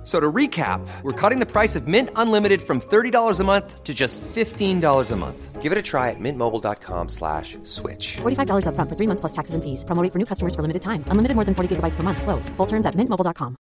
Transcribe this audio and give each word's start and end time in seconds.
F- 0.00 0.06
So 0.06 0.18
to 0.18 0.32
recap, 0.32 0.80
we're 1.02 1.12
cutting 1.12 1.40
the 1.40 1.46
price 1.46 1.76
of 1.76 1.86
Mint 1.86 2.08
Unlimited 2.16 2.62
from 2.62 2.80
$30 2.80 3.38
a 3.40 3.44
month 3.44 3.84
to 3.84 3.92
just 3.92 4.18
$15 4.34 5.10
a 5.12 5.16
month. 5.16 5.60
Give 5.60 5.72
it 5.72 5.78
a 5.78 5.82
try 5.82 6.08
at 6.08 6.16
mintmobile.com 6.18 7.08
slash 7.10 7.58
switch. 7.64 8.16
$45 8.22 8.64
upfront 8.64 8.88
for 8.88 8.96
three 8.96 9.06
months 9.06 9.20
plus 9.20 9.32
taxes 9.32 9.54
and 9.54 9.62
fees. 9.62 9.84
Promo 9.84 10.02
rate 10.02 10.10
for 10.12 10.18
new 10.18 10.24
customers 10.24 10.54
for 10.54 10.62
limited 10.62 10.80
time. 10.80 11.04
Unlimited 11.12 11.34
more 11.36 11.44
than 11.44 11.54
40 11.54 11.76
gigabytes 11.76 11.96
per 11.96 12.02
month. 12.02 12.22
Slows. 12.22 12.48
Full 12.56 12.66
terms 12.66 12.86
at 12.86 12.94
mintmobile.com. 12.96 13.56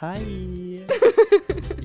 Hei! 0.00 0.82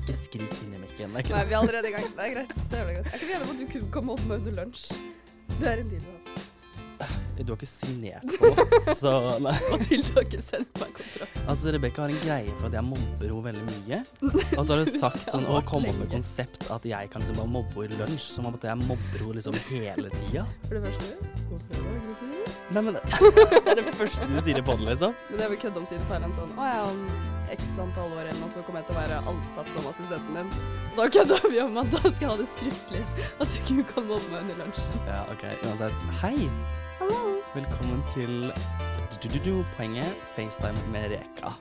Ikke 0.00 0.16
skrik 0.16 0.56
inn 0.64 0.72
i 0.74 0.80
mikken. 0.80 1.14
Er 1.20 1.30
Nei, 1.30 1.44
vi 1.46 1.54
er 1.54 1.58
allerede 1.60 1.88
i 1.88 1.94
gang. 1.94 2.08
Det 2.16 2.24
er 2.26 2.32
greit. 2.34 2.54
Det 2.72 2.78
er 2.80 2.84
veldig 2.88 3.02
greit. 3.02 3.14
Ikke 3.14 3.26
vi 3.26 3.34
enige 3.36 3.50
at 3.50 3.60
du 3.60 3.66
kunne 3.74 3.90
komme 3.98 4.12
opp 4.16 4.24
med 4.26 4.38
under 4.40 4.52
lunsj? 4.62 4.88
Det 5.60 5.68
er 5.68 5.84
en 5.84 5.92
deal. 5.92 7.28
Du 7.40 7.54
har 7.54 7.56
ikke 7.56 7.68
signert 7.70 8.26
på 8.36 8.50
noe, 8.52 8.80
så 8.98 9.12
nei. 9.40 9.54
Mathilde 9.72 10.12
har 10.12 10.26
ikke 10.26 10.42
sendt 10.44 10.74
meg 10.76 10.90
kontrakt. 10.96 11.38
Altså, 11.48 11.72
Rebekka 11.72 12.02
har 12.04 12.12
en 12.12 12.20
greie 12.20 12.56
for 12.58 12.68
at 12.68 12.76
jeg 12.76 12.84
mobber 12.84 13.24
henne 13.30 13.44
veldig 13.46 13.64
mye. 13.70 14.00
Og 14.58 14.60
så 14.60 14.74
har 14.74 14.82
hun 14.82 14.90
sagt 14.92 15.30
sånn, 15.32 15.46
å 15.48 15.62
komme 15.68 15.88
opp 15.92 16.00
med 16.02 16.12
konsept 16.12 16.68
at 16.74 16.84
jeg 16.84 17.12
kan 17.12 17.24
liksom 17.24 17.40
bare 17.40 17.52
mobbe 17.54 17.86
henne 17.86 17.96
i 17.96 18.00
lunsj, 18.02 18.26
som 18.36 18.48
om 18.50 18.58
at 18.58 18.66
jeg 18.68 18.82
mobber 18.82 19.22
henne 19.24 19.38
liksom 19.38 19.56
hele 19.70 20.12
tida. 20.18 20.44
For 20.66 20.76
det 20.76 20.82
første, 20.90 21.30
hvorfor 21.48 21.78
er 21.78 21.80
du 21.80 21.94
aggressiv? 21.96 22.36
Nei, 22.70 22.82
men 22.86 22.94
det 23.00 23.72
er 23.72 23.80
det 23.80 23.96
første 23.98 24.28
du 24.30 24.36
sier 24.44 24.60
i 24.60 24.66
poden, 24.66 24.86
liksom. 24.86 25.16
Men 25.30 25.40
det 25.40 25.46
er 25.46 25.54
vel 25.54 25.62
kødd 25.64 25.80
om 25.80 25.88
siden 25.90 26.04
Thailand 26.10 26.36
sånn 26.38 26.52
Å 26.60 26.68
ja, 26.68 26.84
om 26.86 27.00
x 27.50 27.64
antall 27.82 28.12
år 28.20 28.28
igjen, 28.28 28.44
og 28.46 28.52
så 28.54 28.62
kommer 28.66 28.84
jeg 28.84 28.90
til 28.90 28.94
å 28.94 29.00
være 29.00 29.22
ansatt 29.32 29.72
som 29.74 29.88
assistenten 29.90 30.38
din. 30.38 30.52
Da 30.98 31.08
kødda 31.16 31.40
vi 31.48 31.64
om 31.64 31.80
at 31.82 31.90
da 31.96 32.04
skal 32.04 32.20
jeg 32.20 32.30
ha 32.30 32.36
det 32.44 32.50
skriftlig. 32.52 33.02
At 33.40 33.50
du 33.56 33.58
ikke 33.64 33.88
kan 33.96 34.08
mobbe 34.12 34.30
meg 34.30 34.44
under 34.44 34.62
lunsjen. 34.66 35.02
Ja, 35.08 35.24
OK. 35.32 35.48
Uansett. 35.64 36.06
Hei! 36.22 36.36
Hallo. 37.00 37.40
Velkommen 37.54 38.00
til 38.12 38.32
du-du-du-poenget 39.22 40.10
FaceTime 40.36 40.80
med 40.92 41.14
Reka. 41.14 41.52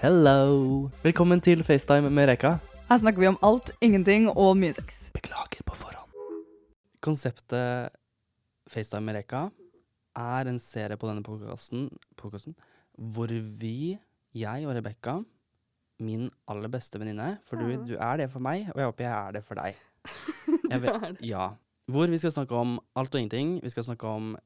Hello! 0.00 0.88
Velkommen 1.04 1.40
til 1.40 1.62
FaceTime 1.62 2.10
med 2.10 2.26
Reka. 2.32 2.56
Her 2.88 2.98
snakker 2.98 3.22
vi 3.22 3.28
om 3.30 3.38
alt, 3.42 3.70
ingenting 3.80 4.26
og 4.32 4.56
mye 4.58 4.74
sex. 4.74 5.04
Beklager 5.14 5.62
på 5.66 5.78
forhånd. 5.78 6.10
Konseptet 7.00 7.94
FaceTime 8.66 9.06
med 9.06 9.20
Reka 9.20 9.44
er 10.18 10.50
en 10.50 10.58
serie 10.58 10.98
på 10.98 11.06
denne 11.06 11.22
podkasten 11.22 11.86
hvor 13.14 13.30
vi, 13.62 13.94
jeg 14.34 14.66
og 14.66 14.74
Rebekka, 14.74 15.20
min 16.02 16.26
aller 16.50 16.68
beste 16.68 16.98
venninne 16.98 17.36
For 17.46 17.62
du, 17.62 17.78
du 17.86 17.94
er 17.94 18.24
det 18.24 18.30
for 18.34 18.42
meg, 18.42 18.66
og 18.74 18.82
jeg 18.82 18.90
håper 18.90 19.06
jeg 19.06 19.14
er 19.14 19.38
det 19.38 19.46
for 19.46 19.62
deg. 19.62 19.78
Jeg 20.70 20.80
Du 20.82 20.88
er 20.88 21.12
det. 21.12 21.20
Ja. 21.26 21.50
Hvor 21.90 22.06
vi 22.10 22.18
skal 22.18 22.32
snakke 22.32 22.54
om 22.56 22.76
alt 22.96 23.14
og 23.14 23.20
ingenting. 23.20 23.56
Vi 23.62 23.70
skal 23.70 23.84
snakke 23.84 24.06
om 24.08 24.36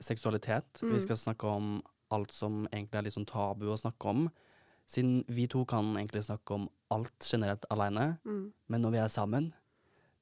seksualitet. 0.00 0.82
Mm. 0.82 0.92
Vi 0.94 1.00
skal 1.00 1.16
snakke 1.16 1.48
om 1.48 1.82
alt 2.14 2.32
som 2.32 2.66
egentlig 2.72 2.98
er 3.00 3.06
litt 3.08 3.16
sånn 3.16 3.26
tabu 3.28 3.66
å 3.72 3.78
snakke 3.80 4.10
om. 4.12 4.26
Siden 4.86 5.24
vi 5.28 5.48
to 5.50 5.64
kan 5.66 5.94
egentlig 5.98 6.22
snakke 6.28 6.54
om 6.54 6.68
alt 6.94 7.26
generelt 7.32 7.64
aleine, 7.74 8.18
Mm. 8.24 8.52
men 8.68 8.82
når 8.82 8.90
vi 8.92 8.98
er 9.02 9.08
sammen, 9.08 9.52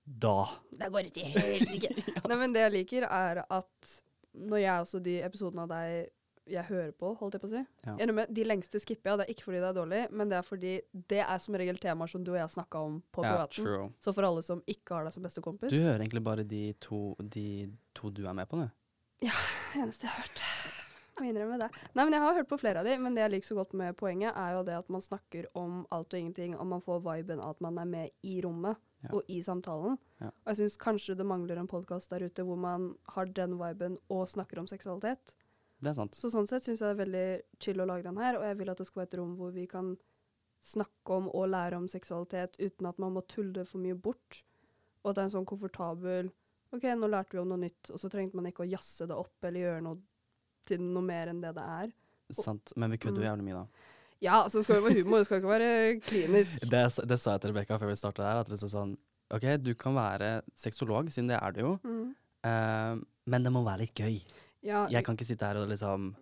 da 0.07 0.47
Det 0.73 0.91
går 0.93 1.03
det 1.03 1.13
til 1.15 1.25
helsike. 1.25 1.91
ja. 2.17 2.23
Nei, 2.29 2.37
men 2.37 2.53
det 2.55 2.63
jeg 2.65 2.73
liker, 2.73 3.03
er 3.11 3.43
at 3.51 4.01
når 4.35 4.59
jeg 4.63 4.81
også 4.87 5.03
de 5.05 5.19
episodene 5.23 5.63
av 5.63 5.69
deg 5.69 6.09
jeg 6.47 6.65
hører 6.69 6.93
på, 6.93 7.15
holdt 7.19 7.35
jeg 7.35 7.41
på 7.41 7.49
å 7.49 7.51
si 7.55 7.63
Ja. 7.87 8.13
Med, 8.13 8.29
De 8.35 8.45
lengste 8.45 8.81
skipper 8.81 9.11
jeg. 9.11 9.19
Det 9.19 9.25
er 9.27 9.33
ikke 9.35 9.45
fordi 9.49 9.61
det 9.63 9.69
er 9.71 9.79
dårlig, 9.81 10.03
men 10.13 10.29
det 10.29 10.37
er 10.39 10.43
fordi 10.43 10.73
det 11.09 11.21
er 11.25 11.39
som 11.39 11.55
regel 11.55 11.79
temaer 11.79 12.07
som 12.11 12.25
du 12.25 12.33
og 12.33 12.39
jeg 12.39 12.49
snakka 12.57 12.83
om 12.85 13.03
på 13.13 13.25
Ja, 13.25 13.33
privaten. 13.35 13.65
true. 13.65 13.93
Så 14.01 14.13
for 14.15 14.23
alle 14.29 14.43
som 14.43 14.63
ikke 14.67 14.95
har 14.95 15.05
deg 15.05 15.13
som 15.13 15.23
bestekompis 15.23 15.71
Du 15.71 15.81
hører 15.81 16.01
egentlig 16.05 16.23
bare 16.25 16.45
de 16.45 16.73
to, 16.81 17.15
de 17.21 17.73
to 17.95 18.11
du 18.11 18.27
er 18.27 18.33
med 18.35 18.49
på, 18.49 18.61
du. 18.61 18.69
eneste 19.75 20.05
jeg 20.07 20.11
har 20.13 20.23
hørt. 20.23 20.43
Må 21.21 21.29
innrømme 21.31 21.57
det. 21.61 21.69
Nei, 21.95 22.05
men 22.05 22.13
Jeg 22.17 22.21
har 22.25 22.35
hørt 22.35 22.49
på 22.51 22.59
flere 22.59 22.81
av 22.81 22.85
de, 22.89 22.97
men 22.99 23.15
det 23.15 23.23
jeg 23.23 23.31
liker 23.31 23.47
så 23.47 23.55
godt 23.55 23.75
med 23.79 23.95
poenget, 23.97 24.35
er 24.35 24.57
jo 24.57 24.65
det 24.67 24.75
at 24.75 24.89
man 24.91 25.01
snakker 25.01 25.47
om 25.55 25.85
alt 25.95 26.13
og 26.13 26.19
ingenting, 26.19 26.57
og 26.59 26.67
man 26.67 26.83
får 26.83 27.01
viben 27.05 27.39
av 27.41 27.51
at 27.55 27.61
man 27.61 27.79
er 27.79 27.85
med 27.85 28.11
i 28.25 28.41
rommet 28.43 28.77
Ja. 29.05 29.11
og 29.13 29.23
i 29.29 29.41
samtalen. 29.43 29.99
Ja. 30.21 30.27
Og 30.29 30.47
jeg 30.49 30.57
syns 30.57 30.77
kanskje 30.81 31.15
det 31.17 31.27
mangler 31.27 31.59
en 31.61 31.69
podkast 31.69 32.09
der 32.11 32.25
ute 32.25 32.43
hvor 32.43 32.57
man 32.57 32.97
har 33.15 33.27
den 33.27 33.59
viben 33.61 33.99
og 34.09 34.27
snakker 34.29 34.59
om 34.59 34.67
seksualitet. 34.67 35.35
Det 35.85 35.91
er 35.93 35.99
sant. 35.99 36.17
Så 36.17 36.31
sånn 36.33 36.49
sett 36.49 36.65
syns 36.65 36.81
jeg 36.81 36.89
det 36.89 36.95
er 36.97 37.03
veldig 37.05 37.27
chill 37.61 37.83
å 37.85 37.87
lage 37.91 38.07
den 38.07 38.17
her, 38.21 38.39
og 38.41 38.45
jeg 38.49 38.57
vil 38.63 38.71
at 38.73 38.81
det 38.81 38.87
skal 38.89 39.03
være 39.03 39.11
et 39.13 39.19
rom 39.21 39.35
hvor 39.39 39.53
vi 39.53 39.67
kan 39.71 39.93
snakke 40.65 41.13
om 41.19 41.27
og 41.29 41.51
lære 41.53 41.77
om 41.77 41.89
seksualitet 41.93 42.55
uten 42.59 42.89
at 42.89 42.99
man 43.03 43.13
må 43.13 43.23
tulle 43.29 43.53
det 43.59 43.67
for 43.69 43.83
mye 43.85 43.95
bort. 43.95 44.41
Og 45.05 45.11
at 45.11 45.19
det 45.19 45.23
er 45.23 45.29
en 45.29 45.35
sånn 45.37 45.49
komfortabel 45.51 46.31
OK, 46.75 46.83
nå 46.99 47.07
lærte 47.13 47.37
vi 47.37 47.39
om 47.43 47.51
noe 47.53 47.61
nytt, 47.61 47.91
og 47.95 48.01
så 48.03 48.09
trengte 48.11 48.35
man 48.35 48.49
ikke 48.51 48.65
å 48.65 48.71
jazze 48.73 49.07
det 49.07 49.15
opp 49.15 49.45
eller 49.47 49.61
gjøre 49.61 49.83
noe 49.85 50.01
til 50.67 50.81
noe 50.83 51.05
mer 51.07 51.29
enn 51.31 51.43
det 51.45 51.53
det 51.55 51.63
er. 51.71 51.93
Sant. 52.35 52.73
Men 52.81 52.91
vi 52.91 52.99
kødder 52.99 53.21
jo 53.21 53.27
Mm. 53.27 53.29
jævlig 53.29 53.45
mye, 53.45 53.61
da. 53.61 53.67
Ja, 54.25 54.39
så 54.49 54.63
skal 54.65 54.77
jo 54.81 54.87
være 54.89 55.03
humor, 55.05 55.19
det 55.21 55.27
skal 55.29 55.39
ikke 55.43 55.53
være 55.53 56.01
klinisk. 56.01 56.65
Det, 56.73 56.83
det 57.13 57.19
sa 57.21 57.35
jeg 57.37 57.43
til 57.45 57.53
Rebekka 57.53 57.79
før 57.79 57.93
vi 57.93 57.99
starta 58.01 58.25
her, 58.25 58.41
at 58.41 58.49
det 58.49 58.57
er 58.63 58.73
sånn 58.73 58.97
OK, 59.31 59.45
du 59.63 59.75
kan 59.75 59.95
være 59.95 60.31
sexolog, 60.57 61.13
siden 61.13 61.29
det 61.29 61.39
er 61.43 61.53
du 61.53 61.61
jo, 61.61 61.73
Mm. 61.85 62.15
uh, 62.49 63.05
men 63.27 63.43
det 63.45 63.53
må 63.53 63.63
være 63.65 63.85
litt 63.85 63.95
gøy. 63.95 64.19
Ja, 64.65 64.87
Jeg 64.91 65.05
kan 65.05 65.15
ikke 65.19 65.27
sitte 65.29 65.45
her 65.47 65.59
og 65.61 65.69
liksom 65.69 66.15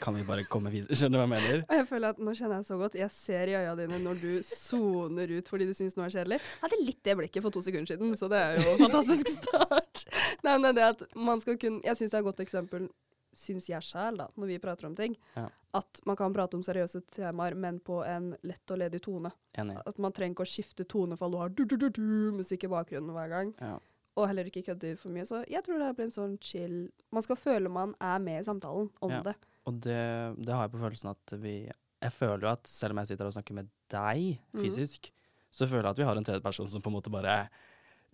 Kan 0.00 0.14
vi 0.16 0.22
bare 0.28 0.44
komme 0.44 0.68
videre? 0.72 0.92
Skjønner 0.96 1.16
du 1.16 1.22
hva 1.22 1.26
jeg 1.38 1.44
mener? 1.48 1.62
og 1.68 1.76
jeg 1.78 1.86
føler 1.88 2.12
at 2.12 2.18
nå 2.20 2.32
kjenner 2.36 2.58
jeg 2.60 2.66
så 2.68 2.76
godt. 2.80 2.94
Jeg 3.00 3.10
ser 3.14 3.48
i 3.48 3.54
øya 3.56 3.74
dine 3.78 3.98
når 4.04 4.18
du 4.20 4.32
soner 4.44 5.30
ut 5.38 5.48
fordi 5.48 5.64
du 5.68 5.72
syns 5.76 5.96
noe 5.96 6.08
er 6.10 6.12
kjedelig. 6.16 6.38
Jeg 6.42 6.60
hadde 6.66 6.80
litt 6.84 7.00
det 7.08 7.14
blikket 7.16 7.42
for 7.46 7.50
to 7.54 7.62
sekunder 7.64 7.88
siden, 7.88 8.12
så 8.20 8.28
det 8.28 8.40
er 8.42 8.58
jo 8.60 8.74
en 8.74 8.82
fantastisk 8.84 9.30
start. 9.38 10.02
Nei, 10.44 10.58
men 10.60 10.74
det 10.76 10.84
at 10.90 11.06
man 11.16 11.40
skal 11.40 11.56
kunne 11.62 11.80
Jeg 11.86 11.96
syns 11.96 12.12
det 12.12 12.18
er 12.20 12.24
et 12.24 12.28
godt 12.28 12.42
eksempel, 12.44 12.88
syns 13.32 13.70
jeg 13.70 13.80
sjæl, 13.88 14.18
da, 14.20 14.26
når 14.36 14.50
vi 14.52 14.58
prater 14.60 14.90
om 14.90 14.94
ting, 14.98 15.16
Ja. 15.40 15.46
at 15.72 16.00
man 16.04 16.16
kan 16.20 16.34
prate 16.36 16.52
om 16.58 16.62
seriøse 16.66 17.00
temaer, 17.16 17.54
men 17.56 17.78
på 17.80 18.02
en 18.04 18.34
lett 18.44 18.74
og 18.74 18.76
ledig 18.82 19.00
tone. 19.06 19.32
Enig. 19.56 19.78
At 19.88 19.96
man 19.98 20.12
trenger 20.12 20.36
ikke 20.36 20.44
å 20.44 20.52
skifte 20.52 20.84
tonefall. 20.84 21.32
Du 21.32 21.38
har 21.40 21.48
du-du-du-du-musikk 21.48 22.64
i 22.68 22.72
bakgrunnen 22.76 23.14
hver 23.16 23.32
gang. 23.32 23.54
Ja. 23.60 23.78
Og 24.16 24.26
heller 24.28 24.44
ikke 24.50 24.62
kødder 24.66 24.96
for 25.00 25.08
mye. 25.14 25.24
Så 25.24 25.38
jeg 25.48 25.62
tror 25.64 25.78
det 25.80 25.90
blir 25.96 26.04
en 26.10 26.12
sånn 26.12 26.34
chill 26.44 26.74
Man 27.12 27.22
skal 27.24 27.36
føle 27.40 27.70
man 27.72 27.94
er 28.00 28.18
med 28.20 28.40
i 28.42 28.44
samtalen 28.44 28.90
om 29.00 29.10
Ja. 29.10 29.22
det. 29.22 29.34
Og 29.64 29.80
det, 29.80 30.00
det 30.44 30.52
har 30.52 30.66
jeg 30.66 30.72
på 30.74 30.82
følelsen 30.82 31.10
at 31.14 31.34
vi 31.40 31.54
Jeg 32.02 32.12
føler 32.12 32.40
jo 32.44 32.50
at 32.52 32.66
selv 32.66 32.92
om 32.92 32.98
jeg 32.98 33.12
sitter 33.12 33.26
og 33.30 33.32
snakker 33.36 33.54
med 33.54 33.68
deg 33.92 34.38
fysisk, 34.56 34.74
fysisk, 34.76 35.12
så 35.52 35.66
føler 35.68 35.84
jeg 35.86 35.90
at 35.94 35.98
vi 36.02 36.04
har 36.08 36.16
en 36.16 36.24
tredje 36.24 36.42
person 36.42 36.66
som 36.66 36.82
på 36.82 36.90
en 36.90 36.96
måte 36.96 37.10
bare 37.12 37.48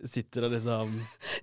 sitter 0.07 0.45
og 0.47 0.53
liksom 0.53 0.93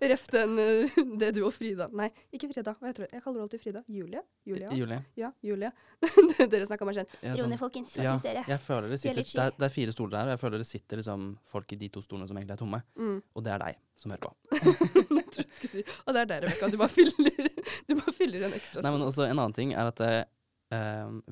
Ref 0.01 0.27
den 0.33 0.59
eh, 0.63 0.97
det 1.21 1.33
du 1.37 1.43
og 1.47 1.53
Frida 1.55 1.89
Nei, 1.93 2.09
ikke 2.33 2.49
Frida. 2.53 2.75
Jeg, 2.83 2.97
tror. 2.97 3.09
Jeg 3.13 3.23
kaller 3.23 3.37
henne 3.37 3.47
alltid 3.47 3.63
Frida. 3.63 3.83
Julie? 3.91 4.23
Julia? 4.49 4.71
Julie. 4.77 4.99
Ja, 5.19 5.31
Julie. 5.45 5.71
dere 6.53 6.69
snakka 6.69 6.89
meg 6.89 7.01
kjent. 7.01 7.17
Ja, 7.25 7.35
sånn- 7.39 7.57
folkens. 7.61 7.95
Hva 7.97 8.05
Ja, 8.05 8.15
syns 8.15 8.25
dere? 8.27 8.45
jeg 8.49 8.63
føler 8.65 8.89
det 8.93 8.99
er 8.99 9.03
sitter 9.03 9.23
det 9.27 9.45
er, 9.47 9.57
det 9.57 9.67
er 9.69 9.75
fire 9.75 9.95
stoler 9.97 10.15
der, 10.17 10.31
og 10.31 10.35
jeg 10.35 10.43
føler 10.45 10.63
det 10.63 10.69
sitter 10.69 11.03
liksom 11.03 11.27
folk 11.53 11.75
i 11.77 11.81
de 11.81 11.91
to 11.93 12.03
stolene 12.05 12.29
som 12.31 12.39
egentlig 12.39 12.57
er 12.57 12.63
tomme. 12.63 12.81
Mm. 12.97 13.19
Og 13.35 13.45
det 13.47 13.53
er 13.55 13.65
deg 13.65 13.83
som 13.97 14.15
hører 14.15 14.25
på. 14.25 14.33
jeg 15.21 15.27
tror 15.33 15.43
jeg 15.43 15.59
skulle 15.59 15.75
si. 15.75 15.85
Og 16.07 16.17
det 16.17 16.23
er 16.23 16.31
der, 16.33 16.47
Rebekka. 16.47 16.71
Du 16.73 16.79
bare 16.81 16.95
fyller, 16.95 17.53
du 17.89 17.95
bare 17.99 18.17
fyller 18.17 18.49
en 18.49 18.57
ekstra 18.57 18.85
Nei, 18.85 18.95
men 18.97 19.07
også 19.09 19.29
En 19.29 19.37
annen 19.37 19.57
ting 19.57 19.75
er 19.77 19.93
at 19.93 20.03
eh, 20.07 20.25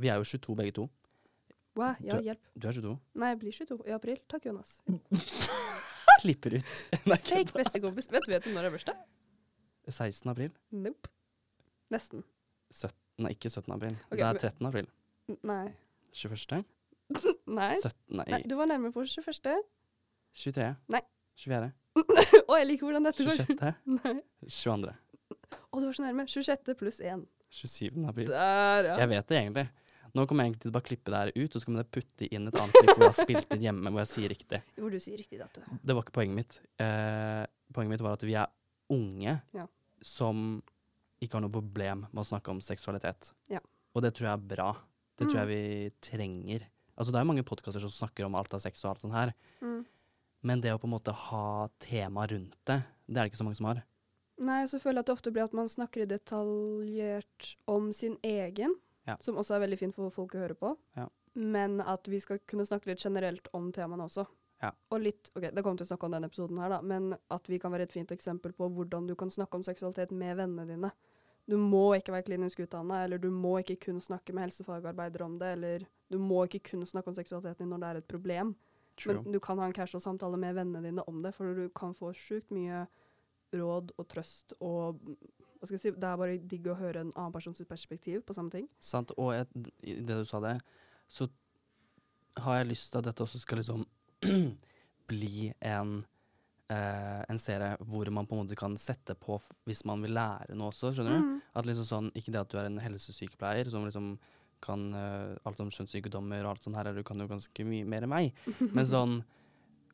vi 0.01 0.13
er 0.13 0.21
jo 0.21 0.29
22 0.37 0.59
begge 0.61 0.77
to. 0.81 0.89
Wow, 1.75 1.97
ja, 2.07 2.21
hjelp. 2.23 2.43
Du 2.55 2.69
er 2.69 2.77
22. 2.77 2.95
Nei, 3.19 3.33
jeg 3.33 3.43
blir 3.43 3.59
22 3.59 3.81
i 3.91 3.95
april. 3.97 4.21
Takk, 4.31 4.47
Jonas. 4.47 4.79
Klipper 6.21 6.59
ut. 6.59 6.75
Nei, 7.11 7.19
Fake 7.27 7.53
bestekompis. 7.55 8.09
Vet, 8.13 8.29
vet 8.31 8.47
du 8.47 8.53
når 8.55 8.67
det 8.67 8.71
er 8.71 8.77
bursdag? 8.79 9.03
16. 9.89 10.31
april. 10.33 10.53
Nope. 10.73 11.11
Nesten. 11.93 12.25
17, 12.75 12.95
nei, 13.23 13.35
ikke 13.37 13.51
17. 13.53 13.69
april. 13.75 13.97
Okay, 14.09 14.23
det 14.23 14.27
er 14.27 14.39
13. 14.49 14.67
april. 14.71 14.89
Nei. 15.45 15.67
21. 16.15 16.65
Nei. 17.59 17.75
17, 17.77 17.93
nei, 18.17 18.25
Nei, 18.33 18.41
du 18.49 18.55
var 18.57 18.71
nærmere 18.71 18.95
på 18.95 19.05
21. 19.05 19.61
23. 20.41 20.71
Nei. 20.95 21.03
24. 21.45 21.71
Å, 22.49 22.57
jeg 22.59 22.67
liker 22.71 22.89
hvordan 22.89 23.07
dette 23.07 23.27
går. 23.29 23.43
26. 23.45 23.79
Nei. 24.01 24.15
22. 24.49 24.95
Å, 24.95 25.79
du 25.79 25.85
var 25.85 25.97
så 25.99 26.07
nærme. 26.07 26.27
26. 26.31 26.75
pluss 26.81 27.01
1. 27.05 27.27
27. 27.55 28.01
april. 28.09 28.33
Der, 28.33 28.89
ja. 28.89 28.97
Jeg 29.05 29.13
vet 29.13 29.29
det 29.31 29.39
egentlig. 29.43 29.67
Nå 30.15 30.27
kommer 30.31 30.45
jeg 30.45 30.53
egentlig 30.53 30.63
til 30.63 30.71
å 30.71 30.75
bare 30.77 30.87
klippe 30.87 31.11
det 31.11 31.21
her 31.21 31.31
ut, 31.35 31.55
og 31.57 31.61
så 31.61 31.65
kommer 31.67 31.83
jeg 31.83 31.91
putte 31.97 32.29
inn 32.31 32.47
et 32.49 32.55
annet 32.61 32.77
klipp 32.79 32.91
hvor 32.95 33.03
jeg 33.03 33.11
har 33.11 33.17
spilt 33.25 33.55
inn 33.57 33.65
hjemme, 33.67 33.91
hvor 33.91 34.03
jeg 34.05 34.11
sier 34.13 34.29
riktig. 34.31 34.61
Hvor 34.79 34.91
du 34.95 34.99
sier 35.03 35.19
riktig 35.19 35.41
dato. 35.41 35.61
Det 35.83 35.95
var 35.97 36.05
ikke 36.07 36.15
poenget 36.21 36.37
mitt. 36.39 36.59
Eh, 36.79 37.47
poenget 37.75 37.91
mitt 37.97 38.05
var 38.07 38.13
at 38.15 38.23
vi 38.23 38.35
er 38.39 38.47
unge 38.95 39.41
Ja. 39.59 39.67
som 40.01 40.63
ikke 41.21 41.35
har 41.35 41.41
noe 41.43 41.51
problem 41.51 42.07
med 42.13 42.23
å 42.23 42.27
snakke 42.29 42.51
om 42.53 42.61
seksualitet. 42.61 43.33
Ja. 43.51 43.59
Og 43.95 44.03
det 44.03 44.15
tror 44.15 44.29
jeg 44.29 44.39
er 44.39 44.47
bra. 44.55 44.69
Det 45.17 45.27
tror 45.29 45.41
Mm. 45.41 45.49
jeg 45.49 45.49
vi 45.49 45.91
trenger. 46.01 46.67
Altså 46.97 47.11
Det 47.13 47.19
er 47.21 47.25
mange 47.25 47.43
podkaster 47.43 47.81
som 47.81 47.91
snakker 47.91 48.25
om 48.27 48.35
alt 48.37 48.55
av 48.55 48.61
sex 48.61 48.85
og 48.85 48.91
alt 48.91 49.01
sånt 49.03 49.15
her, 49.15 49.35
Mm. 49.63 49.85
men 50.43 50.61
det 50.61 50.71
å 50.71 50.79
på 50.79 50.85
en 50.85 50.91
måte 50.95 51.13
ha 51.13 51.69
tema 51.81 52.27
rundt 52.29 52.55
det, 52.67 52.85
det 53.09 53.17
er 53.17 53.25
det 53.25 53.33
ikke 53.33 53.39
så 53.43 53.45
mange 53.45 53.57
som 53.57 53.67
har. 53.67 53.83
Nei, 54.39 54.65
så 54.67 54.79
føler 54.81 54.95
jeg 54.95 54.99
at 54.99 55.07
det 55.07 55.17
ofte 55.17 55.33
blir 55.33 55.45
at 55.45 55.53
man 55.55 55.67
snakker 55.67 56.07
detaljert 56.07 57.57
om 57.67 57.93
sin 57.93 58.17
egen, 58.23 58.75
Ja. 59.05 59.17
som 59.21 59.37
også 59.37 59.57
er 59.57 59.67
veldig 59.67 59.79
fint 59.79 59.95
for 59.97 60.13
folk 60.13 60.35
å 60.35 60.41
høre 60.41 60.57
på. 60.57 60.71
Ja. 60.97 61.09
Men 61.35 61.81
at 61.81 62.09
vi 62.09 62.21
skal 62.23 62.39
kunne 62.49 62.65
snakke 62.67 62.89
litt 62.89 63.03
generelt 63.05 63.51
om 63.53 63.71
temaene 63.75 64.07
også. 64.07 64.25
Ja. 64.63 64.71
Og 64.95 65.03
litt, 65.03 65.31
ok, 65.35 65.51
Det 65.53 65.63
kommer 65.63 65.77
til 65.77 65.85
å 65.85 65.91
snakke 65.93 66.07
om 66.07 66.15
denne 66.15 66.31
episoden 66.31 66.61
her, 66.63 66.71
da, 66.73 66.81
men 66.81 67.17
at 67.31 67.49
vi 67.51 67.59
kan 67.61 67.73
være 67.75 67.89
et 67.89 67.93
fint 67.93 68.15
eksempel 68.15 68.55
på 68.57 68.71
hvordan 68.73 69.07
du 69.07 69.15
kan 69.15 69.29
snakke 69.31 69.59
om 69.59 69.65
seksualitet 69.67 70.15
med 70.15 70.39
vennene 70.39 70.67
dine. 70.69 70.93
Du 71.45 71.59
må 71.61 71.91
ikke 71.99 72.15
være 72.15 72.25
klinisk 72.31 72.63
utdanna, 72.65 73.03
eller 73.05 73.21
du 73.21 73.29
må 73.31 73.59
ikke 73.61 73.77
kun 73.91 74.01
snakke 74.01 74.33
med 74.33 74.47
helsefagarbeidere 74.47 75.27
om 75.27 75.39
det, 75.39 75.51
eller 75.59 75.85
du 76.09 76.17
må 76.19 76.47
ikke 76.47 76.63
kun 76.71 76.87
snakke 76.89 77.13
om 77.13 77.19
seksualiteten 77.19 77.67
din 77.67 77.75
når 77.75 77.83
det 77.83 77.91
er 77.91 78.01
et 78.01 78.09
problem. 78.09 78.55
True. 78.97 79.19
Men 79.19 79.35
du 79.35 79.41
kan 79.43 79.59
ha 79.59 79.67
en 79.69 79.77
casual 79.77 80.01
samtale 80.01 80.39
med 80.41 80.55
vennene 80.57 80.87
dine 80.87 81.05
om 81.11 81.21
det, 81.23 81.35
for 81.35 81.53
du 81.53 81.69
kan 81.77 81.93
få 81.99 82.15
sjukt 82.17 82.55
mye 82.55 82.87
råd 83.55 83.93
og 83.99 84.09
trøst 84.09 84.55
og 84.65 85.03
hva 85.65 85.71
skal 85.71 85.79
jeg 85.81 85.85
si, 85.87 85.95
Det 85.97 86.09
er 86.11 86.21
bare 86.21 86.39
digg 86.53 86.67
å 86.69 86.77
høre 86.79 87.01
en 87.01 87.13
annen 87.17 87.33
persons 87.35 87.63
perspektiv 87.69 88.21
på 88.29 88.37
samme 88.37 88.53
ting. 88.53 88.69
Sant. 88.85 89.11
Og 89.17 89.33
jeg, 89.35 89.49
i 89.83 89.97
det 90.05 90.21
du 90.21 90.25
sa 90.29 90.41
det, 90.45 90.59
så 91.09 91.27
har 92.45 92.61
jeg 92.61 92.69
lyst 92.73 92.91
til 92.93 93.01
at 93.01 93.09
dette 93.09 93.25
også 93.25 93.41
skal 93.43 93.61
liksom 93.63 93.85
bli 95.11 95.51
en 95.61 96.05
eh, 96.73 97.23
en 97.29 97.39
serie 97.41 97.75
hvor 97.85 98.09
man 98.15 98.27
på 98.27 98.35
en 98.37 98.45
måte 98.45 98.57
kan 98.59 98.77
sette 98.81 99.15
på 99.21 99.37
hvis 99.69 99.85
man 99.89 100.03
vil 100.05 100.15
lære 100.17 100.57
noe 100.57 100.71
også, 100.73 100.93
skjønner 100.97 101.21
du? 101.21 101.35
At 101.55 101.69
liksom 101.69 101.87
sånn, 101.89 102.11
Ikke 102.17 102.33
det 102.35 102.41
at 102.41 102.51
du 102.53 102.59
er 102.61 102.71
en 102.71 102.81
helsesykepleier 102.83 103.69
som 103.73 103.85
liksom 103.87 104.15
kan 104.65 104.81
uh, 104.97 105.35
alt 105.45 105.61
om 105.61 105.69
skjønnssykdommer 105.69 106.41
og 106.47 106.55
alt 106.55 106.65
sånt 106.65 106.79
her, 106.79 106.89
du 106.97 107.03
kan 107.05 107.21
jo 107.21 107.27
ganske 107.29 107.67
mye 107.69 107.85
mer 107.85 108.07
enn 108.07 108.09
meg. 108.09 108.31
Men 108.77 108.87
sånn 108.89 109.19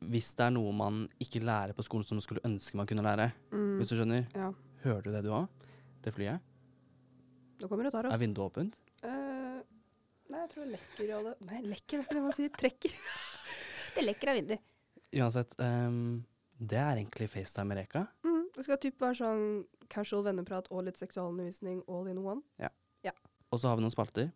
hvis 0.01 0.29
det 0.39 0.45
er 0.47 0.53
noe 0.55 0.71
man 0.73 1.03
ikke 1.21 1.41
lærer 1.43 1.75
på 1.77 1.83
skolen 1.85 2.07
som 2.07 2.15
man 2.17 2.23
skulle 2.25 2.41
ønske 2.47 2.77
man 2.79 2.87
kunne 2.89 3.03
lære, 3.05 3.27
Mm. 3.51 3.73
hvis 3.77 3.91
du 3.91 3.97
skjønner. 3.99 4.23
Ja. 4.33 4.47
Hører 4.85 5.05
du 5.05 5.11
det 5.13 5.21
du 5.25 5.29
òg? 5.35 5.67
Det 6.01 6.13
flyet? 6.15 6.41
Nå 7.61 7.69
kommer 7.69 7.85
det 7.85 7.91
og 7.91 7.97
tar 7.99 8.09
Er 8.09 8.21
vinduet 8.21 8.47
åpent? 8.47 8.79
Uh, 9.05 9.61
nei, 10.31 10.41
jeg 10.41 10.51
tror 10.53 10.65
det 10.65 10.71
lekker 10.73 11.13
av 11.17 11.29
det. 11.29 11.35
Nei, 11.51 11.61
lekker 11.75 11.99
er 11.99 12.05
ikke 12.05 12.17
det 12.17 12.25
man 12.25 12.35
sier. 12.37 12.51
Trekker. 12.57 12.97
det 13.95 14.05
lekker 14.07 14.33
av 14.33 14.39
vinduet. 14.39 14.75
Uansett, 15.21 15.57
um, 15.61 16.21
det 16.57 16.79
er 16.81 17.01
egentlig 17.03 17.29
FaceTime 17.29 17.73
med 17.73 17.81
Reka. 17.83 18.05
Mm, 18.25 18.43
det 18.55 18.65
skal 18.65 18.81
typ 18.81 19.01
være 19.03 19.19
sånn 19.21 19.47
casual 19.91 20.25
venneprat 20.25 20.69
og 20.71 20.87
litt 20.87 21.01
seksualundervisning 21.01 21.83
all 21.91 22.09
in 22.09 22.21
one. 22.23 22.45
Ja. 22.61 22.71
Og 23.51 23.59
så 23.59 23.67
har 23.67 23.77
vi 23.77 23.83
noen 23.83 23.93
spalter 23.93 24.29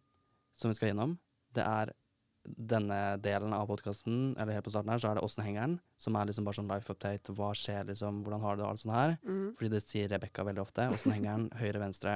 som 0.56 0.72
vi 0.72 0.76
skal 0.78 0.92
gjennom. 0.92 1.16
Det 1.56 1.64
er 1.64 1.94
denne 2.46 3.00
delen 3.24 3.54
av 3.56 3.68
podkasten, 3.70 4.36
eller 4.38 4.58
helt 4.58 4.68
på 4.68 4.74
starten 4.74 4.94
her, 4.94 5.02
så 5.02 5.12
er 5.12 5.18
det 5.20 5.26
Åssen 5.26 5.46
henger 5.46 5.66
den? 5.66 5.76
Som 6.02 6.16
er 6.20 6.30
liksom 6.30 6.48
bare 6.48 6.60
sånn 6.60 6.72
life 6.72 6.94
update. 6.94 7.34
Hva 7.36 7.52
skjer, 7.58 7.84
liksom? 7.90 8.24
Hvordan 8.26 8.46
har 8.46 8.56
du 8.56 8.62
det? 8.62 8.68
og 8.68 8.72
Alt 8.74 8.84
sånt 8.84 8.96
her. 8.96 9.18
Mm. 9.26 9.50
Fordi 9.58 9.74
det 9.74 9.84
sier 9.86 10.10
Rebekka 10.12 10.46
veldig 10.48 10.64
ofte. 10.64 10.88
Åssen 10.94 11.16
henger 11.16 11.32
den? 11.32 11.50
Høyre, 11.62 11.82
venstre. 11.84 12.16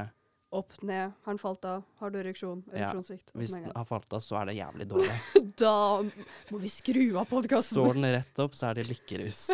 Opp, 0.49 0.73
ned. 0.81 1.11
Har 1.25 1.35
den 1.35 1.37
falt 1.37 1.65
av? 1.69 1.83
Har 2.01 2.09
du 2.09 2.17
ereksjon? 2.23 2.63
Ja, 2.73 2.89
Hvis 3.37 3.51
den 3.53 3.67
har 3.69 3.85
falt 3.85 4.13
av, 4.17 4.21
så 4.25 4.39
er 4.39 4.49
det 4.49 4.55
jævlig 4.57 4.87
dårlig. 4.89 5.17
Da 5.59 5.99
må 6.49 6.57
vi 6.61 6.69
skru 6.71 7.03
av 7.19 7.27
podkasten. 7.29 7.75
Står 7.75 7.97
den 7.97 8.07
rett 8.15 8.37
opp, 8.39 8.55
så 8.55 8.69
er 8.69 8.79
det 8.79 8.85
lykkerus. 8.87 9.49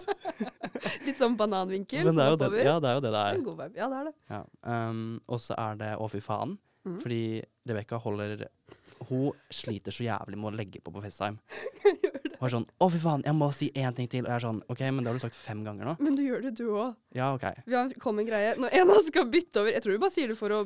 Litt 1.08 1.18
sånn 1.18 1.36
bananvinkel. 1.40 2.06
Men 2.06 2.20
det 2.20 2.28
er 2.28 2.36
jo 2.36 2.38
det, 2.40 2.50
ja, 2.62 2.76
det 2.80 2.92
er 2.92 3.00
jo 3.00 3.04
det 3.04 3.12
det 3.16 3.24
er. 3.24 3.40
en 3.40 3.48
god 3.48 3.58
vibe. 3.64 3.80
Ja, 3.82 3.88
det 3.90 3.98
er 3.98 4.08
det. 4.08 4.14
Ja. 4.30 4.42
Um, 4.70 5.02
og 5.26 5.42
så 5.42 5.58
er 5.66 5.82
det 5.82 5.92
Å, 5.98 6.08
fy 6.14 6.22
faen. 6.24 6.56
Mm. 6.86 7.00
Fordi 7.02 7.22
Rebekka 7.66 8.00
holder 8.06 8.46
Hun 9.10 9.32
sliter 9.52 9.92
så 9.92 10.06
jævlig 10.06 10.38
med 10.40 10.54
å 10.54 10.56
legge 10.56 10.82
på 10.82 10.94
på 10.94 11.02
FaceTime. 11.04 11.38
Hun 12.40 12.48
er 12.48 12.52
sånn 12.52 12.66
'Å, 12.68 12.88
fy 12.92 13.00
faen, 13.00 13.24
jeg 13.26 13.36
må 13.36 13.48
si 13.56 13.70
én 13.76 13.96
ting 13.96 14.08
til.' 14.12 14.26
Og 14.26 14.30
jeg 14.32 14.36
er 14.36 14.44
sånn 14.48 14.62
'OK, 14.70 14.82
men 14.92 15.04
det 15.04 15.08
har 15.12 15.20
du 15.20 15.24
sagt 15.24 15.36
fem 15.40 15.64
ganger 15.64 15.86
nå.' 15.86 15.96
Men 16.00 16.16
du 16.16 16.24
gjør 16.24 16.42
det, 16.48 16.56
du 16.58 16.66
òg. 16.72 16.96
Ja, 17.16 17.34
okay. 17.34 17.54
Vi 17.66 17.76
har 17.76 17.90
kommet 18.00 18.26
en 18.26 18.32
greie. 18.32 18.56
Når 18.60 18.74
en 18.74 18.90
av 18.90 18.98
oss 18.98 19.08
skal 19.08 19.30
bytte 19.32 19.62
over 19.64 19.72
Jeg 19.72 19.84
tror 19.84 19.96
vi 19.96 20.02
bare 20.04 20.12
sier 20.16 20.28
det 20.28 20.38
for 20.38 20.50
å 20.50 20.66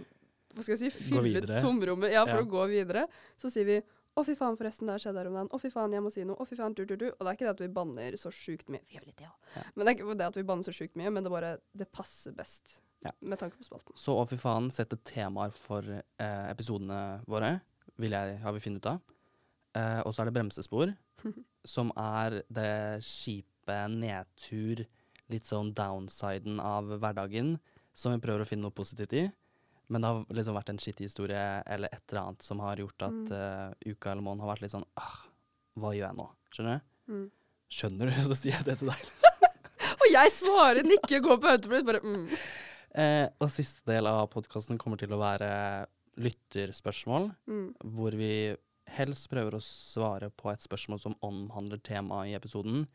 hva 0.55 0.63
skal 0.65 0.73
jeg 0.79 0.89
si, 0.91 1.03
fylle 1.11 1.43
tomrommet. 1.61 2.09
Ja, 2.11 2.23
for 2.25 2.39
Ja. 2.39 2.43
å 2.43 2.49
gå 2.49 2.63
videre. 2.71 3.07
Så 3.37 3.51
sier 3.53 3.65
vi 3.65 3.81
'Å, 4.17 4.25
fy 4.25 4.33
faen, 4.35 4.57
forresten, 4.57 4.87
det 4.89 4.97
har 4.97 4.99
skjedd 4.99 5.15
her 5.21 5.27
om 5.29 5.33
dagen'. 5.37 5.49
'Å, 5.53 5.59
fy 5.61 5.69
faen, 5.69 5.91
jeg 5.93 6.01
må 6.01 6.11
si 6.11 6.23
noe'. 6.25 6.35
'Å, 6.41 6.47
fy 6.49 6.55
faen, 6.57 6.73
du, 6.73 6.83
du, 6.85 6.95
du'. 6.97 7.11
Og 7.13 7.19
det 7.21 7.27
er 7.29 7.37
ikke 7.37 7.47
det 7.47 7.55
at 7.55 7.61
vi 7.61 7.67
banner 7.67 8.11
så 8.17 8.31
sjukt 8.33 8.67
mye. 8.67 8.81
Vi 8.89 8.97
gjør 8.97 9.05
litt 9.05 9.17
det 9.21 9.29
òg. 9.29 9.37
Ja. 9.55 9.63
Men 9.75 9.85
det 9.85 9.91
er 9.93 9.95
ikke 9.99 10.17
det 10.17 10.27
at 10.27 10.35
vi 10.35 10.43
banner 10.43 10.63
så 10.63 10.73
sjukt 10.73 10.95
mye, 10.97 11.09
men 11.13 11.23
det 11.23 11.31
bare 11.31 11.57
Det 11.77 11.91
passer 11.91 12.33
best. 12.33 12.79
Ja. 13.05 13.11
Med 13.21 13.39
tanke 13.39 13.55
på 13.55 13.63
spalten. 13.63 13.95
Så 13.95 14.11
å, 14.17 14.27
fy 14.27 14.35
faen 14.35 14.71
setter 14.73 14.97
temaer 14.97 15.53
for 15.55 15.85
eh, 15.87 16.49
episodene 16.51 17.21
våre, 17.29 17.61
jeg, 18.07 18.39
har 18.43 18.55
vi 18.55 18.63
funnet 18.63 18.83
ut 18.83 18.91
av. 18.93 19.01
Uh, 19.77 20.01
og 20.07 20.13
så 20.13 20.23
er 20.23 20.29
det 20.29 20.35
bremsespor, 20.37 20.93
som 21.75 21.91
er 21.99 22.41
det 22.49 23.03
kjipe 23.05 23.79
nedtur, 23.93 24.85
litt 25.29 25.45
sånn 25.45 25.73
downsiden 25.77 26.57
av 26.63 26.89
hverdagen, 26.97 27.57
som 27.93 28.15
vi 28.15 28.23
prøver 28.23 28.45
å 28.45 28.49
finne 28.49 28.65
noe 28.65 28.75
positivt 28.75 29.13
i. 29.17 29.27
Men 29.89 30.01
det 30.01 30.09
har 30.09 30.37
liksom 30.37 30.57
vært 30.57 30.69
en 30.71 30.79
skittig 30.81 31.07
historie 31.07 31.43
eller 31.65 31.89
et 31.93 32.03
eller 32.11 32.21
annet 32.21 32.45
som 32.45 32.61
har 32.61 32.77
gjort 32.77 33.05
at 33.07 33.31
eh, 33.33 33.93
uka 33.93 34.11
eller 34.11 34.21
måneden 34.21 34.45
har 34.45 34.51
vært 34.51 34.61
litt 34.61 34.73
sånn 34.75 34.85
ah, 35.01 35.23
Hva 35.81 35.95
gjør 35.97 36.05
jeg 36.05 36.17
nå? 36.19 36.25
Skjønner 36.53 36.75
du? 36.75 36.91
Mm. 37.09 37.23
Skjønner 37.73 38.11
du, 38.11 38.19
så 38.29 38.37
sier 38.37 38.53
jeg 38.53 38.67
det 38.67 38.75
til 38.81 38.91
deg. 38.91 39.07
Og 39.99 40.07
jeg 40.13 40.33
svarer 40.35 40.85
nikker, 40.85 41.23
går 41.25 41.41
på 41.41 41.53
autoplay, 41.55 41.85
bare 41.89 42.03
mm. 42.05 42.25
Eh, 42.89 43.27
og 43.37 43.51
siste 43.53 43.83
del 43.85 44.07
av 44.09 44.23
podkasten 44.33 44.79
kommer 44.81 44.97
til 44.97 45.11
å 45.13 45.19
være 45.21 45.49
lytterspørsmål, 46.19 47.29
Mm. 47.47 47.75
hvor 47.95 48.11
vi 48.17 48.55
helst 48.87 49.29
prøver 49.29 49.55
å 49.57 49.61
svare 49.63 50.29
på 50.31 50.51
et 50.51 50.59
spørsmål 50.59 50.99
som 50.99 51.15
omhandler 51.21 51.79
temaet 51.81 52.29
i 52.31 52.35
episoden, 52.35 52.87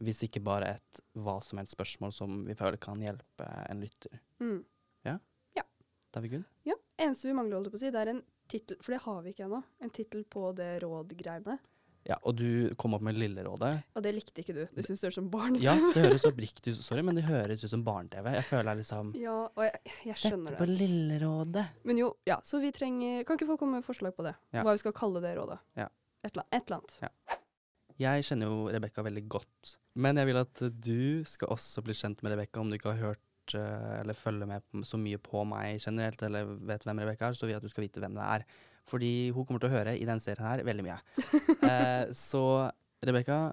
hvis 0.00 0.22
ikke 0.26 0.42
bare 0.42 0.74
et 0.74 1.00
hva 1.14 1.40
som 1.44 1.58
helst 1.58 1.76
spørsmål 1.76 2.12
som 2.12 2.44
vi 2.48 2.54
føler 2.54 2.78
kan 2.80 2.98
hjelpe 3.00 3.46
en 3.70 3.80
lytter. 3.80 4.20
Mm. 4.40 4.64
Da 6.12 6.20
er 6.20 6.24
vi 6.26 6.28
good? 6.28 6.42
Ja. 6.68 6.74
Eneste 7.00 7.24
vi 7.24 7.32
mangler, 7.32 7.56
holdt 7.56 7.70
jeg 7.70 7.72
på 7.72 7.78
å 7.78 7.80
si, 7.80 7.90
det 7.90 8.00
er 8.02 8.08
en 8.12 8.18
tittel, 8.52 8.76
for 8.84 8.92
det 8.92 8.98
har 9.00 9.22
vi 9.24 9.30
ikke 9.32 9.46
ennå. 9.46 9.62
En 9.80 9.90
tittel 9.96 10.24
på 10.28 10.42
det 10.54 10.82
rådgreiene. 10.82 11.54
Ja, 12.08 12.16
og 12.26 12.34
du 12.34 12.72
kom 12.80 12.96
opp 12.96 13.02
med 13.06 13.14
Lillerådet. 13.14 13.70
Og 13.94 14.02
det 14.02 14.10
likte 14.16 14.42
ikke 14.42 14.54
du. 14.56 14.62
Du 14.74 14.80
syns 14.82 14.98
det 15.02 15.06
høres 15.06 15.18
som 15.20 15.28
barn 15.30 15.54
Ja, 15.62 15.74
det 15.94 16.02
høres 16.02 16.24
oppriktig 16.26 16.74
ut, 16.74 16.80
sorry, 16.82 17.04
men 17.06 17.18
det 17.18 17.22
høres 17.28 17.62
ut 17.62 17.70
som 17.70 17.84
barne-TV. 17.86 18.32
Jeg 18.40 18.46
føler 18.48 18.72
jeg 18.72 18.80
liksom 18.82 19.12
Ja, 19.20 19.36
og 19.46 19.62
jeg, 19.68 19.94
jeg 20.08 20.18
Sett 20.18 20.34
på 20.48 20.66
det. 20.66 20.78
Lillerådet. 20.82 21.64
Men 21.86 22.00
jo, 22.02 22.10
ja, 22.26 22.40
så 22.42 22.58
vi 22.62 22.72
trenger 22.74 23.22
Kan 23.28 23.38
ikke 23.38 23.46
folk 23.52 23.62
komme 23.62 23.78
med 23.78 23.86
forslag 23.86 24.16
på 24.16 24.26
det? 24.26 24.34
Ja. 24.54 24.64
Hva 24.66 24.74
vi 24.74 24.82
skal 24.82 24.96
kalle 24.98 25.22
det 25.22 25.36
rådet? 25.38 25.60
Ja. 25.78 25.86
Et, 26.22 26.32
eller- 26.34 26.76
annet. 26.78 26.96
Ja. 27.02 27.10
Jeg 28.02 28.24
kjenner 28.26 28.50
jo 28.50 28.58
Rebekka 28.72 29.04
veldig 29.04 29.22
godt, 29.30 29.76
men 30.02 30.18
jeg 30.18 30.26
vil 30.30 30.40
at 30.40 30.62
du 30.82 31.22
skal 31.28 31.52
også 31.54 31.82
bli 31.84 31.94
kjent 31.94 32.22
med 32.24 32.32
Rebekka 32.34 32.62
om 32.62 32.70
du 32.72 32.78
ikke 32.78 32.94
har 32.96 33.12
hørt 33.12 33.54
eh, 33.58 34.00
eller 34.00 34.16
følger 34.16 34.48
med 34.48 34.84
så 34.88 34.98
mye 34.98 35.20
på 35.22 35.42
meg 35.46 35.78
generelt, 35.82 36.22
eller 36.26 36.54
vet 36.66 36.86
hvem 36.88 37.02
Rebekka 37.04 37.28
er, 37.30 37.36
så 37.38 37.46
vil 37.46 37.54
jeg 37.54 37.62
at 37.62 37.66
du 37.68 37.72
skal 37.72 37.84
vite 37.86 38.02
hvem 38.02 38.16
det 38.18 38.24
er. 38.38 38.46
Fordi 38.90 39.30
hun 39.32 39.46
kommer 39.46 39.62
til 39.62 39.70
å 39.70 39.76
høre 39.76 39.94
i 39.98 40.04
denne 40.08 40.20
serien 40.22 40.46
her 40.46 40.64
veldig 40.66 40.86
mye. 40.88 41.00
Eh, 41.72 42.08
så 42.16 42.40
Rebekka, 43.06 43.52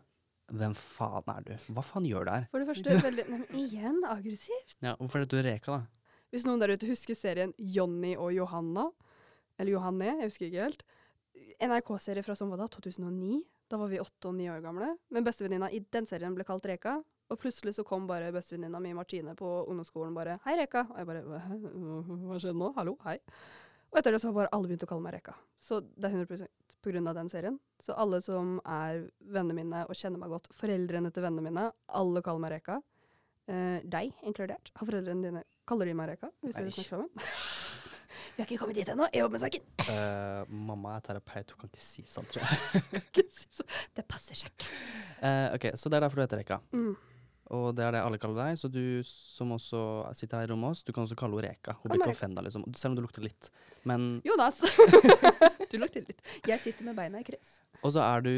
hvem 0.49 0.73
faen 0.77 1.27
er 1.35 1.43
du? 1.45 1.51
Hva 1.75 1.83
faen 1.85 2.07
gjør 2.09 2.25
du 2.25 2.31
her? 2.33 2.47
For 2.49 2.61
det 2.63 2.67
første, 2.71 2.95
veldig 3.05 3.25
Nei, 3.29 3.37
men 3.43 3.59
igjen, 3.61 3.99
aggressivt. 4.09 4.75
Ja, 4.81 4.95
hvorfor 4.97 5.21
heter 5.21 5.37
du 5.43 5.45
Reka, 5.45 5.75
da? 5.77 6.15
Hvis 6.33 6.45
noen 6.45 6.61
der 6.61 6.73
ute 6.73 6.89
husker 6.89 7.17
serien 7.17 7.53
Jonny 7.57 8.15
og 8.17 8.33
Johanna, 8.33 8.87
eller 9.59 9.75
Johanne, 9.75 10.09
jeg 10.21 10.29
husker 10.31 10.49
ikke 10.49 10.65
helt. 10.65 10.83
NRK-serie 11.61 12.25
fra 12.25 12.35
sånn, 12.37 12.49
hva 12.53 12.57
da, 12.61 12.67
2009? 12.73 13.39
Da 13.69 13.77
var 13.77 13.89
vi 13.91 14.01
åtte 14.01 14.29
og 14.31 14.35
ni 14.37 14.49
år 14.49 14.61
gamle. 14.65 14.91
Men 15.13 15.25
bestevenninna 15.25 15.69
i 15.73 15.81
den 15.93 16.07
serien 16.09 16.33
ble 16.37 16.45
kalt 16.47 16.65
Reka. 16.69 16.97
Og 17.29 17.37
plutselig 17.37 17.75
så 17.77 17.83
kom 17.85 18.07
bare 18.09 18.31
bestevenninna 18.33 18.79
mi 18.81 18.93
Martine 18.97 19.35
på 19.37 19.45
ungdomsskolen 19.69 20.15
bare 20.17 20.39
'Hei, 20.45 20.55
Reka'. 20.63 20.87
Og 20.89 20.97
jeg 20.97 21.05
bare 21.05 21.21
«Hva- 21.21 21.41
'Hva 22.25 22.39
skjedde 22.41 22.57
nå? 22.57 22.73
Hallo? 22.75 22.95
Hei'. 23.05 23.19
Og 23.89 23.99
etter 23.99 24.13
det 24.13 24.19
så 24.21 24.29
har 24.29 24.35
bare 24.35 24.51
alle 24.53 24.69
begynt 24.69 24.85
å 24.85 24.89
kalle 24.89 25.01
meg 25.01 25.15
Reka. 25.17 25.33
Så 25.61 25.79
det 25.81 26.09
er 26.09 26.17
100% 26.19 26.75
på 26.79 26.93
grunn 26.93 27.09
av 27.09 27.17
den 27.17 27.31
serien. 27.31 27.57
Så 27.81 27.95
alle 27.97 28.21
som 28.23 28.59
er 28.61 29.01
vennene 29.19 29.57
mine 29.57 29.81
og 29.87 29.97
kjenner 29.97 30.21
meg 30.21 30.31
godt, 30.31 30.51
foreldrene 30.55 31.11
til 31.13 31.25
vennene 31.25 31.49
mine, 31.49 31.65
alle 31.99 32.23
kaller 32.25 32.43
meg 32.43 32.53
Reka. 32.57 32.77
Eh, 33.49 33.79
deg 33.89 34.13
inkludert. 34.29 34.69
Har 34.77 34.85
foreldrene 34.85 35.25
dine 35.25 35.47
Kaller 35.69 35.89
de 35.89 35.93
meg 35.97 36.11
Reka? 36.11 36.29
Hvis 36.45 36.55
Nei. 36.57 36.69
snakker 36.69 36.95
sammen? 36.97 37.09
Vi 38.39 38.41
har 38.41 38.47
ikke 38.47 38.61
kommet 38.61 38.77
dit 38.79 38.89
ennå. 38.89 39.05
Jeg 39.11 39.21
jobber 39.21 39.35
med 39.35 39.41
saken. 39.43 39.65
Uh, 39.83 40.53
mamma 40.69 40.95
er 40.95 41.03
terapeut, 41.05 41.51
hun 41.51 41.59
kan 41.59 41.69
ikke 41.73 41.83
si 41.83 42.05
sånn, 42.07 42.27
tror 42.29 42.45
jeg. 42.45 43.25
Så 43.57 43.65
det 43.97 44.05
passer 44.07 44.37
seg 44.39 44.53
ikke. 44.53 44.69
Uh, 45.19 45.49
ok, 45.57 45.65
så 45.75 45.91
det 45.91 45.97
er 45.97 46.05
derfor 46.05 46.21
du 46.21 46.23
heter 46.23 46.39
Reka. 46.39 46.57
Mm. 46.71 46.93
Og 47.55 47.71
det 47.73 47.81
er 47.81 47.95
det 47.95 48.01
alle 48.05 48.19
kaller 48.21 48.43
deg, 48.43 48.57
så 48.61 48.69
du 48.69 49.01
som 49.05 49.55
også 49.55 49.79
sitter 50.17 50.43
her 50.43 50.49
i 50.49 50.51
rommet 50.51 50.75
oss, 50.75 50.83
du 50.85 50.91
kan 50.93 51.05
også 51.05 51.17
kalle 51.17 51.39
henne 51.39 51.49
Reka. 51.49 51.73
Hun 51.81 51.89
blir 51.89 52.03
ikke 52.03 52.13
offenda, 52.13 52.43
liksom. 52.45 52.65
Selv 52.77 52.93
om 52.93 52.99
du 52.99 53.05
lukter 53.07 53.25
litt. 53.25 53.49
Men 53.89 54.19
Jonas! 54.27 54.59
du 55.71 55.79
lukter 55.81 56.05
litt. 56.05 56.21
Jeg 56.45 56.61
sitter 56.61 56.85
med 56.85 56.99
beina 56.99 57.23
i 57.23 57.25
kryss. 57.25 57.57
Og 57.81 57.95
så 57.95 58.03
er 58.05 58.25
du 58.27 58.33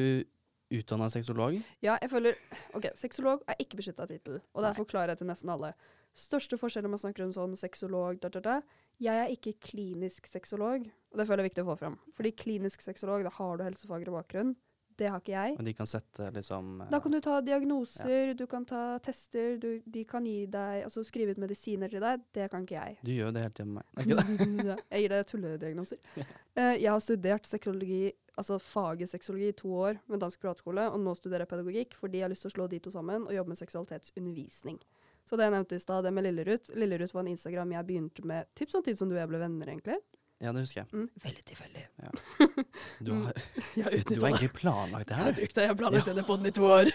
utdanna 0.72 1.10
sexolog. 1.12 1.58
Ja, 1.84 1.98
jeg 2.00 2.12
føler 2.14 2.38
Ok, 2.78 2.88
sexolog 2.96 3.44
er 3.52 3.60
ikke 3.60 3.82
beskytta 3.82 4.08
tittel, 4.08 4.40
og 4.56 4.64
det 4.64 4.88
klarer 4.88 5.12
jeg 5.14 5.22
til 5.22 5.32
nesten 5.32 5.52
alle. 5.52 5.74
Største 6.16 6.58
forskjell 6.60 6.84
når 6.84 6.96
man 6.96 7.02
snakker 7.04 7.26
om 7.26 7.36
sånn 7.36 7.54
sexolog, 7.60 8.20
da, 8.24 8.32
da, 8.32 8.42
da. 8.44 8.56
Jeg 9.02 9.18
er 9.26 9.32
ikke 9.34 9.56
klinisk 9.64 10.28
sexolog, 10.30 10.88
og 10.88 11.20
det 11.20 11.28
føler 11.28 11.42
jeg 11.42 11.50
er 11.50 11.52
viktig 11.52 11.64
å 11.64 11.70
få 11.72 11.78
fram. 11.80 11.96
Fordi 12.16 12.34
klinisk 12.36 12.84
sexolog, 12.84 13.24
da 13.28 13.32
har 13.36 13.60
du 13.60 13.64
helsefaglig 13.66 14.14
bakgrunn. 14.14 14.56
Det 15.00 15.10
har 15.10 15.22
ikke 15.22 15.34
jeg. 15.34 15.56
Men 15.58 15.68
de 15.70 15.74
kan 15.78 15.90
sette 15.90 16.30
liksom 16.36 16.84
Da 16.92 17.00
kan 17.04 17.16
du 17.16 17.20
ta 17.24 17.40
diagnoser, 17.46 18.34
du 18.38 18.46
kan 18.50 18.66
ta 18.68 18.84
tester, 19.04 19.58
du, 19.62 19.70
de 19.86 20.04
kan 20.08 20.26
gi 20.28 20.46
deg 20.52 20.86
Altså 20.88 21.04
skrive 21.08 21.36
ut 21.36 21.42
medisiner 21.42 21.92
til 21.92 22.04
deg. 22.04 22.24
Det 22.36 22.50
kan 22.52 22.66
ikke 22.68 22.78
jeg. 22.78 22.98
Du 23.06 23.12
gjør 23.14 23.36
det 23.36 23.46
hele 23.46 23.56
tiden 23.58 23.76
med 23.78 23.86
meg. 23.96 24.06
Ikke 24.06 24.18
det? 24.22 24.78
jeg 24.92 25.06
gir 25.06 25.16
deg 25.16 25.30
tullediagnoser. 25.34 26.02
Uh, 26.52 26.76
jeg 26.76 26.90
har 26.92 26.98
studert 27.00 27.46
sexologi, 27.48 28.10
altså 28.36 28.58
faget 28.60 29.08
sexologi 29.08 29.46
i 29.48 29.56
to 29.56 29.70
år 29.72 30.02
med 30.12 30.20
dansk 30.20 30.42
privatskole, 30.42 30.84
og 30.92 31.00
nå 31.00 31.14
studerer 31.16 31.46
jeg 31.46 31.52
pedagogikk 31.54 31.96
fordi 31.96 32.20
jeg 32.20 32.26
har 32.26 32.34
lyst 32.34 32.44
til 32.44 32.52
å 32.52 32.56
slå 32.58 32.66
de 32.68 32.80
to 32.84 32.92
sammen 32.92 33.24
og 33.24 33.32
jobbe 33.32 33.54
med 33.54 33.60
seksualitetsundervisning. 33.62 34.82
Så 35.24 35.40
det 35.40 35.48
jeg 35.48 35.54
nevnte 35.56 35.78
i 35.80 35.84
stad, 35.84 36.04
det 36.04 36.12
med 36.12 36.26
Lillerud. 36.28 36.74
Lillerud 36.76 37.14
var 37.16 37.24
en 37.24 37.32
Instagram 37.32 37.72
jeg 37.78 37.88
begynte 37.88 38.26
med 38.28 38.52
typ 38.58 38.74
tid 38.74 39.00
som 39.00 39.08
du 39.08 39.16
og 39.16 39.22
jeg 39.22 39.32
ble 39.32 39.40
venner, 39.46 39.72
egentlig. 39.72 40.02
Ja, 40.42 40.52
det 40.56 40.64
husker 40.64 40.82
jeg. 40.82 40.88
Mm. 40.94 41.10
Veldig 41.24 41.44
tilfeldig. 41.52 41.84
Du 43.06 43.12
har, 43.14 43.38
har 43.76 43.92
du 44.10 44.22
har 44.22 44.30
egentlig 44.32 44.54
planlagt 44.58 45.08
det 45.10 45.16
Jeg 45.16 45.20
har 45.20 45.30
her? 45.32 45.38
brukt 45.38 45.56
det. 45.56 45.62
Jeg 45.62 45.70
har 45.72 45.78
planlagt 45.80 46.10
denne 46.10 46.24
poden 46.26 46.50
i 46.50 46.54
to 46.56 46.66
år. 46.66 46.90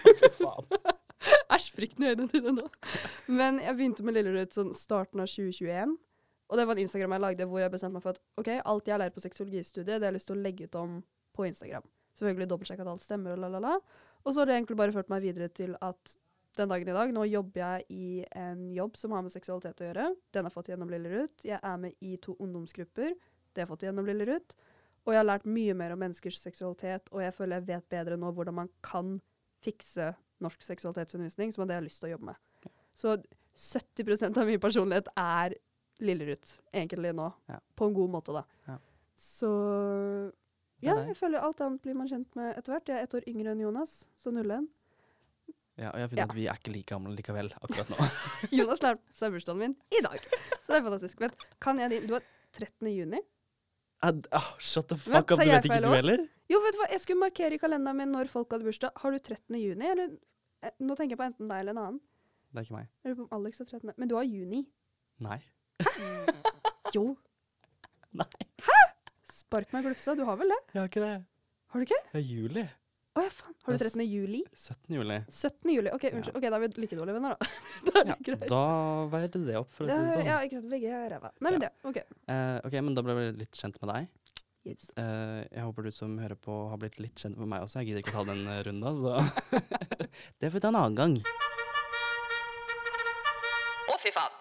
Æsj, 1.56 1.68
frykten 1.76 2.04
i 2.04 2.10
øynene 2.10 2.28
dine 2.32 2.52
nå. 2.56 2.66
Men 3.30 3.60
jeg 3.62 3.76
begynte 3.78 4.04
med 4.06 4.16
Lillerud 4.18 4.52
sånn 4.54 4.74
starten 4.76 5.22
av 5.22 5.30
2021. 5.30 5.94
Og 6.46 6.58
det 6.60 6.66
var 6.68 6.76
en 6.78 6.82
Instagram 6.84 7.16
jeg 7.16 7.24
lagde 7.24 7.46
hvor 7.50 7.62
jeg 7.62 7.72
bestemte 7.72 7.96
meg 7.98 8.04
for 8.04 8.14
at 8.14 8.20
ok, 8.42 8.50
alt 8.62 8.90
jeg 8.90 9.00
lærer 9.02 9.14
på 9.14 9.22
sexologistudiet, 9.24 9.96
det 9.96 10.04
har 10.04 10.10
jeg 10.12 10.18
lyst 10.18 10.28
til 10.30 10.36
å 10.36 10.42
legge 10.44 10.68
ut 10.68 10.76
om 10.78 10.98
på 11.34 11.46
Instagram. 11.48 11.86
Selvfølgelig 12.18 12.50
dobbeltsjekke 12.52 12.84
at 12.86 12.92
alt 12.92 13.02
stemmer 13.04 13.34
og 13.34 13.42
la, 13.42 13.50
la, 13.56 13.62
la. 13.62 13.74
Og 14.24 14.32
så 14.32 14.42
har 14.42 14.50
det 14.50 14.58
egentlig 14.60 14.78
bare 14.78 14.94
ført 14.94 15.10
meg 15.12 15.24
videre 15.26 15.48
til 15.54 15.74
at 15.84 16.14
den 16.56 16.70
dagen 16.72 16.88
i 16.88 16.94
dag, 16.96 17.10
nå 17.12 17.26
jobber 17.28 17.60
jeg 17.60 17.84
i 17.92 18.06
en 18.40 18.62
jobb 18.72 18.94
som 18.96 19.12
har 19.12 19.24
med 19.26 19.34
seksualitet 19.34 19.82
å 19.82 19.88
gjøre. 19.90 20.06
Den 20.32 20.46
har 20.46 20.48
jeg 20.48 20.54
fått 20.54 20.70
gjennom 20.72 20.92
Lillerud. 20.92 21.34
Jeg 21.44 21.58
er 21.60 21.82
med 21.82 21.98
i 22.00 22.14
to 22.22 22.32
ungdomsgrupper. 22.40 23.10
Det 23.56 23.62
har 23.62 23.66
jeg 23.66 23.72
fått 23.72 23.86
gjennom 23.88 24.06
Lille 24.08 24.26
Ruth. 24.28 24.56
Og 25.06 25.14
jeg 25.14 25.20
har 25.22 25.28
lært 25.28 25.46
mye 25.48 25.74
mer 25.78 25.94
om 25.94 26.00
menneskers 26.02 26.38
seksualitet, 26.42 27.08
og 27.14 27.22
jeg 27.22 27.32
føler 27.36 27.60
jeg 27.60 27.68
vet 27.70 27.88
bedre 27.94 28.16
nå 28.18 28.32
hvordan 28.34 28.56
man 28.58 28.70
kan 28.84 29.16
fikse 29.64 30.10
norsk 30.42 30.64
seksualitetsundervisning, 30.66 31.52
som 31.54 31.62
er 31.64 31.70
det 31.70 31.76
jeg 31.76 31.80
har 31.82 31.86
lyst 31.86 32.00
til 32.02 32.08
å 32.10 32.14
jobbe 32.16 32.28
med. 32.32 32.70
Så 32.96 33.14
70% 33.56 34.40
av 34.42 34.50
min 34.50 34.60
personlighet 34.60 35.08
er 35.16 35.54
Lillerud, 36.04 36.50
egentlig 36.76 37.14
nå. 37.16 37.30
Ja. 37.48 37.60
På 37.78 37.86
en 37.88 37.94
god 37.96 38.10
måte, 38.18 38.34
da. 38.36 38.42
Ja. 38.68 38.76
Så 39.16 39.48
ja, 40.84 40.96
jeg 41.06 41.16
føler 41.16 41.40
alt 41.40 41.62
annet 41.64 41.80
blir 41.86 41.96
man 41.96 42.10
kjent 42.10 42.34
med 42.36 42.50
etter 42.58 42.74
hvert. 42.74 42.90
Jeg 42.90 42.98
er 43.00 43.06
ett 43.06 43.14
år 43.16 43.24
yngre 43.30 43.54
enn 43.54 43.62
Jonas, 43.64 43.94
så 44.20 44.32
01. 44.34 44.66
Ja, 45.76 45.90
og 45.92 46.00
jeg 46.02 46.10
finner 46.10 46.22
Ja. 46.22 46.26
at 46.28 46.36
vi 46.36 46.44
er 46.48 46.58
ikke 46.60 46.72
like 46.74 46.88
gamle 46.92 47.14
likevel 47.16 47.48
akkurat 47.62 47.88
nå. 47.92 47.96
Jonas 48.58 48.82
lærte 48.84 49.16
seg 49.16 49.32
bursdagen 49.32 49.60
min 49.60 49.74
i 49.92 50.02
dag, 50.04 50.20
så 50.64 50.72
det 50.74 50.78
er 50.82 50.84
fantastisk. 50.90 51.20
Men 51.24 51.34
kan 51.60 51.80
jeg 51.80 51.90
din 51.94 52.06
Du 52.08 52.14
har 52.16 52.24
13. 52.56 52.88
juni? 52.92 53.20
Ad, 54.04 54.26
oh, 54.36 54.48
shut 54.60 54.88
the 54.88 54.96
fuck 55.00 55.32
up, 55.32 55.40
du 55.40 55.48
vet 55.48 55.64
ikke 55.64 55.80
du 55.84 55.88
heller? 55.94 56.22
Jo, 56.52 56.60
vet 56.62 56.76
du 56.76 56.80
hva, 56.82 56.88
jeg 56.92 57.00
skulle 57.02 57.20
markere 57.22 57.56
i 57.56 57.60
kalenderen 57.60 57.96
min 57.98 58.12
når 58.12 58.28
folk 58.30 58.50
hadde 58.52 58.66
bursdag. 58.68 58.92
Har 59.02 59.14
du 59.14 59.18
13. 59.18 59.56
juni, 59.58 59.88
eller 59.88 60.12
eh, 60.62 60.74
Nå 60.84 60.94
tenker 60.98 61.16
jeg 61.16 61.20
på 61.22 61.26
enten 61.26 61.48
deg 61.50 61.62
eller 61.64 61.74
en 61.74 61.80
annen. 61.82 62.00
Det 62.52 62.60
er 62.60 62.66
ikke 62.68 62.76
meg. 62.76 62.90
Jeg 63.02 63.12
lurer 63.12 63.18
på 63.22 63.26
om 63.26 63.40
Alex 63.40 63.60
er 63.64 63.70
13. 63.70 63.94
Men 63.96 64.10
du 64.12 64.14
har 64.18 64.28
juni. 64.28 64.62
Nei. 65.26 65.40
Hæ? 65.82 66.08
Jo. 66.94 67.02
Nei. 68.14 68.28
Hæ? 68.62 68.76
Spark 69.32 69.72
meg 69.74 69.82
i 69.82 69.88
glufsa. 69.88 70.14
Du 70.16 70.22
har 70.28 70.38
vel 70.40 70.52
det? 70.54 70.60
Jeg 70.72 70.80
har 70.80 70.90
ikke 70.92 71.02
det. 71.02 71.14
Har 71.72 71.82
du 71.82 71.86
ikke? 71.88 71.98
Det 72.12 72.20
er 72.20 72.28
juli. 72.28 72.62
Å 73.16 73.22
ja, 73.24 73.30
faen. 73.32 73.54
Har 73.64 73.72
du 73.78 73.80
13. 73.80 74.02
juli? 74.04 74.42
17. 74.52 74.92
juli. 74.98 75.16
17. 75.32 75.70
juli. 75.72 75.88
OK, 75.96 76.02
unnskyld. 76.10 76.34
Ja. 76.34 76.36
Ok, 76.36 76.44
Da 76.52 76.56
er 76.58 76.62
vi 76.66 76.82
like 76.82 76.96
dårlige 76.98 77.16
venner, 77.16 77.32
da. 77.32 77.46
da 77.86 77.94
er 78.02 78.10
Ja, 78.10 78.16
det 78.18 78.26
greit. 78.26 78.44
da 78.52 78.60
veide 79.14 79.40
det 79.46 79.56
opp, 79.56 79.70
for 79.72 79.86
å 79.86 79.88
si 79.88 79.96
det 79.96 80.12
sånn. 80.18 80.28
ja, 80.28 80.36
ikke 80.44 80.58
sant. 80.60 80.68
Begge 80.74 80.90
er 80.98 81.08
ræva. 81.14 81.30
Nei, 81.40 81.52
men 81.54 81.64
Ja. 81.64 81.70
det. 81.70 81.72
OK. 81.88 82.00
Uh, 82.28 82.58
ok, 82.68 82.76
men 82.84 82.98
da 82.98 83.04
ble 83.06 83.16
vi 83.16 83.24
litt 83.40 83.56
kjent 83.56 83.80
med 83.80 83.92
deg. 83.94 84.10
Yes. 84.66 84.88
Uh, 84.98 85.46
jeg 85.48 85.62
håper 85.62 85.86
du 85.86 85.90
som 85.94 86.18
hører 86.18 86.36
på 86.42 86.54
har 86.72 86.76
blitt 86.82 86.98
litt 87.00 87.16
kjent 87.22 87.38
med 87.40 87.48
meg 87.54 87.64
også. 87.64 87.80
Jeg 87.80 87.88
gidder 87.94 88.02
ikke 88.04 88.12
å 88.12 88.18
ta 88.20 88.24
den 88.34 88.44
runden, 88.44 88.64
runda, 88.66 88.92
så 88.98 89.12
det 90.42 90.50
får 90.50 90.58
vi 90.58 90.64
ta 90.66 90.72
en 90.74 90.80
annen 90.82 90.98
gang. 91.00 91.16
Å 93.86 93.98
fy 94.02 94.10
faen. 94.12 94.34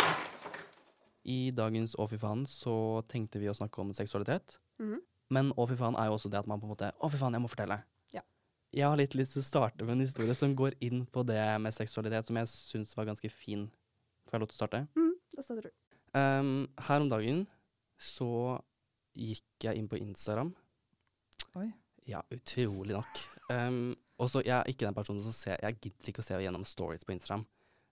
I 1.25 1.39
dagens 1.57 1.95
Å 1.97 2.05
fy 2.09 2.17
faen 2.21 2.43
så 2.49 2.75
tenkte 3.09 3.39
vi 3.41 3.47
å 3.49 3.55
snakke 3.57 3.79
om 3.81 3.93
seksualitet. 3.95 4.59
Mhm. 4.83 4.99
Men 5.33 5.47
å 5.57 5.63
fy 5.65 5.73
faen 5.79 5.95
er 5.97 6.09
jo 6.11 6.17
også 6.19 6.29
det 6.29 6.37
at 6.43 6.45
man 6.49 6.59
på 6.61 6.67
en 6.67 6.73
måte 6.75 6.91
Å 7.01 7.07
fy 7.09 7.17
faen, 7.17 7.33
jeg 7.33 7.41
må 7.41 7.49
fortelle. 7.49 7.79
Jeg 8.75 8.91
har 8.91 8.99
litt 8.99 9.13
lyst 9.15 9.37
til 9.37 9.39
å 9.39 9.47
starte 9.47 9.85
med 9.87 9.95
en 9.95 10.03
historie 10.03 10.33
som 10.35 10.51
går 10.57 10.73
inn 10.83 11.05
på 11.07 11.21
det 11.23 11.39
med 11.63 11.71
seksualitet, 11.71 12.27
som 12.27 12.39
jeg 12.41 12.49
syns 12.51 12.89
var 12.97 13.07
ganske 13.07 13.29
fin. 13.31 13.69
Får 14.27 14.35
jeg 14.35 14.43
lov 14.43 14.49
til 14.51 14.57
å 14.57 14.59
starte? 14.59 14.81
Mm, 14.99 15.13
da 15.31 15.45
starter 15.45 15.69
du. 15.69 15.85
Um, 16.15 16.49
her 16.83 17.03
om 17.03 17.07
dagen 17.11 17.45
så 17.95 18.27
gikk 19.15 19.63
jeg 19.63 19.79
inn 19.79 19.87
på 19.87 19.99
Instagram. 20.01 20.51
Oi. 21.61 21.69
Ja, 22.11 22.19
utrolig 22.35 22.97
nok. 22.97 23.21
Um, 23.47 23.95
og 24.19 24.29
så 24.31 24.43
Jeg 24.43 24.57
er 24.57 24.67
ikke 24.69 24.87
den 24.87 24.95
personen 24.97 25.21
som 25.21 25.33
ser 25.35 25.59
Jeg 25.61 25.77
gidder 25.79 26.09
ikke 26.09 26.23
å 26.23 26.25
se 26.25 26.37
gjennom 26.41 26.63
stories 26.67 27.05
på 27.07 27.13
Instagram, 27.15 27.45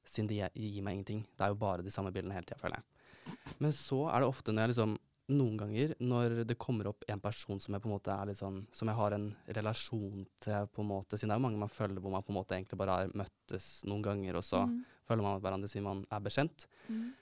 siden 0.04 0.30
de 0.34 0.42
gir 0.44 0.84
meg 0.84 1.00
ingenting. 1.00 1.24
Det 1.32 1.48
er 1.48 1.54
jo 1.54 1.62
bare 1.64 1.86
de 1.86 1.96
samme 1.96 2.12
bildene 2.12 2.36
hele 2.36 2.48
tida, 2.50 2.60
føler 2.60 2.82
jeg. 2.82 3.40
Men 3.64 3.72
så 3.72 4.04
er 4.12 4.20
det 4.20 4.32
ofte 4.34 4.52
når 4.52 4.66
jeg 4.66 4.74
liksom 4.76 5.00
Noen 5.32 5.56
ganger 5.58 5.94
når 6.04 6.42
det 6.50 6.58
kommer 6.60 6.90
opp 6.90 7.06
en 7.08 7.22
person 7.24 7.60
som 7.64 7.74
jeg 7.78 7.82
på 7.84 7.88
en 7.88 7.94
måte 7.96 8.12
er 8.12 8.28
litt 8.28 8.42
sånn 8.42 8.58
Som 8.76 8.90
jeg 8.92 8.98
har 8.98 9.14
en 9.16 9.30
relasjon 9.56 10.26
til, 10.44 10.66
på 10.68 10.84
en 10.84 10.90
måte, 10.90 11.16
siden 11.16 11.32
det 11.32 11.38
er 11.38 11.40
jo 11.40 11.46
mange 11.46 11.62
man 11.62 11.72
følger 11.72 12.04
hvor 12.04 12.12
man 12.12 12.26
på 12.28 12.34
en 12.34 12.40
måte 12.42 12.58
egentlig 12.58 12.78
bare 12.82 12.98
har 12.98 13.14
møttes 13.16 13.70
noen 13.88 14.04
ganger, 14.04 14.36
og 14.36 14.44
så 14.44 14.66
Mm. 14.68 14.82
følger 15.08 15.24
man 15.24 15.40
hverandre 15.42 15.70
siden 15.72 15.84
man 15.88 16.06
er 16.12 16.20
bekjent. 16.20 16.66
Mm. 16.90 17.14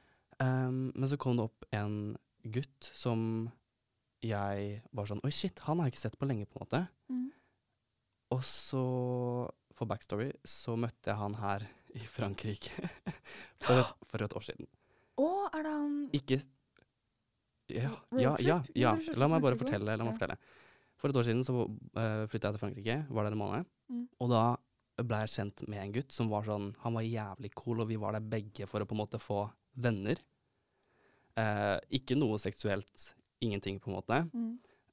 Um, 0.42 0.92
men 0.96 1.10
så 1.10 1.18
kom 1.22 1.38
det 1.38 1.44
opp 1.46 1.66
en 1.78 2.18
gutt 2.50 2.90
som 2.98 3.52
jeg 4.26 4.82
var 4.94 5.06
sånn 5.06 5.22
Oi, 5.24 5.30
shit, 5.32 5.60
han 5.68 5.78
har 5.78 5.86
jeg 5.90 5.94
ikke 5.94 6.02
sett 6.08 6.18
på 6.18 6.26
lenge, 6.30 6.46
på 6.50 6.58
en 6.58 6.66
måte. 6.66 6.82
Mm. 7.10 7.28
Og 8.34 8.42
så, 8.48 8.82
for 9.78 9.86
backstory, 9.90 10.32
så 10.46 10.74
møtte 10.80 11.12
jeg 11.12 11.18
han 11.20 11.36
her 11.42 11.66
i 11.94 12.00
Frankrike 12.08 12.72
for, 13.62 13.78
et, 13.78 13.94
for 14.10 14.24
et 14.26 14.34
år 14.38 14.46
siden. 14.48 14.68
Å, 15.22 15.28
er 15.54 15.64
det 15.68 15.72
han 15.76 15.96
Ikke 16.18 16.40
Ja, 17.76 17.94
ja, 18.20 18.36
ja. 18.44 18.58
ja. 18.78 18.96
La 19.18 19.30
meg 19.32 19.44
bare 19.44 19.60
fortelle. 19.60 19.96
La 19.96 20.08
meg 20.08 20.18
fortelle. 20.18 20.38
For 21.02 21.10
et 21.10 21.18
år 21.18 21.26
siden 21.26 21.46
så 21.46 21.56
uh, 21.66 22.26
flytta 22.30 22.52
jeg 22.52 22.58
til 22.58 22.62
Frankrike, 22.62 22.98
var 23.10 23.26
der 23.26 23.36
en 23.36 23.42
måned. 23.42 23.70
Mm. 23.90 24.04
Og 24.22 24.30
da 24.30 24.44
ble 25.02 25.22
jeg 25.24 25.34
kjent 25.34 25.64
med 25.72 25.82
en 25.82 25.96
gutt 25.96 26.14
som 26.14 26.30
var 26.30 26.46
sånn 26.46 26.68
Han 26.84 26.94
var 26.94 27.06
jævlig 27.08 27.50
cool, 27.58 27.82
og 27.82 27.90
vi 27.90 27.98
var 28.02 28.14
der 28.14 28.28
begge 28.34 28.68
for 28.70 28.84
å 28.84 28.88
på 28.88 28.94
en 28.94 29.02
måte 29.02 29.22
få 29.22 29.46
venner. 29.82 30.20
Eh, 31.40 31.78
ikke 31.98 32.18
noe 32.20 32.38
seksuelt. 32.44 33.08
Ingenting, 33.42 33.80
på 33.82 33.90
en 33.90 33.98
måte. 33.98 34.20
Mm. 34.36 34.52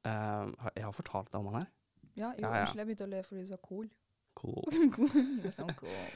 Eh, 0.09 0.71
jeg 0.79 0.87
har 0.87 0.97
fortalt 0.97 1.33
deg 1.33 1.43
om 1.43 1.51
han 1.53 1.65
her. 1.65 1.73
Ja, 2.15 2.33
jo, 2.39 2.47
Ja, 2.47 2.55
ja. 2.63 2.71
jeg 2.75 2.87
begynte 2.89 3.07
å 3.07 3.11
le 3.11 3.23
fordi 3.27 3.45
du 3.45 3.53
sa 3.53 3.61
cool. 3.63 3.91
Cool. 4.39 4.65
cool. 4.97 5.11
Cool. 5.83 6.09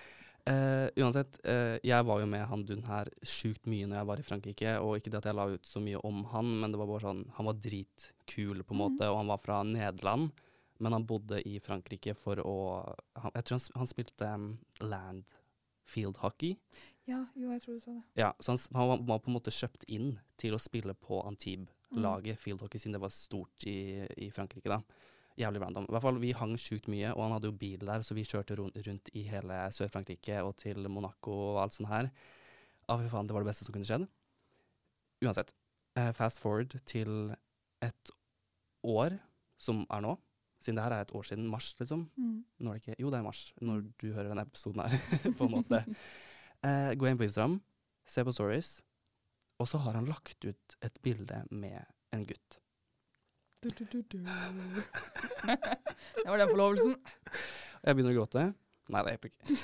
Eh, 0.45 0.89
uansett, 0.99 1.37
uh, 1.47 1.77
jeg 1.87 2.07
var 2.09 2.19
jo 2.19 2.27
med 2.27 2.43
han 2.51 2.65
dun 2.67 2.81
her 2.83 3.07
sjukt 3.23 3.69
mye 3.71 3.87
når 3.87 4.01
jeg 4.01 4.09
var 4.09 4.23
i 4.23 4.25
Frankrike. 4.27 4.73
Og 4.83 4.97
ikke 4.99 5.13
det 5.15 5.21
at 5.21 5.29
jeg 5.31 5.39
la 5.39 5.49
ut 5.53 5.69
så 5.69 5.83
mye 5.83 6.01
om 6.07 6.25
han, 6.33 6.55
men 6.63 6.75
det 6.75 6.81
var 6.81 6.91
bare 6.91 7.07
sånn 7.07 7.27
Han 7.37 7.49
var 7.51 7.61
dritkul, 7.63 8.65
på 8.67 8.75
en 8.75 8.81
måte, 8.81 9.11
og 9.11 9.21
han 9.21 9.31
var 9.31 9.43
fra 9.45 9.61
Nederland. 9.67 10.33
Men 10.83 10.97
han 10.97 11.07
bodde 11.07 11.39
i 11.47 11.61
Frankrike 11.63 12.17
for 12.19 12.43
å 12.43 12.57
han, 13.15 13.35
Jeg 13.37 13.47
tror 13.47 13.61
han, 13.61 13.69
han 13.85 13.93
spilte 13.93 14.33
um, 14.35 14.49
land 14.83 15.39
field 15.87 16.19
hockey. 16.23 16.57
Ja, 17.07 17.25
jo, 17.35 17.51
jeg 17.51 17.63
tror 17.63 17.79
du 17.79 17.83
sa 17.83 17.95
det. 17.95 18.03
Ja, 18.19 18.33
så 18.41 18.55
han, 18.55 18.61
han 18.75 19.07
var, 19.07 19.23
på 19.23 19.31
en 19.31 19.37
måte 19.37 19.55
kjøpt 19.55 19.87
inn 19.91 20.17
til 20.39 20.55
å 20.55 20.61
spille 20.63 20.95
på 20.95 21.21
Antibes-laget 21.27 22.39
field 22.39 22.63
hockey, 22.63 22.83
siden 22.83 22.97
det 22.97 23.03
var 23.03 23.15
stort 23.15 23.67
i, 23.67 24.07
i 24.23 24.31
Frankrike, 24.35 24.71
da. 24.71 24.81
Jævlig 25.41 25.62
random. 25.62 25.87
I 25.89 25.95
hvert 25.95 26.05
fall, 26.05 26.19
Vi 26.21 26.33
hang 26.37 26.57
sjukt 26.61 26.89
mye, 26.93 27.12
og 27.15 27.23
han 27.25 27.33
hadde 27.37 27.49
jo 27.49 27.57
bil 27.57 27.79
der, 27.89 28.03
så 28.05 28.15
vi 28.15 28.25
kjørte 28.29 28.57
rundt, 28.59 28.77
rundt 28.87 29.09
i 29.17 29.23
hele 29.31 29.61
Sør-Frankrike 29.73 30.43
og 30.45 30.57
til 30.61 30.89
Monaco 30.93 31.33
og 31.55 31.62
alt 31.62 31.77
sånt 31.77 31.89
her. 31.89 32.11
Å, 32.89 32.99
fy 33.01 33.09
faen, 33.09 33.29
det 33.31 33.37
var 33.37 33.45
det 33.45 33.49
beste 33.49 33.65
som 33.65 33.73
kunne 33.77 33.89
skjedd. 33.89 34.05
Uansett. 35.25 35.53
eh, 35.97 36.11
fast 36.17 36.41
forward 36.43 36.77
til 36.89 37.33
et 37.83 38.12
år, 38.85 39.17
som 39.59 39.87
er 39.91 40.05
nå. 40.05 40.17
Siden 40.62 40.77
det 40.79 40.85
her 40.85 40.95
er 40.95 41.05
et 41.07 41.15
år 41.15 41.25
siden. 41.27 41.49
Mars, 41.51 41.73
liksom. 41.81 42.05
Mm. 42.17 42.45
Nå 42.61 42.71
er 42.71 42.79
det 42.79 42.83
ikke 42.85 43.01
Jo, 43.03 43.11
det 43.11 43.19
er 43.19 43.27
mars, 43.27 43.43
når 43.61 43.83
du 43.99 44.12
hører 44.12 44.29
denne 44.31 44.45
episoden 44.47 44.85
her, 44.85 44.95
på 45.39 45.49
en 45.49 45.57
måte. 45.59 45.85
Eh, 46.62 46.93
gå 46.95 47.09
inn 47.11 47.19
på 47.19 47.25
Instagram, 47.27 47.57
se 48.07 48.23
på 48.23 48.31
stories, 48.31 48.69
og 49.59 49.67
så 49.67 49.81
har 49.83 49.97
han 49.99 50.07
lagt 50.07 50.45
ut 50.47 50.75
et 50.87 51.01
bilde 51.03 51.41
med 51.51 51.81
en 52.15 52.23
gutt. 52.29 52.61
Det 56.23 56.26
var 56.26 56.38
den 56.40 56.50
forlovelsen. 56.50 56.97
Jeg 57.83 57.95
begynner 57.97 58.12
å 58.14 58.19
gråte. 58.21 58.42
Nei, 58.92 59.02
det 59.07 59.12
hjelper 59.14 59.31
ikke. 59.33 59.57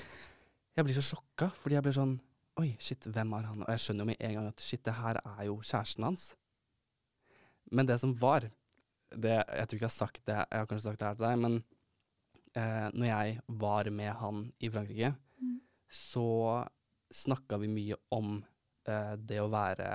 Jeg 0.78 0.86
blir 0.86 0.96
så 0.98 1.02
sjokka, 1.08 1.48
fordi 1.58 1.74
jeg 1.78 1.84
blir 1.88 1.96
sånn 1.96 2.16
Oi, 2.58 2.72
shit, 2.82 3.04
hvem 3.14 3.34
er 3.38 3.44
han? 3.46 3.60
Og 3.62 3.68
jeg 3.70 3.82
skjønner 3.84 4.02
jo 4.02 4.08
med 4.08 4.22
en 4.26 4.32
gang 4.34 4.46
at 4.50 4.62
shit, 4.62 4.80
det 4.82 4.94
her 4.98 5.18
er 5.20 5.42
jo 5.46 5.60
kjæresten 5.62 6.02
hans. 6.08 6.24
Men 7.70 7.86
det 7.86 8.00
som 8.02 8.14
var 8.18 8.40
det, 9.14 9.36
Jeg 9.46 9.68
tror 9.68 9.76
ikke 9.76 9.84
jeg 9.84 9.92
har 9.92 9.94
sagt 9.94 10.22
det, 10.26 10.34
jeg 10.40 10.58
har 10.58 10.66
kanskje 10.66 10.86
sagt 10.88 10.98
det 10.98 11.06
her 11.06 11.18
til 11.20 11.26
deg, 11.28 11.38
men 11.44 11.54
eh, 12.58 12.88
når 12.98 13.06
jeg 13.12 13.38
var 13.62 13.90
med 13.94 14.12
han 14.22 14.44
i 14.58 14.70
Frankrike, 14.74 15.14
Mm. 15.38 15.60
så 15.94 16.24
snakka 17.14 17.60
vi 17.62 17.68
mye 17.70 17.94
om 18.10 18.40
eh, 18.90 19.14
det 19.22 19.38
å 19.38 19.46
være 19.52 19.86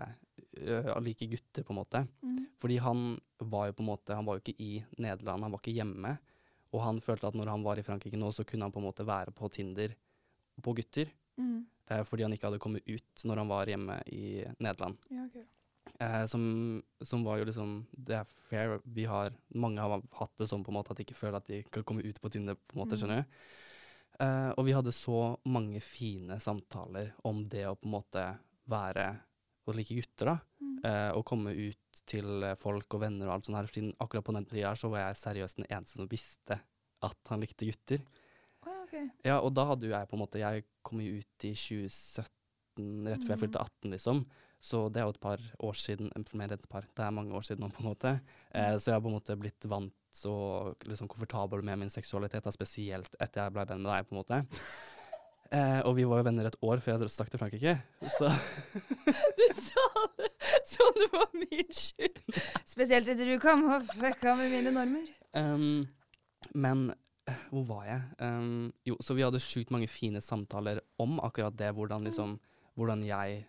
øh, 0.56 0.88
like 1.04 1.28
gutter, 1.28 1.66
på 1.68 1.74
en 1.74 1.80
måte. 1.82 2.06
Mm. 2.24 2.43
Fordi 2.64 2.78
han 2.80 3.02
var 3.44 3.68
jo 3.68 3.74
på 3.76 3.84
en 3.84 3.90
måte 3.90 4.16
Han 4.16 4.26
var 4.28 4.38
jo 4.38 4.44
ikke 4.46 4.56
i 4.64 4.78
Nederland, 5.04 5.44
han 5.44 5.52
var 5.52 5.60
ikke 5.60 5.76
hjemme. 5.76 6.14
og 6.74 6.82
han 6.82 7.02
følte 7.06 7.28
at 7.28 7.36
når 7.38 7.50
han 7.52 7.64
var 7.66 7.78
i 7.78 7.84
Frankrike 7.86 8.18
nå, 8.18 8.32
så 8.34 8.46
kunne 8.48 8.66
han 8.66 8.72
på 8.74 8.80
en 8.80 8.86
måte 8.88 9.04
være 9.06 9.34
på 9.36 9.50
Tinder 9.52 9.92
på 10.64 10.74
gutter. 10.74 11.12
Mm. 11.38 11.66
Eh, 11.92 12.04
fordi 12.08 12.24
han 12.24 12.34
ikke 12.34 12.48
hadde 12.48 12.62
kommet 12.64 12.88
ut 12.88 13.24
når 13.28 13.38
han 13.44 13.52
var 13.52 13.66
hjemme 13.70 13.98
i 14.10 14.46
Nederland. 14.64 14.98
Ja, 15.12 15.26
okay. 15.28 15.44
Eh, 16.00 16.24
som, 16.32 16.82
som 17.04 17.24
var 17.28 17.38
jo 17.38 17.46
liksom 17.46 17.76
Det 17.94 18.16
er 18.16 18.26
fair. 18.50 18.80
Vi 18.86 19.04
har, 19.06 19.34
mange 19.54 19.82
har 19.84 20.02
hatt 20.18 20.34
det 20.40 20.48
sånn 20.50 20.64
på 20.66 20.72
en 20.72 20.78
måte 20.80 20.92
at 20.96 20.98
de 20.98 21.04
ikke 21.06 21.20
føler 21.20 21.38
at 21.38 21.52
de 21.52 21.62
kan 21.70 21.84
komme 21.84 22.02
ut 22.08 22.22
på 22.24 22.32
Tinder, 22.32 22.56
på 22.56 22.78
en 22.78 22.82
måte, 22.86 22.96
Mm. 22.96 23.02
skjønner 23.04 23.22
du. 23.22 23.38
Eh, 24.24 24.50
og 24.58 24.66
vi 24.66 24.74
hadde 24.74 24.94
så 24.96 25.20
mange 25.46 25.82
fine 25.82 26.40
samtaler 26.40 27.14
om 27.26 27.44
det 27.50 27.68
å 27.68 27.76
på 27.76 27.86
en 27.90 27.96
måte 28.00 28.26
være 28.70 29.08
å 29.68 29.74
like 29.76 29.94
gutter, 30.00 30.26
da. 30.26 30.38
Mm. 30.62 30.80
Eh, 30.86 31.12
og 31.18 31.26
komme 31.26 31.54
ut 31.54 31.78
til 32.10 32.44
eh, 32.44 32.56
folk 32.60 32.96
og 32.98 33.04
venner 33.06 33.30
og 33.30 33.36
alt 33.38 33.48
sånt 33.48 33.60
her. 33.60 33.70
Siden 33.72 33.94
akkurat 34.04 34.26
på 34.28 34.36
den 34.38 34.48
tida 34.50 34.74
så 34.80 34.90
var 34.94 35.08
jeg 35.08 35.20
seriøst 35.22 35.60
den 35.62 35.70
eneste 35.70 36.00
som 36.00 36.10
visste 36.12 36.60
at 37.04 37.32
han 37.32 37.44
likte 37.44 37.68
gutter. 37.68 38.04
Oh, 38.64 38.72
ja, 38.72 38.80
ok. 38.86 38.96
Ja, 39.28 39.38
og 39.44 39.52
da 39.58 39.68
hadde 39.72 39.90
jo 39.90 39.94
jeg 39.96 40.08
på 40.08 40.16
en 40.16 40.22
måte 40.24 40.40
Jeg 40.40 40.64
kom 40.88 41.02
jo 41.04 41.18
ut 41.20 41.48
i 41.50 41.52
2017, 41.58 42.30
rett 43.12 43.26
før 43.26 43.36
jeg 43.36 43.42
fylte 43.44 43.62
18, 43.62 43.92
liksom. 43.94 44.24
Så 44.64 44.86
det 44.94 45.02
er 45.02 45.10
jo 45.10 45.14
et 45.18 45.24
par 45.26 45.42
år 45.68 45.76
siden. 45.76 46.08
eh, 46.16 46.24
Mer 46.40 46.54
enn 46.54 46.62
et 46.62 46.70
par. 46.72 46.88
Det 46.88 47.04
er 47.04 47.12
mange 47.12 47.36
år 47.36 47.44
siden 47.44 47.66
nå, 47.66 47.70
på 47.76 47.84
en 47.84 47.90
måte. 47.92 48.14
Eh, 48.56 48.78
så 48.80 48.92
jeg 48.92 48.96
har 48.98 49.04
på 49.04 49.12
en 49.12 49.18
måte 49.20 49.36
blitt 49.40 49.68
vant 49.68 50.24
og 50.30 50.84
liksom 50.86 51.10
komfortabel 51.10 51.64
med 51.66 51.80
min 51.82 51.90
seksualitet, 51.92 52.46
da, 52.46 52.52
spesielt 52.54 53.16
etter 53.20 53.44
jeg 53.48 53.54
ble 53.56 53.66
venn 53.68 53.82
med 53.84 53.92
deg, 53.92 54.08
på 54.08 54.14
en 54.16 54.22
måte. 54.22 54.42
Eh, 55.54 55.80
og 55.86 55.94
vi 56.00 56.06
var 56.10 56.22
jo 56.22 56.26
venner 56.26 56.48
et 56.50 56.56
år 56.66 56.82
før 56.82 57.04
jeg 57.04 57.14
stakk 57.14 57.30
til 57.30 57.42
Frankrike. 57.42 57.76
Så 58.16 58.30
Du 59.38 59.44
sa 59.54 59.84
det 60.18 60.32
som 60.66 60.96
det 60.98 61.10
var 61.14 61.28
min 61.38 61.70
skyld. 61.70 62.22
Spesielt 62.66 63.12
etter 63.12 63.30
du 63.30 63.38
kom 63.42 63.68
og 63.70 63.86
fucka 63.94 64.34
med 64.40 64.50
mine 64.54 64.74
normer. 64.74 65.12
Um, 65.38 65.86
men 66.58 66.88
eh, 67.30 67.44
hvor 67.52 67.68
var 67.70 67.84
jeg? 67.86 68.02
Um, 68.18 68.72
jo, 68.88 68.98
så 69.02 69.14
vi 69.14 69.26
hadde 69.26 69.42
sjukt 69.44 69.74
mange 69.74 69.90
fine 69.92 70.24
samtaler 70.26 70.82
om 71.02 71.20
akkurat 71.22 71.58
det. 71.60 71.70
Hvordan, 71.78 72.10
liksom, 72.10 72.40
hvordan 72.74 73.06
jeg 73.06 73.44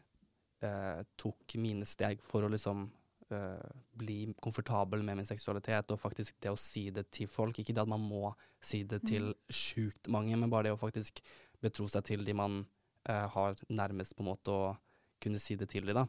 uh, 0.66 1.00
tok 1.20 1.56
mine 1.56 1.88
steg 1.88 2.20
for 2.28 2.44
å 2.44 2.52
liksom 2.52 2.84
uh, 3.32 3.72
bli 3.96 4.18
komfortabel 4.44 5.00
med 5.06 5.22
min 5.22 5.30
seksualitet, 5.30 5.88
og 5.88 6.04
faktisk 6.04 6.36
det 6.44 6.52
å 6.52 6.60
si 6.60 6.90
det 6.92 7.08
til 7.16 7.32
folk. 7.32 7.58
Ikke 7.58 7.72
det 7.72 7.86
at 7.86 7.94
man 7.96 8.04
må 8.04 8.34
si 8.60 8.82
det 8.84 9.06
til 9.08 9.32
sjukt 9.48 10.12
mange, 10.12 10.36
men 10.36 10.52
bare 10.52 10.68
det 10.68 10.76
å 10.76 10.80
faktisk 10.84 11.24
betro 11.64 11.88
seg 11.90 12.04
til 12.06 12.24
de 12.26 12.34
man 12.36 12.60
eh, 13.08 13.26
har 13.34 13.56
nærmest, 13.72 14.14
på 14.16 14.24
en 14.24 14.30
måte, 14.32 14.52
å 14.52 14.74
kunne 15.24 15.40
si 15.42 15.56
det 15.56 15.70
til 15.72 15.86
de 15.88 15.96
da. 15.96 16.04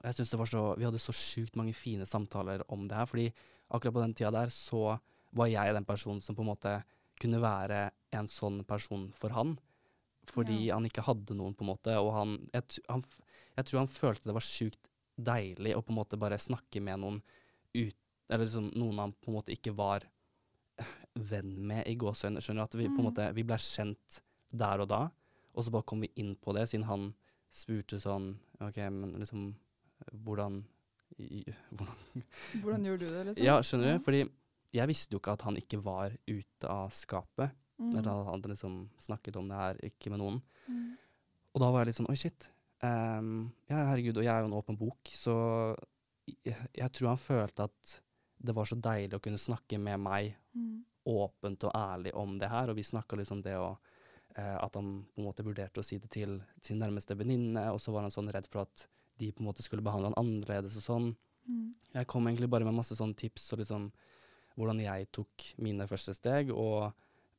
Jeg 0.00 0.16
synes 0.16 0.30
det 0.32 0.38
var 0.40 0.48
så, 0.48 0.60
Vi 0.78 0.86
hadde 0.86 1.00
så 1.02 1.12
sjukt 1.16 1.56
mange 1.58 1.74
fine 1.76 2.06
samtaler 2.08 2.62
om 2.72 2.86
det 2.88 2.96
her, 2.96 3.08
fordi 3.10 3.28
akkurat 3.70 3.94
på 3.96 4.04
den 4.04 4.14
tida 4.16 4.30
der 4.34 4.52
så 4.54 4.98
var 5.36 5.50
jeg 5.50 5.74
den 5.76 5.84
personen 5.86 6.22
som 6.24 6.34
på 6.38 6.42
en 6.44 6.50
måte 6.52 6.76
kunne 7.20 7.40
være 7.42 7.90
en 8.16 8.26
sånn 8.30 8.62
person 8.66 9.10
for 9.18 9.34
han. 9.36 9.58
Fordi 10.30 10.66
Ja. 10.68 10.76
han 10.76 10.86
ikke 10.86 11.02
hadde 11.04 11.34
noen, 11.34 11.54
på 11.54 11.64
en 11.66 11.70
måte, 11.72 11.94
og 11.98 12.12
han 12.14 12.36
jeg, 12.54 12.80
han 12.88 13.02
jeg 13.56 13.66
tror 13.66 13.78
han 13.82 13.90
følte 13.92 14.28
det 14.30 14.36
var 14.36 14.46
sjukt 14.46 14.88
deilig 15.20 15.74
å 15.76 15.82
på 15.84 15.90
en 15.92 15.98
måte 15.98 16.18
bare 16.20 16.38
snakke 16.40 16.80
med 16.80 17.00
noen 17.02 17.18
ut 17.74 17.96
Eller 18.30 18.44
liksom 18.46 18.70
noen 18.78 18.98
han 19.02 19.12
på 19.18 19.30
en 19.32 19.34
måte 19.40 19.50
ikke 19.52 19.72
var 19.74 20.04
eh, 20.78 20.90
venn 21.18 21.50
med, 21.66 21.82
i 21.90 21.96
gåseøyne. 21.98 22.38
Skjønner 22.38 22.62
du? 22.62 22.66
At 22.68 22.76
vi 22.78 22.86
på 22.86 23.00
en 23.00 23.04
Mm. 23.04 23.08
måte 23.10 23.24
Vi 23.34 23.42
ble 23.42 23.56
kjent 23.58 24.20
der 24.52 24.82
og 24.84 24.88
da, 24.90 25.00
og 25.54 25.64
så 25.66 25.72
bare 25.74 25.86
kom 25.86 26.00
vi 26.04 26.10
inn 26.22 26.34
på 26.38 26.54
det, 26.56 26.68
siden 26.70 26.86
han 26.88 27.08
spurte 27.50 27.98
sånn 28.02 28.32
OK, 28.62 28.76
men 28.94 29.16
liksom 29.18 29.50
Hvordan 30.24 30.62
hvordan 31.74 32.22
Hvordan 32.62 32.84
gjorde 32.86 33.04
du 33.04 33.10
det, 33.12 33.24
liksom? 33.28 33.44
ja, 33.44 33.56
skjønner 33.66 33.96
du? 33.98 34.04
Fordi 34.06 34.20
jeg 34.72 34.86
visste 34.88 35.16
jo 35.16 35.18
ikke 35.20 35.34
at 35.34 35.42
han 35.42 35.58
ikke 35.58 35.80
var 35.82 36.14
ute 36.30 36.70
av 36.70 36.92
skapet. 36.94 37.50
Mm. 37.80 37.90
Eller 37.90 38.06
han 38.12 38.28
hadde 38.28 38.52
liksom 38.52 38.76
snakket 39.02 39.36
om 39.40 39.48
det 39.50 39.58
her, 39.58 39.80
ikke 39.90 40.12
med 40.14 40.22
noen. 40.22 40.38
Mm. 40.70 40.92
Og 41.50 41.62
da 41.64 41.70
var 41.74 41.82
jeg 41.82 41.90
litt 41.90 41.98
sånn 41.98 42.10
oi, 42.12 42.16
shit. 42.20 42.46
Um, 42.80 43.50
ja, 43.68 43.80
herregud, 43.90 44.20
og 44.20 44.24
jeg 44.24 44.30
er 44.32 44.44
jo 44.44 44.50
en 44.52 44.56
åpen 44.60 44.78
bok, 44.80 45.10
så 45.12 45.34
jeg, 46.30 46.54
jeg 46.78 46.92
tror 46.96 47.10
han 47.10 47.20
følte 47.20 47.66
at 47.66 47.96
det 48.40 48.54
var 48.56 48.70
så 48.70 48.78
deilig 48.80 49.18
å 49.18 49.24
kunne 49.26 49.40
snakke 49.42 49.80
med 49.82 50.00
meg 50.06 50.36
Mm. 50.50 50.80
åpent 51.06 51.62
og 51.68 51.74
ærlig 51.78 52.10
om 52.18 52.32
det 52.40 52.48
her, 52.50 52.70
og 52.72 52.74
vi 52.74 52.82
snakka 52.82 53.14
liksom 53.20 53.38
det 53.44 53.52
eh, 53.54 53.76
At 54.36 54.74
han 54.74 55.06
på 55.14 55.20
en 55.20 55.24
måte 55.26 55.44
vurderte 55.44 55.80
å 55.80 55.84
si 55.84 55.98
det 55.98 56.10
til 56.10 56.40
sin 56.62 56.78
nærmeste 56.78 57.16
venninne, 57.18 57.72
og 57.72 57.80
så 57.80 57.92
var 57.92 58.02
han 58.06 58.10
sånn 58.14 58.30
redd 58.32 58.46
for 58.46 58.62
at 58.62 58.86
de 59.18 59.32
på 59.32 59.42
en 59.42 59.48
måte 59.50 59.62
skulle 59.62 59.82
behandle 59.84 60.12
han 60.12 60.18
annerledes 60.20 60.76
og 60.76 60.82
sånn. 60.82 61.16
Mm. 61.48 61.74
Jeg 61.94 62.06
kom 62.06 62.26
egentlig 62.28 62.48
bare 62.50 62.64
med 62.64 62.74
masse 62.74 62.96
sånne 62.96 63.16
tips 63.16 63.52
og 63.52 63.58
liksom 63.58 63.90
hvordan 64.56 64.80
jeg 64.82 65.08
tok 65.12 65.46
mine 65.58 65.86
første 65.88 66.14
steg, 66.14 66.50
og 66.50 66.92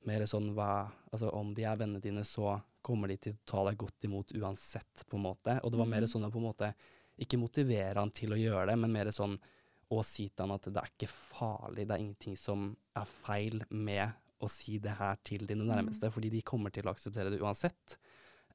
mer 0.08 0.26
sånn 0.26 0.54
hva 0.56 0.92
Altså 1.12 1.30
om 1.36 1.54
de 1.54 1.64
er 1.68 1.76
vennene 1.76 2.02
dine, 2.02 2.24
så 2.24 2.62
kommer 2.82 3.08
de 3.12 3.18
til 3.18 3.34
å 3.34 3.42
ta 3.46 3.64
deg 3.68 3.78
godt 3.78 4.06
imot 4.08 4.32
uansett, 4.34 5.04
på 5.10 5.18
en 5.18 5.26
måte. 5.26 5.58
Og 5.64 5.72
det 5.72 5.78
var 5.78 5.86
mer 5.86 6.02
Mhm. 6.02 6.08
sånn 6.08 6.26
å 6.26 6.32
på 6.32 6.38
en 6.40 6.48
måte 6.48 6.74
ikke 7.20 7.38
motivere 7.38 7.96
han 8.00 8.10
til 8.12 8.32
å 8.32 8.40
gjøre 8.40 8.68
det, 8.68 8.78
men 8.80 8.92
mer 8.92 9.06
sånn 9.12 9.38
å 9.92 10.04
si 10.06 10.30
til 10.30 10.48
han 10.48 10.52
at 10.56 10.62
det 10.64 10.78
er 10.78 10.90
ikke 10.98 11.10
farlig, 11.10 11.86
det 11.88 11.92
er 11.92 12.00
ingenting 12.00 12.38
som 12.38 12.78
er 12.96 13.06
feil 13.06 13.62
med 13.70 14.14
å 14.42 14.50
si 14.52 14.78
det 14.82 14.96
her 15.00 15.20
til 15.28 15.46
dine 15.50 15.68
nærmeste, 15.68 16.10
fordi 16.14 16.32
de 16.34 16.44
kommer 16.46 16.74
til 16.74 16.88
å 16.88 16.94
akseptere 16.96 17.32
det 17.34 17.42
uansett. 17.42 17.98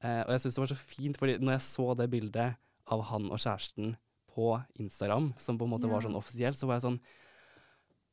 Eh, 0.03 0.23
og 0.25 0.35
jeg 0.35 0.45
syns 0.45 0.59
det 0.59 0.63
var 0.65 0.73
så 0.73 0.81
fint, 0.81 1.21
fordi 1.21 1.37
når 1.41 1.57
jeg 1.57 1.67
så 1.69 1.87
det 1.99 2.09
bildet 2.13 2.59
av 2.93 3.05
han 3.11 3.31
og 3.31 3.41
kjæresten 3.41 3.95
på 4.37 4.51
Instagram, 4.83 5.33
som 5.41 5.59
på 5.59 5.67
en 5.67 5.73
måte 5.73 5.91
var 5.91 6.05
sånn 6.05 6.19
offisielt, 6.19 6.59
så 6.59 6.69
var 6.69 6.79
jeg 6.79 6.87
sånn 6.89 6.99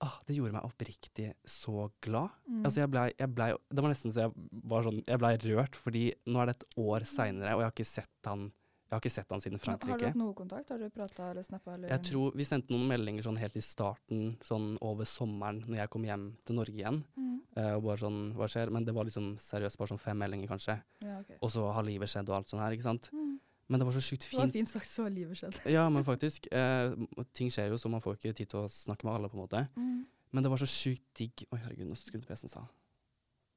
ah, 0.05 0.15
Det 0.27 0.37
gjorde 0.37 0.55
meg 0.55 0.67
oppriktig 0.67 1.29
så 1.43 1.89
glad. 2.03 2.31
Mm. 2.47 2.63
Altså 2.63 2.83
jeg 2.83 2.91
blei, 2.93 3.07
jeg 3.19 3.33
blei 3.35 3.49
Det 3.67 3.83
var 3.83 3.91
nesten 3.91 4.13
så 4.15 4.25
jeg 4.25 4.61
var 4.71 4.87
sånn 4.87 5.01
Jeg 5.03 5.21
blei 5.21 5.33
rørt, 5.43 5.79
fordi 5.79 6.05
nå 6.29 6.39
er 6.39 6.49
det 6.49 6.57
et 6.57 6.79
år 6.85 7.07
seinere, 7.09 7.55
og 7.55 7.63
jeg 7.63 7.69
har 7.69 7.75
ikke 7.75 7.89
sett 7.91 8.29
han 8.31 8.47
Jeg 8.93 8.99
har 8.99 9.01
ikke 9.01 9.09
sett 9.09 9.31
han 9.33 9.41
siden 9.41 9.61
Frankrike. 9.61 9.89
Har 9.89 9.97
du 9.97 10.05
hatt 10.05 10.17
noe 10.19 10.33
kontakt? 10.37 10.69
Har 10.69 10.77
du 10.77 10.89
prata 10.93 11.31
eller 11.31 11.45
snappa? 11.47 11.79
Jeg 11.89 12.01
tror 12.05 12.35
vi 12.37 12.45
sendte 12.45 12.69
noen 12.75 12.85
meldinger 12.91 13.25
sånn 13.25 13.39
helt 13.41 13.55
i 13.57 13.63
starten, 13.65 14.35
sånn 14.45 14.75
over 14.85 15.09
sommeren, 15.09 15.63
når 15.65 15.79
jeg 15.79 15.91
kom 15.95 16.05
hjem 16.05 16.27
til 16.45 16.59
Norge 16.59 16.77
igjen. 16.77 16.99
Mm. 17.17 17.31
og 17.63 17.81
bare 17.87 18.01
sånn 18.01 18.19
Hva 18.37 18.49
skjer? 18.49 18.69
Men 18.73 18.85
det 18.85 18.93
var 18.93 19.09
liksom 19.09 19.33
seriøst 19.41 19.81
bare 19.81 19.93
sånn 19.95 20.01
fem 20.03 20.21
meldinger, 20.21 20.51
kanskje. 20.51 20.77
Ja, 21.01 21.17
okay. 21.23 21.39
Og 21.41 21.49
så 21.55 21.65
har 21.73 21.89
livet 21.89 22.13
skjedd 22.13 22.29
og 22.29 22.37
alt 22.37 22.53
sånn 22.53 22.61
her, 22.61 22.77
ikke 22.77 22.85
sant. 22.85 23.09
Mm. 23.13 23.33
Men 23.73 23.81
det 23.81 23.87
var 23.89 23.97
så 23.97 24.03
sjukt 24.05 24.27
Det 24.29 24.37
var 24.37 24.45
fint. 24.45 24.53
fint 24.59 24.69
sagt, 24.69 24.89
så 24.91 25.07
har 25.07 25.13
livet 25.17 25.39
skjedd. 25.39 25.59
Ja, 25.73 25.87
men 25.89 26.05
faktisk. 26.05 26.51
Eh, 26.53 26.93
ting 27.33 27.49
skjer 27.49 27.73
jo, 27.73 27.81
så 27.81 27.89
man 27.89 28.03
får 28.03 28.19
ikke 28.19 28.37
tid 28.37 28.53
til 28.53 28.61
å 28.61 28.69
snakke 28.69 29.07
med 29.07 29.15
alle, 29.15 29.33
på 29.33 29.39
en 29.39 29.45
måte. 29.47 29.65
Mm. 29.73 30.05
Men 30.33 30.45
det 30.45 30.53
var 30.53 30.61
så 30.61 30.69
sjukt 30.69 31.05
digg 31.17 31.45
Oi, 31.49 31.59
herregud, 31.61 31.89
nå 31.89 31.97
skrudde 31.97 32.29
PC-en 32.29 32.51
seg 32.53 32.61
av. 32.61 32.71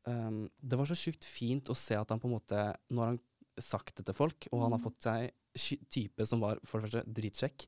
Um, 0.06 0.44
det 0.62 0.78
var 0.78 0.86
så 0.86 0.94
sjukt 0.94 1.24
fint 1.26 1.68
å 1.68 1.74
se 1.74 1.96
at 1.98 2.12
han 2.12 2.20
på 2.22 2.28
en 2.28 2.36
måte 2.36 2.58
Nå 2.94 3.02
har 3.02 3.08
han 3.10 3.16
sagt 3.62 3.96
det 3.96 4.04
til 4.06 4.14
folk, 4.14 4.48
og 4.52 4.62
han 4.62 4.72
har 4.72 4.78
Mm. 4.78 4.84
fått 4.84 5.00
seg 5.02 5.32
type 5.88 6.26
som 6.28 6.40
var 6.40 6.58
for 6.64 6.80
det 6.80 6.90
første 6.90 7.12
dritsjekk, 7.16 7.66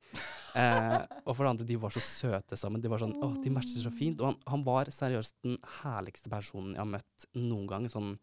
Eh, 0.54 1.06
og 1.26 1.36
for 1.36 1.44
det 1.44 1.50
andre, 1.50 1.66
de 1.66 1.76
var 1.76 1.90
så 1.90 2.00
søte 2.00 2.56
sammen. 2.56 2.80
De 2.82 2.88
var 2.88 2.98
sånn, 2.98 3.14
åh, 3.22 3.34
de 3.42 3.50
matcher 3.50 3.80
så 3.84 3.92
fint. 3.92 4.18
Og 4.20 4.26
han, 4.32 4.36
han 4.46 4.64
var 4.64 4.84
seriøst 4.86 5.34
den 5.44 5.56
herligste 5.82 6.28
personen 6.32 6.72
jeg 6.74 6.80
har 6.82 6.90
møtt 6.92 7.26
noen 7.36 7.66
gang. 7.68 7.86
Sånn, 7.88 8.18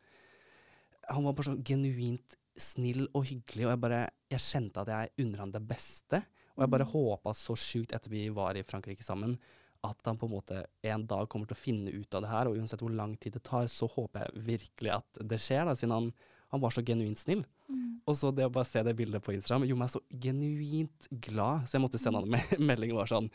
han 1.10 1.24
var 1.24 1.34
bare 1.38 1.52
så 1.52 1.64
genuint 1.64 2.36
snill 2.58 3.08
og 3.14 3.26
hyggelig, 3.30 3.66
og 3.68 3.74
jeg 3.76 3.82
bare 3.84 4.04
Jeg 4.32 4.40
kjente 4.42 4.82
at 4.82 4.88
jeg 4.90 5.26
unner 5.26 5.38
han 5.44 5.52
det 5.54 5.62
beste. 5.68 6.24
Og 6.58 6.64
jeg 6.64 6.70
bare 6.72 6.86
Mm. 6.86 6.92
håpa 6.92 7.34
så 7.36 7.54
sjukt 7.56 7.94
etter 7.94 8.10
vi 8.10 8.30
var 8.30 8.56
i 8.56 8.64
Frankrike 8.64 9.04
sammen, 9.04 9.38
at 9.84 10.02
han 10.06 10.18
på 10.18 10.26
en 10.26 10.32
måte 10.34 10.66
en 10.84 11.06
dag 11.06 11.30
kommer 11.30 11.46
til 11.48 11.56
å 11.56 11.60
finne 11.62 11.92
ut 11.94 12.14
av 12.16 12.22
det 12.24 12.30
her, 12.30 12.48
og 12.48 12.58
uansett 12.58 12.80
hvor 12.82 12.90
lang 12.96 13.16
tid 13.20 13.34
det 13.34 13.44
tar, 13.44 13.66
så 13.68 13.88
håper 13.88 14.26
jeg 14.26 14.44
virkelig 14.46 14.92
at 14.96 15.06
det 15.28 15.38
skjer, 15.40 15.66
da, 15.66 15.76
siden 15.76 15.92
han, 15.92 16.14
han 16.52 16.60
var 16.62 16.72
så 16.72 16.82
genuint 16.84 17.18
snill. 17.20 17.46
Mm. 17.70 18.02
Og 18.06 18.16
så 18.20 18.30
det 18.36 18.46
å 18.46 18.52
bare 18.54 18.68
se 18.70 18.84
det 18.86 18.96
bildet 18.96 19.24
på 19.26 19.34
Instagram 19.34 19.64
gjorde 19.66 19.80
meg 19.82 19.90
så 19.96 20.02
genuint 20.22 21.08
glad, 21.26 21.66
så 21.66 21.78
jeg 21.80 21.82
måtte 21.86 21.98
sende 22.02 22.20
han 22.22 22.28
en 22.30 22.36
me- 22.38 22.60
melding 22.70 22.92
og 22.94 23.00
var 23.04 23.10
sånn 23.10 23.30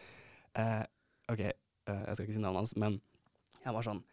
eh, 0.55 0.85
OK, 1.33 1.41
eh, 1.41 1.53
jeg 2.07 2.15
skal 2.15 2.25
ikke 2.29 2.37
si 2.37 2.43
navnet 2.45 2.61
hans, 2.63 2.77
men 2.79 3.01
jeg 3.65 3.75
var 3.75 3.83
sånn 3.87 4.05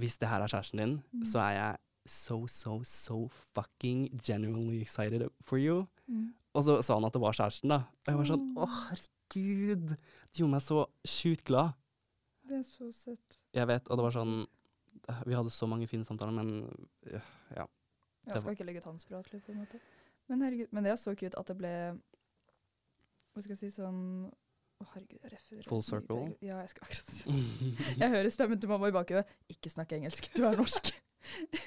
Hvis 0.00 0.16
det 0.18 0.28
her 0.30 0.40
er 0.40 0.48
kjæresten 0.48 0.80
din, 0.80 0.92
Mm. 1.12 1.24
så 1.28 1.38
er 1.44 1.52
jeg 1.58 1.76
so, 2.08 2.46
so, 2.48 2.78
so 2.88 3.16
fucking 3.54 4.06
genuinely 4.24 4.80
excited 4.80 5.26
for 5.44 5.58
you. 5.60 5.82
Mm. 6.08 6.30
Og 6.56 6.64
så 6.64 6.78
sa 6.82 6.94
han 6.96 7.04
at 7.04 7.12
det 7.12 7.20
var 7.20 7.36
kjæresten, 7.36 7.68
da. 7.68 7.82
Og 7.84 8.08
jeg 8.08 8.16
var 8.16 8.30
sånn 8.30 8.46
Å, 8.56 8.64
Åh. 8.64 8.78
herregud! 8.88 9.92
Det 10.32 10.40
gjorde 10.40 10.54
meg 10.54 10.64
så 10.64 10.86
sjukt 11.04 11.44
glad. 11.44 11.74
Det 12.48 12.56
er 12.62 12.64
så 12.66 12.88
søtt. 12.96 13.36
Jeg 13.54 13.68
vet, 13.68 13.90
og 13.92 14.00
det 14.00 14.06
var 14.08 14.16
sånn 14.16 14.32
Vi 15.28 15.36
hadde 15.36 15.52
så 15.52 15.68
mange 15.68 15.86
fine 15.90 16.04
samtaler, 16.08 16.32
men 16.32 16.64
øh, 17.12 17.28
ja. 17.56 17.66
Jeg 18.26 18.40
skal 18.42 18.52
ikke 18.52 18.64
legge 18.68 18.82
ut 18.82 18.90
hans 18.90 19.04
på 19.04 19.16
en 19.16 19.58
måte. 19.58 19.80
Men 20.28 20.42
herregud, 20.42 20.70
men 20.70 20.84
det 20.84 20.92
er 20.92 21.00
så 21.00 21.14
kult 21.18 21.34
at 21.34 21.48
det 21.50 21.56
ble 21.58 21.72
Hva 23.32 23.42
skal 23.42 23.56
jeg 23.56 23.60
si 23.64 23.70
sånn 23.74 24.00
Å, 24.30 24.86
herregud, 24.94 25.18
jeg 25.24 25.32
refererer 25.32 25.68
Full 25.68 25.82
circle? 25.86 26.20
Ja, 26.44 26.60
jeg 26.62 26.72
skal 26.74 26.86
akkurat 26.86 27.14
si 27.16 27.74
Jeg 27.98 28.14
hører 28.14 28.30
stemmen 28.30 28.60
til 28.60 28.70
mamma 28.70 28.90
i 28.90 28.94
bakgrunnen. 28.94 29.38
Ikke 29.50 29.72
snakk 29.72 29.92
engelsk, 29.96 30.30
du 30.36 30.44
er 30.46 30.58
norsk. 30.60 30.92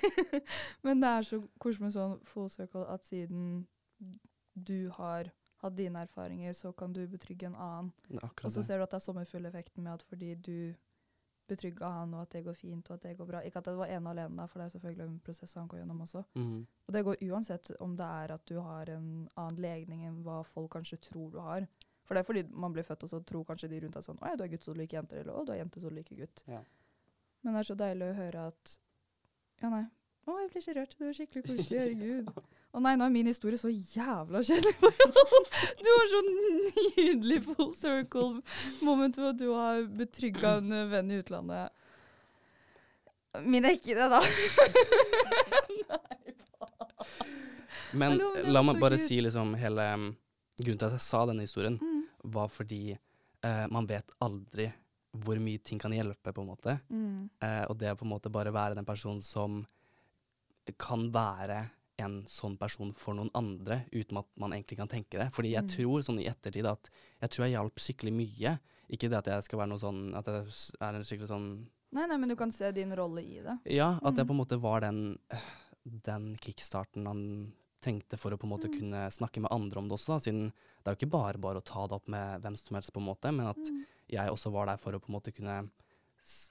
Men 0.85 1.03
det 1.03 1.09
er 1.09 1.27
så 1.27 1.41
koselig 1.61 1.87
med 1.87 1.95
sånn 1.95 2.15
full 2.27 2.49
circle 2.53 2.85
at 2.89 3.05
siden 3.07 3.65
du 4.53 4.89
har 4.95 5.29
hatt 5.63 5.75
dine 5.77 6.01
erfaringer, 6.03 6.55
så 6.57 6.71
kan 6.75 6.93
du 6.93 7.03
betrygge 7.07 7.47
en 7.47 7.55
annen. 7.55 7.91
Og 8.43 8.51
så 8.51 8.63
ser 8.63 8.79
du 8.79 8.85
at 8.85 8.91
det 8.91 8.99
er 8.99 9.05
sommerfugleffekten 9.05 9.85
med 9.85 9.93
at 9.93 10.03
fordi 10.07 10.33
du 10.35 10.57
betrygga 11.49 11.89
han, 11.97 12.13
og 12.15 12.23
at 12.23 12.35
det 12.35 12.43
går 12.45 12.55
fint, 12.57 12.89
og 12.89 12.95
at 12.95 13.05
det 13.07 13.15
går 13.17 13.27
bra. 13.29 13.41
Ikke 13.43 13.59
at 13.59 13.67
det 13.67 13.75
var 13.77 13.91
ene 13.91 14.09
og 14.09 14.13
alene, 14.15 14.47
for 14.47 14.59
det 14.59 14.65
er 14.65 14.75
selvfølgelig 14.75 15.05
en 15.05 15.17
prosess 15.25 15.55
han 15.59 15.67
går 15.71 15.81
gjennom 15.81 16.03
også. 16.05 16.23
Mm. 16.35 16.59
Og 16.87 16.93
det 16.95 17.03
går 17.07 17.25
uansett 17.29 17.71
om 17.83 17.97
det 17.99 18.11
er 18.19 18.35
at 18.37 18.45
du 18.49 18.59
har 18.59 18.91
en 18.93 19.09
annen 19.35 19.59
legning 19.65 20.05
enn 20.07 20.21
hva 20.25 20.41
folk 20.53 20.71
kanskje 20.77 21.01
tror 21.09 21.33
du 21.33 21.41
har. 21.43 21.67
For 22.03 22.15
det 22.15 22.23
er 22.23 22.29
fordi 22.29 22.43
man 22.51 22.73
blir 22.75 22.87
født, 22.87 23.03
og 23.03 23.11
så 23.11 23.19
tror 23.23 23.43
kanskje 23.47 23.71
de 23.71 23.81
rundt 23.83 23.95
deg 23.95 24.05
sånn 24.05 24.19
Å 24.19 24.31
ja, 24.31 24.37
du 24.39 24.43
er 24.43 24.51
gutt, 24.51 24.65
så 24.65 24.73
du 24.75 24.79
liker 24.79 24.99
jenter. 24.99 25.21
Eller 25.23 25.35
å, 25.35 25.43
du 25.47 25.53
er 25.53 25.61
jente, 25.61 25.83
så 25.83 25.91
du 25.91 25.97
liker 25.97 26.19
gutt. 26.19 26.43
Ja. 26.51 26.63
Men 27.43 27.55
det 27.55 27.63
er 27.63 27.69
så 27.69 27.77
deilig 27.79 28.09
å 28.09 28.17
høre 28.17 28.47
at 28.53 28.77
Ja, 29.61 29.69
nei. 29.71 29.85
Å, 30.23 30.35
jeg 30.39 30.51
blir 30.53 30.63
så 30.63 30.75
rørt. 30.77 30.95
Det 30.99 31.07
var 31.07 31.15
skikkelig 31.17 31.43
koselig. 31.49 31.79
Herregud. 31.79 32.29
Å 32.73 32.81
nei, 32.81 32.95
nå 32.97 33.05
er 33.05 33.11
min 33.13 33.27
historie 33.29 33.59
så 33.61 33.69
jævla 33.69 34.41
kjedelig. 34.41 34.73
Du 35.83 35.89
har 35.91 36.07
så 36.09 36.21
nydelig 36.25 37.39
full 37.45 37.73
circle 37.77 38.41
moment 38.81 39.17
hvor 39.19 39.35
du 39.37 39.45
har 39.53 39.83
betrygga 39.99 40.55
en 40.61 40.73
venn 40.89 41.11
i 41.13 41.19
utlandet. 41.21 41.69
Min 43.45 43.65
er 43.65 43.77
ikke 43.77 43.93
det, 43.97 44.07
da. 44.13 44.21
nei, 45.91 46.33
faen. 46.49 47.31
Men 47.93 48.15
Hallo, 48.15 48.31
la 48.55 48.61
meg 48.65 48.81
bare 48.81 48.97
si 49.01 49.19
liksom 49.21 49.53
hele 49.61 49.85
um, 49.97 50.07
Grunnen 50.57 50.79
til 50.81 50.87
at 50.89 50.95
jeg 50.97 51.05
sa 51.05 51.23
denne 51.29 51.45
historien, 51.45 51.77
Mm. 51.81 52.01
var 52.33 52.49
fordi 52.53 52.91
eh, 52.93 53.63
man 53.73 53.87
vet 53.89 54.11
aldri 54.21 54.67
hvor 55.25 55.37
mye 55.41 55.59
ting 55.65 55.79
kan 55.81 55.91
hjelpe, 55.93 56.29
på 56.33 56.41
en 56.43 56.49
måte. 56.51 56.75
Mm. 56.93 57.25
Eh, 57.41 57.63
og 57.69 57.77
det 57.81 57.89
å 57.91 57.97
på 57.97 58.05
en 58.05 58.11
måte 58.13 58.29
bare 58.33 58.53
være 58.53 58.77
den 58.77 58.85
personen 58.85 59.21
som 59.25 59.63
kan 60.79 61.07
være 61.13 61.57
en 62.05 62.23
sånn 62.25 62.57
person 62.59 62.93
for 62.93 63.13
noen 63.15 63.29
andre, 63.35 63.85
uten 63.91 64.17
at 64.17 64.25
man 64.37 64.51
egentlig 64.51 64.77
kan 64.77 64.87
tenke 64.87 65.17
det. 65.19 65.29
Fordi 65.33 65.51
jeg 65.53 65.63
Mm. 65.63 65.69
tror 65.75 66.01
sånn 66.03 66.19
i 66.21 66.27
ettertid 66.29 66.65
at 66.65 66.89
jeg 67.21 67.29
tror 67.29 67.45
jeg 67.47 67.55
hjalp 67.55 67.75
skikkelig 67.75 68.13
mye. 68.13 68.59
Ikke 68.91 69.09
det 69.09 69.17
at 69.17 69.25
jeg 69.25 69.43
skal 69.43 69.59
være 69.59 69.69
noe 69.69 69.79
sånn 69.79 70.13
At 70.15 70.25
jeg 70.25 70.45
er 70.81 70.93
en 70.95 71.03
skikkelig 71.03 71.27
sånn 71.29 71.67
Nei, 71.93 72.07
nei, 72.07 72.17
men 72.17 72.27
du 72.29 72.35
kan 72.35 72.51
se 72.51 72.71
din 72.71 72.91
rolle 72.95 73.21
i 73.21 73.39
det. 73.41 73.59
Ja, 73.65 73.99
at 74.03 74.15
jeg 74.15 74.25
Mm. 74.25 74.27
på 74.27 74.31
en 74.31 74.37
måte 74.45 74.59
var 74.59 74.79
den, 74.81 75.19
eh, 75.29 75.37
den 75.85 76.35
kickstarten 76.37 77.05
han 77.05 77.53
trengte 77.81 78.17
for 78.17 78.31
å 78.31 78.37
på 78.37 78.45
en 78.45 78.49
måte 78.49 78.67
Mm. 78.69 78.79
kunne 78.79 79.11
snakke 79.11 79.39
med 79.41 79.51
andre 79.51 79.77
om 79.77 79.87
det 79.87 79.97
også, 79.99 80.07
da, 80.07 80.17
siden 80.19 80.51
det 80.83 80.87
er 80.87 80.95
jo 80.95 81.05
ikke 81.05 81.11
bare 81.11 81.37
bare 81.37 81.61
å 81.61 81.63
ta 81.63 81.85
det 81.87 81.93
opp 81.93 82.07
med 82.07 82.41
hvem 82.41 82.57
som 82.57 82.75
helst, 82.75 82.91
på 82.93 82.97
en 82.99 83.05
måte, 83.05 83.31
men 83.33 83.45
at 83.47 83.57
Mm. 83.57 83.85
jeg 84.09 84.29
også 84.29 84.51
var 84.51 84.65
der 84.65 84.77
for 84.77 84.91
å 84.93 84.99
på 84.99 85.09
en 85.09 85.15
måte 85.21 85.31
kunne 85.33 85.69
s 86.23 86.49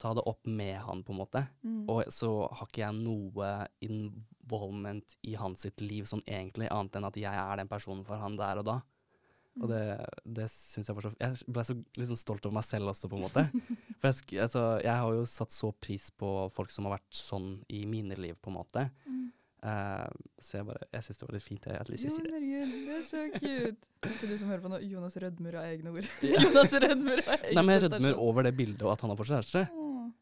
ta 0.00 0.14
det 0.16 0.24
opp 0.26 0.48
med 0.48 0.78
han, 0.80 1.02
på 1.04 1.12
en 1.14 1.18
måte. 1.20 1.42
Mm. 1.62 1.82
Og 1.92 2.08
så 2.14 2.30
har 2.48 2.66
ikke 2.70 2.82
jeg 2.86 2.96
noe 3.02 3.50
involvement 3.84 5.16
i 5.28 5.34
hans 5.38 5.62
sitt 5.66 5.80
liv 5.84 6.08
sånn 6.08 6.22
egentlig, 6.26 6.70
annet 6.72 6.96
enn 6.98 7.08
at 7.10 7.18
jeg 7.20 7.34
er 7.44 7.60
den 7.60 7.70
personen 7.70 8.04
for 8.06 8.20
han 8.22 8.38
der 8.40 8.62
og 8.62 8.66
da. 8.70 8.78
Og 9.60 9.66
Mm. 9.66 9.70
det, 9.72 10.06
det 10.38 10.44
syns 10.52 10.86
jeg 10.88 10.94
var 10.96 11.02
så 11.02 11.10
Jeg 11.18 11.38
ble 11.52 11.62
så 11.66 11.74
liksom 11.98 12.16
stolt 12.16 12.44
over 12.46 12.54
meg 12.54 12.64
selv 12.64 12.88
også, 12.92 13.08
på 13.10 13.18
en 13.18 13.24
måte. 13.26 13.42
For 14.00 14.08
jeg, 14.08 14.38
altså, 14.40 14.60
jeg 14.80 14.94
har 14.96 15.12
jo 15.12 15.24
satt 15.28 15.52
så 15.52 15.72
pris 15.76 16.06
på 16.16 16.28
folk 16.54 16.70
som 16.72 16.86
har 16.86 16.94
vært 16.94 17.18
sånn 17.18 17.50
i 17.68 17.82
mine 17.84 18.16
liv, 18.16 18.38
på 18.40 18.48
en 18.48 18.56
måte. 18.56 18.86
Mm. 19.04 19.26
Uh, 19.60 20.06
så 20.40 20.54
jeg 20.56 20.64
bare 20.70 20.86
Jeg 20.94 21.04
syns 21.04 21.18
det 21.20 21.26
var 21.28 21.34
litt 21.36 21.44
fint. 21.44 21.66
Jeg 21.68 21.80
at 21.82 21.90
Lise 21.92 22.08
til 22.08 22.08
Jo, 22.08 22.14
å 22.14 22.16
si 22.16 22.22
det. 22.24 22.32
herregud, 22.32 22.70
det 22.86 22.94
er 22.96 23.02
så 23.04 23.24
cute. 23.42 23.90
Til 24.22 24.30
du 24.32 24.36
som 24.40 24.48
hører 24.48 24.62
på 24.64 24.70
nå, 24.72 24.78
Jonas 24.88 25.18
rødmer 25.20 25.58
av 25.60 25.66
egne 25.74 25.92
ord. 25.92 26.08
Jonas 26.32 26.72
rødmer 26.86 27.20
av 27.26 27.34
egne 27.42 27.58
Nei, 27.58 27.64
men 27.66 27.74
jeg 27.76 27.84
rødmer 27.90 28.22
over 28.30 28.48
det 28.48 28.54
bildet 28.56 28.86
og 28.86 28.94
at 28.94 29.04
han 29.04 29.12
har 29.12 29.20
fått 29.20 29.34
kjæreste. 29.34 29.66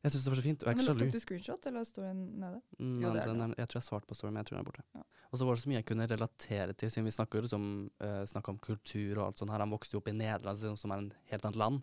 Jeg 0.04 0.12
syns 0.12 0.24
det 0.24 0.30
var 0.32 0.36
så 0.40 0.42
fint. 0.42 0.62
Og 0.62 0.66
jeg 0.66 0.74
er 0.74 0.78
ikke 0.78 0.86
sjalu. 0.88 1.04
Tok 1.04 1.12
du 1.12 1.20
screenshot, 1.20 1.66
eller 1.66 1.84
står 1.84 2.02
den 2.08 2.20
nede? 2.40 2.60
Mm, 2.78 3.00
Jo, 3.02 3.12
det 3.12 3.24
den 3.26 3.40
er, 3.40 3.54
jeg 3.58 3.68
tror 3.68 3.80
jeg 3.80 3.86
svarte 3.88 4.06
på 4.06 4.14
storyen, 4.18 4.34
men 4.34 4.42
jeg 4.44 4.46
tror 4.50 4.56
den 4.58 4.64
er 4.66 4.70
borte. 4.70 4.84
Ja. 4.94 5.02
Og 5.32 5.38
så 5.38 5.44
var 5.46 5.54
det 5.54 5.62
så 5.62 5.68
mye 5.68 5.78
jeg 5.82 5.86
kunne 5.86 6.06
relatere 6.08 6.72
til, 6.74 6.90
siden 6.90 7.04
vi 7.04 7.10
snakker 7.12 7.42
liksom, 7.42 7.90
uh, 8.00 8.48
om 8.48 8.58
kultur 8.58 9.18
og 9.18 9.26
alt 9.26 9.38
sånt 9.38 9.50
her. 9.50 9.58
Han 9.60 9.70
vokste 9.70 9.92
jo 9.94 9.98
opp 10.00 10.08
i 10.08 10.12
Nederland, 10.12 10.58
som- 10.58 10.76
som 10.76 10.90
er 10.92 10.98
en 10.98 11.12
helt 11.30 11.44
annet 11.44 11.56
land. 11.56 11.82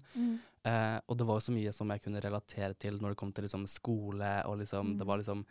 Eh, 0.66 1.00
og 1.08 1.18
det 1.18 1.28
var 1.28 1.36
jo 1.40 1.46
så 1.46 1.54
mye 1.54 1.72
som 1.74 1.88
jeg 1.90 2.02
kunne 2.02 2.20
relatere 2.22 2.74
til 2.78 2.98
når 2.98 3.10
det 3.10 3.18
kom 3.18 3.32
til 3.32 3.44
liksom 3.44 3.68
skole, 3.68 4.44
og 4.46 4.58
liksom, 4.58 4.98
det 4.98 5.06
Mm. 5.06 5.08
var 5.08 5.18
liksom 5.18 5.46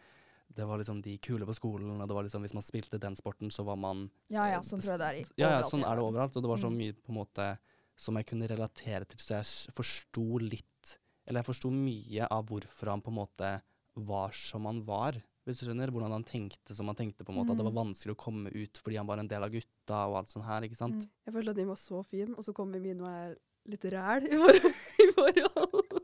det 0.55 0.67
var 0.67 0.79
liksom 0.79 1.03
de 1.03 1.19
kule 1.19 1.45
på 1.47 1.55
skolen, 1.55 2.01
og 2.01 2.07
det 2.07 2.15
var 2.15 2.23
liksom 2.23 2.43
hvis 2.43 2.55
man 2.55 2.63
spilte 2.63 2.99
den 3.01 3.17
sporten, 3.17 3.51
så 3.51 3.65
var 3.65 3.77
man 3.77 4.11
Ja, 4.29 4.45
ja, 4.47 4.57
eh, 4.59 4.61
sånn 4.61 4.79
tror 4.81 4.91
jeg 4.93 4.99
det 4.99 5.07
er 5.09 5.15
i 5.15 5.25
Ja, 5.37 5.49
ja, 5.59 5.63
sånn 5.63 5.83
er 5.83 5.97
det 5.97 6.05
overalt. 6.05 6.37
Og 6.37 6.43
det 6.43 6.49
var 6.49 6.59
så 6.59 6.71
Mm. 6.71 6.77
mye 6.79 6.93
på 6.93 7.09
en 7.09 7.15
måte 7.17 7.59
som 7.97 8.15
jeg 8.17 8.27
kunne 8.27 8.47
relatere 8.49 9.05
til, 9.09 9.19
så 9.19 9.29
jeg 9.43 9.73
forsto 9.75 10.39
litt 10.41 10.99
Eller 11.27 11.41
jeg 11.41 11.49
forsto 11.51 11.71
mye 11.73 12.27
av 12.31 12.45
hvorfor 12.51 12.91
han 12.93 13.03
på 13.05 13.13
en 13.13 13.19
måte 13.23 13.53
var 13.95 14.35
som 14.37 14.67
han 14.69 14.83
var, 14.85 15.21
hvis 15.45 15.61
du 15.61 15.67
skjønner. 15.67 15.93
Hvordan 15.93 16.13
han 16.17 16.25
tenkte 16.27 16.75
som 16.77 16.89
han 16.91 16.97
tenkte, 16.99 17.25
på 17.25 17.33
en 17.33 17.39
måte. 17.41 17.53
At 17.53 17.61
det 17.61 17.67
var 17.67 17.73
Mm. 17.75 17.83
vanskelig 17.95 18.15
å 18.15 18.21
komme 18.25 18.51
ut 18.53 18.81
fordi 18.83 18.97
han 18.97 19.07
var 19.07 19.19
en 19.19 19.29
del 19.29 19.43
av 19.43 19.51
gutta 19.51 20.07
og 20.09 20.17
alt 20.21 20.29
sånt 20.29 20.45
her, 20.47 20.63
ikke 20.63 20.77
sant. 20.77 21.05
Mm. 21.05 21.11
Jeg 21.27 21.35
følte 21.35 21.51
at 21.51 21.57
din 21.57 21.69
var 21.69 21.81
så 21.81 22.05
fin, 22.05 22.35
og 22.35 22.45
så 22.45 22.53
kommer 22.55 22.81
min 22.81 23.01
og 23.01 23.09
er 23.09 23.37
litt 23.67 23.85
ræl 23.85 24.27
i 24.29 24.37
forhold. 24.37 24.73
I. 25.05 26.01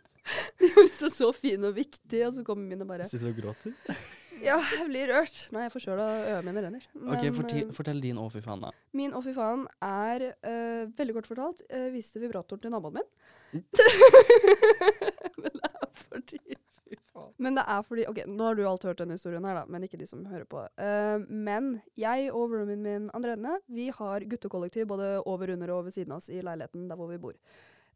De 0.60 0.68
var 0.74 0.84
liksom 0.84 1.10
så 1.10 1.32
fin 1.34 1.64
og 1.64 1.74
viktig, 1.74 2.26
og 2.26 2.34
så 2.36 2.44
kommer 2.46 2.68
min 2.68 2.82
og 2.84 2.88
bare 2.88 3.06
Sitter 3.08 3.32
og 3.32 3.38
gråter. 3.40 3.74
Ja, 4.40 4.54
jeg 4.72 4.86
blir 4.88 5.10
rørt. 5.12 5.36
Nei, 5.52 5.66
jeg 5.66 5.72
får 5.74 5.82
sjøl 5.84 5.98
av 6.00 6.10
øynene 6.24 6.44
mine 6.46 6.60
renner. 6.64 6.84
Ok, 6.96 7.24
fortell, 7.36 7.58
eh, 7.66 7.72
fortell 7.76 7.98
din 8.00 8.16
å, 8.16 8.22
fy 8.32 8.40
faen, 8.40 8.62
da. 8.64 8.70
Min 8.96 9.12
å 9.12 9.20
fy 9.20 9.34
faen 9.36 9.66
er, 9.84 10.24
uh, 10.40 10.86
veldig 10.96 11.16
kort 11.18 11.28
fortalt, 11.28 11.60
uh, 11.68 11.90
viste 11.92 12.22
vibratoren 12.22 12.62
til 12.62 12.72
naboen 12.72 12.96
min. 12.96 13.10
Men 15.40 15.54
det 15.56 15.70
er 15.70 15.88
fordi 15.94 16.40
Men 17.40 17.56
det 17.56 17.64
er 17.66 17.82
fordi 17.86 18.04
OK, 18.10 18.20
nå 18.28 18.44
har 18.46 18.54
du 18.56 18.62
alt 18.68 18.84
hørt 18.86 19.00
denne 19.00 19.16
historien 19.16 19.44
her, 19.48 19.56
da, 19.60 19.64
men 19.70 19.84
ikke 19.86 19.98
de 20.00 20.06
som 20.08 20.22
hører 20.28 20.46
på. 20.48 20.62
Uh, 20.80 21.24
men 21.28 21.80
jeg 21.98 22.28
og 22.36 22.52
roomien 22.52 22.82
min 22.84 23.08
Andrene, 23.16 23.58
vi 23.66 23.88
har 23.96 24.26
guttekollektiv 24.28 24.86
både 24.90 25.18
over, 25.24 25.52
under 25.54 25.72
og 25.74 25.86
ved 25.88 25.96
siden 25.96 26.12
av 26.12 26.20
oss 26.20 26.30
i 26.30 26.42
leiligheten 26.44 26.88
der 26.90 27.00
hvor 27.00 27.08
vi 27.10 27.20
bor. 27.22 27.36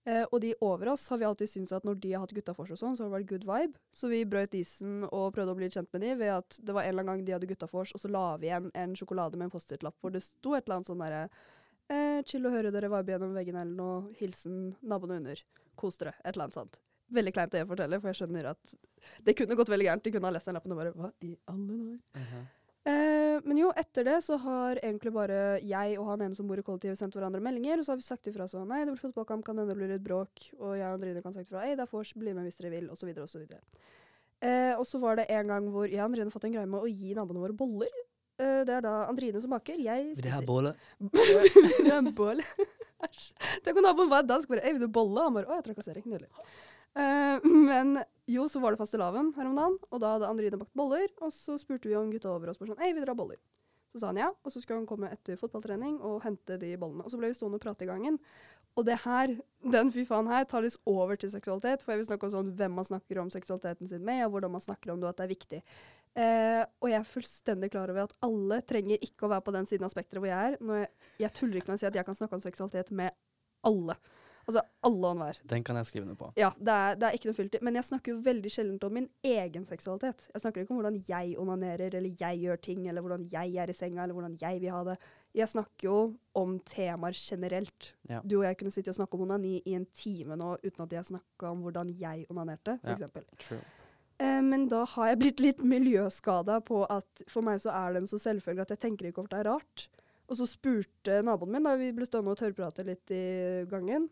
Uh, 0.05 0.25
og 0.25 0.40
de 0.45 0.51
over 0.64 0.90
oss 0.93 1.07
har 1.09 1.21
vi 1.21 1.25
alltid 1.29 1.49
syntes 1.49 1.73
at 1.77 1.85
når 1.88 2.01
de 2.01 2.12
har 2.12 2.25
hatt 2.25 2.35
gutta 2.37 2.53
for 2.57 2.69
seg 2.69 2.81
sånn, 2.81 2.97
så 2.97 3.05
har 3.05 3.12
det 3.12 3.19
vært 3.19 3.31
good 3.31 3.47
vibe. 3.49 3.81
Så 3.97 4.11
vi 4.12 4.25
brøt 4.29 4.57
isen 4.57 5.07
og 5.11 5.31
prøvde 5.37 5.55
å 5.55 5.61
bli 5.61 5.71
kjent 5.73 5.93
med 5.97 6.05
de 6.05 6.14
ved 6.21 6.33
at 6.35 6.59
det 6.61 6.77
var 6.77 6.85
en 6.85 6.95
eller 6.95 7.07
annen 7.07 7.12
gang 7.14 7.27
de 7.29 7.37
hadde 7.37 7.49
gutta 7.53 7.69
vors, 7.73 7.93
og 7.97 8.03
så 8.03 8.11
la 8.12 8.27
vi 8.40 8.51
igjen 8.51 8.73
en 8.73 8.97
sjokolade 8.99 9.40
med 9.40 9.49
en 9.49 9.55
Post-It-lapp 9.55 9.97
hvor 10.01 10.12
det 10.12 10.25
sto 10.27 10.57
et 10.57 10.67
eller 10.67 10.81
annet 10.81 10.93
sånn 10.93 11.05
derre 11.05 11.23
eh, 11.92 12.23
Chill 12.29 12.47
å 12.47 12.53
høre 12.55 12.73
dere 12.75 12.90
vibe 12.92 13.14
gjennom 13.14 13.37
veggen 13.37 13.61
eller 13.61 13.77
noe. 13.79 14.16
Hilsen 14.20 14.75
naboene 14.83 15.20
under. 15.23 15.44
Kos 15.81 16.01
dere. 16.01 16.14
Et 16.23 16.33
eller 16.33 16.49
annet 16.49 16.61
sånt. 16.61 16.81
Veldig 17.14 17.33
kleint 17.37 17.55
å 17.61 17.64
fortelle, 17.68 18.01
for 18.01 18.11
jeg 18.11 18.23
skjønner 18.23 18.53
at 18.55 18.77
det 19.25 19.35
kunne 19.37 19.57
gått 19.59 19.70
veldig 19.73 19.88
gærent. 19.88 20.05
De 20.05 20.12
kunne 20.14 20.29
ha 20.31 20.35
lest 20.35 20.49
den 20.49 20.57
lappen 20.57 20.75
og 20.75 20.81
bare 20.81 20.94
Hva 20.97 21.11
i 21.27 21.35
alle 21.51 21.81
dager? 21.81 22.44
Eh, 22.85 23.38
men 23.49 23.57
jo, 23.57 23.70
etter 23.81 24.05
det 24.05 24.18
så 24.27 24.37
har 24.42 24.77
egentlig 24.83 25.14
bare 25.14 25.59
jeg 25.64 25.97
og 25.97 26.09
han 26.11 26.27
ene 26.27 26.37
som 26.37 26.49
bor 26.49 26.61
i 26.61 26.64
kollektivet, 26.66 26.99
sendt 27.01 27.16
hverandre 27.16 27.40
meldinger. 27.44 27.81
Og 27.81 27.87
så 27.87 27.94
har 27.94 28.01
vi 28.01 28.07
sagt 28.07 28.29
ifra 28.29 28.49
sånn 28.51 28.68
Nei, 28.68 28.83
det 28.85 28.92
blir 28.92 29.05
fotballkamp, 29.07 29.44
kan 29.47 29.57
hende 29.57 29.73
det 29.73 29.79
blir 29.79 29.92
litt 29.94 30.05
bråk. 30.05 30.49
Og 30.59 30.75
jeg 30.77 30.88
og 30.88 30.99
Andrine 30.99 31.23
kan 31.25 31.37
sagt 31.37 31.49
ifra 31.49 31.64
Hei, 31.64 31.77
det 31.79 31.87
er 31.87 31.92
vors, 31.92 32.12
bli 32.16 32.35
med 32.37 32.49
hvis 32.49 32.61
dere 32.61 32.75
vil, 32.75 32.90
osv., 32.92 33.12
osv. 33.25 33.47
Eh, 34.44 34.75
og 34.75 34.85
så 34.88 35.01
var 35.01 35.20
det 35.20 35.31
en 35.33 35.53
gang 35.55 35.70
hvor 35.73 35.88
jeg 35.88 36.01
og 36.03 36.11
Andrine 36.11 36.35
fått 36.35 36.49
en 36.51 36.59
greie 36.59 36.68
med 36.68 36.85
å 36.85 36.90
gi 36.90 37.14
naboene 37.16 37.44
våre 37.47 37.57
boller. 37.57 38.03
Eh, 38.40 38.61
det 38.66 38.75
er 38.75 38.83
da 38.83 38.94
Andrine 39.07 39.42
som 39.42 39.55
baker. 39.55 39.79
Jeg 39.79 40.12
spiser. 40.18 40.40
Vil 40.40 40.49
bålet? 40.49 40.87
det 41.87 41.94
en 41.94 42.12
bolle? 42.16 42.47
Æsj. 43.05 43.27
Tenk 43.64 43.79
om 43.79 43.87
naboen 43.87 44.11
var 44.11 44.27
dansk. 44.27 44.51
Bare, 44.51 44.64
«Ei, 44.64 44.75
vil 44.75 44.87
du 44.87 44.92
bolle? 44.92 45.27
Han 45.27 45.37
bare 45.37 45.51
Å, 45.51 45.59
jeg 45.61 45.68
trakasserer. 45.68 46.07
Nydelig. 46.09 46.31
Uh, 46.94 47.42
men 47.42 47.99
jo, 48.31 48.47
så 48.51 48.62
var 48.62 48.75
det 48.75 48.79
fastelavn 48.79 49.33
her 49.35 49.49
om 49.51 49.57
dagen, 49.59 49.77
og 49.90 50.01
da 50.03 50.12
hadde 50.14 50.31
Andrine 50.31 50.59
bakt 50.61 50.75
boller. 50.79 51.07
Og 51.23 51.35
så 51.35 51.59
spurte 51.61 51.90
vi 51.90 51.99
om 51.99 52.11
gutta 52.12 52.33
over 52.33 52.51
oss 52.51 52.61
bare 52.61 52.73
sånn 52.73 52.83
Ei, 52.83 52.92
vil 52.92 53.03
dere 53.03 53.14
ha 53.14 53.18
boller? 53.18 53.40
Så 53.94 54.01
sa 54.03 54.11
han 54.11 54.18
ja, 54.18 54.33
og 54.35 54.51
så 54.51 54.59
skulle 54.59 54.81
han 54.81 54.88
komme 54.90 55.07
etter 55.14 55.38
fotballtrening 55.38 56.01
og 56.03 56.25
hente 56.25 56.57
de 56.59 56.73
bollene. 56.81 57.05
Og 57.07 57.12
så 57.12 57.18
ble 57.20 57.31
vi 57.31 57.37
stående 57.38 57.61
og 57.61 57.62
prate 57.62 57.87
i 57.87 57.90
gangen. 57.90 58.18
Og 58.75 58.88
det 58.88 58.97
her, 59.05 59.37
den 59.70 59.92
fy 59.94 60.03
faen 60.09 60.27
her, 60.27 60.49
tar 60.51 60.64
litt 60.64 60.75
over 60.90 61.14
til 61.20 61.31
seksualitet. 61.31 61.85
For 61.85 61.94
jeg 61.94 62.03
vil 62.03 62.09
snakke 62.09 62.27
om 62.27 62.33
sånn 62.33 62.51
hvem 62.59 62.75
man 62.75 62.88
snakker 62.88 63.20
om 63.23 63.31
seksualiteten 63.31 63.90
sin 63.90 64.03
med, 64.07 64.25
og 64.27 64.35
hvordan 64.35 64.57
man 64.57 64.64
snakker 64.64 64.90
om 64.90 64.99
det, 64.99 65.07
og 65.07 65.14
at 65.14 65.20
det 65.20 65.29
er 65.29 65.35
viktig. 65.35 65.61
Eh, 66.14 66.62
og 66.81 66.90
jeg 66.92 66.98
er 67.00 67.09
fullstendig 67.11 67.72
klar 67.74 67.90
over 67.90 68.05
at 68.07 68.12
alle 68.22 68.61
trenger 68.62 69.03
ikke 69.03 69.27
å 69.27 69.33
være 69.35 69.42
på 69.48 69.55
den 69.57 69.66
siden 69.66 69.87
av 69.88 69.90
spekteret 69.94 70.22
hvor 70.22 70.31
jeg 70.31 70.53
er. 70.53 70.59
Jeg, 70.85 70.90
jeg 71.24 71.33
tuller 71.40 71.59
ikke 71.59 71.72
når 71.72 71.79
jeg 71.81 71.85
sier 71.87 71.94
at 71.94 71.98
jeg 72.03 72.07
kan 72.11 72.18
snakke 72.20 72.38
om 72.38 72.44
seksualitet 72.44 72.92
med 72.94 73.11
alle. 73.66 73.96
Altså 74.44 74.61
alle 74.85 75.09
og 75.09 75.14
enhver. 75.14 75.38
Den 75.48 75.62
kan 75.64 75.79
jeg 75.81 75.87
skrive 75.88 76.05
ned 76.05 76.18
på. 76.20 76.27
Ja, 76.37 76.50
det 76.61 76.68
er, 76.77 76.96
det 77.00 77.07
er 77.09 77.14
ikke 77.16 77.31
noe 77.31 77.37
filter. 77.38 77.62
Men 77.64 77.79
jeg 77.79 77.87
snakker 77.87 78.12
jo 78.12 78.18
veldig 78.27 78.50
sjelden 78.53 78.77
om 78.85 78.92
min 78.92 79.07
egen 79.24 79.64
seksualitet. 79.64 80.27
Jeg 80.35 80.42
snakker 80.44 80.61
ikke 80.66 80.74
om 80.77 80.83
hvordan 80.83 80.98
jeg 81.09 81.31
onanerer, 81.40 81.94
eller 81.96 82.12
jeg 82.20 82.42
gjør 82.42 82.61
ting, 82.66 82.83
eller 82.90 83.00
hvordan 83.07 83.24
jeg 83.33 83.55
er 83.62 83.72
i 83.72 83.77
senga, 83.79 84.03
eller 84.05 84.18
hvordan 84.18 84.37
jeg 84.42 84.61
vil 84.61 84.74
ha 84.74 84.83
det. 84.90 84.98
Jeg 85.40 85.48
snakker 85.48 85.88
jo 85.88 85.96
om 86.37 86.59
temaer 86.68 87.16
generelt. 87.16 87.88
Ja. 88.12 88.20
Du 88.20 88.37
og 88.42 88.44
jeg 88.44 88.59
kunne 88.61 88.74
sitte 88.77 88.92
og 88.92 88.98
snakke 89.00 89.16
om 89.16 89.24
onani 89.24 89.55
i 89.64 89.79
en 89.81 89.88
time 89.96 90.37
nå 90.37 90.50
uten 90.61 90.85
at 90.85 90.92
jeg 90.98 91.09
snakka 91.09 91.48
om 91.55 91.64
hvordan 91.64 91.94
jeg 92.05 92.27
onanerte, 92.29 92.77
Ja. 92.85 92.98
f.eks. 93.00 93.48
True. 93.48 93.62
Eh, 94.22 94.40
men 94.46 94.68
da 94.70 94.85
har 94.94 95.11
jeg 95.11 95.20
blitt 95.22 95.42
litt 95.42 95.62
miljøskada 95.66 96.61
på 96.66 96.85
at 96.90 97.24
for 97.31 97.46
meg 97.46 97.62
så 97.62 97.74
er 97.74 97.94
det 97.94 98.05
en 98.05 98.11
så 98.11 98.20
selvfølge 98.22 98.66
at 98.66 98.74
jeg 98.74 98.83
tenker 98.87 99.09
ikke 99.09 99.24
over 99.24 99.33
at 99.33 99.37
det 99.37 99.42
er 99.42 99.50
rart. 99.53 99.87
Og 100.31 100.38
så 100.38 100.48
spurte 100.48 101.22
naboen 101.27 101.53
min, 101.53 101.66
da 101.66 101.74
vi 101.81 101.90
ble 101.94 102.07
stående 102.09 102.33
og 102.33 102.40
tørrprate 102.40 102.87
litt 102.87 103.12
i 103.12 103.24
gangen, 103.68 104.07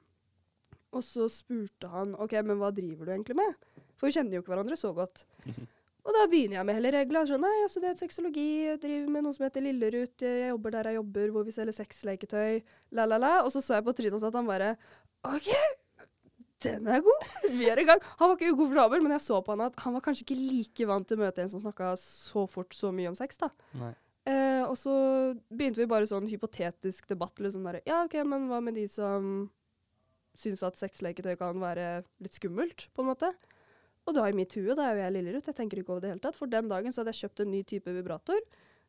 og 0.92 1.04
så 1.06 1.28
spurte 1.32 1.88
han 1.88 2.12
OK, 2.20 2.34
men 2.44 2.58
hva 2.60 2.68
driver 2.74 3.08
du 3.08 3.14
egentlig 3.14 3.38
med? 3.38 3.54
For 3.96 4.10
vi 4.10 4.16
kjenner 4.18 4.36
jo 4.36 4.42
ikke 4.42 4.52
hverandre 4.52 4.76
så 4.76 4.90
godt. 4.96 5.24
Og 6.02 6.10
da 6.16 6.24
begynner 6.26 6.58
jeg 6.58 6.66
med 6.66 6.74
hele 6.74 6.90
regla. 6.96 7.20
Sånn, 7.28 7.44
nei, 7.46 7.60
altså 7.62 7.78
det 7.78 7.86
er 7.86 7.92
et 7.94 8.00
sexologi, 8.02 8.46
jeg 8.66 8.80
driver 8.82 9.12
med 9.14 9.22
noe 9.22 9.36
som 9.36 9.44
heter 9.46 9.62
Lillerut, 9.62 10.24
jeg 10.26 10.48
jobber 10.50 10.74
der 10.74 10.88
jeg 10.90 10.98
jobber, 10.98 11.28
hvor 11.30 11.44
vi 11.46 11.54
selger 11.54 11.76
sexleketøy, 11.76 12.56
la, 12.98 13.04
la, 13.06 13.20
la. 13.22 13.30
Og 13.44 13.52
så 13.54 13.62
så 13.62 13.76
jeg 13.78 13.86
på 13.86 13.94
trynet 13.94 14.16
hans 14.16 14.26
at 14.26 14.38
han 14.40 14.48
bare 14.50 14.72
OK, 15.30 15.52
den 16.64 16.86
er 16.90 17.02
god! 17.04 17.26
Vi 17.50 17.68
er 17.70 17.80
i 17.82 17.86
gang. 17.88 18.00
Han 18.20 18.30
var 18.30 18.38
ikke 18.38 18.54
ukomfortabel, 18.54 19.02
men 19.04 19.14
jeg 19.16 19.24
så 19.26 19.40
på 19.44 19.54
han 19.54 19.66
at 19.66 19.76
han 19.84 19.96
var 19.96 20.04
kanskje 20.04 20.26
ikke 20.26 20.38
like 20.38 20.88
vant 20.88 21.08
til 21.08 21.18
å 21.18 21.24
møte 21.24 21.44
en 21.44 21.52
som 21.52 21.62
snakka 21.62 21.92
så 22.00 22.46
fort 22.50 22.74
så 22.76 22.92
mye 22.94 23.10
om 23.12 23.18
sex, 23.18 23.40
da. 23.40 23.50
Eh, 24.28 24.62
og 24.62 24.76
så 24.78 24.92
begynte 25.50 25.82
vi 25.82 25.88
bare 25.90 26.06
sånn 26.06 26.28
hypotetisk 26.30 27.08
debatt. 27.10 27.40
Liksom 27.42 27.66
der, 27.66 27.80
ja, 27.88 28.04
OK, 28.06 28.18
men 28.28 28.46
hva 28.50 28.60
med 28.62 28.78
de 28.78 28.86
som 28.90 29.48
syns 30.38 30.62
at 30.64 30.78
sexleketøy 30.80 31.34
kan 31.40 31.58
være 31.60 32.04
litt 32.22 32.38
skummelt, 32.38 32.86
på 32.94 33.04
en 33.04 33.10
måte? 33.12 33.32
Og 34.08 34.16
da 34.16 34.26
i 34.26 34.34
mitt 34.34 34.54
hue, 34.58 34.74
da 34.74 34.88
er 34.88 34.96
jo 34.96 35.04
jeg 35.04 35.14
Lillerud, 35.16 35.46
jeg 35.46 35.58
tenker 35.58 35.78
ikke 35.78 35.94
over 35.94 36.04
det 36.04 36.14
hele 36.14 36.22
tatt. 36.22 36.38
For 36.38 36.50
den 36.50 36.70
dagen 36.70 36.94
så 36.94 37.02
hadde 37.02 37.14
jeg 37.14 37.26
kjøpt 37.26 37.44
en 37.44 37.52
ny 37.54 37.62
type 37.68 37.92
vibrator 37.94 38.40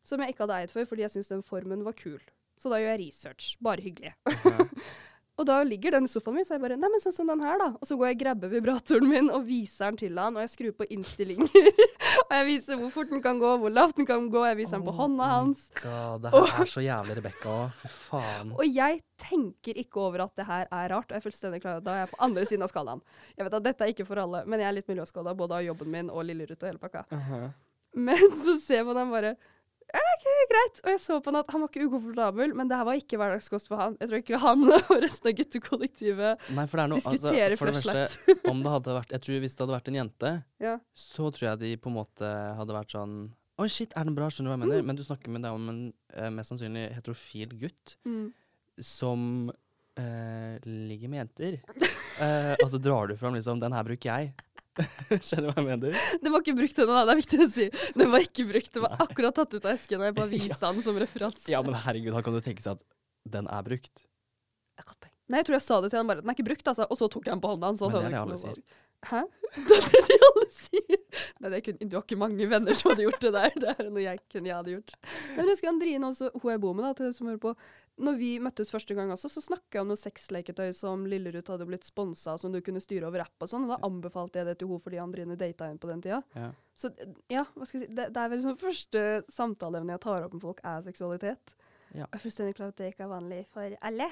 som 0.04 0.20
jeg 0.20 0.34
ikke 0.34 0.46
hadde 0.46 0.62
eid 0.64 0.74
før, 0.74 0.88
fordi 0.90 1.06
jeg 1.06 1.14
syntes 1.14 1.32
den 1.32 1.44
formen 1.46 1.84
var 1.86 1.96
kul. 1.98 2.20
Så 2.60 2.72
da 2.72 2.80
gjør 2.82 2.94
jeg 2.96 3.02
research. 3.06 3.54
Bare 3.64 3.84
hyggelig. 3.86 4.14
og 5.34 5.48
da 5.50 5.56
ligger 5.65 5.96
den 5.96 6.06
i 6.06 6.10
sofaen 6.12 6.36
min, 6.38 6.46
så 6.46 6.54
jeg 6.54 6.62
bare 6.62 6.76
Nei, 6.78 6.89
men 6.93 7.02
sånn 7.02 7.15
som 7.15 7.30
den 7.32 7.41
her, 7.41 7.58
da. 7.58 7.69
Og 7.80 7.88
så 7.89 7.96
går 7.98 8.12
jeg 8.12 8.17
og 8.17 8.22
grabber 8.22 8.52
vibratoren 8.52 9.08
min 9.10 9.32
og 9.34 9.48
viser 9.48 9.89
den 9.89 9.98
til 10.04 10.19
han, 10.22 10.36
og 10.38 10.46
jeg 10.46 10.52
skrur 10.52 10.76
på 10.78 10.88
innstillinger. 10.93 11.69
og 12.28 12.36
jeg 12.38 12.46
viser 12.52 12.78
hvor 12.78 12.91
fort 12.93 13.10
den 13.10 13.24
kan 13.24 13.41
gå, 13.41 13.54
hvor 13.63 13.74
lavt 13.74 13.98
den 13.98 14.10
kan 14.10 14.28
gå, 14.34 14.43
jeg 14.52 14.60
viser 14.62 14.78
den 14.78 14.86
på 14.86 14.93
hånda 15.00 15.30
hans. 15.32 15.63
God, 15.80 16.28
det 16.28 16.34
her 16.36 16.62
er 16.62 16.69
så 16.69 16.86
jævlig 16.86 17.17
Rebekka 17.17 17.56
òg. 17.56 17.82
Fy 17.82 17.91
faen. 18.12 18.54
Og 18.60 18.69
jeg 18.69 19.02
tenker 19.24 19.82
ikke 19.82 20.04
over 20.04 20.28
at 20.28 20.38
det 20.38 20.46
her 20.46 20.67
er 20.67 20.93
rart. 20.93 21.10
og 21.10 21.15
jeg 21.15 21.24
er 21.24 21.26
fullstendig 21.26 21.62
klar 21.63 21.80
over 21.80 21.88
Da 21.88 21.96
er 21.96 22.04
jeg 22.04 22.13
på 22.13 22.22
andre 22.28 22.46
siden 22.50 22.67
av 22.67 22.74
skalaen. 22.74 23.04
Jeg 23.34 23.48
vet 23.48 23.58
at 23.58 23.67
dette 23.72 23.86
er 23.88 23.93
ikke 23.96 24.08
for 24.10 24.22
alle, 24.22 24.43
men 24.46 24.62
jeg 24.62 24.69
er 24.69 24.78
litt 24.78 24.91
miljøskada 24.91 25.34
både 25.39 25.58
av 25.58 25.65
jobben 25.65 25.93
min 25.93 26.13
og 26.13 26.28
Lillerud 26.28 26.60
og 26.60 26.69
hele 26.69 26.82
pakka. 26.82 27.06
Men 27.93 28.22
så 28.43 28.58
ser 28.62 28.86
man 28.86 29.02
den 29.02 29.13
bare 29.13 29.36
OK, 29.93 30.23
greit. 30.49 30.79
Og 30.84 30.89
jeg 30.93 30.99
så 31.03 31.17
på 31.21 31.29
han 31.32 31.38
at 31.43 31.51
han 31.53 31.62
var 31.63 31.69
ikke 31.69 31.86
ukomfortabel, 31.88 32.53
men 32.58 32.69
det 32.71 32.77
her 32.79 32.88
var 32.88 32.97
ikke 32.97 33.19
hverdagskost 33.21 33.67
for 33.69 33.77
han. 33.82 33.97
Jeg 34.01 34.10
tror 34.10 34.21
ikke 34.23 34.39
han 34.41 34.63
og 34.77 34.91
resten 35.03 35.29
av 35.29 35.36
guttekollektivet 35.38 36.47
Nei, 36.58 36.65
for 36.69 36.79
det 36.79 36.84
er 36.86 36.91
noe 36.93 36.99
altså, 37.01 37.13
diskuterer 37.13 37.56
For 37.60 37.69
det 37.69 37.82
første, 37.84 38.34
om 38.51 38.63
det 38.65 38.73
hadde 38.73 38.95
vært 38.97 39.13
Jeg 39.15 39.25
tror 39.27 39.39
hvis 39.45 39.53
det 39.58 39.63
hadde 39.65 39.75
vært 39.77 39.91
en 39.93 39.99
jente, 40.01 40.32
Ja. 40.63 40.75
så 40.97 41.29
tror 41.36 41.47
jeg 41.51 41.62
de 41.63 41.71
på 41.84 41.91
en 41.93 41.97
måte 41.99 42.29
hadde 42.60 42.77
vært 42.79 42.95
sånn 42.97 43.17
Oi, 43.62 43.67
shit, 43.69 43.91
er 43.93 44.08
den 44.10 44.15
bra? 44.17 44.32
Skjønner 44.34 44.49
du 44.49 44.53
hva 44.53 44.58
jeg 44.58 44.63
mener? 44.65 44.82
Mm. 44.82 44.88
Men 44.89 44.97
du 44.97 45.03
snakker 45.06 45.29
med 45.36 45.43
deg 45.45 45.53
om 45.53 45.67
en 45.69 45.82
uh, 46.17 46.29
mest 46.34 46.49
sannsynlig 46.49 46.88
heterofil 46.95 47.51
gutt 47.62 47.93
Mm. 48.10 48.23
som 48.82 49.27
uh, 49.53 50.56
ligger 50.65 51.12
med 51.13 51.21
jenter. 51.21 51.60
uh, 52.17 52.56
og 52.63 52.65
så 52.73 52.79
drar 52.82 53.12
du 53.12 53.15
fram 53.19 53.38
liksom 53.38 53.62
Den 53.62 53.75
her 53.77 53.86
bruker 53.86 54.10
jeg. 54.10 54.34
Skjønner 55.26 55.50
du 55.50 55.52
hva 55.52 55.62
jeg 55.62 55.68
mener? 55.68 56.00
Den 56.24 56.34
var 56.34 56.42
ikke 56.42 56.56
brukt 56.58 56.80
ennå. 56.82 56.96
Det 56.98 57.14
er 57.14 57.20
viktig 57.22 57.42
å 57.44 57.50
si. 57.52 57.68
Den 58.00 58.14
var 58.14 58.26
ikke 58.26 58.48
brukt. 58.50 58.72
Den 58.74 58.86
var 58.88 59.04
akkurat 59.06 59.38
tatt 59.38 59.54
ut 59.54 59.68
av 59.68 59.76
esken. 59.76 60.02
og 60.02 60.10
Jeg 60.10 60.18
bare 60.18 60.32
viste 60.38 60.60
den 60.64 60.86
som 60.86 60.98
referanse. 61.04 61.46
Ja, 61.52 61.62
men 61.66 61.78
herregud, 61.86 62.14
da 62.16 62.24
kan 62.26 62.36
du 62.36 62.42
tenke 62.46 62.66
seg 62.66 62.80
at 62.80 62.88
den 63.36 63.50
er 63.52 63.68
brukt. 63.68 64.08
Nei, 65.32 65.40
jeg 65.40 65.48
tror 65.48 65.56
jeg 65.56 65.64
sa 65.66 65.78
det 65.82 65.92
til 65.94 66.02
han 66.02 66.10
bare. 66.10 66.24
Den 66.24 66.32
er 66.32 66.36
ikke 66.36 66.50
brukt, 66.50 66.68
altså. 66.68 66.88
Og 66.92 67.00
så 67.00 67.08
tok 67.12 67.28
jeg 67.28 67.32
den 67.34 67.44
på 67.44 67.54
hånda 67.54 67.70
Så 67.80 67.88
Men 67.90 67.96
det 67.96 68.08
er 68.10 68.12
det 68.14 68.24
alle 68.24 68.40
sier. 68.42 68.58
Hæ? 69.04 69.22
Det 69.68 69.76
er 69.78 69.88
det 69.92 70.02
de 70.08 70.18
alle 70.26 70.44
sier. 70.50 71.00
Nei, 71.44 71.50
det 71.52 71.60
kunne, 71.66 71.88
du 71.92 71.96
har 71.98 72.04
ikke 72.06 72.18
mange 72.18 72.46
venner 72.50 72.78
som 72.78 72.90
hadde 72.92 73.04
gjort 73.06 73.26
det 73.26 73.32
der. 73.36 73.58
Det 73.64 73.74
er 73.74 73.90
noe 73.90 74.04
jeg 74.04 74.22
kunne 74.32 74.50
jeg 74.50 74.56
hadde 74.56 74.74
gjort. 74.74 74.94
Nei, 75.04 75.36
men 75.36 75.44
jeg 75.44 75.52
husker 75.52 75.72
Andrine 75.74 76.08
også, 76.10 76.30
hun 76.40 76.54
jeg 76.54 76.62
bor 76.64 76.78
med, 76.78 76.86
da, 76.88 76.94
til 76.98 77.10
dem 77.10 77.16
som 77.18 77.30
hører 77.30 77.42
på. 77.44 77.52
Når 78.01 78.15
vi 78.17 78.29
møttes 78.41 78.71
første 78.73 78.95
gang 78.97 79.12
også, 79.13 79.29
så 79.29 79.41
snakka 79.45 79.77
jeg 79.77 79.82
om 79.84 79.88
noe 79.91 79.99
sexleketøy 80.01 80.71
som 80.73 81.03
Lillerud 81.06 81.45
hadde 81.51 81.67
blitt 81.69 81.86
sponsa, 81.86 82.34
som 82.41 82.51
du 82.51 82.58
kunne 82.65 82.82
styre 82.82 83.06
over 83.06 83.21
app 83.21 83.45
og 83.45 83.49
sånn. 83.51 83.67
Og 83.67 83.69
da 83.75 83.77
anbefalte 83.86 84.39
jeg 84.41 84.47
det 84.49 84.56
til 84.60 84.67
henne 84.71 84.82
fordi 84.82 84.97
Andrine 85.03 85.38
data 85.38 85.67
henne 85.69 85.77
på 85.84 85.91
den 85.91 86.01
tida. 86.01 86.23
Ja. 86.34 86.47
Så 86.73 86.89
ja, 87.29 87.43
hva 87.53 87.67
skal 87.69 87.82
jeg 87.84 87.89
si. 87.89 87.93
Det, 87.93 88.08
det 88.15 88.23
er 88.23 88.29
vel 88.34 88.41
sånn 88.41 88.58
første 88.58 89.03
samtaleevne 89.29 89.93
jeg 89.93 90.01
tar 90.08 90.25
opp 90.25 90.34
med 90.34 90.41
folk, 90.41 90.63
er 90.65 90.82
seksualitet. 90.89 91.53
Ja. 91.93 92.08
Jeg 92.08 92.17
er 92.17 92.23
fullstendig 92.25 92.56
klar 92.58 92.73
at 92.73 92.77
det 92.82 92.89
ikke 92.95 93.06
er 93.06 93.13
vanlig 93.13 93.43
for 93.53 93.77
alle. 93.86 94.10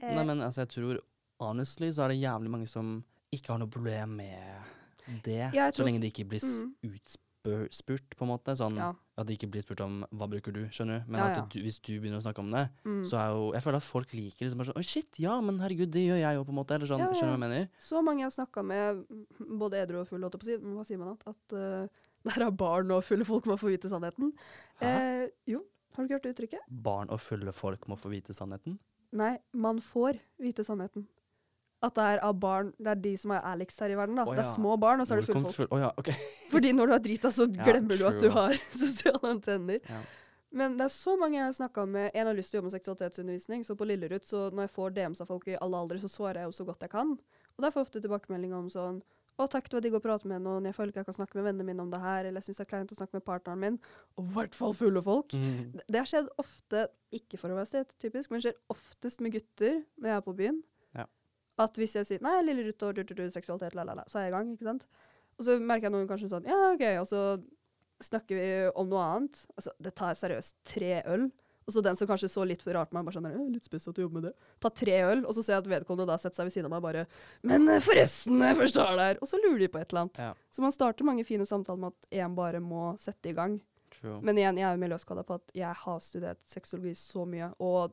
Eh, 0.00 0.14
Nei, 0.16 0.24
men 0.24 0.40
altså, 0.40 0.64
jeg 0.64 0.72
tror 0.78 1.02
honestly 1.44 1.90
så 1.92 2.06
er 2.06 2.14
det 2.14 2.22
jævlig 2.22 2.50
mange 2.56 2.68
som 2.72 3.04
ikke 3.36 3.52
har 3.52 3.60
noe 3.60 3.68
problem 3.70 4.16
med 4.22 5.20
det, 5.26 5.42
Ja, 5.52 5.68
så 5.74 5.84
lenge 5.84 6.00
de 6.00 6.08
ikke 6.08 6.24
blir 6.28 6.40
Mm. 6.40 6.72
utspurt, 7.44 8.16
på 8.16 8.24
en 8.24 8.28
måte. 8.32 8.52
Sånn 8.56 8.76
Ja. 8.76 8.94
At 9.22 9.28
det 9.28 9.36
ikke 9.38 9.50
blir 9.54 9.64
spurt 9.64 9.82
om 9.84 10.00
hva 10.16 10.28
bruker 10.30 10.54
du, 10.54 10.62
skjønner 10.72 11.00
du. 11.00 11.10
Men 11.12 11.20
Ja, 11.20 11.28
at 11.30 11.38
ja. 11.38 11.44
du, 11.52 11.58
hvis 11.64 11.78
du 11.78 11.92
begynner 11.94 12.20
å 12.20 12.24
snakke 12.24 12.42
om 12.42 12.50
det, 12.54 12.66
mm. 12.86 13.00
så 13.10 13.18
er 13.20 13.32
jo 13.34 13.46
Jeg 13.56 13.64
føler 13.66 13.80
at 13.80 13.86
folk 13.86 14.14
liker 14.16 14.46
liksom 14.46 14.62
bare 14.62 14.70
sånn 14.70 14.80
Oi, 14.80 14.86
shit, 14.86 15.20
ja, 15.22 15.38
men 15.44 15.60
herregud, 15.62 15.92
det 15.94 16.04
gjør 16.06 16.20
jeg 16.22 16.38
jo, 16.38 16.44
på 16.48 16.54
en 16.54 16.60
måte. 16.60 16.76
Eller 16.76 16.90
sånn, 16.90 17.04
Ja, 17.04 17.10
skjønner 17.14 17.34
du 17.34 17.36
hva 17.36 17.38
jeg 17.38 17.46
mener? 17.46 17.82
Så 17.90 18.04
mange 18.06 18.24
jeg 18.24 18.30
har 18.30 18.36
snakka 18.36 18.64
med, 18.66 19.02
både 19.64 19.82
edru 19.84 20.00
og 20.02 20.08
full, 20.10 20.22
holdt 20.24 20.38
jeg 20.38 20.44
på 20.44 20.48
å 20.48 20.50
si, 20.50 20.60
men 20.64 20.78
hva 20.78 20.86
sier 20.88 21.02
man 21.02 21.12
da? 21.12 21.34
At 21.34 21.56
uh, 21.56 22.06
der 22.28 22.46
er 22.46 22.56
barn 22.64 22.92
og 22.94 23.04
fulle 23.06 23.24
folk 23.28 23.48
må 23.48 23.56
få 23.60 23.72
vite 23.72 23.88
sannheten. 23.92 24.34
Eh, 24.84 25.28
jo, 25.48 25.62
har 25.94 26.02
du 26.02 26.08
ikke 26.08 26.18
hørt 26.18 26.26
det 26.26 26.34
uttrykket? 26.34 26.66
Barn 26.68 27.10
og 27.12 27.20
fulle 27.22 27.54
folk 27.56 27.86
må 27.88 27.96
få 28.00 28.12
vite 28.12 28.36
sannheten. 28.36 28.76
Nei, 29.16 29.38
man 29.56 29.80
får 29.82 30.20
vite 30.38 30.64
sannheten. 30.66 31.06
At 31.82 31.94
det 31.96 32.02
er 32.04 32.18
av 32.22 32.34
barn 32.38 32.74
Det 32.76 32.86
er 32.92 32.94
de 33.00 33.16
som 33.16 33.30
er 33.32 33.40
Alex 33.40 33.78
her 33.80 33.88
i 33.90 33.94
verden, 33.96 34.16
da. 34.20 34.24
Å, 34.28 34.34
Det 34.36 34.44
er 34.44 34.50
små 34.52 34.74
barn, 34.78 35.00
og 35.00 35.06
så 35.08 35.14
er 35.16 35.22
det 35.22 35.30
fulle 35.30 35.44
folk. 35.46 35.54
full- 35.56 35.70
oh, 35.72 35.78
ja, 35.80 35.90
okay. 35.96 36.12
Fordi 36.52 36.72
når 36.76 36.86
du 36.86 36.92
har 36.92 37.04
drita, 37.06 37.28
så 37.32 37.46
Ja, 37.56 37.64
glemmer 37.64 37.96
du 37.98 38.06
at 38.06 38.18
du 38.20 38.28
har 38.30 38.52
sosiale 38.84 39.22
antenner. 39.34 39.80
Ja. 39.88 40.00
Men 40.52 40.76
det 40.76 40.84
er 40.88 40.92
så 40.92 41.14
mange 41.16 41.38
jeg 41.38 41.44
har 41.46 41.52
snakka 41.54 41.86
med. 41.88 42.10
En 42.12 42.26
har 42.26 42.34
lyst 42.34 42.50
til 42.50 42.58
å 42.58 42.60
jobbe 42.60 42.72
med 42.72 42.74
seksualitetsundervisning, 42.80 43.62
så 43.64 43.76
på 43.78 43.86
Lillerud, 43.86 44.24
så 44.26 44.48
når 44.50 44.66
jeg 44.66 44.72
får 44.74 44.90
DMs 44.96 45.20
av 45.22 45.28
folk 45.30 45.46
i 45.48 45.54
alle 45.56 45.78
aldre, 45.78 45.98
så 46.02 46.10
svarer 46.10 46.42
jeg 46.42 46.50
jo 46.50 46.56
så 46.58 46.66
godt 46.66 46.82
jeg 46.82 46.90
kan. 46.90 47.12
Og 47.56 47.62
der 47.64 47.70
får 47.70 47.80
jeg 47.80 47.86
ofte 47.88 48.02
tilbakemelding 48.04 48.52
om 48.58 48.66
sånn 48.68 49.00
å, 49.40 49.46
takk, 49.48 49.70
det 49.70 49.78
var 49.78 49.80
digg 49.86 49.94
å 49.96 50.00
prate 50.04 50.28
med 50.28 50.42
noen. 50.44 50.66
Jeg 50.68 50.74
føler 50.76 50.90
ikke 50.92 51.00
jeg 51.00 51.06
kan 51.08 51.16
snakke 51.16 51.38
med 51.38 51.46
vennene 51.46 51.64
mine 51.70 51.80
om 51.80 51.88
det 51.88 52.00
her. 52.02 52.26
Eller 52.28 52.42
jeg 52.42 52.50
syns 52.50 52.58
det 52.60 52.64
er 52.66 52.70
kleint 52.74 52.90
å 52.92 52.96
snakke 52.98 53.14
med 53.16 53.24
partneren 53.24 53.62
min. 53.62 53.78
Og 54.20 54.26
i 54.26 54.34
hvert 54.34 54.58
fall 54.58 54.74
fulle 54.76 55.00
folk. 55.00 55.32
Mm. 55.32 55.70
Det- 55.78 55.84
Det 55.88 55.96
har 56.02 56.10
skjedd 56.10 56.28
ofte, 56.36 56.82
ikke 57.14 57.38
for 57.40 57.48
å 57.48 57.56
være 57.56 57.70
stereotypisk, 57.70 58.30
men 58.34 58.42
skjer 58.44 58.58
oftest 58.68 59.20
med 59.24 59.32
gutter 59.32 59.78
når 59.96 60.10
jeg 60.10 60.16
er 60.18 60.26
på 60.26 60.34
byen. 60.36 60.58
At 61.60 61.76
hvis 61.76 61.96
jeg 61.98 62.08
sier 62.08 62.24
'nei, 62.24 62.38
lille 62.46 62.66
Ruth 62.68 62.88
og 62.88 62.96
du, 62.96 63.02
du, 63.04 63.14
du, 63.14 63.24
seksualitet, 63.30 63.76
la, 63.76 63.84
la, 63.84 63.98
la', 64.00 64.08
så 64.08 64.20
er 64.20 64.28
jeg 64.28 64.32
i 64.32 64.36
gang, 64.38 64.52
ikke 64.54 64.68
sant. 64.68 64.86
Og 65.38 65.46
så 65.46 65.58
merker 65.60 65.88
jeg 65.88 65.96
noen 65.96 66.08
kanskje 66.08 66.32
sånn 66.32 66.48
'ja, 66.48 66.60
OK', 66.72 67.00
og 67.02 67.08
så 67.10 67.20
snakker 68.00 68.38
vi 68.38 68.48
om 68.80 68.88
noe 68.88 69.04
annet. 69.04 69.44
Altså, 69.56 69.74
det 69.82 69.94
tar 69.98 70.16
seriøst 70.16 70.56
tre 70.64 71.02
øl. 71.04 71.30
Og 71.68 71.74
så 71.74 71.82
den 71.84 71.96
som 71.96 72.08
kanskje 72.08 72.30
så 72.32 72.44
litt 72.48 72.64
rart 72.66 72.90
på 72.90 72.96
meg, 72.96 73.04
bare 73.06 73.14
sånn 73.14 73.28
«Øh, 73.28 73.50
'litt 73.52 73.68
spesielt 73.68 73.98
å 74.00 74.06
jobbe 74.06 74.18
med 74.18 74.24
det'. 74.26 74.46
Ta 74.64 74.70
tre 74.74 74.96
øl, 75.06 75.24
og 75.26 75.36
så 75.36 75.44
ser 75.44 75.52
jeg 75.54 75.62
at 75.62 75.70
vedkommende 75.70 76.08
da 76.08 76.16
setter 76.18 76.40
seg 76.40 76.48
ved 76.48 76.54
siden 76.56 76.66
av 76.66 76.72
meg 76.74 76.82
bare 76.82 77.06
'men 77.46 77.68
eh, 77.68 77.82
forresten, 77.84 78.40
jeg 78.42 78.56
forstår 78.56 78.96
det 78.96 79.06
her'. 79.06 79.20
Og 79.22 79.28
så 79.28 79.38
lurer 79.38 79.58
de 79.58 79.68
på 79.68 79.78
et 79.78 79.92
eller 79.92 80.00
annet. 80.00 80.18
Ja. 80.18 80.32
Så 80.50 80.62
man 80.64 80.72
starter 80.72 81.04
mange 81.04 81.24
fine 81.24 81.46
samtaler 81.46 81.78
med 81.78 81.92
at 81.92 82.10
én 82.10 82.34
bare 82.34 82.60
må 82.60 82.98
sette 82.98 83.30
i 83.30 83.36
gang. 83.36 83.60
True. 84.00 84.20
Men 84.20 84.38
igjen, 84.38 84.58
jeg 84.58 84.66
er 84.66 84.74
jo 84.74 84.82
miljøskada 84.82 85.22
på 85.26 85.34
at 85.34 85.52
jeg 85.54 85.74
har 85.74 85.98
studert 86.00 86.40
sexologi 86.48 86.94
så 86.94 87.26
mye, 87.28 87.52
og 87.60 87.92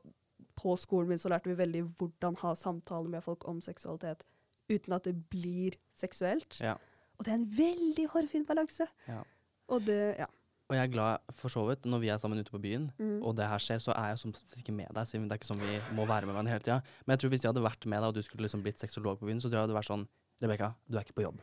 på 0.58 0.74
skolen 0.82 1.12
min 1.13 1.22
så 1.22 1.30
lærte 1.32 1.50
vi 1.52 1.56
veldig 1.60 1.84
hvordan 2.00 2.38
ha 2.41 2.54
samtaler 2.58 3.10
med 3.13 3.24
folk 3.26 3.46
om 3.48 3.62
seksualitet 3.62 4.24
uten 4.70 4.93
at 4.98 5.06
det 5.08 5.15
blir 5.32 5.78
seksuelt. 5.96 6.58
Ja. 6.60 6.74
Og 7.17 7.26
det 7.26 7.32
er 7.34 7.38
en 7.39 7.48
veldig 7.58 8.08
hårfin 8.13 8.43
balanse. 8.46 8.88
Ja. 9.08 9.22
Og 9.70 9.86
det, 9.88 10.00
ja. 10.20 10.26
Og 10.67 10.76
jeg 10.76 10.84
er 10.84 10.91
glad 10.91 11.22
for 11.32 11.48
så 11.54 11.62
vidt, 11.70 11.86
når 11.88 12.02
vi 12.04 12.10
er 12.12 12.17
sammen 12.20 12.39
ute 12.43 12.52
på 12.52 12.60
byen, 12.60 12.89
Mm. 13.00 13.22
og 13.24 13.36
det 13.38 13.48
her 13.48 13.58
skjer, 13.63 13.80
så 13.80 13.93
er 13.96 14.10
jeg 14.12 14.20
som 14.20 14.34
sagt 14.36 14.58
ikke 14.60 14.74
med 14.76 14.89
deg, 14.93 15.08
siden 15.08 15.30
det 15.30 15.38
er 15.38 15.39
ikke 15.39 15.48
sånn 15.54 15.62
vi 15.63 15.78
må 15.96 16.04
være 16.06 16.26
med 16.28 16.36
hverandre 16.36 16.52
hele 16.52 16.65
tida. 16.65 16.82
Men 17.06 17.13
jeg 17.15 17.20
tror 17.24 17.30
hvis 17.32 17.43
jeg 17.46 17.54
hadde 17.54 17.63
vært 17.63 17.86
med 17.88 18.02
deg, 18.04 18.08
og 18.10 18.13
du 18.17 18.22
skulle 18.22 18.43
liksom 18.43 18.62
blitt 18.65 18.78
sexolog 18.84 19.17
på 19.22 19.26
byen, 19.30 19.39
så 19.39 19.48
tror 19.48 19.62
jeg 19.62 19.63
det 19.63 19.70
hadde 19.70 19.80
vært 19.80 19.91
sånn 19.93 20.08
Rebekka, 20.43 20.74
du 20.89 20.98
er 20.98 21.02
ikke 21.08 21.15
på 21.17 21.24
jobb. 21.24 21.39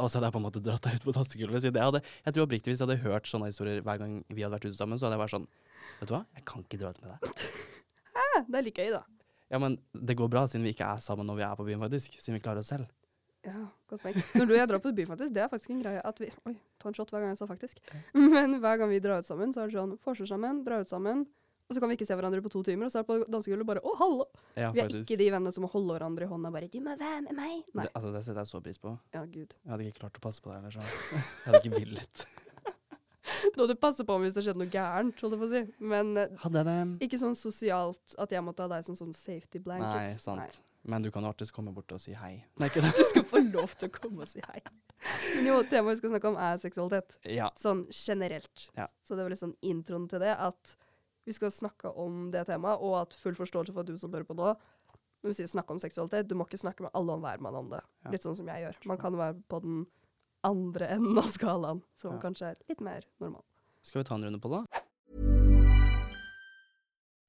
Og 0.00 0.08
så 0.10 0.18
hadde 0.20 0.28
jeg 0.28 0.32
på 0.36 0.38
en 0.40 0.44
måte 0.46 0.60
dratt 0.62 0.82
deg 0.84 0.94
ut 1.00 1.02
på 1.08 1.12
dansegulvet. 1.16 1.62
Jeg, 1.64 1.72
hadde- 1.74 2.02
jeg 2.24 2.34
tror 2.34 2.44
oppriktig 2.46 2.70
hvis 2.72 2.78
jeg 2.80 2.88
hadde 2.88 3.02
hørt 3.02 3.24
sånne 3.26 3.48
historier 3.50 3.80
hver 3.82 3.98
gang 3.98 4.24
vi 4.28 4.42
hadde 4.44 4.54
vært 4.54 4.68
ute 4.68 4.76
sammen, 4.76 4.98
så 5.00 5.08
hadde 5.08 5.16
jeg 5.18 5.24
vært 5.24 5.34
sånn 5.40 5.48
Vet 6.00 6.08
du 6.08 6.14
hva, 6.14 6.24
jeg 6.36 6.44
kan 6.44 6.62
ikke 6.62 6.78
dra 6.80 6.90
ut 6.90 7.00
med 7.02 7.10
deg. 7.20 7.32
Det 8.48 8.60
er 8.60 8.66
like 8.66 8.86
gøy, 8.86 8.94
da. 8.94 9.02
Ja, 9.50 9.58
men 9.58 9.76
det 9.92 10.16
går 10.18 10.30
bra, 10.30 10.44
siden 10.46 10.64
vi 10.66 10.72
ikke 10.74 10.86
er 10.86 11.02
sammen 11.02 11.26
når 11.26 11.40
vi 11.40 11.46
er 11.48 11.58
på 11.58 11.66
byen, 11.66 11.82
faktisk. 11.82 12.16
Siden 12.22 12.38
vi 12.38 12.42
klarer 12.44 12.62
oss 12.62 12.70
selv. 12.70 12.86
Ja, 13.46 13.56
godt 13.88 14.02
poeng. 14.04 14.16
Når 14.36 14.46
du 14.46 14.52
og 14.52 14.58
jeg 14.58 14.68
drar 14.68 14.82
på 14.84 14.92
byen, 14.94 15.08
faktisk, 15.08 15.32
det 15.34 15.42
er 15.42 15.48
faktisk 15.48 15.72
en 15.72 15.80
greie 15.82 16.00
at 16.04 16.18
vi 16.20 16.28
Oi, 16.46 16.54
ta 16.78 16.90
en 16.90 16.96
shot 16.96 17.10
hver 17.10 17.24
gang 17.24 17.32
jeg 17.32 17.40
sa 17.40 17.48
faktisk. 17.48 17.80
Men 18.36 18.58
hver 18.60 18.80
gang 18.82 18.90
vi 18.92 19.00
drar 19.02 19.22
ut 19.24 19.28
sammen, 19.28 19.54
så 19.56 19.64
er 19.64 19.70
det 19.72 19.78
sånn 19.78 19.94
forskjell 20.04 20.28
sammen, 20.28 20.60
drar 20.66 20.84
ut 20.84 20.92
sammen, 20.92 21.24
og 21.70 21.76
så 21.76 21.80
kan 21.80 21.90
vi 21.92 21.94
ikke 21.94 22.06
se 22.08 22.16
hverandre 22.18 22.42
på 22.42 22.50
to 22.50 22.64
timer, 22.66 22.88
og 22.88 22.92
så 22.92 22.98
er 22.98 23.04
det 23.04 23.08
på 23.12 23.30
dansegulvet 23.30 23.68
bare 23.68 23.82
Å, 23.86 23.94
hallo! 24.00 24.24
Ja, 24.58 24.72
Vi 24.74 24.82
er 24.82 24.90
ikke 25.00 25.16
de 25.20 25.28
vennene 25.30 25.54
som 25.54 25.62
må 25.62 25.70
holde 25.70 25.94
hverandre 25.94 26.26
i 26.26 26.30
hånda 26.30 26.50
og 26.50 26.56
bare 26.56 26.68
'Du 26.68 26.80
må 26.82 26.96
være 26.98 27.20
med 27.28 27.36
meg'. 27.38 27.62
Nei. 27.78 27.84
Det, 27.86 27.92
altså, 27.94 28.10
det 28.12 28.24
setter 28.26 28.40
jeg 28.42 28.50
så 28.50 28.60
pris 28.60 28.78
på. 28.82 28.98
Ja, 29.14 29.22
gud. 29.24 29.54
Jeg 29.54 29.70
hadde 29.70 29.86
ikke 29.86 30.00
klart 30.02 30.18
å 30.18 30.24
passe 30.26 30.42
på 30.42 30.50
deg 30.50 30.58
ellers. 30.58 30.74
så. 30.74 30.82
Jeg 31.46 31.46
hadde 31.46 31.62
ikke 31.62 31.78
villet. 31.78 32.26
Da 33.56 33.66
du 33.68 33.74
passer 33.78 34.06
på 34.08 34.16
hvis 34.22 34.34
det 34.36 34.44
skjedde 34.46 34.62
noe 34.62 34.72
gærent, 34.72 35.20
holdt 35.22 35.36
jeg 35.36 35.40
på 35.42 35.48
å 35.48 35.52
si. 35.52 35.62
Men 35.92 36.10
eh, 36.20 36.96
ikke 37.06 37.20
sånn 37.20 37.36
sosialt 37.38 38.16
at 38.20 38.34
jeg 38.34 38.44
måtte 38.46 38.66
ha 38.66 38.72
deg 38.74 38.86
som 38.86 38.98
sånn 38.98 39.14
safety 39.16 39.62
blanket. 39.62 39.94
Nei, 39.96 40.18
sant. 40.22 40.60
Men 40.88 41.04
du 41.04 41.10
kan 41.12 41.24
alltids 41.28 41.52
komme 41.52 41.74
bort 41.76 41.92
og 41.92 42.00
si 42.00 42.14
hei. 42.16 42.38
Nei, 42.60 42.70
ikke 42.70 42.82
det? 42.86 42.92
Du 42.96 43.04
skal 43.08 43.26
få 43.28 43.42
lov 43.44 43.74
til 43.78 43.90
å 43.90 43.94
komme 43.98 44.24
og 44.24 44.30
si 44.30 44.42
hei. 44.46 44.62
Men 45.36 45.50
jo, 45.50 45.58
temaet 45.68 45.98
vi 45.98 46.02
skal 46.02 46.14
snakke 46.14 46.30
om, 46.32 46.38
er 46.40 46.60
seksualitet. 46.62 47.18
Ja. 47.28 47.50
Sånn 47.60 47.84
generelt. 47.92 48.68
Ja. 48.78 48.88
Så 49.04 49.16
det 49.16 49.26
var 49.26 49.32
litt 49.34 49.42
sånn 49.42 49.56
introen 49.66 50.08
til 50.10 50.22
det, 50.24 50.32
at 50.36 50.76
vi 51.28 51.36
skal 51.36 51.52
snakke 51.52 51.92
om 52.00 52.30
det 52.32 52.46
temaet, 52.48 52.80
og 52.80 52.96
at 53.02 53.16
full 53.20 53.36
forståelse 53.36 53.74
for 53.76 53.84
at 53.84 53.90
du 53.92 54.00
som 54.00 54.12
hører 54.14 54.26
på 54.28 54.36
nå, 54.38 54.54
når 55.20 55.32
vi 55.34 55.36
sier 55.36 55.50
snakke 55.50 55.74
om 55.74 55.80
seksualitet, 55.82 56.28
du 56.30 56.36
må 56.38 56.46
ikke 56.48 56.62
snakke 56.62 56.86
med 56.86 56.94
alle 56.96 57.12
og 57.12 57.24
hver 57.26 57.42
mann 57.44 57.58
om 57.58 57.68
det. 57.74 57.82
Ja. 58.06 58.12
Litt 58.14 58.24
sånn 58.24 58.38
som 58.38 58.48
jeg 58.48 58.64
gjør. 58.64 58.78
Man 58.88 59.00
kan 59.02 59.18
være 59.20 59.36
på 59.52 59.60
den 59.60 59.82
andre 60.44 60.86
enden 60.86 61.18
av 61.18 61.30
skalaen, 61.30 61.82
som 62.00 62.12
Ja. 62.12 62.18
kanskje 62.20 62.46
er 62.50 62.56
litt 62.68 62.80
mer 62.80 63.02
normal. 63.20 63.44
Skal 63.82 64.00
vi 64.02 64.04
ta 64.08 64.14
en 64.14 64.24
runde 64.24 64.38
på 64.40 64.48
det? 64.50 64.82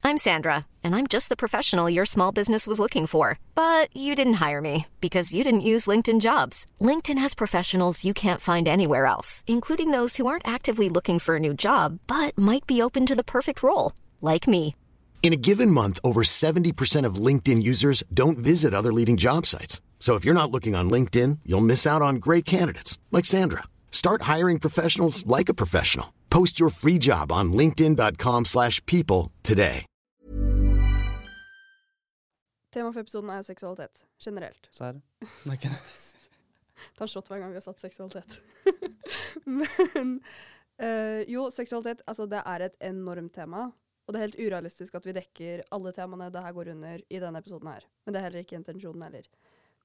I'm 0.04 0.18
Sandra, 0.18 0.66
and 0.84 0.96
I'm 0.96 1.06
just 1.06 1.30
the 1.30 1.36
professional 1.36 1.88
your 1.88 2.06
small 2.08 2.32
business 2.32 2.66
was 2.68 2.80
looking 2.80 3.06
for. 3.06 3.38
But 3.54 3.96
you 3.96 4.16
didn't 4.16 4.42
hire 4.46 4.60
me 4.60 4.88
because 5.00 5.34
you 5.34 5.44
didn't 5.44 5.62
use 5.62 5.86
LinkedIn 5.86 6.22
jobs. 6.22 6.66
LinkedIn 6.82 7.20
has 7.20 7.36
professionals 7.36 8.04
you 8.04 8.14
can't 8.14 8.42
find 8.42 8.68
anywhere 8.68 9.06
else, 9.06 9.44
including 9.48 9.92
those 9.92 10.18
who 10.18 10.26
aren't 10.26 10.48
actively 10.48 10.90
looking 10.90 11.20
for 11.20 11.36
a 11.36 11.40
new 11.40 11.54
job 11.54 12.00
but 12.08 12.36
might 12.38 12.66
be 12.66 12.82
open 12.82 13.06
to 13.06 13.16
the 13.16 13.24
perfect 13.24 13.62
role, 13.62 13.94
like 14.22 14.48
me. 14.48 14.76
In 15.22 15.34
a 15.34 15.38
given 15.40 15.70
month, 15.70 16.00
over 16.04 16.24
70% 16.24 17.06
of 17.06 17.16
LinkedIn 17.28 17.62
users 17.62 18.04
don't 18.12 18.40
visit 18.40 18.74
other 18.74 18.92
leading 18.92 19.18
job 19.18 19.46
sites. 19.46 19.82
So 20.02 20.16
if 20.18 20.26
you're 20.26 20.42
not 20.42 20.52
looking 20.52 20.76
on 20.76 20.90
LinkedIn, 20.90 21.40
you'll 21.46 21.62
miss 21.62 21.86
out 21.86 22.02
on 22.02 22.16
great 22.16 22.44
candidates 22.44 22.98
like 23.12 23.26
Sandra. 23.26 23.64
Start 23.92 24.24
hiring 24.24 24.60
professionals 24.60 25.24
like 25.28 25.48
a 25.48 25.54
professional. 25.54 26.08
Post 26.30 26.60
your 26.60 26.72
free 26.72 26.98
job 26.98 27.32
on 27.32 27.54
linkedin.com/people 27.54 29.32
today. 29.44 29.86
Tema 32.72 32.94
for 32.94 33.02
episoden 33.04 33.30
er 33.30 33.44
seksualitet, 33.44 34.06
generelt. 34.24 34.68
Serr? 34.72 35.02
Er 35.22 35.58
ikke 35.58 35.70
det. 35.76 35.80
Ta 36.98 37.04
en 37.04 37.12
shot 37.12 37.28
hver 37.28 37.42
gang 37.44 37.52
vi 37.52 37.60
har 37.60 37.66
satt 37.66 37.84
seksualitet. 37.84 38.38
Men 39.98 40.22
eh, 40.80 41.28
jo, 41.28 41.50
seksualitet, 41.52 42.02
altså 42.08 42.30
det 42.32 42.40
er 42.46 42.66
et 42.70 42.78
enormt 42.88 43.34
tema. 43.36 43.68
Og 44.08 44.16
det 44.16 44.22
er 44.22 44.26
helt 44.30 44.40
urealistisk 44.40 44.96
at 44.96 45.06
vi 45.06 45.14
dekker 45.20 45.66
alle 45.76 45.92
temaene 45.96 46.32
det 46.32 46.46
her 46.46 46.56
går 46.56 46.72
under 46.74 47.04
i 47.10 47.20
denne 47.20 47.44
episoden 47.44 47.74
her. 47.74 47.84
Men 48.06 48.16
det 48.16 48.22
er 48.22 48.26
heller 48.30 48.46
ikke 48.46 48.58
intensjonen 48.62 49.04
heller. 49.10 49.28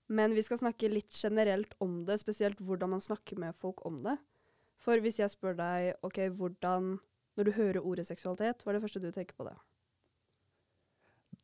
Men 0.09 0.35
vi 0.37 0.43
skal 0.47 0.61
snakke 0.61 0.91
litt 0.93 1.15
generelt 1.15 1.73
om 1.83 2.05
det, 2.07 2.21
spesielt 2.23 2.61
hvordan 2.63 2.93
man 2.95 3.03
snakker 3.03 3.39
med 3.43 3.57
folk 3.59 3.83
om 3.89 4.03
det. 4.05 4.17
For 4.79 5.01
hvis 5.03 5.19
jeg 5.19 5.33
spør 5.33 5.57
deg, 5.59 5.95
OK, 6.07 6.21
hvordan 6.37 6.99
Når 7.37 7.45
du 7.45 7.51
hører 7.53 7.85
ordet 7.85 8.07
seksualitet, 8.09 8.63
hva 8.65 8.71
er 8.71 8.77
det 8.79 8.83
første 8.87 9.01
du 9.03 9.11
tenker 9.13 9.37
på 9.37 9.45
det? 9.45 9.53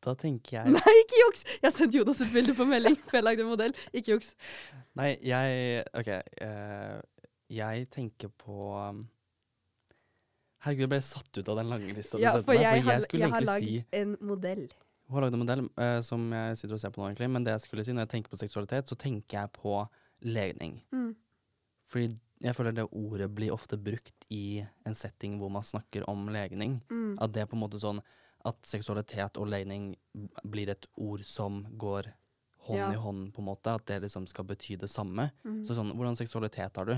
Da 0.03 0.15
tenker 0.19 0.57
jeg 0.57 0.73
Nei, 0.77 0.93
ikke 1.03 1.19
juks! 1.21 1.43
Jeg 1.63 1.75
sendte 1.77 1.99
Jonas 1.99 2.23
et 2.25 2.33
bilde 2.33 2.55
på 2.57 2.65
melding 2.67 2.97
før 3.05 3.19
jeg 3.19 3.27
lagde 3.27 3.45
en 3.45 3.51
modell. 3.53 3.75
Ikke 3.93 4.15
juks. 4.17 4.33
Nei, 4.99 5.11
jeg 5.27 5.83
OK. 6.01 6.09
Uh, 6.41 7.27
jeg 7.53 7.91
tenker 7.93 8.33
på 8.41 8.71
um, 8.73 9.03
Herregud, 10.65 10.87
jeg 10.87 10.93
ble 10.95 11.03
satt 11.05 11.39
ut 11.43 11.49
av 11.53 11.59
den 11.61 11.71
lange 11.75 11.93
lista 11.93 12.17
du 12.17 12.23
Ja, 12.23 12.33
sendte 12.39 12.49
for 12.49 12.55
meg. 12.57 12.63
jeg, 12.65 12.81
For 12.81 12.89
har, 12.89 12.97
jeg 12.97 13.07
skulle 13.09 13.27
jeg 13.27 13.35
har 13.35 13.47
lagd 13.51 13.69
si 13.69 14.01
en 14.01 14.17
modell. 14.23 14.65
Hun 15.09 15.17
har 15.19 15.27
lagd 15.27 15.37
en 15.37 15.43
modell 15.43 15.65
eh, 15.77 15.99
som 16.05 16.25
jeg 16.33 16.59
sitter 16.61 16.77
og 16.77 16.81
ser 16.81 16.93
på 16.95 17.03
nå, 17.03 17.11
egentlig. 17.11 17.31
Men 17.35 17.45
det 17.47 17.57
jeg 17.57 17.67
skulle 17.67 17.85
si 17.85 17.95
når 17.95 18.07
jeg 18.07 18.13
tenker 18.17 18.33
på 18.33 18.41
seksualitet, 18.41 18.89
så 18.89 18.99
tenker 18.99 19.39
jeg 19.43 19.53
på 19.59 19.77
legning. 20.25 20.79
Mm. 20.95 21.11
Fordi 21.93 22.13
jeg 22.43 22.57
føler 22.57 22.75
det 22.75 22.89
ordet 22.91 23.29
blir 23.35 23.55
ofte 23.55 23.79
brukt 23.79 24.27
i 24.33 24.63
en 24.89 24.97
setting 24.99 25.37
hvor 25.39 25.53
man 25.53 25.67
snakker 25.67 26.07
om 26.11 26.27
legning. 26.33 26.81
Mm. 26.91 27.15
At 27.23 27.35
det 27.35 27.45
er 27.45 27.51
på 27.51 27.59
en 27.59 27.63
måte 27.65 27.81
sånn 27.83 28.01
at 28.49 28.59
seksualitet 28.67 29.39
og 29.39 29.51
legning 29.53 29.93
blir 30.51 30.73
et 30.73 30.89
ord 30.99 31.23
som 31.27 31.63
går 31.79 32.11
hånd 32.67 32.79
Ja. 32.79 32.93
i 32.93 32.99
hånd, 32.99 33.33
på 33.35 33.43
en 33.43 33.51
måte. 33.51 33.75
At 33.75 33.87
det 33.87 34.01
liksom 34.03 34.27
skal 34.27 34.45
bety 34.45 34.77
det 34.79 34.91
samme. 34.91 35.31
Mm. 35.45 35.65
Så 35.67 35.75
sånn, 35.79 35.93
hvordan 35.95 36.19
seksualitet 36.19 36.77
har 36.77 36.87
du? 36.87 36.97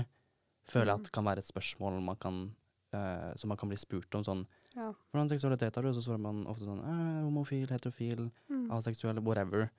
Føler 0.65 0.93
jeg 0.93 0.99
at 0.99 1.05
at 1.05 1.11
kan 1.11 1.25
være 1.25 1.39
et 1.43 1.45
spørsmål 1.49 2.01
man 2.01 2.15
kan, 2.17 2.55
uh, 2.93 3.33
som 3.35 3.49
man 3.49 3.57
kan 3.57 3.69
bli 3.69 3.77
spurt 3.77 4.13
om. 4.15 4.23
Sånn, 4.23 4.47
Ja. 4.75 4.89
hvordan 5.11 5.29
seksualitet 5.29 5.75
har 5.75 5.83
du? 5.83 5.89
Og 5.89 5.95
så 5.95 6.03
svarer 6.03 6.19
man 6.19 6.45
ofte 6.51 6.65
sånn 6.67 6.81
eh, 6.83 7.23
homofil, 7.23 7.67
heterofil, 7.71 8.31
Mm. 8.49 8.69
aseksuell, 8.71 9.19
whatever. 9.23 9.69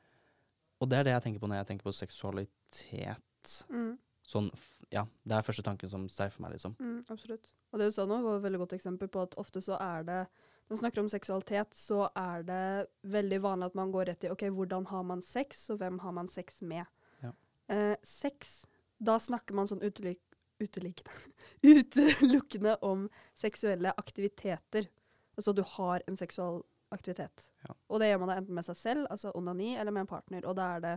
Og 0.81 0.89
det 0.89 0.99
er 0.99 1.05
det 1.05 1.13
jeg 1.13 1.23
tenker 1.23 1.41
på 1.41 1.49
når 1.49 1.57
jeg 1.65 1.67
tenker 1.67 1.85
på 1.85 1.93
seksualitet. 1.95 3.65
Mm. 3.71 3.99
Sånn, 4.27 4.51
ja, 4.91 5.05
det 5.25 5.37
er 5.37 5.43
første 5.47 5.63
tanken 5.63 5.89
som 5.89 6.09
streifer 6.09 6.41
meg, 6.43 6.53
liksom. 6.57 6.75
Mm, 6.81 7.05
absolutt. 7.09 7.53
Og 7.73 7.79
det 7.79 7.87
du 7.87 7.93
sa 7.93 8.07
nå, 8.07 8.23
var 8.25 8.39
et 8.39 8.43
veldig 8.43 8.59
godt 8.65 8.73
eksempel 8.79 9.09
på 9.09 9.23
at 9.23 9.37
ofte 9.39 9.61
så 9.63 9.79
er 9.81 10.03
det 10.05 10.27
Når 10.69 10.75
man 10.75 10.79
snakker 10.91 10.99
om 10.99 11.09
seksualitet, 11.09 11.75
så 11.79 12.11
er 12.17 12.43
det 12.43 12.89
veldig 13.05 13.39
vanlig 13.41 13.67
at 13.67 13.75
man 13.77 13.93
går 13.93 14.07
rett 14.09 14.25
i 14.25 14.31
OK, 14.33 14.41
hvordan 14.51 14.85
har 14.89 15.05
man 15.05 15.23
sex, 15.23 15.71
og 15.71 15.79
hvem 15.79 16.01
har 16.01 16.11
man 16.11 16.27
sex 16.27 16.61
med? 16.61 16.85
Ja. 17.23 17.31
Eh, 17.69 17.95
sex, 18.03 18.67
da 19.01 19.15
snakker 19.17 19.55
man 19.55 19.69
sånn 19.69 19.79
utelik 19.79 20.19
uteliggende 20.19 20.26
Utelukkende 21.67 22.77
om 22.87 23.09
seksuelle 23.35 23.93
aktiviteter. 23.97 24.89
Altså 25.37 25.53
du 25.53 25.63
har 25.77 26.03
en 26.07 26.17
seksuell 26.17 26.63
aktivitet. 26.95 27.51
Ja. 27.67 27.75
Og 27.91 28.01
det 28.01 28.11
gjør 28.11 28.21
man 28.23 28.31
da 28.31 28.37
enten 28.41 28.57
med 28.57 28.67
seg 28.67 28.79
selv, 28.79 29.07
altså 29.11 29.33
onani, 29.37 29.75
eller 29.77 29.95
med 29.95 30.07
en 30.07 30.11
partner. 30.11 30.47
Og 30.47 30.57
da 30.59 30.69
er 30.77 30.85
det 30.85 30.95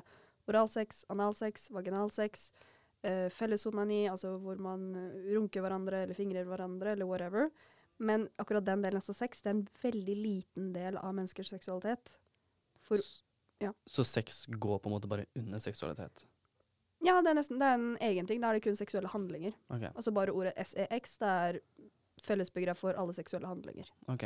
oralsex, 0.49 1.03
analsex, 1.09 1.69
vaginalsex, 1.73 2.51
eh, 3.03 3.27
fellesonani, 3.33 4.03
altså 4.09 4.35
hvor 4.41 4.61
man 4.61 4.89
eh, 4.95 5.33
runker 5.35 5.65
hverandre 5.65 6.03
eller 6.05 6.17
fingrer 6.17 6.47
hverandre 6.49 6.95
eller 6.95 7.09
whatever. 7.09 7.49
Men 7.99 8.29
akkurat 8.39 8.65
den 8.65 8.83
delen 8.85 9.01
av 9.01 9.15
sex, 9.15 9.41
det 9.41 9.51
er 9.51 9.57
en 9.57 9.67
veldig 9.83 10.15
liten 10.15 10.71
del 10.73 10.97
av 10.97 11.15
menneskers 11.17 11.51
seksualitet. 11.51 12.15
For 12.79 13.01
ja. 13.59 13.73
Så 13.85 14.05
sex 14.07 14.45
går 14.47 14.79
på 14.79 14.89
en 14.89 14.95
måte 14.95 15.09
bare 15.11 15.25
under 15.35 15.59
seksualitet? 15.59 16.23
Ja, 17.01 17.21
det 17.21 17.29
er 17.31 17.37
nesten 17.39 17.59
det 17.59 17.67
er 17.67 17.73
en 17.79 17.97
egen 18.01 18.27
ting. 18.27 18.41
Da 18.41 18.49
er 18.49 18.53
det 18.59 18.63
kun 18.63 18.75
seksuelle 18.75 19.07
handlinger. 19.09 19.53
Okay. 19.69 19.89
Altså 19.95 20.11
bare 20.11 20.31
ordet 20.35 20.53
sex, 20.67 21.17
det 21.17 21.27
er 21.27 21.59
fellesbegrep 22.23 22.77
for 22.77 22.93
alle 22.99 23.13
seksuelle 23.13 23.47
handlinger. 23.47 23.89
ok. 24.07 24.23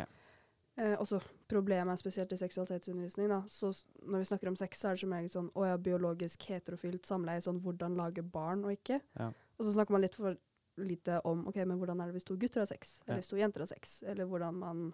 Eh, 0.76 0.96
også 0.98 1.20
problemet 1.48 1.92
er 1.94 1.96
spesielt 2.02 2.32
i 2.34 2.38
seksualitetsundervisning. 2.38 3.28
Da. 3.30 3.44
Så 3.48 3.70
når 4.02 4.18
vi 4.24 4.26
snakker 4.26 4.48
om 4.50 4.56
sex, 4.56 4.80
så 4.82 4.88
er 4.90 4.96
det 4.98 5.00
som 5.04 5.12
regel 5.14 5.30
sånn 5.30 5.52
å 5.54 5.68
ja, 5.68 5.76
biologisk 5.78 6.48
heterofilt 6.50 7.06
samleie, 7.06 7.44
sånn 7.46 7.60
hvordan 7.62 7.94
lage 7.96 8.24
barn 8.26 8.64
og 8.66 8.72
ikke. 8.74 8.98
Ja. 9.20 9.28
Og 9.60 9.68
så 9.68 9.76
snakker 9.76 9.94
man 9.94 10.02
litt 10.02 10.16
for 10.18 10.34
lite 10.82 11.20
om 11.30 11.44
ok, 11.48 11.60
men 11.70 11.78
hvordan 11.78 12.02
er 12.02 12.10
det 12.10 12.16
hvis 12.18 12.26
to 12.26 12.36
gutter 12.42 12.62
har 12.64 12.66
sex, 12.72 12.96
eller 13.06 13.20
Ja. 13.20 13.22
hvis 13.22 13.30
to 13.30 13.38
jenter 13.38 13.62
har 13.62 13.70
sex, 13.70 14.02
eller 14.02 14.26
hvordan 14.26 14.56
man 14.58 14.94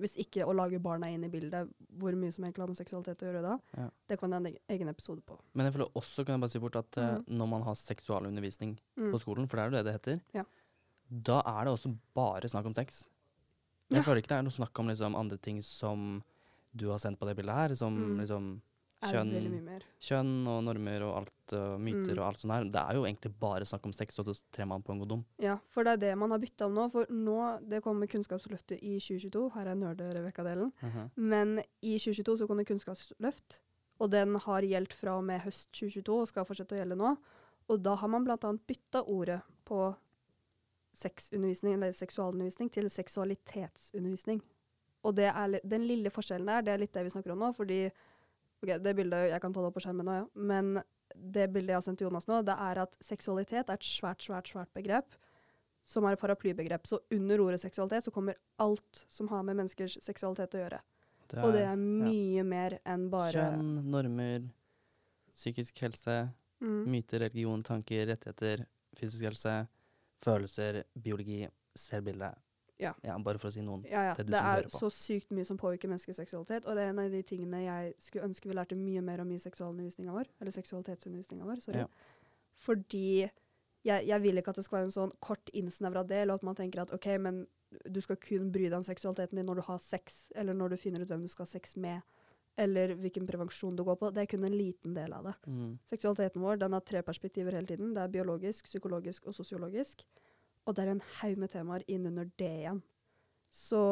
Hvis 0.00 0.16
ikke 0.16 0.46
å 0.48 0.54
lage 0.56 0.80
barn 0.80 1.04
er 1.04 1.12
inn 1.14 1.24
i 1.24 1.28
bildet, 1.28 1.68
hvor 1.98 2.14
mye 2.16 2.32
som 2.32 2.44
egentlig 2.44 2.62
har 2.64 2.68
med 2.72 2.76
seksualitet 2.80 3.20
å 3.22 3.28
gjøre 3.28 3.42
da, 3.42 3.58
Ja. 3.76 3.88
det 4.08 4.18
kan 4.18 4.30
være 4.30 4.46
en 4.46 4.56
egen 4.70 4.88
episode 4.88 5.20
på. 5.22 5.38
Men 5.54 5.66
jeg 5.66 5.74
føler 5.74 5.90
også, 5.94 6.24
kan 6.24 6.34
jeg 6.34 6.40
bare 6.40 6.50
si 6.50 6.58
fort, 6.58 6.76
at 6.76 6.90
mm. 6.92 7.24
Mhm. 7.26 7.36
når 7.38 7.48
man 7.48 7.62
har 7.62 7.74
seksualundervisning 7.74 8.78
Mm. 8.96 9.12
på 9.12 9.20
skolen, 9.20 9.46
for 9.48 9.56
det 9.56 9.62
er 9.62 9.70
jo 9.70 9.76
det 9.76 9.84
det 9.84 9.94
heter, 10.00 10.20
Ja. 10.34 10.44
da 11.10 11.40
er 11.44 11.64
det 11.64 11.72
også 11.74 11.96
bare 12.14 12.42
snakk 12.48 12.66
om 12.66 12.74
sex. 12.74 13.06
Jeg 13.90 13.96
Ja. 13.98 14.02
føler 14.02 14.22
ikke 14.22 14.28
det 14.28 14.38
er 14.38 14.42
noe 14.42 14.50
snakk 14.50 14.78
om 14.78 14.86
liksom, 14.88 15.14
andre 15.16 15.36
ting 15.36 15.60
som 15.62 16.22
du 16.74 16.88
har 16.90 16.98
sendt 16.98 17.18
på 17.18 17.26
det 17.26 17.36
bildet 17.36 17.54
her, 17.54 17.74
som 17.74 17.92
Mm. 18.16 18.20
liksom 18.20 18.60
kjønn, 19.00 19.80
kjønn 20.04 20.32
og 20.50 20.58
normer 20.66 21.04
og 21.06 21.14
alt, 21.22 21.54
uh, 21.54 21.78
myter 21.80 22.12
Mm. 22.12 22.18
og 22.18 22.26
alt 22.26 22.38
sånt 22.42 22.52
her. 22.52 22.64
Det 22.64 22.82
er 22.82 22.94
jo 22.98 23.04
egentlig 23.06 23.32
bare 23.40 23.64
snakk 23.64 23.86
om 23.86 23.92
sex, 23.96 24.18
og 24.20 24.26
tre 24.26 24.34
trer 24.52 24.66
man 24.68 24.82
på 24.82 24.92
en 24.92 25.00
kondom. 25.00 25.24
Ja, 25.40 25.56
for 25.68 25.84
det 25.84 25.92
er 25.94 25.96
det 26.04 26.18
man 26.18 26.30
har 26.30 26.38
bytta 26.38 26.66
om 26.66 26.74
nå. 26.74 26.90
For 26.92 27.06
nå, 27.08 27.38
det 27.68 27.82
kommer 27.82 28.06
Kunnskapsløftet 28.06 28.78
i 28.82 28.98
2022. 28.98 29.50
Her 29.54 29.66
er 29.72 29.74
nerde-Rebekka-delen. 29.80 30.72
Men 31.16 31.58
i 31.82 31.96
2022 31.98 32.38
så 32.38 32.46
kom 32.46 32.58
det 32.58 32.68
kunnskapsløft, 32.68 33.60
og 34.00 34.10
den 34.10 34.36
har 34.36 34.62
gjeldt 34.62 34.92
fra 34.92 35.16
og 35.18 35.24
med 35.24 35.40
høst 35.42 35.70
2022 35.72 36.20
og 36.20 36.28
skal 36.28 36.44
fortsette 36.44 36.76
å 36.76 36.78
gjelde 36.84 36.96
nå. 37.00 37.16
Og 37.70 37.82
da 37.82 37.94
har 37.94 38.08
man 38.08 38.24
bl.a. 38.24 38.36
bytta 38.36 39.02
ordet 39.06 39.40
på 39.64 39.94
sexundervisning, 40.92 41.74
eller 41.74 41.92
seksualundervisning, 41.92 42.70
til 42.72 42.88
seksualitetsundervisning. 42.90 44.40
Og 45.06 45.14
det 45.16 45.28
er, 45.30 45.60
den 45.64 45.86
lille 45.88 46.10
forskjellen 46.12 46.46
der, 46.50 46.62
det 46.66 46.72
er 46.74 46.82
litt 46.82 46.92
det 46.92 47.04
vi 47.06 47.12
snakker 47.14 47.32
om 47.32 47.38
nå, 47.44 47.52
fordi 47.56 47.84
ok, 48.62 48.76
det 48.82 48.94
bildet, 48.96 49.30
Jeg 49.30 49.40
kan 49.42 49.52
ta 49.52 49.62
det 49.62 49.70
opp 49.70 49.78
på 49.78 49.82
skjermen 49.84 50.06
nå, 50.06 50.18
ja. 50.20 50.26
Men 50.34 50.82
det 51.14 51.48
bildet 51.52 51.74
jeg 51.74 51.80
har 51.80 51.86
sendt 51.86 52.00
til 52.00 52.08
Jonas 52.08 52.28
nå, 52.30 52.42
det 52.46 52.54
er 52.54 52.82
at 52.84 52.96
seksualitet 53.04 53.68
er 53.68 53.78
et 53.78 53.86
svært, 53.86 54.22
svært, 54.22 54.52
svært 54.52 54.72
begrep. 54.76 55.18
Som 55.80 56.04
er 56.04 56.14
et 56.14 56.20
paraplybegrep. 56.20 56.84
Så 56.86 56.98
under 57.16 57.40
ordet 57.40 57.62
seksualitet 57.62 58.04
så 58.04 58.12
kommer 58.12 58.36
alt 58.60 59.04
som 59.08 59.30
har 59.32 59.42
med 59.46 59.56
menneskers 59.62 59.96
seksualitet 60.04 60.58
å 60.58 60.64
gjøre. 60.64 60.80
Og 61.40 61.54
det 61.54 61.62
er 61.62 61.78
mye 61.78 62.42
mer 62.46 62.76
enn 62.88 63.06
bare 63.10 63.32
Kjønn, 63.36 63.70
normer, 63.90 64.48
psykisk 65.30 65.78
helse, 65.84 66.16
mm, 66.60 66.80
myter, 66.90 67.22
religion, 67.22 67.62
tanker, 67.64 68.08
rettigheter, 68.10 68.64
fysisk 68.98 69.28
helse, 69.28 69.54
følelser, 70.24 70.82
biologi, 70.98 71.44
selvbilde. 71.78 72.32
Ja. 72.80 72.94
Bare 73.20 73.40
for 73.40 73.50
å 73.50 73.54
si 73.54 73.62
noen. 73.64 73.84
Ja, 73.88 74.06
ja. 74.08 74.14
det 74.16 74.26
Det, 74.30 74.40
er 74.40 74.68
så 74.72 74.88
sykt 74.92 75.34
mye 75.36 75.44
som 75.44 75.58
påvirker 75.60 75.90
menneskers 75.90 76.20
seksualitet, 76.22 76.66
og 76.66 76.78
det 76.78 76.86
er 76.86 76.94
en 76.94 77.02
av 77.02 77.12
de 77.12 77.22
tingene 77.26 77.62
jeg 77.64 77.94
skulle 78.00 78.30
ønske 78.30 78.48
vi 78.48 78.56
lærte 78.56 78.78
mye 78.78 79.02
mer 79.04 79.22
om 79.24 79.30
i 79.34 79.38
seksualundervisninga 79.42 80.14
vår. 80.16 80.32
Eller 80.40 80.56
seksualitetsundervisninga 80.56 81.48
vår, 81.48 81.62
sorry. 81.64 81.84
Ja. 81.84 82.18
Fordi 82.60 83.06
jeg, 83.84 84.06
jeg 84.08 84.22
vil 84.22 84.40
ikke 84.40 84.52
at 84.54 84.60
det 84.60 84.66
skal 84.66 84.80
være 84.80 84.90
en 84.90 84.96
sånn 84.96 85.12
kort 85.24 85.52
innsnevra 85.56 86.04
del, 86.08 86.32
og 86.32 86.40
at 86.40 86.48
man 86.50 86.58
tenker 86.58 86.84
at 86.84 86.94
OK, 86.96 87.08
men 87.22 87.44
du 87.86 88.00
skal 88.02 88.18
kun 88.20 88.50
bry 88.52 88.66
deg 88.66 88.80
om 88.80 88.86
seksualiteten 88.86 89.38
din 89.38 89.46
når 89.48 89.60
du 89.60 89.66
har 89.68 89.78
sex, 89.82 90.24
eller 90.36 90.56
når 90.56 90.74
du 90.74 90.80
finner 90.82 91.04
ut 91.04 91.12
hvem 91.12 91.22
du 91.24 91.30
skal 91.30 91.46
ha 91.46 91.52
sex 91.52 91.76
med, 91.80 92.02
eller 92.60 92.96
hvilken 92.98 93.28
prevensjon 93.28 93.76
du 93.78 93.84
går 93.86 93.96
på. 94.00 94.10
Det 94.12 94.24
er 94.24 94.30
kun 94.32 94.44
en 94.44 94.56
liten 94.56 94.96
del 94.96 95.14
av 95.16 95.30
det. 95.30 95.36
Mm. 95.46 95.76
Seksualiteten 95.88 96.42
vår 96.44 96.60
den 96.60 96.76
har 96.76 96.84
tre 96.84 97.02
perspektiver 97.06 97.56
hele 97.56 97.70
tiden. 97.70 97.94
Det 97.96 98.02
er 98.02 98.12
biologisk, 98.12 98.68
psykologisk 98.68 99.30
og 99.30 99.36
sosiologisk. 99.36 100.04
Og 100.70 100.76
det 100.76 100.84
er 100.84 100.94
en 100.94 101.04
haug 101.18 101.38
med 101.42 101.50
temaer 101.50 101.84
innunder 101.90 102.28
det 102.38 102.50
igjen. 102.62 102.82
Så 103.50 103.82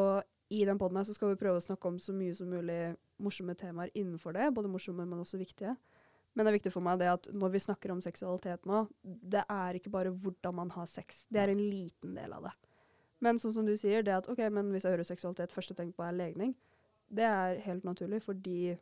i 0.54 0.62
den 0.64 0.78
poden 0.78 0.96
her 1.00 1.06
så 1.08 1.16
skal 1.16 1.32
vi 1.32 1.40
prøve 1.40 1.58
å 1.58 1.64
snakke 1.64 1.90
om 1.90 1.98
så 2.00 2.14
mye 2.14 2.36
som 2.36 2.48
mulig 2.48 2.94
morsomme 3.18 3.56
temaer 3.58 3.90
innenfor 3.98 4.36
det. 4.36 4.46
Både 4.54 4.70
morsomme, 4.70 5.02
men 5.04 5.24
også 5.24 5.40
viktige. 5.40 5.74
Men 6.32 6.46
det 6.46 6.52
er 6.52 6.58
viktig 6.60 6.70
for 6.70 6.86
meg 6.86 7.00
det 7.00 7.10
at 7.10 7.28
når 7.34 7.50
vi 7.50 7.64
snakker 7.64 7.90
om 7.90 8.00
seksualitet 8.04 8.68
nå, 8.68 8.84
det 9.02 9.42
er 9.50 9.78
ikke 9.78 9.90
bare 9.90 10.12
hvordan 10.14 10.54
man 10.54 10.70
har 10.76 10.86
sex. 10.86 11.24
Det 11.26 11.42
er 11.42 11.50
en 11.50 11.64
liten 11.64 12.14
del 12.14 12.36
av 12.36 12.46
det. 12.46 12.54
Men 13.24 13.40
sånn 13.42 13.56
som 13.56 13.66
du 13.66 13.74
sier, 13.74 14.04
det 14.06 14.14
at 14.14 14.28
OK, 14.30 14.44
men 14.54 14.70
hvis 14.70 14.86
jeg 14.86 14.94
hører 14.94 15.08
seksualitet, 15.08 15.54
første 15.54 15.74
tenker 15.74 15.98
på 15.98 16.06
er 16.06 16.14
legning. 16.14 16.54
det 17.08 17.24
er 17.24 17.58
helt 17.64 17.84
naturlig, 17.88 18.20
fordi 18.22 18.76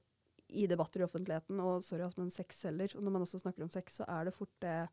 i 0.48 0.66
debatter 0.66 1.00
i 1.00 1.04
offentligheten, 1.06 1.60
og 1.62 1.84
sorry, 1.84 2.06
men 2.18 2.30
sex 2.30 2.60
selger, 2.60 2.96
og 2.96 3.04
når 3.04 3.12
man 3.14 3.22
også 3.22 3.38
snakker 3.38 3.62
om 3.62 3.70
sex, 3.70 4.00
så 4.00 4.04
er 4.08 4.24
det 4.26 4.34
fort 4.34 4.52
det 4.62 4.88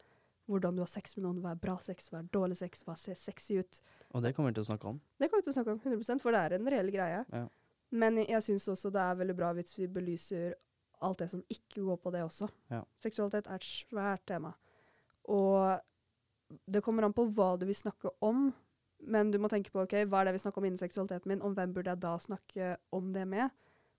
hvordan 0.50 0.76
du 0.76 0.84
har 0.84 0.92
sex 0.92 1.16
med 1.18 1.26
noen, 1.26 1.40
hva 1.44 1.54
er 1.54 1.62
bra 1.62 1.78
sex, 1.84 2.10
hva 2.12 2.20
er 2.20 2.30
dårlig 2.34 2.58
sex, 2.60 2.84
hva 2.88 2.96
ser 3.00 3.16
sexy 3.20 3.62
ut. 3.62 3.80
Og 4.12 4.24
det 4.26 4.34
kommer 4.36 4.52
vi 4.52 4.60
til 4.60 4.66
å 4.66 4.70
snakke 4.72 4.90
om. 4.92 5.00
Det 5.20 5.30
kommer 5.30 5.44
vi 5.44 5.48
til 5.48 5.54
å 5.54 5.58
snakke 5.60 5.76
om 5.76 5.80
100% 5.80 6.24
for 6.24 6.36
det 6.36 6.42
er 6.44 6.58
en 6.58 6.70
reell 6.74 6.92
greie. 6.94 7.22
Ja. 7.32 7.46
Men 7.94 8.20
jeg 8.24 8.42
syns 8.44 8.68
også 8.74 8.92
det 8.94 9.02
er 9.04 9.20
veldig 9.22 9.38
bra 9.38 9.54
hvis 9.56 9.78
vi 9.78 9.88
belyser 9.92 10.58
alt 11.04 11.24
det 11.24 11.30
som 11.32 11.44
ikke 11.52 11.84
går 11.84 12.00
på 12.04 12.14
det 12.16 12.24
også. 12.26 12.50
Ja. 12.74 12.84
Seksualitet 13.04 13.48
er 13.48 13.60
et 13.60 13.68
svært 13.68 14.24
tema. 14.28 14.54
Og 15.32 15.80
det 16.70 16.84
kommer 16.84 17.08
an 17.08 17.16
på 17.16 17.28
hva 17.32 17.54
du 17.60 17.68
vil 17.70 17.78
snakke 17.78 18.12
om, 18.24 18.50
men 19.04 19.32
du 19.32 19.40
må 19.42 19.50
tenke 19.52 19.72
på 19.72 19.84
ok, 19.84 19.98
hva 20.08 20.22
er 20.22 20.30
det 20.30 20.38
vi 20.38 20.44
snakker 20.44 20.62
om 20.62 20.68
innen 20.68 20.80
seksualiteten 20.80 21.32
min, 21.32 21.44
om 21.44 21.56
hvem 21.56 21.74
burde 21.76 21.92
jeg 21.92 22.04
da 22.04 22.14
snakke 22.24 22.76
om 22.96 23.12
det 23.16 23.26
med? 23.28 23.52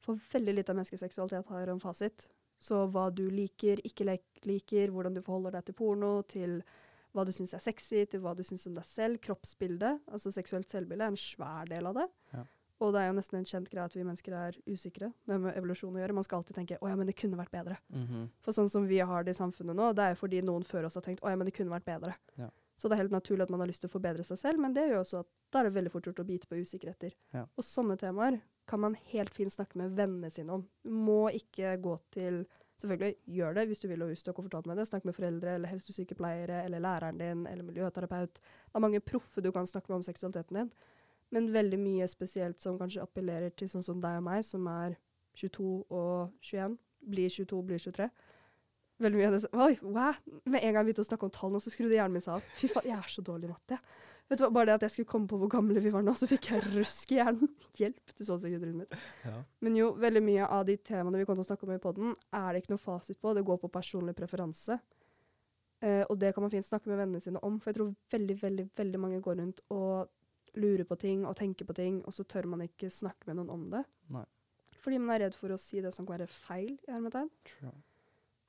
For 0.04 0.20
veldig 0.32 0.58
lite 0.58 0.72
av 0.72 0.78
menneskets 0.78 1.04
seksualitet 1.04 1.48
har 1.52 1.72
en 1.72 1.80
fasit. 1.80 2.28
Så 2.64 2.80
hva 2.88 3.10
du 3.12 3.26
liker, 3.28 3.82
ikke 3.84 4.06
liker, 4.48 4.92
hvordan 4.94 5.16
du 5.16 5.20
forholder 5.24 5.58
deg 5.58 5.68
til 5.68 5.76
porno, 5.76 6.14
til 6.30 6.62
hva 7.14 7.24
du 7.26 7.32
syns 7.34 7.52
er 7.54 7.62
sexy, 7.62 8.06
til 8.10 8.22
hva 8.24 8.32
du 8.34 8.42
syns 8.46 8.64
om 8.70 8.74
deg 8.74 8.86
selv, 8.88 9.20
Kroppsbildet, 9.22 10.00
altså 10.10 10.32
seksuelt 10.34 10.70
selvbilde 10.72 11.04
er 11.06 11.12
en 11.12 11.20
svær 11.20 11.68
del 11.70 11.90
av 11.90 12.00
det. 12.00 12.06
Ja. 12.32 12.44
Og 12.82 12.90
det 12.92 13.00
er 13.00 13.06
jo 13.06 13.16
nesten 13.16 13.38
en 13.38 13.46
kjent 13.46 13.68
greie 13.70 13.84
at 13.86 13.94
vi 13.94 14.02
mennesker 14.02 14.34
er 14.34 14.56
usikre. 14.66 15.12
Det 15.28 15.36
med 15.40 15.54
evolusjon 15.54 15.94
å 15.94 16.00
gjøre. 16.00 16.16
Man 16.16 16.26
skal 16.26 16.40
alltid 16.40 16.56
tenke 16.56 16.78
'å 16.80 16.88
ja, 16.90 16.96
men 16.96 17.06
det 17.06 17.14
kunne 17.16 17.38
vært 17.38 17.52
bedre'. 17.54 17.78
Mhm. 17.88 18.28
For 18.42 18.52
sånn 18.52 18.70
som 18.70 18.86
vi 18.86 18.98
har 18.98 19.22
det 19.24 19.36
i 19.36 19.40
samfunnet 19.40 19.76
nå, 19.76 19.94
det 19.94 20.02
er 20.04 20.10
jo 20.14 20.20
fordi 20.26 20.42
noen 20.42 20.64
før 20.64 20.86
oss 20.86 20.94
har 20.94 21.02
tenkt 21.02 21.22
'å 21.22 21.30
ja, 21.30 21.36
men 21.36 21.46
det 21.46 21.54
kunne 21.54 21.70
vært 21.70 21.84
bedre'. 21.86 22.14
Ja. 22.36 22.50
Så 22.76 22.88
det 22.88 22.98
er 22.98 23.02
helt 23.06 23.12
naturlig 23.12 23.42
at 23.42 23.50
man 23.50 23.60
har 23.60 23.68
lyst 23.68 23.80
til 23.80 23.88
å 23.88 23.94
forbedre 23.94 24.24
seg 24.24 24.38
selv, 24.38 24.58
men 24.58 24.74
det 24.74 24.88
gjør 24.90 25.00
også 25.04 25.20
at 25.20 25.26
da 25.52 25.60
er 25.60 25.64
det 25.64 25.74
veldig 25.74 25.92
fort 25.92 26.04
gjort 26.04 26.18
å 26.18 26.26
bite 26.26 26.48
på 26.48 26.58
usikkerheter. 26.58 27.14
Ja. 27.32 27.46
Og 27.56 27.64
sånne 27.64 27.96
temaer 27.96 28.40
kan 28.66 28.80
man 28.80 28.96
helt 29.12 29.34
fint 29.34 29.52
snakke 29.52 29.78
med 29.78 29.96
vennene 29.98 30.30
sine 30.32 30.52
om. 30.56 30.66
Du 30.84 30.90
må 30.90 31.28
ikke 31.34 31.76
gå 31.82 31.98
til 32.14 32.44
Selvfølgelig, 32.82 33.14
gjør 33.30 33.52
det 33.54 33.62
hvis 33.70 33.78
du 33.78 33.86
vil 33.88 34.02
og 34.02 34.08
hvis 34.10 34.22
du 34.22 34.30
er 34.30 34.34
komfortabel 34.34 34.68
med 34.72 34.76
det. 34.76 34.86
Snakk 34.88 35.04
med 35.06 35.14
foreldre 35.14 35.54
eller 35.54 35.70
helsesykepleiere 35.70 36.64
eller 36.64 36.82
læreren 36.82 37.18
din 37.18 37.46
eller 37.46 37.64
miljøterapeut. 37.64 38.34
Det 38.34 38.74
er 38.74 38.82
mange 38.82 39.00
proffe 39.00 39.40
du 39.40 39.52
kan 39.54 39.66
snakke 39.66 39.86
med 39.88 39.96
om 39.96 40.02
seksualiteten 40.02 40.56
din. 40.56 40.72
Men 41.30 41.52
veldig 41.54 41.78
mye 41.78 42.08
spesielt 42.10 42.60
som 42.60 42.78
kanskje 42.78 43.02
appellerer 43.02 43.54
til 43.56 43.70
sånn 43.70 43.86
som 43.86 44.02
deg 44.02 44.18
og 44.18 44.26
meg, 44.26 44.42
som 44.44 44.66
er 44.66 44.98
22 45.38 45.68
og 45.90 46.34
21. 46.42 46.76
Blir 47.14 47.30
22, 47.30 47.62
blir 47.62 47.78
23. 47.78 48.08
Veldig 49.04 49.18
mye 49.18 49.30
av 49.30 49.34
det 49.34 49.42
som 49.46 49.62
Oi, 49.64 49.72
wow! 49.82 50.18
Med 50.44 50.60
en 50.60 50.74
gang 50.74 50.82
jeg 50.82 50.90
begynte 50.90 51.06
å 51.06 51.08
snakke 51.08 51.26
om 51.28 51.32
tall 51.34 51.54
nå, 51.54 51.62
så 51.62 51.72
skrudde 51.72 51.96
hjernen 51.96 52.18
min 52.18 52.26
seg 52.26 52.36
av. 52.36 52.52
Fy 52.58 52.70
faen, 52.70 52.90
jeg 52.90 52.98
er 52.98 53.10
så 53.10 53.24
dårlig 53.26 53.48
i 53.48 53.54
matte. 53.54 53.80
Vet 54.30 54.40
du 54.40 54.46
hva, 54.46 54.50
Bare 54.56 54.70
det 54.70 54.76
at 54.78 54.86
jeg 54.86 54.94
skulle 54.94 55.10
komme 55.10 55.28
på 55.28 55.38
hvor 55.40 55.50
gamle 55.52 55.82
vi 55.84 55.92
var 55.92 56.04
nå, 56.04 56.14
så 56.16 56.28
fikk 56.30 56.48
jeg 56.50 56.64
rusk 56.72 57.12
i 57.12 57.18
hjernen. 57.18 57.50
Hjelp, 57.78 58.14
du 58.16 58.24
så 58.24 58.38
sikkert 58.40 58.64
rundt 58.64 58.82
mitt. 58.84 58.98
Ja. 59.26 59.36
Men 59.64 59.78
jo, 59.78 59.90
veldig 60.00 60.22
mye 60.24 60.48
av 60.48 60.64
de 60.68 60.78
temaene 60.80 61.20
vi 61.20 61.26
kommer 61.28 61.42
til 61.42 61.46
å 61.46 61.50
snakke 61.52 61.68
om 61.68 61.74
i 61.76 61.82
podden, 61.82 62.14
er 62.32 62.48
det 62.50 62.62
ikke 62.62 62.74
noe 62.74 62.82
fasit 62.82 63.20
på. 63.20 63.34
Det 63.36 63.44
går 63.46 63.60
på 63.62 63.72
personlig 63.74 64.16
preferanse. 64.18 64.78
Eh, 65.84 66.02
og 66.08 66.16
det 66.20 66.32
kan 66.32 66.46
man 66.46 66.52
fint 66.54 66.66
snakke 66.66 66.88
med 66.88 67.02
vennene 67.02 67.20
sine 67.20 67.42
om, 67.44 67.58
for 67.60 67.72
jeg 67.72 67.80
tror 67.80 67.94
veldig, 68.14 68.38
veldig, 68.40 68.68
veldig 68.80 69.00
mange 69.02 69.20
går 69.24 69.40
rundt 69.42 69.64
og 69.74 70.08
lurer 70.54 70.86
på 70.88 70.96
ting 71.02 71.24
og 71.26 71.36
tenker 71.36 71.66
på 71.68 71.76
ting, 71.76 71.98
og 72.06 72.14
så 72.14 72.24
tør 72.24 72.48
man 72.54 72.62
ikke 72.64 72.88
snakke 72.92 73.28
med 73.28 73.40
noen 73.40 73.52
om 73.52 73.66
det. 73.74 73.82
Nei. 74.14 74.24
Fordi 74.84 75.00
man 75.00 75.16
er 75.16 75.26
redd 75.26 75.36
for 75.36 75.52
å 75.52 75.60
si 75.60 75.82
det 75.84 75.92
som 75.96 76.06
kan 76.06 76.18
være 76.18 76.30
feil, 76.30 76.76
i 76.86 76.92
hermetegn. 76.92 77.30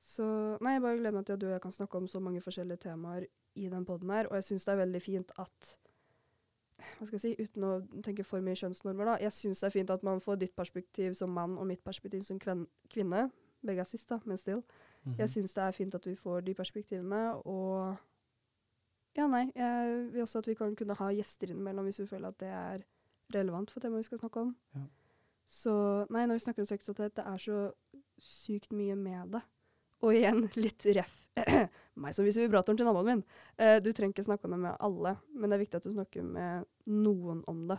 Så 0.06 0.24
nei, 0.62 0.76
jeg 0.76 0.84
bare 0.84 1.00
gleder 1.00 1.16
meg 1.16 1.26
til 1.26 1.36
at 1.36 1.42
du 1.42 1.48
og 1.48 1.54
jeg 1.56 1.64
kan 1.64 1.74
snakke 1.74 1.98
om 1.98 2.08
så 2.10 2.20
mange 2.22 2.42
forskjellige 2.44 2.84
temaer 2.86 3.26
i 3.56 3.68
den 3.72 3.84
podden 3.88 4.12
her, 4.12 4.28
og 4.30 4.38
jeg 4.38 4.50
syns 4.50 4.66
det 4.66 4.72
er 4.74 4.82
veldig 4.84 5.02
fint 5.02 5.32
at 5.42 5.72
hva 6.96 7.06
skal 7.06 7.16
jeg 7.16 7.22
si, 7.22 7.32
uten 7.40 7.64
å 7.66 7.72
tenke 8.04 8.24
for 8.24 8.44
mye 8.44 8.56
kjønnsnormer, 8.56 9.08
da. 9.08 9.14
Jeg 9.24 9.32
syns 9.34 9.62
det 9.62 9.68
er 9.68 9.74
fint 9.74 9.90
at 9.92 10.04
man 10.06 10.20
får 10.22 10.38
ditt 10.40 10.54
perspektiv 10.56 11.16
som 11.16 11.32
mann 11.34 11.56
og 11.58 11.66
mitt 11.68 11.82
perspektiv 11.84 12.22
som 12.24 12.38
kvinne. 12.40 13.22
Begge 13.66 13.82
er 13.82 13.88
sist, 13.88 14.08
da, 14.08 14.20
men 14.24 14.38
still. 14.40 14.62
Mhm. 15.04 15.16
Jeg 15.18 15.32
syns 15.32 15.56
det 15.56 15.64
er 15.64 15.76
fint 15.76 15.96
at 15.96 16.06
vi 16.06 16.14
får 16.14 16.44
de 16.46 16.54
perspektivene, 16.54 17.22
og 17.44 17.96
ja, 19.16 19.26
nei. 19.26 19.46
Jeg 19.56 20.12
vil 20.12 20.22
også 20.22 20.38
at 20.44 20.46
vi 20.50 20.54
kan 20.54 20.76
kunne 20.76 20.94
ha 20.98 21.08
gjester 21.16 21.50
innimellom 21.50 21.88
hvis 21.88 22.02
vi 22.02 22.06
føler 22.10 22.28
at 22.28 22.38
det 22.40 22.52
er 22.52 22.84
relevant 23.34 23.70
for 23.72 23.80
temaet 23.80 24.04
vi 24.04 24.10
skal 24.10 24.20
snakke 24.20 24.40
om. 24.44 24.56
Ja. 24.76 24.84
Så 25.46 25.72
nei, 26.10 26.26
når 26.26 26.36
vi 26.36 26.44
snakker 26.44 26.62
om 26.62 26.68
seksualitet, 26.68 27.16
det 27.16 27.24
er 27.26 27.38
så 27.38 27.60
sykt 28.20 28.72
mye 28.76 28.96
med 28.98 29.36
det. 29.36 29.42
Og 30.04 30.12
igjen, 30.14 30.48
litt 30.60 30.84
ref. 30.98 31.22
Meg 31.96 32.14
som 32.14 32.26
viser 32.26 32.44
vibratoren 32.44 32.76
til 32.76 32.88
naboen 32.88 33.08
min. 33.08 33.22
Eh, 33.56 33.78
du 33.80 33.90
trenger 33.92 34.12
ikke 34.12 34.26
snakke 34.26 34.48
om 34.48 34.56
det 34.56 34.62
med 34.66 34.80
alle, 34.84 35.16
men 35.32 35.50
det 35.50 35.56
er 35.56 35.62
viktig 35.64 35.78
at 35.78 35.86
du 35.86 35.94
snakker 35.94 36.26
med 36.28 36.66
noen 36.92 37.42
om 37.48 37.62
det. 37.70 37.78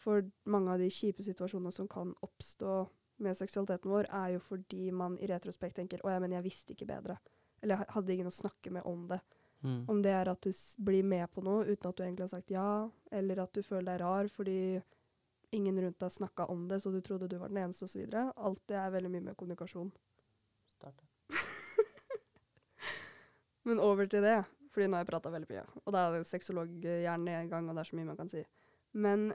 For 0.00 0.24
mange 0.50 0.72
av 0.72 0.80
de 0.82 0.88
kjipe 0.90 1.22
situasjonene 1.22 1.72
som 1.74 1.88
kan 1.88 2.14
oppstå 2.26 2.78
med 3.20 3.36
seksualiteten 3.36 3.92
vår, 3.92 4.08
er 4.08 4.34
jo 4.34 4.40
fordi 4.42 4.88
man 4.96 5.18
i 5.20 5.28
retrospekt 5.28 5.76
tenker 5.76 6.00
'Å 6.00 6.10
ja, 6.10 6.18
men 6.18 6.32
jeg 6.32 6.44
visste 6.44 6.72
ikke 6.72 6.88
bedre'. 6.88 7.18
Eller 7.62 7.76
jeg 7.76 7.86
hadde 7.88 8.12
ingen 8.12 8.26
å 8.26 8.40
snakke 8.40 8.70
med 8.70 8.82
om 8.84 9.06
det. 9.08 9.20
Mm. 9.62 9.84
Om 9.88 10.02
det 10.02 10.10
er 10.10 10.28
at 10.28 10.40
du 10.40 10.52
blir 10.84 11.04
med 11.04 11.30
på 11.30 11.42
noe 11.44 11.66
uten 11.66 11.88
at 11.88 11.96
du 11.96 12.02
egentlig 12.02 12.24
har 12.24 12.32
sagt 12.32 12.50
ja, 12.50 12.90
eller 13.12 13.42
at 13.42 13.52
du 13.52 13.62
føler 13.62 13.92
deg 13.92 14.00
rar 14.00 14.28
fordi 14.28 14.82
ingen 15.52 15.80
rundt 15.80 15.98
deg 15.98 16.10
snakka 16.10 16.46
om 16.46 16.68
det, 16.68 16.80
så 16.80 16.90
du 16.90 17.00
trodde 17.00 17.28
du 17.28 17.36
var 17.36 17.48
den 17.48 17.58
eneste, 17.64 17.84
osv. 17.84 18.06
Alt 18.36 18.66
det 18.66 18.76
er 18.76 18.90
veldig 18.90 19.10
mye 19.10 19.28
med 19.28 19.36
kommunikasjon. 19.36 19.92
Start. 20.66 21.09
Men 23.68 23.82
over 23.82 24.08
til 24.08 24.24
det, 24.24 24.38
fordi 24.72 24.86
nå 24.88 24.96
har 24.96 25.04
jeg 25.04 25.10
prata 25.10 25.32
veldig 25.32 25.50
mye. 25.50 25.64
Og 25.84 25.94
da 25.94 26.04
er 26.08 26.26
sexologhjernen 26.26 27.28
i 27.28 27.50
gang, 27.50 27.68
og 27.68 27.76
det 27.76 27.82
er 27.84 27.90
så 27.90 27.98
mye 27.98 28.08
man 28.08 28.18
kan 28.20 28.30
si. 28.32 28.44
Men 28.92 29.30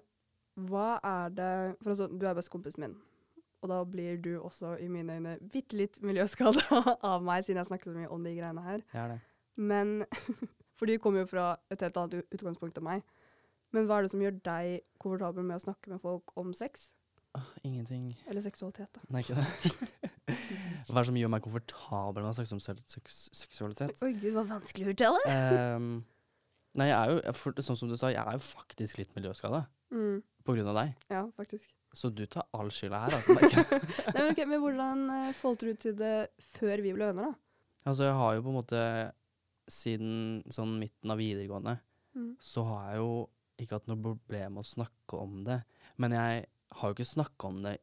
hva 0.56 0.96
er 1.04 1.34
det 1.36 1.52
For 1.82 1.92
altså, 1.92 2.08
du 2.08 2.26
er 2.28 2.38
bestekompisen 2.38 2.86
min. 2.86 2.98
Og 3.64 3.70
da 3.72 3.80
blir 3.90 4.20
du 4.22 4.36
også 4.40 4.76
i 4.84 4.88
mine 4.92 5.16
øyne 5.18 5.38
bitte 5.52 5.78
litt 5.78 5.98
miljøskada 6.06 6.82
av 7.12 7.24
meg, 7.26 7.46
siden 7.46 7.62
jeg 7.62 7.70
snakker 7.72 7.92
så 7.92 7.98
mye 7.98 8.12
om 8.14 8.24
de 8.24 8.36
greiene 8.38 8.64
her. 8.66 8.86
Er 8.94 9.16
det. 9.16 9.20
Men 9.56 10.04
For 10.76 10.90
de 10.90 10.98
kommer 11.00 11.24
jo 11.24 11.30
fra 11.32 11.56
et 11.72 11.82
helt 11.82 11.98
annet 11.98 12.26
utgangspunkt 12.36 12.78
enn 12.80 12.84
meg. 12.84 13.06
Men 13.72 13.88
hva 13.88 14.00
er 14.00 14.06
det 14.06 14.12
som 14.12 14.22
gjør 14.24 14.36
deg 14.44 14.82
komfortabel 15.00 15.46
med 15.48 15.58
å 15.58 15.64
snakke 15.64 15.92
med 15.92 16.02
folk 16.04 16.34
om 16.40 16.52
sex? 16.56 16.90
Ingenting. 17.64 18.14
Eller 18.28 18.44
seksualitet, 18.44 18.92
da. 18.96 19.02
Nei, 19.12 19.24
ikke 19.24 19.40
det. 19.40 20.36
Hva 20.88 21.00
er 21.00 21.04
det 21.04 21.10
som 21.10 21.18
gjør 21.22 21.32
meg 21.34 21.44
komfortabel 21.46 22.24
med 22.26 22.30
å 22.32 22.36
snakke 22.38 22.56
om 22.58 22.62
seks 22.64 23.22
seksualitet? 23.34 24.04
Oi 24.06 24.12
gud, 24.14 24.34
hva 24.36 24.44
vanskelig 24.50 24.88
å 24.88 24.94
uttale. 24.96 25.24
um, 25.76 25.88
nei, 26.78 26.88
jeg 26.92 26.98
er 27.00 27.14
jo, 27.16 27.34
for, 27.40 27.58
sånn 27.66 27.80
som 27.80 27.90
du 27.90 27.96
sa, 27.98 28.12
jeg 28.14 28.22
er 28.22 28.38
jo 28.38 28.44
faktisk 28.46 29.02
litt 29.02 29.16
miljøskada 29.18 29.66
Mm, 29.94 30.18
på 30.44 30.54
grunn 30.58 30.68
av 30.72 30.76
deg. 30.80 30.94
ja, 31.14 31.20
faktisk. 31.38 31.70
Så 31.96 32.10
du 32.12 32.26
tar 32.28 32.44
all 32.58 32.68
skylda 32.74 33.00
her, 33.06 33.14
altså. 33.16 33.36
Nei, 33.38 33.50
men, 34.16 34.32
ok, 34.34 34.40
men 34.50 34.60
hvordan 34.64 35.04
uh, 35.14 35.30
forholdt 35.38 35.62
du 35.64 35.74
til 35.86 35.94
det 35.96 36.16
før 36.58 36.82
vi 36.84 36.92
ble 36.98 37.06
venner, 37.12 37.30
da? 37.32 37.36
altså, 37.86 38.10
jeg 38.10 38.18
har 38.20 38.34
jo 38.36 38.42
på 38.48 38.52
en 38.52 38.58
måte 38.62 38.82
Siden 39.72 40.44
sånn 40.54 40.76
midten 40.82 41.10
av 41.14 41.18
videregående 41.22 41.80
Mm. 42.16 42.36
så 42.40 42.62
har 42.64 42.84
jeg 42.94 43.00
jo 43.02 43.16
ikke 43.60 43.76
hatt 43.76 43.88
noe 43.90 44.00
problem 44.00 44.54
med 44.56 44.62
å 44.62 44.68
snakke 44.70 45.18
om 45.20 45.42
det. 45.44 45.58
Men 46.00 46.14
jeg 46.16 46.46
har 46.80 46.88
jo 46.92 46.96
ikke 46.96 47.08
snakka 47.10 47.50
om 47.50 47.58
det 47.66 47.74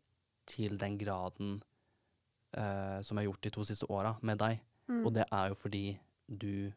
til 0.48 0.78
den 0.80 0.94
graden 0.96 1.58
eh, 2.56 2.98
som 3.04 3.16
jeg 3.18 3.24
har 3.26 3.30
gjort 3.32 3.42
de 3.46 3.50
to 3.54 3.64
siste 3.68 3.88
åra 3.90 4.14
med 4.22 4.38
deg. 4.42 4.60
Mm. 4.90 5.02
Og 5.06 5.12
det 5.16 5.26
er 5.30 5.52
jo 5.52 5.58
fordi 5.58 5.84
du 6.28 6.72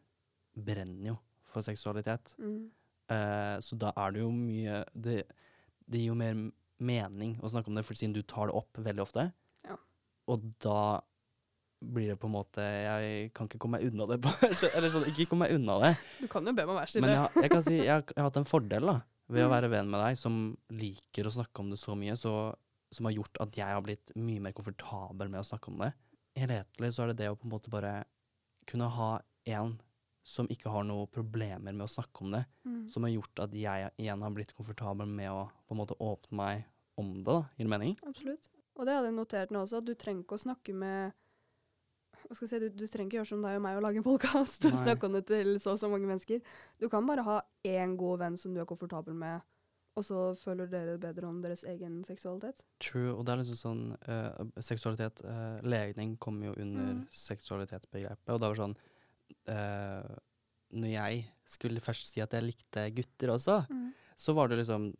brenner 0.56 1.12
jo 1.12 1.16
for 1.52 1.64
seksualitet. 1.66 2.34
Mm. 2.40 2.68
Eh, 3.12 3.56
så 3.62 3.78
da 3.78 3.92
er 3.96 4.14
det 4.16 4.22
jo 4.24 4.30
mye 4.34 4.80
det, 4.94 5.18
det 5.86 6.00
gir 6.02 6.10
jo 6.12 6.18
mer 6.18 6.38
mening 6.82 7.36
å 7.40 7.48
snakke 7.52 7.70
om 7.72 7.76
det, 7.78 7.84
for 7.88 7.96
siden 7.96 8.12
du 8.16 8.22
tar 8.28 8.50
det 8.50 8.56
opp 8.58 8.76
veldig 8.84 9.04
ofte. 9.04 9.28
Ja. 9.64 9.76
Og 10.28 10.42
da 10.60 11.00
blir 11.86 12.08
det 12.08 12.16
på 12.18 12.24
en 12.26 12.32
måte 12.32 12.62
Jeg 12.64 13.30
kan 13.36 13.46
ikke 13.50 13.58
komme 13.60 13.76
meg 13.78 13.90
unna 13.92 14.06
det. 14.08 14.16
Eller 14.76 14.90
sånn, 14.92 15.04
ikke 15.10 15.28
komme 15.30 15.44
meg 15.46 15.54
unna 15.58 15.76
det. 15.84 15.92
Du 16.22 16.26
kan 16.32 16.44
jo 16.48 16.54
be 16.56 16.64
meg 16.66 16.78
være 16.80 16.90
stille. 16.92 17.04
Men 17.06 17.14
jeg, 17.18 17.44
jeg 17.44 17.52
kan 17.52 17.64
si 17.66 17.76
jeg 17.78 17.90
har, 17.92 18.04
jeg 18.08 18.16
har 18.22 18.28
hatt 18.30 18.40
en 18.40 18.48
fordel 18.48 18.88
da, 18.92 18.96
ved 19.28 19.44
å 19.44 19.48
Mm. 19.48 19.52
være 19.56 19.68
venn 19.72 19.90
med 19.92 20.00
deg, 20.04 20.18
som 20.20 20.36
liker 20.72 21.26
å 21.28 21.34
snakke 21.36 21.62
om 21.62 21.70
det 21.72 21.78
så 21.80 21.96
mye, 21.98 22.16
så, 22.18 22.32
som 22.94 23.06
har 23.08 23.12
gjort 23.16 23.40
at 23.42 23.56
jeg 23.58 23.66
har 23.74 23.82
blitt 23.82 24.12
mye 24.16 24.40
mer 24.40 24.52
komfortabel 24.56 25.28
med 25.32 25.40
å 25.40 25.46
snakke 25.48 25.68
om 25.72 25.78
det. 25.82 25.92
Helhetlig 26.36 26.92
så 26.94 27.02
er 27.04 27.12
det 27.12 27.18
det 27.24 27.30
å 27.32 27.36
på 27.38 27.46
en 27.48 27.54
måte 27.56 27.70
bare 27.72 28.04
kunne 28.68 28.88
ha 28.92 29.10
en 29.46 29.76
som 30.26 30.48
ikke 30.50 30.70
har 30.74 30.82
noen 30.84 31.06
problemer 31.14 31.70
med 31.72 31.84
å 31.86 31.90
snakke 31.90 32.22
om 32.24 32.32
det, 32.34 32.44
Mm. 32.66 32.88
som 32.90 33.02
har 33.06 33.10
gjort 33.10 33.38
at 33.44 33.52
jeg 33.54 33.90
igjen 33.98 34.22
har 34.22 34.30
blitt 34.34 34.54
komfortabel 34.56 35.06
med 35.06 35.30
å 35.30 35.44
på 35.68 35.74
en 35.74 35.78
måte 35.78 35.94
åpne 36.02 36.36
meg 36.36 36.64
om 36.98 37.12
det. 37.14 37.24
da, 37.24 37.36
Gir 37.56 37.64
det 37.64 37.70
mening? 37.70 37.96
Absolutt. 38.06 38.48
Og 38.76 38.84
det 38.86 38.94
hadde 38.94 39.06
jeg 39.06 39.14
notert 39.14 39.50
nå 39.50 39.62
også, 39.62 39.78
at 39.78 39.84
du 39.84 39.94
trenger 39.94 40.22
ikke 40.24 40.34
å 40.36 40.42
snakke 40.42 40.74
med 40.74 41.12
hva 42.26 42.34
skal 42.34 42.48
jeg 42.48 42.50
si, 42.50 42.58
du, 42.58 42.68
du 42.80 42.86
trenger 42.90 43.06
ikke 43.10 43.18
gjøre 43.20 43.28
som 43.28 43.42
deg 43.44 43.56
og 43.56 43.62
meg 43.62 43.76
og 43.78 43.82
lage 43.84 44.00
en 44.00 44.06
podkast 44.06 44.64
og 44.66 44.72
snakke 44.82 45.06
om 45.06 45.12
det 45.14 45.26
til 45.28 45.52
så 45.62 45.76
og 45.76 45.78
så 45.78 45.88
mange 45.88 46.08
mennesker. 46.08 46.40
Du 46.80 46.88
kan 46.90 47.06
bare 47.06 47.22
ha 47.22 47.36
én 47.64 47.94
god 47.96 48.18
venn 48.24 48.36
som 48.40 48.52
du 48.54 48.60
er 48.60 48.66
komfortabel 48.66 49.14
med, 49.14 49.42
og 49.96 50.04
så 50.04 50.36
føler 50.36 50.66
dere 50.68 50.98
bedre 51.00 51.26
om 51.28 51.38
deres 51.42 51.62
egen 51.64 52.02
seksualitet. 52.04 52.62
True. 52.78 53.14
Og 53.16 53.24
det 53.24 53.32
er 53.32 53.40
liksom 53.40 53.56
sånn 53.56 53.84
uh, 54.08 54.60
Seksualitet 54.60 55.22
uh, 55.24 55.60
Legning 55.64 56.16
kommer 56.18 56.50
jo 56.50 56.54
under 56.62 56.92
Mm. 56.94 57.06
seksualitetsbegrepet, 57.10 58.28
og 58.34 58.40
det 58.42 58.50
var 58.50 58.60
sånn 58.60 58.76
uh, 59.48 60.16
Når 60.76 60.90
jeg 60.92 61.24
skulle 61.46 61.80
først 61.80 62.10
si 62.12 62.20
at 62.20 62.32
jeg 62.34 62.42
likte 62.42 62.86
gutter 62.94 63.32
også, 63.36 63.60
så 64.16 64.34
var 64.34 64.48
det 64.48 64.58
liksom 64.58 64.90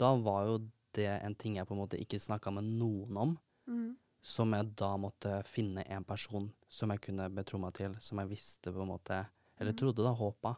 Da 0.00 0.14
var 0.16 0.46
jo 0.48 0.58
det 0.96 1.06
en 1.22 1.34
ting 1.38 1.56
jeg 1.60 1.66
på 1.68 1.74
en 1.76 1.82
måte 1.84 2.00
ikke 2.00 2.18
snakka 2.18 2.50
med 2.52 2.64
noen 2.64 3.16
om, 3.16 3.38
Mm. 3.68 3.94
som 4.22 4.50
jeg 4.52 4.74
da 4.74 4.96
måtte 4.98 5.44
finne 5.46 5.84
en 5.88 6.02
person 6.04 6.48
som 6.68 6.90
jeg 6.90 7.00
kunne 7.00 7.28
betro 7.32 7.58
meg 7.62 7.72
til, 7.74 7.94
som 8.00 8.18
jeg 8.18 8.28
visste 8.28 8.72
på 8.74 8.82
en 8.82 8.88
måte, 8.88 9.26
eller 9.60 9.70
Mhm. 9.72 9.78
trodde 9.78 10.02
da, 10.02 10.12
håpa, 10.12 10.56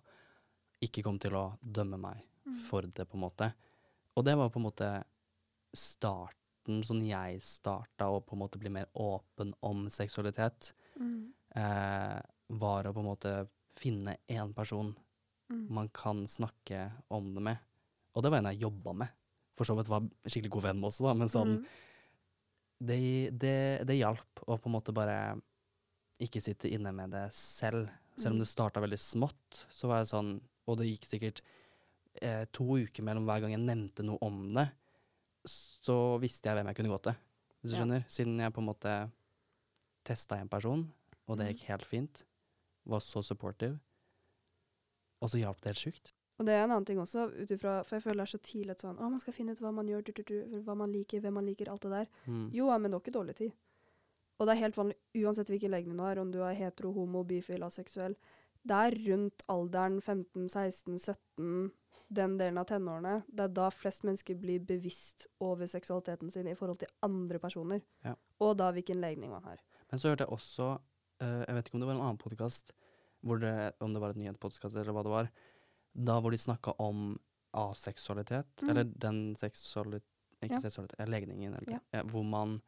ikke 0.80 1.02
kom 1.04 1.18
til 1.18 1.32
å 1.32 1.58
dømme 1.62 1.98
meg 2.00 2.16
Mm. 2.16 2.31
For 2.68 2.82
det, 2.82 3.06
på 3.08 3.14
en 3.18 3.24
måte. 3.26 3.52
Og 4.16 4.24
det 4.24 4.36
var 4.36 4.50
på 4.50 4.60
en 4.60 4.66
måte 4.66 4.88
starten, 5.74 6.82
sånn 6.86 7.02
jeg 7.06 7.40
starta 7.42 8.08
å 8.12 8.20
på 8.24 8.36
en 8.36 8.42
måte 8.44 8.60
bli 8.60 8.70
mer 8.70 8.86
åpen 8.94 9.54
om 9.62 9.86
seksualitet, 9.90 10.72
Mm. 10.98 11.32
eh, 11.56 12.20
var 12.50 12.84
å 12.84 12.92
på 12.92 13.00
en 13.00 13.06
måte 13.06 13.48
finne 13.76 14.16
én 14.28 14.52
person 14.54 14.94
Mm. 15.50 15.68
man 15.70 15.88
kan 15.88 16.26
snakke 16.26 16.92
om 17.10 17.34
det 17.34 17.42
med. 17.42 17.58
Og 18.14 18.22
det 18.22 18.30
var 18.30 18.38
en 18.38 18.44
jeg 18.52 18.60
jobba 18.60 18.92
med. 18.94 19.08
For 19.56 19.64
så 19.64 19.76
vidt 19.76 19.88
var 19.88 20.00
skikkelig 20.26 20.50
god 20.50 20.62
venn 20.62 20.80
med 20.80 20.88
også, 20.90 21.02
da, 21.04 21.14
men 21.14 21.28
sånn 21.28 21.58
Mm. 21.58 21.66
det, 22.80 23.30
det, 23.38 23.86
det 23.86 23.98
hjalp 23.98 24.40
å 24.46 24.58
på 24.58 24.66
en 24.66 24.72
måte 24.72 24.92
bare 24.94 25.40
ikke 26.20 26.40
sitte 26.42 26.70
inne 26.70 26.92
med 26.92 27.10
det 27.10 27.32
selv. 27.32 27.88
Selv 28.16 28.32
om 28.32 28.38
Mm. 28.38 28.44
det 28.44 28.48
starta 28.48 28.80
veldig 28.80 28.98
smått, 28.98 29.66
så 29.70 29.88
var 29.88 29.98
jeg 30.04 30.08
sånn 30.08 30.40
Og 30.68 30.76
det 30.78 30.86
gikk 30.86 31.06
sikkert 31.08 31.40
eh, 32.20 32.44
to 32.52 32.64
uker 32.78 33.02
mellom 33.02 33.24
hver 33.24 33.40
gang 33.40 33.50
jeg 33.54 33.60
nevnte 33.64 34.04
noe 34.04 34.18
om 34.22 34.54
det, 34.54 34.68
så 35.48 36.18
visste 36.22 36.48
jeg 36.50 36.56
hvem 36.58 36.66
jeg 36.70 36.76
kunne 36.76 36.92
gå 36.92 37.00
til. 37.02 37.14
Hvis 37.62 37.70
du 37.70 37.76
Ja. 37.76 37.82
skjønner? 37.82 38.04
Siden 38.08 38.38
jeg 38.38 38.52
på 38.52 38.60
en 38.60 38.66
måte 38.68 39.10
testa 40.04 40.36
en 40.40 40.48
person, 40.48 40.92
og 41.28 41.38
det 41.38 41.46
Mm. 41.46 41.52
gikk 41.54 41.66
helt 41.68 41.86
fint. 41.86 42.24
Var 42.86 42.98
så 43.00 43.22
supportive. 43.22 43.78
Og 45.22 45.30
så 45.30 45.38
hjalp 45.38 45.60
det 45.62 45.70
helt 45.76 45.78
sjukt. 45.78 46.12
Og 46.38 46.46
det 46.46 46.54
er 46.54 46.64
en 46.64 46.70
annen 46.72 46.84
ting 46.84 46.98
også, 46.98 47.28
utifra, 47.42 47.84
For 47.84 47.96
jeg 47.96 48.02
føler 48.02 48.24
det 48.24 48.34
er 48.34 48.38
så 48.38 48.42
tidlig 48.42 48.70
at 48.70 48.80
sånn 48.82 48.96
Å, 48.98 49.10
man 49.10 49.20
skal 49.20 49.32
finne 49.32 49.52
ut 49.52 49.60
hva 49.60 49.72
man 49.72 49.86
gjør, 49.86 50.02
du, 50.04 50.12
du, 50.12 50.22
du, 50.24 50.62
hva 50.62 50.74
man 50.76 50.90
liker, 50.92 51.20
hvem 51.20 51.34
man 51.34 51.46
liker, 51.46 51.68
alt 51.70 51.82
det 51.82 51.90
der. 51.90 52.06
Mm. 52.26 52.50
Jo, 52.52 52.66
men 52.78 52.90
det 52.90 52.92
var 52.92 53.00
ikke 53.00 53.18
dårlig 53.20 53.36
tid. 53.36 53.52
Og 54.40 54.46
det 54.48 54.56
er 54.56 54.60
helt 54.64 54.74
vanlig 54.76 54.96
uansett 55.14 55.46
hvilken 55.52 55.70
legning 55.70 55.96
du 55.96 56.02
har, 56.02 56.18
om 56.18 56.32
du 56.32 56.40
er 56.42 56.54
hetero, 56.54 56.92
homo, 56.92 57.22
bifil, 57.22 57.62
aseksuell. 57.62 58.16
Det 58.64 58.78
er 58.78 58.94
rundt 59.10 59.42
alderen 59.50 60.00
15, 60.00 60.48
16, 60.48 60.98
17, 60.98 61.72
den 62.14 62.36
delen 62.38 62.58
av 62.58 62.66
tenårene. 62.70 63.24
Det 63.28 63.40
er 63.48 63.48
da 63.56 63.70
flest 63.74 64.04
mennesker 64.06 64.38
blir 64.38 64.60
bevisst 64.64 65.26
over 65.42 65.66
seksualiteten 65.66 66.30
sin 66.30 66.46
i 66.46 66.54
forhold 66.54 66.78
til 66.78 66.88
andre 67.02 67.38
personer. 67.42 67.82
Ja. 68.04 68.14
Og 68.40 68.56
da 68.60 68.70
hvilken 68.72 69.00
legning 69.02 69.30
man 69.34 69.42
har. 69.44 69.58
Men 69.90 69.98
så 69.98 70.12
hørte 70.12 70.24
jeg 70.26 70.32
også 70.32 70.68
uh, 71.22 71.42
Jeg 71.46 71.54
vet 71.54 71.66
ikke 71.68 71.74
om 71.74 71.80
det 71.80 71.88
var 71.90 71.94
en 71.98 72.04
annen 72.06 72.18
podkast, 72.22 72.72
om 73.24 73.38
det 73.40 74.00
var 74.02 74.10
et 74.10 74.16
nyhetspodkast 74.18 74.74
eller 74.76 74.92
hva 74.92 75.02
det 75.06 75.12
var, 75.12 75.28
da 75.94 76.20
hvor 76.20 76.30
de 76.34 76.38
snakka 76.38 76.72
om 76.82 77.18
aseksualitet, 77.54 78.46
Mm. 78.62 78.68
eller 78.70 78.84
den 78.84 79.36
seksualitet 79.36 80.06
Ikke 80.42 80.54
Ja. 80.56 80.60
seksualitet, 80.60 81.08
legningen, 81.08 81.54
eller, 81.54 81.78
Ja. 81.94 82.02
hvor 82.02 82.24
man 82.24 82.60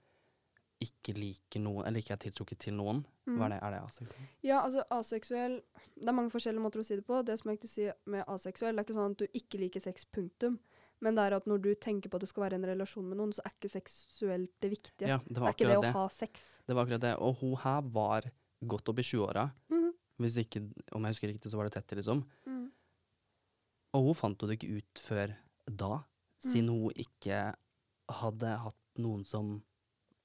ikke 0.85 1.15
liker 1.17 1.63
noen, 1.65 1.85
eller 1.87 2.03
ikke 2.03 2.15
er 2.15 2.23
tiltrukket 2.25 2.61
til 2.67 2.77
noen. 2.79 3.03
Hva 3.25 3.49
er 3.49 3.55
det? 3.55 3.59
Er 3.65 3.75
det 3.75 3.81
aseksuell? 3.87 4.29
Ja, 4.45 4.61
altså 4.61 4.85
aseksuell 4.93 5.55
Det 5.95 6.11
er 6.11 6.17
mange 6.17 6.33
forskjellige 6.35 6.65
måter 6.65 6.83
å 6.83 6.87
si 6.87 6.99
det 6.99 7.07
på. 7.09 7.23
Det 7.25 7.39
som 7.41 7.51
jeg 7.51 7.61
ikke 7.61 7.71
sier 7.71 7.99
med 8.11 8.25
aseksuell, 8.31 8.75
det 8.75 8.83
er 8.83 8.89
ikke 8.89 8.97
sånn 8.99 9.15
at 9.17 9.23
du 9.23 9.39
ikke 9.41 9.61
liker 9.63 9.85
sex, 9.85 10.07
punktum. 10.13 10.59
Men 11.05 11.17
det 11.19 11.25
er 11.27 11.37
at 11.37 11.49
når 11.51 11.63
du 11.65 11.71
tenker 11.75 12.11
på 12.11 12.19
at 12.21 12.25
du 12.25 12.31
skal 12.31 12.47
være 12.47 12.57
i 12.57 12.61
en 12.63 12.69
relasjon 12.69 13.07
med 13.09 13.19
noen, 13.21 13.33
så 13.35 13.43
er 13.45 13.55
ikke 13.57 13.73
seksuelt 13.73 14.53
det 14.63 14.71
viktige. 14.73 15.11
Ja, 15.11 15.19
det 15.25 15.35
det 15.37 15.43
var 15.43 15.51
er 15.51 15.57
ikke 15.57 15.69
det 15.69 15.81
det 15.83 15.91
å 15.91 15.99
ha 15.99 16.05
sex. 16.13 16.47
Det 16.65 16.77
var 16.77 16.87
akkurat 16.87 17.05
det. 17.05 17.15
Og 17.25 17.43
hun 17.43 17.57
her 17.65 17.91
var 17.97 18.29
godt 18.75 18.93
opp 18.93 19.03
i 19.03 19.07
20-åra. 19.07 19.49
Mm. 19.73 19.91
Hvis 20.25 20.39
ikke, 20.45 20.63
om 20.95 21.05
jeg 21.05 21.17
husker 21.17 21.33
riktig, 21.33 21.51
så 21.53 21.59
var 21.59 21.69
det 21.69 21.77
30, 21.81 22.01
liksom. 22.01 22.23
Mm. 22.47 22.65
Og 23.95 24.09
hun 24.09 24.19
fant 24.19 24.41
jo 24.41 24.49
det 24.51 24.59
ikke 24.59 24.79
ut 24.81 25.03
før 25.03 25.35
da, 25.69 25.93
siden 26.43 26.71
hun 26.73 27.05
ikke 27.05 27.43
hadde 28.21 28.57
hatt 28.65 29.01
noen 29.01 29.25
som 29.27 29.57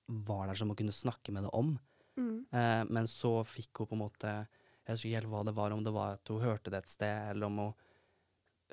var 0.09 0.47
der 0.49 0.57
som 0.57 0.71
hun 0.71 0.77
kunne 0.79 0.95
snakke 0.95 1.31
med 1.35 1.43
det 1.45 1.51
om. 1.53 1.75
Mm. 2.17 2.45
Eh, 2.51 2.83
men 2.89 3.07
så 3.07 3.43
fikk 3.47 3.83
hun 3.83 3.87
på 3.87 3.95
en 3.95 4.01
måte 4.01 4.31
Jeg 4.33 4.95
husker 4.95 5.07
ikke 5.11 5.19
helt 5.21 5.29
hva 5.31 5.43
det 5.45 5.53
var, 5.55 5.71
om 5.75 5.83
det 5.85 5.93
var 5.93 6.15
at 6.17 6.31
hun 6.33 6.41
hørte 6.41 6.71
det 6.73 6.79
et 6.81 6.89
sted, 6.89 7.29
eller 7.31 7.45
om 7.47 7.59
hun 7.61 7.73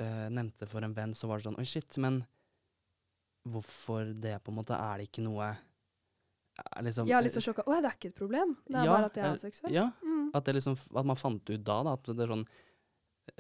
eh, 0.01 0.29
nevnte 0.33 0.65
det 0.65 0.71
for 0.71 0.83
en 0.87 0.95
venn, 0.97 1.13
så 1.15 1.29
var 1.29 1.39
det 1.39 1.45
sånn 1.51 1.59
Oi, 1.61 1.67
shit, 1.69 1.99
men 2.03 2.23
hvorfor 3.47 4.09
det, 4.19 4.39
på 4.43 4.51
en 4.51 4.57
måte? 4.59 4.75
Er 4.75 4.99
det 5.03 5.11
ikke 5.11 5.23
noe 5.27 5.51
liksom, 6.83 7.07
Jeg 7.07 7.19
er 7.19 7.27
litt 7.27 7.37
så 7.37 7.43
sjokka. 7.45 7.67
Å 7.69 7.77
det 7.79 7.91
er 7.91 7.99
ikke 7.99 8.11
et 8.11 8.19
problem. 8.19 8.57
Det 8.67 8.79
er 8.81 8.89
Ja, 8.89 8.95
bare 8.97 9.11
at 9.13 9.19
jeg 9.21 9.27
er 9.29 9.43
seksuell. 9.45 9.73
Ja, 9.77 9.87
Mm. 10.03 10.31
at, 10.35 10.45
det 10.45 10.55
liksom, 10.57 10.75
at 10.97 11.07
man 11.07 11.17
fant 11.21 11.51
ut 11.51 11.63
da, 11.65 11.83
da 11.87 11.93
at 11.95 12.03
det 12.11 12.25
er 12.25 12.33
sånn 12.33 12.47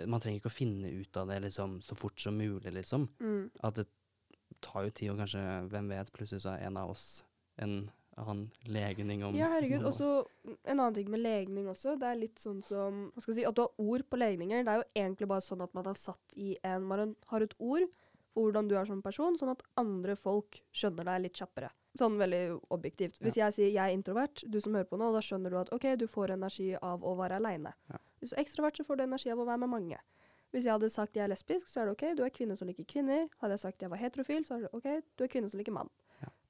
Man 0.07 0.21
trenger 0.21 0.41
ikke 0.41 0.51
å 0.51 0.59
finne 0.59 0.91
ut 1.01 1.17
av 1.17 1.29
det 1.31 1.41
liksom, 1.45 1.81
så 1.81 1.95
fort 1.97 2.19
som 2.21 2.35
mulig, 2.37 2.73
liksom. 2.75 3.09
Mm. 3.23 3.51
At 3.63 3.77
det 3.79 3.87
tar 4.61 4.83
jo 4.85 4.91
tid, 4.91 5.11
og 5.13 5.19
kanskje, 5.23 5.43
hvem 5.71 5.89
vet, 5.89 6.11
plutselig 6.13 6.43
så 6.43 6.57
er 6.57 6.67
en 6.67 6.77
av 6.77 6.91
oss 6.91 7.23
en 7.63 7.77
annen 8.17 8.47
legning 8.73 9.25
om 9.27 9.37
Ja, 9.37 9.51
herregud. 9.53 9.85
Og 9.85 9.95
så 9.95 10.11
en 10.65 10.79
annen 10.79 10.95
ting 10.97 11.11
med 11.13 11.21
legning 11.21 11.69
også. 11.69 11.99
Det 12.01 12.09
er 12.09 12.21
litt 12.21 12.41
sånn 12.41 12.63
som 12.65 13.07
hva 13.13 13.23
skal 13.23 13.35
jeg 13.35 13.43
si, 13.43 13.49
At 13.49 13.57
du 13.59 13.65
har 13.67 13.87
ord 13.93 14.07
på 14.09 14.21
legninger. 14.21 14.65
Det 14.65 14.73
er 14.73 14.83
jo 14.83 14.89
egentlig 15.05 15.29
bare 15.29 15.45
sånn 15.45 15.65
at 15.65 15.75
man 15.77 15.89
har 15.91 15.99
satt 16.01 16.37
i 16.37 16.57
en 16.65 16.87
Man 16.89 17.17
har 17.33 17.45
et 17.45 17.57
ord 17.59 17.89
for 18.37 18.51
hvordan 18.51 18.69
du 18.69 18.75
er 18.77 18.85
som 18.85 19.01
person, 19.01 19.37
sånn 19.41 19.55
at 19.55 19.63
andre 19.81 20.13
folk 20.21 20.59
skjønner 20.77 21.09
deg 21.09 21.23
litt 21.25 21.39
kjappere. 21.41 21.71
Sånn 21.97 22.19
veldig 22.21 22.43
objektivt. 22.75 23.17
Hvis 23.25 23.39
jeg 23.41 23.55
sier 23.57 23.71
jeg 23.71 23.81
er 23.81 23.95
introvert, 23.97 24.43
du 24.45 24.59
som 24.61 24.77
hører 24.77 24.91
på 24.91 24.99
nå, 25.01 25.09
da 25.15 25.23
skjønner 25.25 25.55
du 25.55 25.57
at 25.63 25.73
OK, 25.73 25.87
du 25.97 26.05
får 26.05 26.35
energi 26.35 26.75
av 26.77 27.01
å 27.01 27.15
være 27.17 27.39
aleine. 27.41 27.73
Ja. 27.89 28.01
Hvis 28.21 28.35
du 28.35 28.37
er 28.37 28.43
ekstrovert, 28.45 28.77
så 28.77 28.85
får 28.85 29.01
du 29.01 29.07
energi 29.07 29.33
av 29.33 29.41
å 29.41 29.49
være 29.49 29.63
med 29.65 29.73
mange. 29.73 30.03
Hvis 30.53 30.69
jeg 30.69 30.77
hadde 30.77 30.93
sagt 30.93 31.17
jeg 31.17 31.25
er 31.25 31.33
lesbisk, 31.33 31.71
så 31.71 31.81
er 31.81 31.89
det 31.89 31.97
OK, 31.97 32.05
du 32.19 32.23
er 32.27 32.35
kvinne 32.37 32.59
som 32.61 32.69
liker 32.69 32.85
kvinner. 32.89 33.25
Hadde 33.41 33.57
jeg 33.57 33.65
sagt 33.65 33.83
jeg 33.83 33.93
var 33.93 34.03
heterofil, 34.05 34.45
så 34.45 34.59
er 34.59 34.67
det 34.67 34.75
OK, 34.77 34.91
du 35.17 35.25
er 35.25 35.33
kvinne 35.33 35.49
som 35.53 35.61
liker 35.61 35.75
mann. 35.75 35.89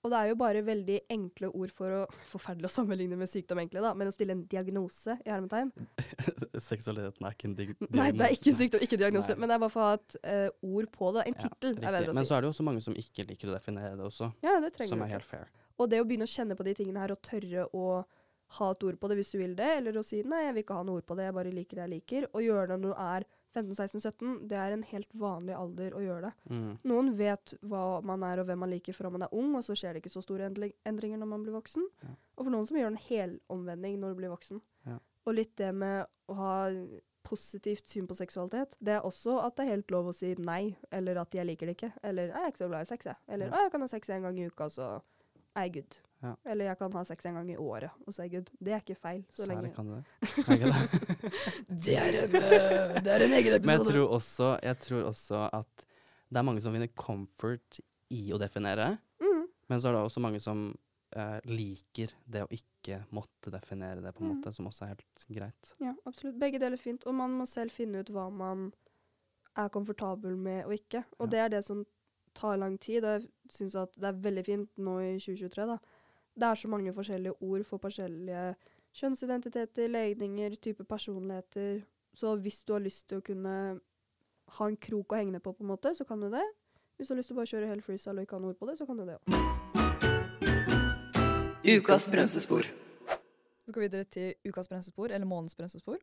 Ja. 0.07 0.09
Og 0.09 0.12
det 0.12 0.18
er 0.22 0.28
jo 0.30 0.36
bare 0.38 0.61
veldig 0.62 0.98
enkle 1.11 1.48
ord 1.50 1.72
for 1.74 1.90
å 1.90 2.02
Forferdelig 2.30 2.68
å 2.68 2.72
sammenligne 2.72 3.16
med 3.18 3.28
sykdom, 3.30 3.59
egentlig, 3.62 3.82
da, 3.82 3.92
men 3.98 4.09
å 4.11 4.12
stille 4.14 4.34
en 4.36 4.44
diagnose 4.50 5.16
i 5.26 5.30
hermetegn. 5.32 5.70
Seksualiteten 6.70 7.26
er 7.26 7.34
ikke 7.36 7.48
en 7.50 7.57
diagnose. 7.59 7.90
Nei, 7.96 8.09
det 8.14 8.26
er 8.28 8.34
ikke 8.36 8.54
sykdom, 8.57 8.84
ikke 8.86 8.98
diagnose, 9.00 9.34
Nei. 9.34 9.40
men 9.42 9.50
det 9.50 9.57
er 9.57 9.62
bare 9.64 9.74
for 9.74 9.84
å 9.84 9.88
ha 9.90 9.98
et 9.98 10.16
uh, 10.22 10.74
ord 10.76 10.90
på 10.94 11.12
det. 11.16 11.24
En 11.26 11.36
Ja, 11.36 11.42
tittel, 11.46 11.70
er 11.70 11.76
riktig. 11.76 11.94
bedre 11.98 12.14
å 12.14 12.18
Men 12.20 12.28
så 12.28 12.36
er 12.36 12.44
det 12.44 12.48
jo 12.48 12.54
også 12.54 12.66
mange 12.68 12.84
som 12.86 12.98
ikke 13.02 13.26
liker 13.28 13.50
å 13.50 13.57
definere 13.57 13.94
det 13.98 14.07
også, 14.07 14.30
Ja, 14.46 14.57
det 14.62 14.72
trenger 14.76 14.94
som 14.94 15.02
er 15.07 15.12
helt 15.16 15.28
fair. 15.28 15.50
Og 15.76 15.90
det 15.92 16.00
å 16.00 16.07
begynne 16.09 16.24
å 16.28 16.32
kjenne 16.32 16.57
på 16.57 16.64
de 16.64 16.76
tingene 16.78 17.02
her 17.02 17.12
og 17.12 17.20
tørre 17.26 17.66
å 17.76 17.86
ha 18.57 18.70
et 18.70 18.84
ord 18.86 18.98
på 19.02 19.09
det 19.11 19.16
hvis 19.18 19.32
du 19.34 19.38
vil 19.40 19.57
det, 19.59 19.72
eller 19.80 19.98
å 19.98 20.04
si 20.07 20.22
nei, 20.22 20.44
jeg 20.46 20.54
vil 20.57 20.64
ikke 20.64 20.78
ha 20.78 20.84
noe 20.86 21.00
ord 21.00 21.07
på 21.09 21.16
det, 21.18 21.26
jeg 21.28 21.34
bare 21.36 21.52
liker 21.52 21.80
det 21.80 21.84
jeg 21.86 21.92
liker, 21.96 22.28
og 22.32 22.44
gjøre 22.46 22.68
det 22.70 22.76
når 22.78 22.86
du 22.86 23.00
er 23.07 23.26
15-16-17, 23.57 24.36
det 24.50 24.59
er 24.61 24.74
en 24.76 24.84
helt 24.90 25.16
vanlig 25.16 25.57
alder 25.57 25.96
å 25.96 26.02
gjøre 26.04 26.28
det. 26.28 26.52
Mm. 26.52 26.70
Noen 26.92 27.11
vet 27.18 27.54
hva 27.66 27.82
man 28.07 28.22
er 28.28 28.42
og 28.42 28.48
hvem 28.50 28.62
man 28.64 28.72
liker 28.74 28.96
fra 28.96 29.11
man 29.12 29.24
er 29.26 29.34
ung, 29.34 29.54
og 29.59 29.64
så 29.66 29.76
skjer 29.78 29.96
det 29.96 30.04
ikke 30.04 30.12
så 30.14 30.22
store 30.24 30.50
endringer 30.52 31.18
når 31.20 31.30
man 31.32 31.42
blir 31.46 31.57
voksen. 31.57 31.88
Ja. 32.04 32.14
Og 32.36 32.44
for 32.46 32.52
noen 32.54 32.68
som 32.68 32.78
gjør 32.78 32.92
en 32.92 33.02
helomvending 33.09 33.98
når 34.02 34.14
du 34.14 34.20
blir 34.22 34.34
voksen. 34.34 34.62
Ja. 34.86 34.98
Og 35.26 35.38
litt 35.38 35.57
det 35.59 35.72
med 35.74 36.04
å 36.30 36.38
ha 36.38 36.54
positivt 37.26 37.88
syn 37.90 38.07
på 38.07 38.14
seksualitet, 38.14 38.76
det 38.78 38.92
er 38.94 39.07
også 39.07 39.40
at 39.42 39.57
det 39.59 39.64
er 39.64 39.72
helt 39.74 39.90
lov 39.90 40.12
å 40.12 40.14
si 40.14 40.34
nei, 40.38 40.76
eller 40.94 41.18
at 41.18 41.34
jeg 41.34 41.48
liker 41.48 41.66
det 41.66 41.74
ikke. 41.78 41.92
Eller 42.07 42.30
jeg 42.30 42.38
er 42.38 42.52
ikke 42.52 42.62
så 42.62 42.68
glad 42.70 42.86
i 42.86 42.90
sex, 42.92 43.09
jeg. 43.11 43.18
Eller 43.26 43.50
Ja. 43.50 43.57
«Å, 43.57 43.62
jeg 43.66 43.72
kan 43.74 43.82
ha 43.82 43.88
sex 43.90 44.12
en 44.14 44.28
gang 44.28 44.38
i 44.38 44.46
uka, 44.46 44.68
så 44.70 44.90
er 45.57 45.66
jeg 45.66 45.72
good. 45.80 45.96
Ja. 46.23 46.35
Eller 46.47 46.64
jeg 46.71 46.79
kan 46.79 46.93
ha 46.93 47.03
sex 47.05 47.27
en 47.27 47.35
gang 47.35 47.51
i 47.53 47.57
året, 47.61 47.91
og 48.07 48.14
så 48.14 48.23
er 48.25 48.29
good. 48.33 48.49
Det 48.59 48.73
er 48.73 48.81
ikke 48.81 48.97
feil. 48.97 49.25
Så 49.31 49.45
Særlig 49.45 49.57
lenge 49.62 49.75
kan 49.75 49.87
det 49.87 50.05
det. 50.47 50.47
Det? 50.47 51.85
det, 51.85 51.97
er 51.99 52.17
en, 52.23 52.37
eh, 52.37 53.03
det 53.05 53.12
er 53.12 53.25
en 53.27 53.33
egen 53.37 53.53
Men 53.53 53.53
jeg 53.53 53.61
episode. 53.61 53.93
tror, 53.93 54.09
også, 54.17 54.49
jeg 54.62 54.79
tror 54.79 55.03
også 55.11 55.43
at 55.53 55.87
det 56.31 56.39
er 56.41 56.43
mange 56.49 56.61
som 56.64 56.73
finner 56.75 56.89
comfort 56.97 57.81
i 58.11 58.31
å 58.33 58.39
definere, 58.41 58.97
Mm. 59.21 59.47
men 59.69 59.81
så 59.81 59.89
er 59.89 59.93
det 59.97 60.01
også 60.03 60.21
mange 60.21 60.41
som 60.41 60.75
eh, 61.17 61.39
liker 61.49 62.11
det 62.29 62.43
å 62.45 62.49
ikke 62.53 62.99
måtte 63.14 63.51
definere 63.53 64.03
det, 64.03 64.14
på 64.14 64.21
en 64.25 64.29
Mm. 64.31 64.37
måte, 64.41 64.53
som 64.53 64.67
også 64.67 64.83
er 64.85 64.89
helt 64.95 65.25
greit. 65.33 65.75
Ja, 65.81 65.95
absolutt. 66.07 66.39
Begge 66.39 66.59
deler 66.59 66.73
er 66.77 66.83
fint. 66.83 67.07
Og 67.07 67.14
man 67.14 67.31
må 67.39 67.47
selv 67.47 67.71
finne 67.73 68.01
ut 68.01 68.09
hva 68.11 68.31
man 68.31 68.73
er 69.57 69.69
komfortabel 69.69 70.37
med 70.37 70.64
og 70.67 70.73
ikke. 70.75 71.05
Og 71.19 71.27
Ja. 71.27 71.31
det 71.31 71.39
er 71.39 71.49
det 71.49 71.64
som 71.64 71.85
tar 72.35 72.57
lang 72.59 72.77
tid. 72.79 73.05
Og 73.05 73.21
jeg 73.23 73.31
syns 73.49 73.75
at 73.77 73.93
det 73.95 74.05
er 74.05 74.12
veldig 74.12 74.45
fint 74.45 74.69
nå 74.77 74.99
i 75.01 75.19
2023, 75.19 75.67
da. 75.67 75.79
Det 76.37 76.45
er 76.45 76.55
så 76.55 76.68
mange 76.68 76.93
forskjellige 76.93 77.32
ord 77.43 77.64
for 77.64 77.80
forskjellige 77.80 78.55
kjønnsidentiteter, 78.97 79.89
legninger, 79.89 80.57
type 80.61 80.84
personligheter. 80.84 81.80
Så 82.14 82.37
hvis 82.37 82.64
du 82.64 82.72
har 82.72 82.80
lyst 82.84 83.09
til 83.09 83.18
å 83.18 83.24
kunne 83.24 83.55
ha 84.59 84.68
en 84.68 84.76
krok 84.76 85.12
å 85.12 85.16
henge 85.16 85.32
det 85.32 85.43
på, 85.45 85.53
på 85.57 85.64
en 85.64 85.70
måte, 85.72 85.95
så 85.97 86.05
kan 86.05 86.20
du 86.20 86.28
det. 86.32 86.45
Hvis 86.97 87.09
du 87.09 87.14
har 87.14 87.18
lyst 87.20 87.32
til 87.32 87.37
å 87.37 87.41
bare 87.41 87.51
kjøre 87.53 87.70
helt 87.70 87.84
freestyle 87.84 88.20
og 88.20 88.26
ikke 88.26 88.37
ha 88.37 88.43
noe 88.45 88.53
ord 88.53 88.59
på 88.61 88.68
det, 88.68 88.76
så 88.76 88.87
kan 88.89 89.01
du 89.01 89.05
det 89.09 89.16
òg. 89.16 89.24
Ukas 91.66 92.11
bremsespor. 92.12 92.68
Så 93.64 93.72
skal 93.72 93.80
vi 93.80 93.89
videre 93.89 94.05
til 94.05 94.34
ukas 94.47 94.68
bremsespor, 94.68 95.09
eller 95.11 95.26
månedens 95.28 95.57
bremsespor. 95.59 95.97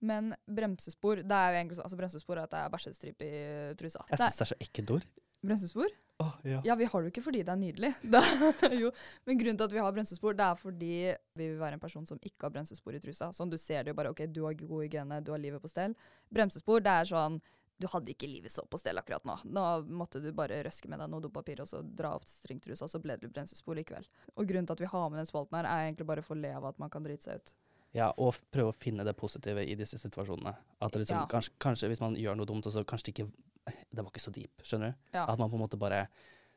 Men 0.00 0.34
bremsespor 0.44 1.24
det 1.24 1.38
er 1.38 1.48
jo 1.48 1.58
egentlig 1.62 1.78
sånn, 1.80 1.88
altså 1.88 1.98
bremsespor 1.98 2.36
er 2.36 2.44
at 2.44 2.52
det 2.52 2.60
er 2.60 2.74
bæsjestripe 2.76 3.24
i 3.24 3.40
trusa. 3.80 4.04
Jeg 4.12 4.20
syns 4.20 4.36
det 4.36 4.44
er 4.44 4.52
så 4.52 4.60
ekkelt 4.68 4.94
ord. 4.98 5.08
Bremsespor? 5.46 5.92
Oh, 6.18 6.32
ja. 6.42 6.60
Ja, 6.64 6.74
vi 6.74 6.84
har 6.84 7.02
det 7.02 7.06
jo 7.06 7.12
ikke 7.12 7.22
fordi 7.28 7.44
det 7.46 7.52
er 7.52 7.60
nydelig. 7.60 7.92
Det, 8.12 8.22
er 8.66 8.74
jo, 8.74 8.88
men 9.28 9.38
grunnen 9.38 9.58
til 9.60 9.68
at 9.68 9.74
vi 9.76 9.82
har 9.84 9.92
bremsespor, 9.94 10.34
det 10.34 10.46
er 10.48 10.56
fordi 10.58 10.94
vi 11.38 11.44
vil 11.44 11.60
være 11.60 11.78
en 11.78 11.82
person 11.84 12.08
som 12.08 12.18
ikke 12.18 12.48
har 12.48 12.54
bremsespor 12.56 12.96
i 12.98 13.02
trusa. 13.02 13.30
Sånn, 13.36 13.52
du 13.52 13.58
ser 13.58 13.84
det 13.84 13.92
jo 13.92 13.98
bare, 14.00 14.10
ok, 14.10 14.24
du 14.34 14.42
har 14.48 14.56
god 14.58 14.82
hygiene, 14.82 15.20
du 15.22 15.30
har 15.30 15.38
livet 15.38 15.62
på 15.62 15.70
stell. 15.70 15.94
Bremsespor, 16.34 16.82
det 16.82 16.90
er 16.90 17.10
sånn, 17.12 17.38
du 17.78 17.86
hadde 17.92 18.10
ikke 18.10 18.26
livet 18.26 18.50
så 18.50 18.64
på 18.66 18.80
stell 18.82 18.98
akkurat 18.98 19.22
nå. 19.28 19.36
Nå 19.54 19.64
måtte 20.00 20.18
du 20.18 20.32
bare 20.34 20.58
røske 20.66 20.90
med 20.90 20.98
deg 20.98 21.12
noe 21.12 21.22
dopapir 21.22 21.62
og 21.62 21.70
så 21.70 21.84
dra 21.86 22.16
opp 22.18 22.26
stringtrusa, 22.26 22.90
så 22.90 22.98
ble 23.02 23.14
det 23.22 23.30
bremsespor 23.30 23.78
likevel. 23.78 24.10
Og 24.34 24.50
grunnen 24.50 24.66
til 24.66 24.74
at 24.74 24.82
vi 24.82 24.90
har 24.90 25.06
med 25.06 25.22
den 25.22 25.30
spalten 25.30 25.60
her, 25.60 25.70
er 25.70 25.86
egentlig 25.86 26.08
bare 26.10 26.26
for 26.26 26.34
å 26.34 26.42
le 26.42 26.50
av 26.58 26.66
at 26.72 26.82
man 26.82 26.90
kan 26.90 27.06
drite 27.06 27.30
seg 27.30 27.38
ut. 27.38 27.54
Ja, 27.96 28.10
og 28.20 28.36
prøve 28.52 28.72
å 28.72 28.76
finne 28.76 29.04
det 29.04 29.14
positive 29.16 29.62
i 29.64 29.74
disse 29.74 29.96
situasjonene. 29.98 30.54
At 30.80 30.92
det 30.92 31.00
liksom, 31.06 31.22
Ja. 31.22 31.26
kanskje, 31.26 31.52
kanskje 31.58 31.88
hvis 31.88 32.00
man 32.04 32.16
gjør 32.16 32.36
noe 32.36 32.46
dumt, 32.46 32.64
så 32.64 32.84
kanskje 32.84 33.04
det 33.12 33.14
ikke 33.18 33.32
Det 33.94 34.00
var 34.04 34.10
ikke 34.10 34.20
så 34.24 34.32
deep, 34.32 34.62
skjønner 34.64 34.92
du? 34.92 34.98
Ja. 35.12 35.26
At 35.28 35.38
man 35.38 35.50
på 35.50 35.56
en 35.56 35.60
måte 35.66 35.78
bare 35.78 36.06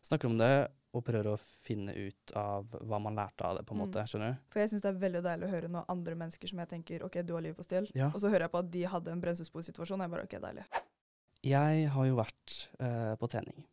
snakker 0.02 0.30
om 0.30 0.38
det, 0.38 0.72
og 0.94 1.04
prøver 1.06 1.28
å 1.34 1.40
finne 1.64 1.94
ut 1.96 2.32
av 2.36 2.66
hva 2.88 3.00
man 3.00 3.16
lærte 3.16 3.44
av 3.46 3.58
det, 3.58 3.66
på 3.66 3.76
en 3.76 3.82
Mm. 3.86 4.08
Skjønner 4.08 4.32
du? 4.34 4.38
For 4.50 4.60
jeg 4.60 4.70
syns 4.72 4.82
det 4.82 4.90
er 4.96 5.00
veldig 5.00 5.22
deilig 5.24 5.48
å 5.48 5.52
høre 5.52 5.70
noen 5.70 5.86
andre 5.90 6.16
mennesker 6.16 6.48
som 6.50 6.60
jeg 6.60 6.68
tenker 6.70 7.04
OK, 7.06 7.22
du 7.24 7.34
har 7.34 7.42
livet 7.42 7.58
på 7.58 7.64
stell, 7.64 7.88
Ja. 7.96 8.08
og 8.14 8.20
så 8.20 8.30
hører 8.30 8.42
jeg 8.48 8.52
på 8.52 8.60
at 8.60 8.72
de 8.72 8.82
hadde 8.84 9.12
en 9.12 9.22
bremsesporsituasjon, 9.22 10.00
og 10.02 10.08
jeg 10.08 10.12
bare 10.12 10.24
OK, 10.24 10.40
deilig. 10.42 10.66
Jeg 11.44 11.90
har 11.90 12.06
jo 12.06 12.16
vært 12.16 12.68
eh, 12.80 13.16
på 13.16 13.30
trening. 13.30 13.64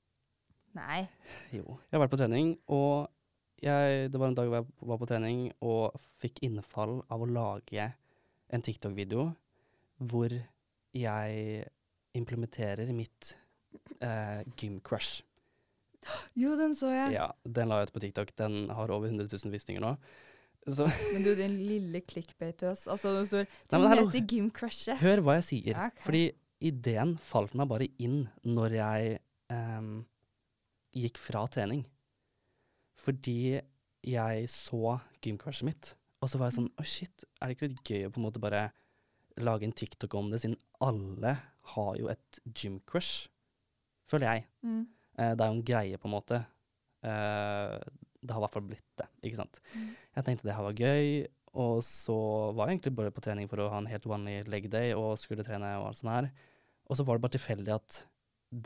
Nei. 0.74 1.09
Jo. 1.52 1.78
Jeg 1.90 1.98
har 1.98 2.06
vært 2.06 2.12
på 2.14 2.18
trening, 2.20 2.59
og 2.68 3.09
jeg, 3.64 4.11
det 4.12 4.20
var 4.20 4.30
en 4.30 4.36
dag 4.38 4.48
hvor 4.48 4.61
jeg 4.61 4.88
var 4.92 5.00
på 5.00 5.09
trening 5.11 5.40
og 5.64 5.96
fikk 6.22 6.42
innfall 6.46 7.00
av 7.11 7.24
å 7.24 7.28
lage 7.30 7.88
en 8.54 8.64
TikTok-video 8.64 9.28
hvor 10.09 10.32
jeg 10.96 11.64
implementerer 12.18 12.90
mitt 12.94 13.32
eh, 14.00 14.44
gym-crush. 14.59 15.22
Jo, 16.38 16.54
den 16.56 16.74
så 16.78 16.92
jeg. 16.94 17.16
Ja, 17.18 17.26
den 17.44 17.68
la 17.70 17.80
jeg 17.82 17.90
ut 17.90 17.94
på 17.96 18.02
TikTok. 18.06 18.30
Den 18.38 18.68
har 18.72 18.90
over 18.94 19.11
100 19.11 19.26
000 19.28 19.52
visninger 19.52 19.82
nå. 19.84 19.94
Så 20.68 20.86
Men 21.14 21.24
du, 21.26 21.32
din 21.36 21.56
lille 21.66 22.00
clickbait-øs. 22.06 22.86
Altså, 22.92 23.12
den 23.18 23.26
står 23.28 23.46
Nei, 23.48 23.80
«Du 23.82 23.88
hallo. 23.90 24.06
heter 24.06 24.26
gymcrushet. 24.34 25.00
hør 25.02 25.22
hva 25.26 25.38
jeg 25.40 25.48
sier. 25.50 25.72
Ja, 25.74 25.88
okay. 25.90 26.04
Fordi 26.06 26.22
ideen 26.68 27.16
falt 27.22 27.54
meg 27.59 27.68
bare 27.70 27.90
inn 28.02 28.22
når 28.46 28.78
jeg 28.78 29.18
em, 29.54 29.92
gikk 30.96 31.20
fra 31.22 31.44
trening. 31.52 31.84
Fordi 33.09 33.56
jeg 34.04 34.50
så 34.52 34.98
gymcrushet 35.24 35.64
mitt, 35.64 35.94
og 36.20 36.28
så 36.28 36.40
var 36.40 36.50
jeg 36.50 36.59
sånn 36.59 36.68
Å, 36.76 36.84
shit, 36.84 37.24
er 37.40 37.48
det 37.48 37.56
ikke 37.56 37.70
litt 37.72 37.90
gøy 37.90 38.06
å 38.06 38.12
på 38.12 38.20
en 38.20 38.26
måte 38.26 38.42
bare 38.42 38.66
lage 39.40 39.64
en 39.64 39.72
TikTok 39.72 40.16
om 40.18 40.28
det, 40.32 40.42
siden 40.42 40.59
alle 40.84 41.36
har 41.72 41.90
jo 41.96 42.11
et 42.12 42.40
gymcrush? 42.52 43.30
Føler 44.09 44.28
jeg. 44.28 44.44
Mm. 44.66 44.82
Eh, 45.16 45.32
det 45.32 45.44
er 45.44 45.48
jo 45.48 45.56
en 45.56 45.64
greie, 45.70 46.00
på 46.00 46.09
en 46.09 46.14
måte. 46.14 46.42
Eh, 47.06 47.74
det 48.18 48.34
har 48.34 48.42
i 48.42 48.44
hvert 48.44 48.56
fall 48.56 48.68
blitt 48.68 49.00
det, 49.00 49.09
ikke 49.24 49.40
sant. 49.40 49.61
Mm. 49.72 49.88
Jeg 50.18 50.26
tenkte 50.26 50.48
det 50.48 50.56
her 50.59 50.66
var 50.66 50.84
gøy, 50.84 51.11
og 51.59 51.80
så 51.86 52.18
var 52.52 52.68
jeg 52.68 52.78
egentlig 52.78 52.94
bare 52.98 53.14
på 53.14 53.24
trening 53.24 53.48
for 53.50 53.62
å 53.62 53.70
ha 53.72 53.80
en 53.80 53.90
helt 53.90 54.06
vanlig 54.11 54.42
leg 54.50 54.68
day 54.72 54.92
og 54.96 55.16
skulle 55.22 55.46
trene 55.46 55.70
og 55.78 55.90
alt 55.90 56.00
sånt 56.00 56.12
her. 56.12 56.30
Og 56.88 56.98
så 56.98 57.06
var 57.06 57.18
det 57.18 57.24
bare 57.24 57.36
tilfeldig 57.36 57.74
at 57.76 58.02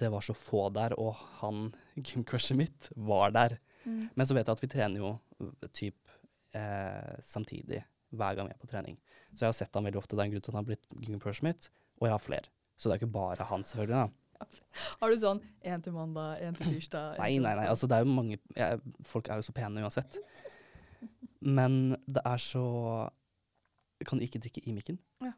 det 0.03 0.11
var 0.15 0.25
så 0.25 0.35
få 0.37 0.69
der, 0.75 0.95
og 0.99 1.19
han 1.41 1.71
gymcrushet 2.09 2.59
mitt 2.59 2.91
var 2.97 3.35
der. 3.35 3.59
Mm. 3.85 4.09
Men 4.15 4.29
så 4.29 4.37
vet 4.37 4.47
jeg 4.49 4.57
at 4.57 4.63
vi 4.63 4.71
trener 4.73 5.03
jo 5.03 5.11
typ 5.75 6.17
eh, 6.57 7.15
samtidig 7.27 7.83
hver 8.13 8.37
gang 8.37 8.49
vi 8.49 8.55
er 8.55 8.63
på 8.63 8.71
trening. 8.71 8.99
Så 9.33 9.45
jeg 9.45 9.49
har 9.49 9.57
sett 9.57 9.75
han 9.79 9.87
veldig 9.89 10.01
ofte. 10.03 10.17
Det 10.17 10.23
er 10.23 10.29
en 10.31 10.35
grunn 10.35 10.45
til 10.45 10.53
at 10.53 10.57
han 10.57 10.63
har 10.65 10.71
blitt 10.71 10.89
gymcrushet 11.07 11.47
mitt, 11.47 11.71
og 12.01 12.09
jeg 12.09 12.15
har 12.15 12.23
flere. 12.23 12.53
Så 12.77 12.89
det 12.89 12.95
er 12.95 13.01
ikke 13.03 13.15
bare 13.15 13.49
han, 13.49 13.65
selvfølgelig. 13.65 13.97
da. 13.97 14.09
Har 15.01 15.13
du 15.13 15.17
sånn 15.23 15.41
én 15.63 15.83
til 15.85 15.95
mandag, 15.95 16.41
én 16.43 16.57
til 16.59 16.67
tirsdag? 16.75 17.19
Nei, 17.21 17.39
nei, 17.39 17.55
nei. 17.59 17.67
Altså, 17.71 17.87
det 17.87 17.95
er 17.95 18.03
jo 18.03 18.11
mange 18.11 18.37
jeg, 18.57 18.81
Folk 19.07 19.29
er 19.31 19.39
jo 19.39 19.47
så 19.47 19.55
pene 19.55 19.85
uansett. 19.85 20.13
Men 21.43 21.73
det 22.11 22.23
er 22.27 22.39
så 22.43 22.65
Kan 24.07 24.19
du 24.19 24.25
ikke 24.27 24.43
drikke 24.43 24.63
i 24.67 24.75
mikken? 24.75 24.99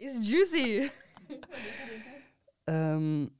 It's 0.00 0.18
juicy! 0.24 0.88
Um, 2.70 3.30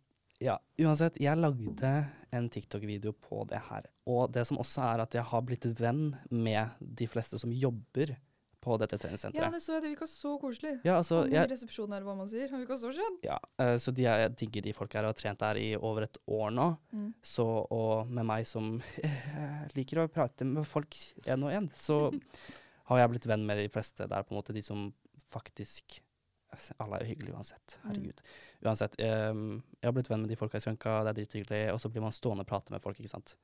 ja, 0.40 0.56
uansett. 0.80 1.18
Jeg 1.20 1.36
lagde 1.36 1.92
en 2.32 2.48
TikTok-video 2.52 3.12
på 3.28 3.44
det 3.50 3.60
her. 3.68 3.86
Og 4.08 4.30
det 4.32 4.46
som 4.48 4.60
også 4.62 4.82
er 4.86 5.04
at 5.04 5.14
jeg 5.16 5.24
har 5.28 5.44
blitt 5.44 5.66
venn 5.78 6.14
med 6.32 6.80
de 6.80 7.08
fleste 7.10 7.38
som 7.40 7.52
jobber 7.52 8.14
på 8.60 8.76
dette 8.80 8.98
treningssenteret. 9.00 9.40
Ja, 9.40 9.50
det 9.52 9.62
så 9.64 9.74
jeg. 9.76 9.84
Det 9.84 9.90
virka 9.94 10.08
så 10.10 10.34
koselig. 10.40 10.72
Ja, 10.84 10.98
altså, 10.98 11.22
jeg, 11.32 11.48
resepsjonen 11.48 11.96
her, 11.96 12.04
hva 12.04 12.14
man 12.18 12.28
sier. 12.28 12.48
Han 12.52 12.60
virka 12.62 12.76
så 12.80 12.92
skjønn. 12.96 13.16
ja, 13.24 13.38
uh, 13.60 13.76
så 13.80 13.92
de 13.96 14.04
jeg 14.04 14.34
digger 14.42 14.66
de 14.66 14.74
folka 14.76 15.00
her 15.00 15.08
og 15.08 15.14
har 15.14 15.20
trent 15.20 15.40
der 15.40 15.60
i 15.60 15.68
over 15.76 16.04
et 16.08 16.20
år 16.28 16.52
nå. 16.56 16.66
Mm. 16.92 17.08
Så, 17.24 17.46
og 17.46 18.12
med 18.12 18.28
meg 18.28 18.48
som 18.48 18.74
uh, 18.80 19.64
liker 19.78 20.04
å 20.04 20.10
prate 20.12 20.48
med 20.48 20.68
folk 20.68 20.96
én 21.24 21.48
og 21.48 21.56
én, 21.56 21.70
så 21.76 22.02
har 22.90 23.02
jeg 23.02 23.14
blitt 23.14 23.30
venn 23.32 23.48
med 23.48 23.62
de 23.64 23.72
fleste 23.72 24.08
der, 24.08 24.24
på 24.26 24.34
en 24.34 24.40
måte. 24.42 24.56
De 24.56 24.64
som 24.66 24.90
faktisk 25.32 26.00
Alle 26.82 26.98
er 26.98 27.04
jo 27.04 27.12
hyggelige 27.12 27.36
uansett. 27.38 27.76
Herregud. 27.84 28.24
Uansett. 28.60 28.96
um, 29.00 29.62
jeg 29.80 29.88
har 29.88 29.94
blitt 29.96 30.10
venn 30.10 30.20
med 30.24 30.28
de 30.32 30.36
folka 30.36 30.58
i 30.60 30.64
skranka, 30.64 30.98
det 31.06 31.12
er 31.14 31.18
drithyggelig. 31.20 31.60
Og 31.74 31.80
så 31.80 31.88
blir 31.92 32.04
man 32.04 32.12
stående 32.12 32.44
og 32.44 32.50
prate 32.50 32.74
med 32.74 32.82
folk, 32.84 32.98
ikke 33.00 33.12
sant. 33.12 33.34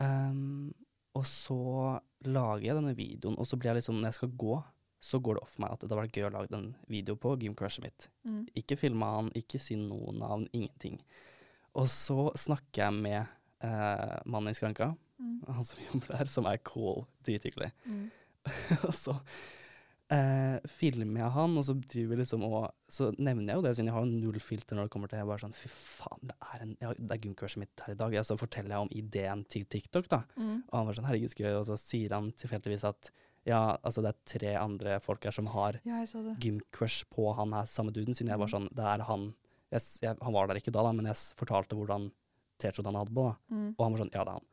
Um, 0.00 0.72
og 1.14 1.26
så 1.28 1.60
lager 2.26 2.64
jeg 2.66 2.76
denne 2.78 2.94
videoen, 2.96 3.36
og 3.38 3.46
så 3.48 3.58
blir 3.58 3.72
jeg 3.72 3.82
liksom 3.82 3.98
Når 4.00 4.08
jeg 4.08 4.18
skal 4.20 4.30
gå, 4.40 4.54
så 5.00 5.18
går 5.20 5.36
det 5.36 5.42
opp 5.42 5.50
for 5.52 5.64
meg 5.64 5.72
at 5.74 5.80
det 5.82 5.88
hadde 5.88 5.98
vært 6.02 6.16
gøy 6.16 6.26
å 6.28 6.32
lage 6.34 6.56
en 6.56 6.70
video 6.92 7.16
på 7.16 7.34
gymcrushet 7.40 7.84
mitt. 7.84 8.08
Mm. 8.28 8.42
Ikke 8.60 8.76
filme 8.76 9.06
han, 9.08 9.30
ikke 9.36 9.60
si 9.60 9.76
noe 9.80 10.12
navn, 10.12 10.44
ingenting. 10.52 10.98
Og 11.78 11.86
så 11.88 12.28
snakker 12.36 12.82
jeg 12.84 12.98
med 12.98 13.20
eh, 13.64 14.18
mannen 14.26 14.52
i 14.52 14.58
skranka, 14.58 14.94
Mm. 15.20 15.42
han 15.52 15.64
som 15.68 15.80
jobber 15.84 16.14
der, 16.16 16.28
som 16.32 16.46
er 16.48 16.56
cool, 16.64 17.02
drithyggelig. 17.28 17.66
Mm. 17.84 18.06
og 18.88 18.94
så 18.96 19.12
eh, 20.10 20.58
filmer 20.66 21.22
jeg 21.22 21.30
han, 21.36 21.56
og 21.60 21.64
så 21.66 21.74
driver 21.80 22.10
vi 22.14 22.20
liksom 22.22 22.42
og 22.46 22.70
Så 22.90 23.10
nevner 23.18 23.52
jeg 23.52 23.56
jo 23.60 23.62
det, 23.62 23.72
siden 23.76 23.86
jeg 23.90 23.94
har 23.94 24.06
null 24.10 24.40
filter 24.42 24.76
når 24.76 24.88
det 24.88 24.92
kommer 24.94 25.08
til 25.12 25.20
Jeg 25.20 25.28
bare 25.30 25.42
sånn 25.44 25.54
Fy 25.54 25.68
faen, 25.70 26.20
det 26.26 26.36
er, 26.52 26.62
en, 26.64 26.76
ja, 26.82 26.92
det 26.98 27.10
er 27.16 27.22
gymcrushet 27.24 27.60
mitt 27.62 27.84
her 27.86 27.94
i 27.94 27.98
dag. 28.00 28.12
Ja, 28.18 28.22
så 28.26 28.36
forteller 28.40 28.74
jeg 28.74 28.86
om 28.86 28.92
ideen 28.92 29.44
til 29.48 29.64
TikTok, 29.70 30.08
da. 30.10 30.22
Mm. 30.36 30.62
Og 30.68 30.74
han 30.78 30.86
var 30.90 30.94
sånn 30.98 31.06
Herregud, 31.08 31.30
så 31.34 31.42
gøy. 31.44 31.52
Og 31.60 31.66
så 31.70 31.78
sier 31.78 32.14
han 32.16 32.32
tilfeldigvis 32.32 32.84
at 32.90 33.10
ja, 33.48 33.76
altså 33.82 34.02
det 34.04 34.10
er 34.10 34.18
tre 34.28 34.50
andre 34.60 34.98
folk 35.00 35.24
her 35.24 35.32
som 35.32 35.46
har 35.54 35.78
Ja, 35.88 36.02
gymcrush 36.42 37.06
på 37.08 37.30
han 37.38 37.54
her 37.56 37.64
samme 37.70 37.92
duden, 37.94 38.12
siden 38.14 38.28
jeg 38.34 38.38
var 38.42 38.50
Mhm. 38.50 38.52
sånn 38.52 38.68
Det 38.76 38.84
er 38.84 39.04
han 39.08 39.34
jeg, 39.72 39.80
jeg, 40.02 40.16
Han 40.20 40.32
var 40.34 40.46
der 40.48 40.56
ikke 40.60 40.72
da, 40.74 40.82
da, 40.82 40.92
men 40.92 41.06
jeg 41.06 41.16
fortalte 41.38 41.76
hvordan 41.78 42.10
T-skjorta 42.60 42.90
han 42.92 42.98
hadde 43.00 43.14
på, 43.14 43.24
da. 43.30 43.36
Mm. 43.54 43.74
Og 43.78 43.84
han 43.86 43.92
var 43.94 44.02
sånn 44.04 44.12
Ja, 44.12 44.24
det 44.24 44.32
er 44.34 44.40
han. 44.40 44.46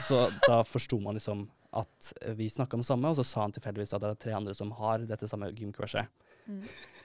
Så 0.00 0.16
da 0.46 0.62
forsto 0.64 1.00
man 1.02 1.14
liksom 1.18 1.48
at 1.76 2.12
vi 2.38 2.48
snakka 2.50 2.76
om 2.76 2.82
det 2.82 2.88
samme, 2.88 3.10
og 3.10 3.18
så 3.20 3.24
sa 3.26 3.44
han 3.44 3.54
tilfeldigvis 3.54 3.94
at 3.94 4.02
det 4.02 4.10
er 4.10 4.22
tre 4.24 4.32
andre 4.36 4.54
som 4.58 4.72
har 4.78 5.04
dette 5.06 5.28
samme 5.30 5.50
gymcrushet. 5.54 6.10
Mm. 6.50 6.64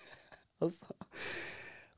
og, 0.66 0.72
så, 0.74 0.96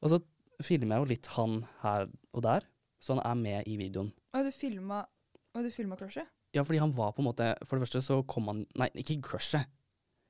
og 0.02 0.12
så 0.14 0.20
filmer 0.66 0.98
jeg 0.98 1.04
jo 1.04 1.12
litt 1.14 1.30
han 1.38 1.62
her 1.84 2.08
og 2.34 2.44
der, 2.44 2.68
så 3.00 3.16
han 3.16 3.24
er 3.24 3.40
med 3.40 3.70
i 3.72 3.78
videoen. 3.80 4.12
Og 4.36 4.48
du 4.48 4.52
filma 4.54 5.06
Og 5.56 5.64
du 5.66 5.72
filma 5.74 5.96
crushet? 5.98 6.28
Ja, 6.56 6.64
fordi 6.66 6.80
han 6.82 6.94
var 6.98 7.14
på 7.16 7.22
en 7.22 7.28
måte 7.30 7.48
For 7.66 7.78
det 7.78 7.88
første 7.88 8.02
så 8.06 8.20
kom 8.30 8.50
han 8.52 8.64
Nei, 8.80 8.88
ikke 9.02 9.20
crushet. 9.26 9.70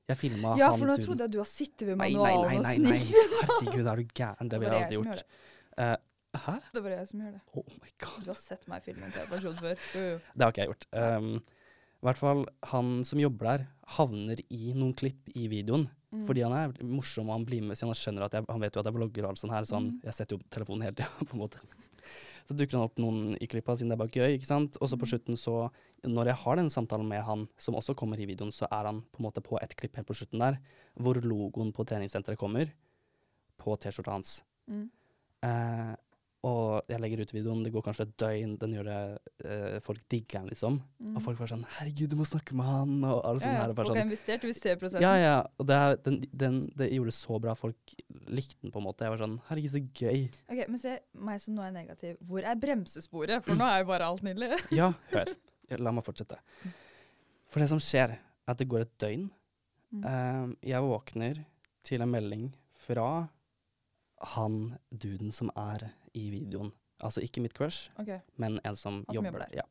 Jeg 0.08 0.20
filma 0.20 0.54
Ja, 0.56 0.70
han 0.72 0.80
for 0.80 0.88
nå 0.88 0.96
trodde 1.00 1.26
jeg 1.26 1.34
du 1.34 1.40
har 1.40 1.48
sittet 1.48 1.84
ved 1.90 1.98
manualen 2.00 2.62
Nei, 2.64 2.76
nei, 2.76 2.76
nei, 2.78 3.00
nei, 3.00 3.00
nei. 3.02 3.42
Herregud, 3.42 3.90
er 3.92 4.00
du 4.00 4.14
gæren? 4.16 4.50
Det 4.52 4.60
ville 4.60 4.76
jeg 4.76 4.86
aldri 4.86 5.00
gjort. 5.00 5.24
Eh, 5.78 5.96
hæ? 6.44 6.54
Det 6.72 6.80
er 6.80 6.86
bare 6.86 6.96
jeg 6.96 7.10
som 7.10 7.24
gjør 7.24 7.34
det. 7.36 7.42
Oh 7.52 7.74
my 7.74 7.92
god. 8.04 8.22
Du 8.24 8.30
har 8.32 8.40
sett 8.40 8.64
meg 8.72 8.86
filme 8.86 9.04
en 9.08 9.14
TV-person 9.14 9.58
før. 9.58 9.84
Uh. 9.92 10.30
Det 10.32 10.46
har 10.46 10.54
ikke 10.54 10.64
jeg 10.64 10.72
gjort. 10.72 10.88
Um, 10.96 11.28
I 11.98 12.06
hvert 12.06 12.16
fall, 12.20 12.44
han 12.70 13.02
som 13.04 13.18
jobber 13.18 13.48
der, 13.50 13.66
havner 13.98 14.38
i 14.54 14.72
noen 14.76 14.94
klipp 14.94 15.32
i 15.34 15.48
videoen. 15.50 15.88
Mm. 16.14 16.26
Fordi 16.28 16.44
han 16.46 16.52
er 16.56 16.84
morsom, 16.86 17.28
og 17.28 17.34
han 17.40 17.44
blir 17.48 17.60
med, 17.66 17.76
siden 17.76 17.90
han 17.90 17.98
skjønner 17.98 18.24
at 18.28 18.32
jeg, 18.38 18.46
han 18.48 18.60
vet 18.62 18.74
jo 18.76 18.80
at 18.80 18.86
jeg 18.88 18.94
vlogger 18.96 19.24
og 19.26 19.30
alt 19.32 19.40
sånt 19.42 19.52
her, 19.52 19.66
så 19.68 19.74
han, 19.80 19.90
Mm. 19.90 20.00
jeg 20.04 20.14
setter 20.14 20.36
jo 20.36 20.38
opp 20.40 20.50
telefonen 20.54 20.82
hele 20.86 20.94
tida, 20.96 21.08
på 21.28 21.34
en 21.36 21.42
måte. 21.42 21.58
Så 22.48 22.56
dukker 22.56 22.78
han 22.78 22.86
opp 22.86 22.96
noen 23.02 23.36
i 23.42 23.46
klippa, 23.50 23.74
siden 23.76 23.90
det 23.90 23.98
er 23.98 24.00
bare 24.04 24.14
gøy, 24.14 24.38
ikke 24.38 24.46
sant. 24.48 24.78
Og 24.80 24.88
så 24.88 24.96
på 24.96 25.04
Mm. 25.04 25.12
slutten, 25.12 25.36
så 25.36 25.70
Når 26.06 26.26
jeg 26.26 26.36
har 26.36 26.56
den 26.56 26.68
samtalen 26.70 27.08
med 27.08 27.24
han, 27.26 27.48
som 27.58 27.74
også 27.74 27.92
kommer 27.98 28.16
i 28.20 28.24
videoen, 28.24 28.52
så 28.54 28.68
er 28.70 28.84
han 28.86 29.00
på 29.02 29.18
en 29.18 29.24
måte 29.26 29.42
på 29.42 29.58
et 29.60 29.74
klipp 29.76 29.96
helt 29.96 30.06
på 30.06 30.14
slutten 30.14 30.38
der, 30.38 30.58
hvor 30.96 31.14
logoen 31.20 31.72
på 31.74 31.84
treningssenteret 31.84 32.38
kommer, 32.38 32.70
på 33.58 33.74
T-skjorta 33.76 34.12
hans. 34.14 34.42
Mm. 34.70 34.88
Eh, 35.42 35.96
og 36.46 36.86
jeg 36.86 37.00
legger 37.02 37.24
ut 37.24 37.32
videoen, 37.34 37.62
det 37.66 37.72
går 37.74 37.82
kanskje 37.82 38.04
et 38.06 38.12
døgn, 38.22 38.52
den 38.60 38.74
gjør 38.76 38.86
det 38.86 38.98
eh, 39.50 39.78
Folk 39.82 40.04
digger 40.12 40.38
den, 40.38 40.50
liksom. 40.52 40.76
Mm. 41.02 41.16
Og 41.18 41.24
folk 41.24 41.40
var 41.40 41.50
sånn 41.50 41.64
'Herregud, 41.66 42.12
du 42.12 42.14
må 42.20 42.26
snakke 42.28 42.54
med 42.54 42.68
han', 42.68 43.00
og 43.02 43.24
alle 43.26 43.42
sånne 43.42 43.56
ja, 43.56 43.62
her. 43.64 43.72
og 43.72 43.78
bare 43.78 43.88
folk 43.88 43.96
har 43.96 44.04
sånn, 44.04 44.12
investert, 44.12 44.44
vi 44.46 44.52
ser 44.54 44.78
prosessen. 44.78 45.02
ja, 45.02 45.14
ja. 45.18 45.40
Og 45.58 45.66
det, 45.66 45.78
den, 46.04 46.20
den, 46.30 46.60
det 46.78 46.90
gjorde 46.94 47.10
det 47.10 47.16
så 47.18 47.40
bra. 47.42 47.56
Folk 47.58 47.94
likte 48.30 48.62
den, 48.62 48.70
på 48.70 48.78
en 48.78 48.86
måte. 48.86 49.02
Jeg 49.02 49.16
var 49.16 49.22
sånn 49.24 49.34
'Herregud, 49.48 49.72
så 49.74 49.82
gøy'. 49.82 50.38
Ok, 50.46 50.60
Men 50.68 50.78
se 50.78 50.94
meg 51.28 51.42
som 51.42 51.58
nå 51.58 51.66
er 51.66 51.74
negativ. 51.74 52.14
Hvor 52.22 52.46
er 52.46 52.62
bremsesporet? 52.62 53.42
For 53.42 53.58
nå 53.58 53.66
er 53.66 53.82
jo 53.82 53.90
bare 53.90 54.06
alt 54.06 54.22
nydelig. 54.22 54.54
Ja, 54.78 54.92
hør. 55.10 55.34
La 55.82 55.90
meg 55.90 56.06
fortsette. 56.06 56.38
For 57.50 57.58
det 57.58 57.68
som 57.72 57.82
skjer, 57.82 58.14
er 58.14 58.22
at 58.46 58.62
det 58.62 58.68
går 58.70 58.86
et 58.86 58.94
døgn. 59.02 59.26
Mm. 59.90 60.04
Eh, 60.06 60.70
jeg 60.70 60.86
våkner 60.86 61.42
til 61.82 62.04
en 62.04 62.12
melding 62.14 62.52
fra 62.78 63.26
han 64.34 64.78
duden 64.90 65.32
som 65.32 65.50
er 65.56 65.90
i 66.18 66.28
videoen. 66.34 66.72
Altså 66.98 67.22
ikke 67.22 67.40
mitt 67.44 67.54
crush, 67.54 67.90
okay. 68.02 68.18
men 68.42 68.56
en 68.66 68.76
som, 68.76 69.04
som 69.06 69.14
jobber 69.14 69.44
der. 69.44 69.60
Ja. 69.60 69.66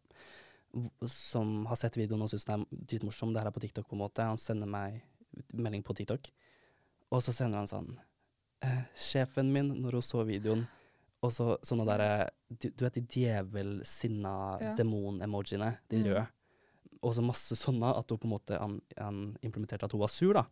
Som 1.11 1.65
har 1.67 1.75
sett 1.79 1.97
videoen 1.97 2.21
og 2.23 2.29
syns 2.31 2.45
den 2.47 2.63
er 2.63 2.81
dritmorsom. 2.91 3.33
Det 3.33 3.41
her 3.41 3.49
er 3.49 3.55
på 3.55 3.63
TikTok, 3.63 3.87
på 3.89 3.97
en 3.97 4.03
måte. 4.05 4.23
Han 4.27 4.39
sender 4.39 4.69
meg 4.69 5.01
melding 5.53 5.83
på 5.85 5.95
TikTok. 5.97 6.29
Og 7.11 7.23
så 7.23 7.33
sender 7.35 7.61
han 7.61 7.69
sånn 7.71 7.89
eh, 8.63 8.83
Sjefen 8.99 9.51
min, 9.53 9.73
når 9.83 9.99
hun 9.99 10.05
så 10.05 10.23
videoen, 10.27 10.65
og 11.23 11.31
så 11.33 11.55
sånne 11.65 11.85
derre 11.87 12.09
Du 12.49 12.69
du 12.69 12.83
vet 12.85 12.95
de 12.99 13.03
djevelsinna 13.15 14.33
Ja. 14.61 14.73
demon-emojiene, 14.75 15.77
de 15.89 15.97
Mm. 15.97 16.05
røde. 16.07 16.27
Og 17.03 17.13
så 17.15 17.21
masse 17.21 17.55
sånne 17.55 17.91
at 17.97 18.09
hun 18.09 18.17
på 18.17 18.25
en 18.25 18.31
måte 18.31 18.57
han, 18.59 18.81
han 18.97 19.37
implementerte 19.43 19.83
at 19.85 19.91
hun 19.91 19.99
var 20.01 20.07
sur, 20.09 20.33
da. 20.33 20.45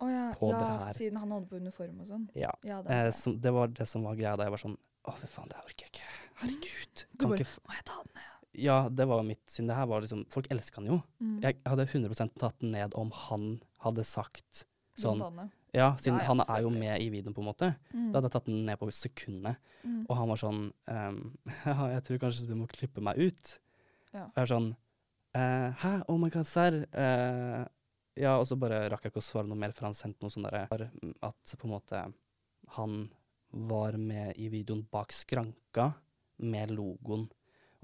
Oh, 0.00 0.10
ja, 0.10 0.32
ja 0.38 0.92
siden 0.92 1.16
han 1.18 1.30
hadde 1.32 1.48
på 1.48 1.56
uniform 1.56 2.00
og 2.00 2.06
sånn. 2.06 2.28
Ja. 2.34 2.50
Ja, 2.64 2.82
det 2.82 2.90
Eh, 2.90 3.06
er 3.06 3.10
som, 3.12 3.38
det 3.40 3.52
var 3.52 3.68
det 3.68 3.86
som 3.88 4.02
var 4.04 4.14
greia 4.14 4.36
da 4.36 4.44
jeg 4.44 4.50
var 4.52 4.58
sånn 4.58 4.76
Å, 5.06 5.14
fy 5.20 5.28
faen, 5.30 5.50
det 5.52 5.60
orker 5.62 5.86
jeg 5.86 5.92
ikke. 5.92 6.14
Herregud. 6.40 7.04
Kan 7.16 7.30
bare, 7.32 7.44
ikke 7.44 7.68
Må 7.68 7.76
jeg 7.76 7.84
ta 7.88 7.98
den 8.02 8.16
ned? 8.16 8.32
Ja, 8.56 8.78
det 8.88 9.04
var 9.08 9.22
mitt 9.26 9.52
Siden 9.52 9.68
det 9.70 9.76
her 9.76 9.88
var 9.88 10.04
liksom 10.04 10.24
Folk 10.32 10.48
elsker 10.52 10.80
han 10.80 10.88
jo. 10.90 10.96
Mm. 11.20 11.36
Jeg 11.44 11.60
hadde 11.68 11.86
100 11.86 12.32
tatt 12.40 12.58
den 12.62 12.72
ned 12.74 12.96
om 12.98 13.12
han 13.26 13.46
hadde 13.84 14.04
sagt 14.08 14.64
sånn 14.96 15.22
Ja, 15.76 15.92
siden 16.00 16.18
Ja, 16.18 16.24
ja, 16.24 16.28
han 16.30 16.42
er 16.46 16.64
jo 16.64 16.72
med 16.72 17.04
i 17.04 17.10
videoen, 17.12 17.36
på 17.36 17.42
en 17.44 17.50
måte. 17.50 17.70
Mm. 17.92 18.08
Da 18.10 18.18
hadde 18.18 18.30
jeg 18.30 18.34
tatt 18.38 18.48
den 18.48 18.64
ned 18.68 18.80
på 18.80 18.88
sekundet. 18.96 19.60
Mm. 19.84 20.02
Og 20.06 20.16
han 20.16 20.32
var 20.32 20.40
sånn 20.40 20.62
um, 20.72 21.22
Ja, 21.66 21.76
jeg 21.94 22.04
tror 22.08 22.22
kanskje 22.26 22.48
du 22.48 22.56
må 22.58 22.68
klippe 22.72 23.04
meg 23.04 23.20
ut. 23.20 23.54
Ja. 24.12 24.26
Og 24.26 24.40
jeg 24.40 24.46
er 24.46 24.52
sånn 24.54 24.70
uh, 24.72 25.68
Hæ? 25.82 25.94
Oh 26.08 26.20
my 26.20 26.32
god, 26.32 26.48
serr? 26.48 26.80
Uh, 26.96 27.64
ja, 28.16 28.38
og 28.40 28.46
så 28.48 28.56
bare 28.56 28.86
rakk 28.88 29.04
jeg 29.04 29.12
ikke 29.12 29.20
å 29.20 29.26
svare 29.28 29.48
noe 29.50 29.60
mer, 29.60 29.74
for 29.76 29.90
han 29.90 29.96
sendte 29.96 30.24
noe 30.24 30.32
sånn 30.32 30.46
derre 30.48 30.88
At 31.26 31.56
på 31.60 31.68
en 31.68 31.74
måte 31.74 32.06
han 32.78 32.94
var 33.56 33.96
med 34.00 34.36
i 34.36 34.50
videoen 34.52 34.84
bak 34.92 35.14
skranka 35.14 35.90
med 36.36 36.74
logoen. 36.76 37.26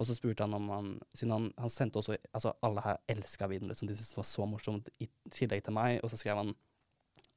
Og 0.01 0.09
så 0.09 0.17
spurte 0.17 0.45
han 0.45 0.57
om 0.57 0.69
han 0.73 0.93
Siden 1.15 1.33
han, 1.35 1.49
han 1.61 1.71
sendte 1.73 2.01
også 2.01 2.17
Altså, 2.33 2.55
alle 2.65 2.85
her 2.85 3.01
elska 3.13 3.49
videoen, 3.49 3.73
liksom. 3.73 3.89
De 3.89 3.97
syntes 3.97 4.15
det 4.15 4.21
var 4.21 4.29
så 4.29 4.47
morsomt, 4.49 4.89
i 5.01 5.09
tillegg 5.31 5.65
til 5.65 5.77
meg. 5.77 6.01
Og 6.03 6.13
så 6.13 6.21
skrev 6.21 6.41
han 6.41 6.55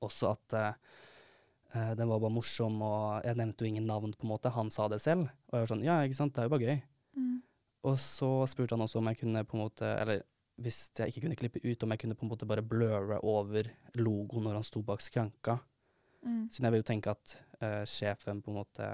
også 0.05 0.31
at 0.33 0.55
eh, 0.59 1.93
den 1.97 2.09
var 2.09 2.21
bare 2.21 2.33
morsom, 2.35 2.77
og 2.85 3.25
jeg 3.25 3.39
nevnte 3.39 3.65
jo 3.65 3.71
ingen 3.71 3.87
navn, 3.89 4.13
på 4.13 4.27
en 4.27 4.33
måte. 4.33 4.53
Han 4.53 4.71
sa 4.73 4.87
det 4.91 5.01
selv. 5.03 5.27
Og 5.49 5.57
jeg 5.57 5.65
var 5.65 5.73
sånn 5.73 5.85
Ja, 5.85 5.99
ikke 6.03 6.19
sant, 6.19 6.35
det 6.35 6.43
er 6.43 6.49
jo 6.49 6.55
bare 6.55 6.69
gøy. 6.69 6.79
Mm. 7.19 7.35
Og 7.89 7.99
så 8.01 8.31
spurte 8.49 8.75
han 8.75 8.85
også 8.85 9.01
om 9.01 9.11
jeg 9.11 9.21
kunne 9.21 9.45
på 9.45 9.55
en 9.55 9.61
måte 9.61 9.87
Eller 10.01 10.23
hvis 10.61 10.89
jeg 10.97 11.11
ikke 11.11 11.25
kunne 11.25 11.37
klippe 11.39 11.61
ut, 11.63 11.83
om 11.83 11.91
jeg 11.91 12.01
kunne 12.01 12.15
på 12.17 12.25
en 12.25 12.31
måte 12.31 12.47
bare 12.47 12.63
bløre 12.63 13.19
over 13.27 13.67
logoen 13.99 14.45
når 14.47 14.61
han 14.61 14.67
sto 14.67 14.81
bak 14.87 15.03
skranka. 15.03 15.57
Mm. 16.23 16.45
Siden 16.49 16.67
jeg 16.67 16.73
vil 16.73 16.81
jo 16.81 16.87
tenke 16.87 17.11
at 17.11 17.35
eh, 17.61 17.83
sjefen 17.85 18.41
på 18.41 18.51
en 18.51 18.57
måte 18.63 18.89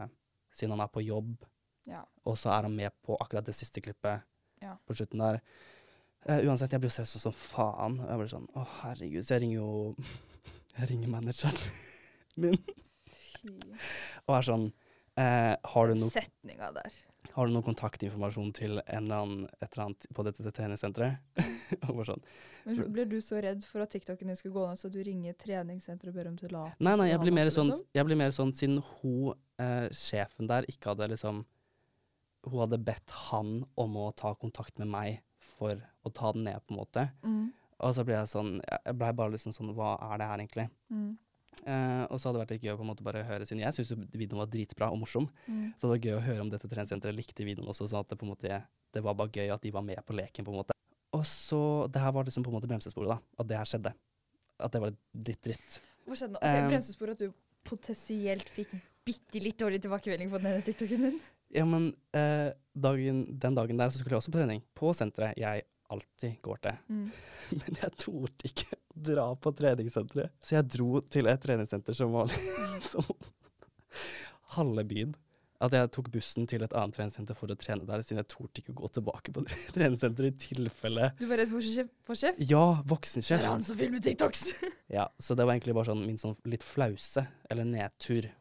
Siden 0.51 0.73
han 0.75 0.81
er 0.83 0.89
på 0.91 0.99
jobb, 1.05 1.45
Ja. 1.87 2.01
og 2.27 2.35
så 2.37 2.49
er 2.51 2.63
han 2.67 2.75
med 2.75 2.91
på 3.05 3.15
akkurat 3.23 3.45
det 3.47 3.55
siste 3.55 3.79
klippet 3.81 4.21
Ja. 4.61 4.73
på 4.85 4.93
slutten 4.93 5.19
der. 5.23 5.39
Uh, 6.29 6.37
uansett, 6.45 6.71
jeg 6.71 6.81
blir 6.83 6.89
jo 6.91 6.93
stressa 6.93 7.19
som 7.23 7.31
faen. 7.33 7.95
Jeg 8.05 8.17
blir 8.19 8.27
sånn 8.29 8.49
Å, 8.53 8.65
herregud. 8.81 9.23
Så 9.25 9.33
jeg 9.37 9.41
ringer 9.41 9.55
jo 9.55 9.95
Jeg 10.77 10.89
ringer 10.91 11.07
manageren 11.09 11.57
min 12.37 12.59
og 14.27 14.35
er 14.37 14.45
sånn 14.45 14.67
uh, 15.17 15.55
har, 15.73 15.87
du 15.89 15.95
noe, 15.97 16.11
setninga 16.13 16.69
der. 16.75 16.93
Har 17.29 17.47
du 17.47 17.53
noen 17.53 17.65
kontaktinformasjon 17.65 18.49
til 18.57 18.79
en 18.81 19.05
eller 19.05 19.21
annen, 19.23 19.45
et 19.61 19.67
eller 19.69 19.83
annet 19.85 20.07
på 20.15 20.25
dette 20.25 20.53
treningssenteret? 20.57 21.21
sånn 22.09 22.23
Men 22.65 22.81
Blir 22.95 23.07
du 23.11 23.17
så 23.23 23.39
redd 23.43 23.63
for 23.67 23.83
at 23.85 23.93
TikToken 23.93 24.31
din 24.31 24.39
skulle 24.39 24.55
gå 24.57 24.65
ned, 24.67 24.81
så 24.81 24.91
du 24.91 24.99
ringer 25.05 25.37
treningssenteret 25.39 26.11
og 26.11 26.17
ber 26.17 26.31
om 26.31 26.37
tillatelse? 26.39 26.81
Nei, 26.83 26.95
nei, 26.99 27.09
jeg 27.11 27.21
blir 27.23 27.35
mer 27.37 27.53
sånn, 27.53 27.71
liksom? 27.73 27.89
jeg 27.97 28.09
blir 28.09 28.21
mer 28.23 28.35
sånn 28.35 28.53
siden 28.57 28.81
hun, 28.89 29.39
eh, 29.61 29.87
sjefen 29.95 30.49
der, 30.51 30.67
ikke 30.71 30.93
hadde 30.93 31.11
liksom 31.13 31.43
Hun 32.41 32.57
hadde 32.57 32.81
bedt 32.81 33.11
han 33.29 33.59
om 33.77 33.97
å 34.01 34.11
ta 34.17 34.33
kontakt 34.33 34.79
med 34.81 34.89
meg 34.89 35.19
for 35.53 35.77
å 35.77 36.09
ta 36.09 36.31
den 36.33 36.47
ned, 36.47 36.57
på 36.65 36.73
en 36.73 36.79
måte. 36.79 37.03
Mm. 37.21 37.51
Og 37.81 37.93
så 37.93 38.05
ble 38.05 38.15
jeg 38.15 38.29
sånn 38.29 38.55
Jeg 38.61 38.95
blei 38.97 39.11
bare 39.17 39.33
liksom 39.35 39.53
sånn 39.55 39.71
Hva 39.77 39.95
er 40.09 40.21
det 40.21 40.29
her, 40.29 40.41
egentlig? 40.41 40.67
Mm. 40.93 41.11
Eh, 41.61 42.03
og 42.09 42.17
så 42.17 42.27
hadde 42.27 42.39
det 42.39 42.43
vært 42.43 42.53
litt 42.55 42.65
gøy 42.65 42.73
å 42.73 42.77
på 42.79 42.85
en 42.85 42.89
måte 42.89 43.05
bare 43.05 43.21
høre, 43.27 43.45
siden 43.45 43.61
jeg 43.61 43.75
syns 43.77 43.91
videoen 44.09 44.41
var 44.41 44.49
dritbra 44.49 44.89
og 44.93 45.01
morsom. 45.03 45.27
Mm. 45.45 45.73
Så 45.77 45.85
det 45.85 45.91
var 45.91 46.07
gøy 46.07 46.15
å 46.17 46.23
høre 46.25 46.45
om 46.45 46.51
dette 46.53 46.69
treningssenteret 46.69 47.17
likte 47.17 47.45
videoen 47.45 47.69
også, 47.69 47.89
sånn 47.91 48.01
at 48.01 48.13
det 48.13 48.17
på 48.21 48.27
en 48.27 48.33
måte 48.33 48.61
Det 48.91 48.99
var 49.03 49.15
bare 49.15 49.31
gøy 49.31 49.53
at 49.53 49.61
de 49.63 49.71
var 49.71 49.85
med 49.85 50.01
på 50.03 50.15
leken, 50.17 50.45
på 50.47 50.51
en 50.51 50.61
måte. 50.63 50.75
Og 51.15 51.25
så 51.27 51.87
Det 51.91 52.01
her 52.01 52.11
var 52.11 52.25
liksom 52.25 52.43
på 52.43 52.51
en 52.51 52.57
måte 52.57 52.69
bremsesporet, 52.71 53.13
da. 53.13 53.19
At 53.39 53.47
det 53.47 53.59
her 53.59 53.69
skjedde. 53.69 53.93
At 54.59 54.73
det 54.73 54.81
var 54.81 54.95
litt 55.27 55.43
dritt. 55.43 55.81
Hva 56.07 56.17
skjedde 56.17 56.35
nå? 56.35 56.41
Okay, 56.41 56.63
Um, 56.65 56.71
bremsesporet 56.73 57.19
at 57.19 57.27
du 57.27 57.37
potensielt 57.67 58.49
fikk 58.49 58.73
bitte 59.05 59.41
litt 59.41 59.59
dårlig 59.59 59.81
tilbakemelding 59.83 60.31
på 60.31 60.41
denne 60.41 60.65
TikToken 60.65 61.05
din? 61.07 61.21
Ja, 61.51 61.65
men 61.67 61.89
eh, 62.15 62.53
dagen, 62.73 63.25
den 63.39 63.55
dagen 63.57 63.77
der 63.77 63.91
så 63.91 63.99
skulle 63.99 64.15
jeg 64.15 64.23
også 64.23 64.31
på 64.31 64.39
trening. 64.39 64.61
På 64.77 64.93
senteret 64.95 65.39
jeg 65.39 65.65
alltid 65.93 66.37
går 66.45 66.61
til. 66.65 66.77
Mm. 66.91 67.07
Men 67.61 67.81
jeg 67.81 67.95
torde 68.05 68.47
ikke 68.51 68.77
å 68.77 69.01
dra 69.11 69.25
på 69.35 69.53
treningssenteret. 69.57 70.33
Så 70.43 70.55
jeg 70.57 70.69
dro 70.77 71.01
til 71.11 71.29
et 71.31 71.43
treningssenter 71.43 71.97
som 71.97 72.13
var 72.15 72.31
liksom 72.77 73.07
halve 74.55 74.85
byen. 74.87 75.13
At 75.61 75.75
jeg 75.77 75.91
tok 75.93 76.07
bussen 76.09 76.47
til 76.49 76.63
et 76.65 76.73
annet 76.73 76.95
treningssenter 76.97 77.37
for 77.37 77.53
å 77.53 77.55
trene 77.59 77.85
der, 77.85 78.01
siden 78.01 78.17
jeg 78.23 78.31
torde 78.33 78.63
ikke 78.63 78.73
å 78.73 78.79
gå 78.79 78.87
tilbake 78.95 79.33
på 79.35 79.43
treningssenteret 79.75 80.33
i 80.33 80.47
tilfelle 80.47 81.11
Du 81.19 81.27
var 81.29 81.37
redd 81.37 81.51
for 81.53 81.61
sjef? 81.61 81.91
For 82.07 82.17
sjef? 82.17 82.39
Ja, 82.49 82.63
Det 82.79 82.89
voksensjef. 82.89 83.43
er 83.43 83.51
han 83.51 83.65
som 83.67 83.77
filmer 83.77 84.01
TikToks! 84.01 84.47
Ja, 84.89 85.05
så 85.21 85.37
det 85.37 85.45
var 85.45 85.53
egentlig 85.53 85.75
bare 85.77 85.91
sånn 85.91 86.01
min 86.07 86.17
sånn 86.21 86.33
litt 86.49 86.65
flause, 86.65 87.27
eller 87.53 87.67
nedtur. 87.69 88.31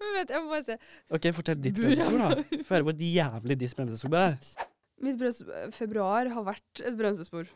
Men 0.00 0.16
vent, 0.16 0.32
jeg 0.32 0.44
må 0.44 0.50
bare 0.54 0.64
se. 0.66 0.78
OK, 1.16 1.28
fortell 1.36 1.60
ditt 1.64 1.78
ja. 1.80 2.08
da. 2.08 2.30
Få 2.64 2.74
høre 2.78 2.88
hvor 2.88 3.04
jævlig 3.04 3.58
ditt 3.60 3.76
bremsespor 3.76 4.18
er. 4.20 4.34
Mitt 5.02 5.20
februar 5.74 6.30
har 6.30 6.46
vært 6.46 6.82
et 6.84 6.96
bremsespor. 6.98 7.50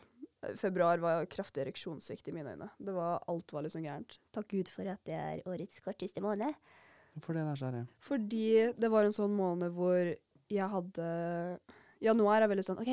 Februar 0.59 1.01
var 1.03 1.27
kraftig 1.31 1.63
ereksjonssvikt 1.65 2.29
i 2.31 2.33
mine 2.35 2.55
øyne. 2.55 2.69
Det 2.79 2.93
var, 2.95 3.23
alt 3.31 3.51
var 3.55 3.65
liksom 3.65 3.83
gærent. 3.83 4.19
Takk 4.35 4.47
Gud 4.51 4.71
for 4.71 4.87
at 4.87 5.01
det 5.07 5.15
er 5.15 5.43
årets 5.49 5.81
korteste 5.83 6.23
måned. 6.23 6.55
Hvorfor 7.15 7.35
det 7.35 7.43
der, 7.43 7.59
Sverre? 7.59 7.85
Fordi 8.05 8.45
det 8.79 8.91
var 8.91 9.07
en 9.07 9.15
sånn 9.15 9.35
måned 9.35 9.75
hvor 9.75 10.13
jeg 10.49 10.71
hadde 10.73 11.07
Januar 11.99 12.41
er 12.41 12.49
veldig 12.51 12.63
sånn 12.63 12.79
OK, 12.79 12.91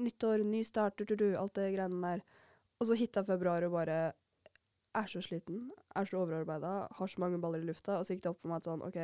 nyttår, 0.00 0.42
ny 0.46 0.62
start, 0.64 0.96
du, 0.96 1.04
du, 1.10 1.18
du, 1.20 1.26
alt 1.36 1.58
det 1.58 1.68
greiene 1.74 2.00
der. 2.00 2.24
Og 2.80 2.88
så 2.88 2.96
hitta 2.96 3.24
februar 3.26 3.66
og 3.66 3.74
bare 3.74 3.98
er 4.96 5.10
så 5.10 5.20
sliten, 5.22 5.66
er 5.98 6.08
så 6.08 6.22
overarbeida, 6.22 6.72
har 6.96 7.10
så 7.10 7.20
mange 7.20 7.40
baller 7.42 7.60
i 7.60 7.68
lufta. 7.68 7.98
Og 7.98 8.06
så 8.06 8.14
gikk 8.14 8.24
det 8.24 8.32
opp 8.32 8.40
for 8.40 8.52
meg 8.52 8.62
at 8.62 8.70
sånn 8.70 8.84
OK, 8.86 8.98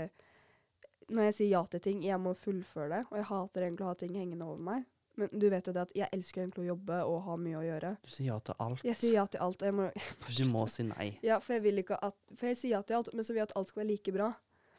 når 1.08 1.28
jeg 1.30 1.34
sier 1.38 1.50
ja 1.52 1.62
til 1.70 1.80
ting, 1.84 2.02
jeg 2.04 2.20
må 2.20 2.34
fullføre 2.38 2.90
det. 2.92 3.02
Og 3.10 3.18
jeg 3.20 3.28
hater 3.30 3.66
egentlig 3.66 3.86
å 3.86 3.92
ha 3.92 3.96
ting 4.00 4.14
hengende 4.16 4.46
over 4.48 4.62
meg. 4.72 4.84
Men 5.20 5.30
du 5.30 5.44
vet 5.46 5.68
jo 5.68 5.72
det 5.76 5.82
at 5.84 5.92
jeg 5.94 6.10
elsker 6.16 6.42
egentlig 6.42 6.64
å 6.64 6.70
jobbe 6.72 6.96
og 7.06 7.20
ha 7.28 7.36
mye 7.38 7.58
å 7.60 7.62
gjøre. 7.62 7.92
Du 8.02 8.10
sier 8.10 8.32
ja 8.32 8.38
til 8.42 8.56
alt. 8.64 8.82
Jeg 8.82 8.98
sier 8.98 9.14
ja 9.20 9.26
til 9.30 9.44
alt. 9.44 9.62
og 9.62 9.68
Jeg 9.70 9.76
må, 9.78 9.90
Du 10.40 10.44
må 10.50 10.64
si 10.70 10.86
nei. 10.88 11.06
ja, 11.22 11.38
for 11.38 11.54
jeg 11.54 11.62
vil 11.68 11.84
ikke 11.84 12.00
at 12.02 12.16
For 12.34 12.50
jeg 12.50 12.58
sier 12.58 12.74
ja 12.74 12.82
til 12.82 12.98
alt, 12.98 13.12
men 13.14 13.26
så 13.26 13.34
vil 13.34 13.44
jeg 13.44 13.50
at 13.50 13.56
alt 13.60 13.70
skal 13.70 13.84
være 13.84 13.92
like 13.92 14.14
bra. 14.16 14.32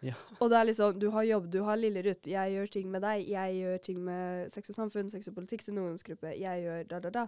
Ja. 0.03 0.13
Og 0.43 0.51
det 0.51 0.57
er 0.59 0.67
liksom, 0.67 0.97
du 0.99 1.07
har 1.15 1.23
jobb, 1.23 1.45
du 1.53 1.61
har 1.65 1.79
Lille-Ruth, 1.79 2.27
jeg 2.29 2.51
gjør 2.53 2.67
ting 2.73 2.89
med 2.91 3.01
deg, 3.01 3.23
jeg 3.31 3.55
gjør 3.61 3.77
ting 3.87 4.01
med 4.05 4.51
sex 4.53 4.69
og 4.69 4.75
samfunn, 4.77 5.09
sex 5.09 5.31
og 5.31 5.37
politikk 5.37 5.63
sin 5.65 5.79
ungdomsgruppe, 5.81 6.33
jeg 6.37 6.65
gjør 6.65 6.83
da, 6.91 6.99
da, 7.07 7.13
da. 7.15 7.23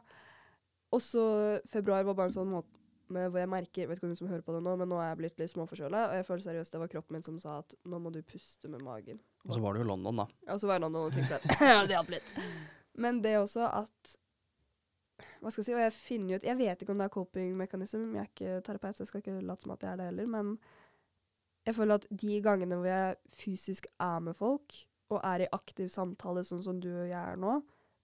Og 0.94 1.02
så 1.02 1.24
februar 1.72 2.06
var 2.06 2.18
bare 2.20 2.30
en 2.30 2.36
sånn 2.36 2.52
måte 2.52 2.70
hvor 3.08 3.40
jeg 3.40 3.50
merker, 3.50 3.88
vet 3.88 4.00
ikke 4.00 4.08
om 4.10 4.14
du 4.14 4.20
som 4.20 4.30
hører 4.32 4.44
på 4.46 4.54
det 4.56 4.62
nå, 4.66 4.76
men 4.80 4.90
nå 4.92 5.00
er 5.00 5.12
jeg 5.12 5.20
blitt 5.22 5.42
litt 5.42 5.52
småforkjøla, 5.54 6.04
og 6.10 6.16
jeg 6.20 6.28
føler 6.28 6.46
seriøst 6.46 6.76
det 6.76 6.82
var 6.82 6.92
kroppen 6.92 7.18
min 7.18 7.26
som 7.26 7.40
sa 7.42 7.60
at 7.62 7.76
nå 7.88 8.00
må 8.04 8.12
du 8.14 8.20
puste 8.28 8.72
med 8.72 8.84
magen. 8.84 9.20
Og 9.46 9.56
så 9.56 9.62
var 9.64 9.78
du 9.78 9.84
i 9.84 9.88
London, 9.88 10.24
da. 10.24 10.28
Og 10.54 10.60
så 10.60 10.70
var 10.70 10.78
jeg 10.78 10.84
i 10.84 10.86
London 10.86 11.08
og 11.08 11.16
tenkte 11.16 11.40
at 11.40 11.86
det 11.88 11.96
hjalp 11.96 12.12
litt. 12.18 12.34
Men 12.98 13.22
det 13.24 13.38
også 13.40 13.70
at 13.70 14.18
Hva 15.42 15.50
skal 15.50 15.62
jeg 15.62 15.68
si? 15.68 15.74
Og 15.76 15.82
jeg 15.82 15.94
finner 15.94 16.38
ut 16.38 16.46
Jeg 16.46 16.58
vet 16.58 16.82
ikke 16.82 16.94
om 16.94 17.00
det 17.02 17.08
er 17.08 17.14
coping-mekanisme, 17.14 18.04
jeg 18.18 18.24
er 18.26 18.32
ikke 18.32 18.60
terapeut, 18.66 18.98
så 18.98 19.06
jeg 19.06 19.12
skal 19.12 19.24
ikke 19.24 19.40
late 19.46 19.66
som 19.66 19.74
at 19.74 19.86
jeg 19.86 19.94
er 19.94 20.02
det 20.02 20.10
heller, 20.12 20.30
men 20.34 20.52
jeg 21.68 21.76
føler 21.76 22.00
at 22.00 22.06
de 22.10 22.38
gangene 22.44 22.78
hvor 22.80 22.88
jeg 22.88 23.16
fysisk 23.36 23.90
er 24.00 24.22
med 24.24 24.38
folk, 24.40 24.76
og 25.12 25.24
er 25.24 25.44
i 25.44 25.50
aktiv 25.56 25.90
samtale 25.92 26.44
sånn 26.48 26.62
som 26.64 26.80
du 26.84 26.90
og 26.92 27.10
jeg 27.10 27.20
er 27.20 27.40
nå, 27.40 27.58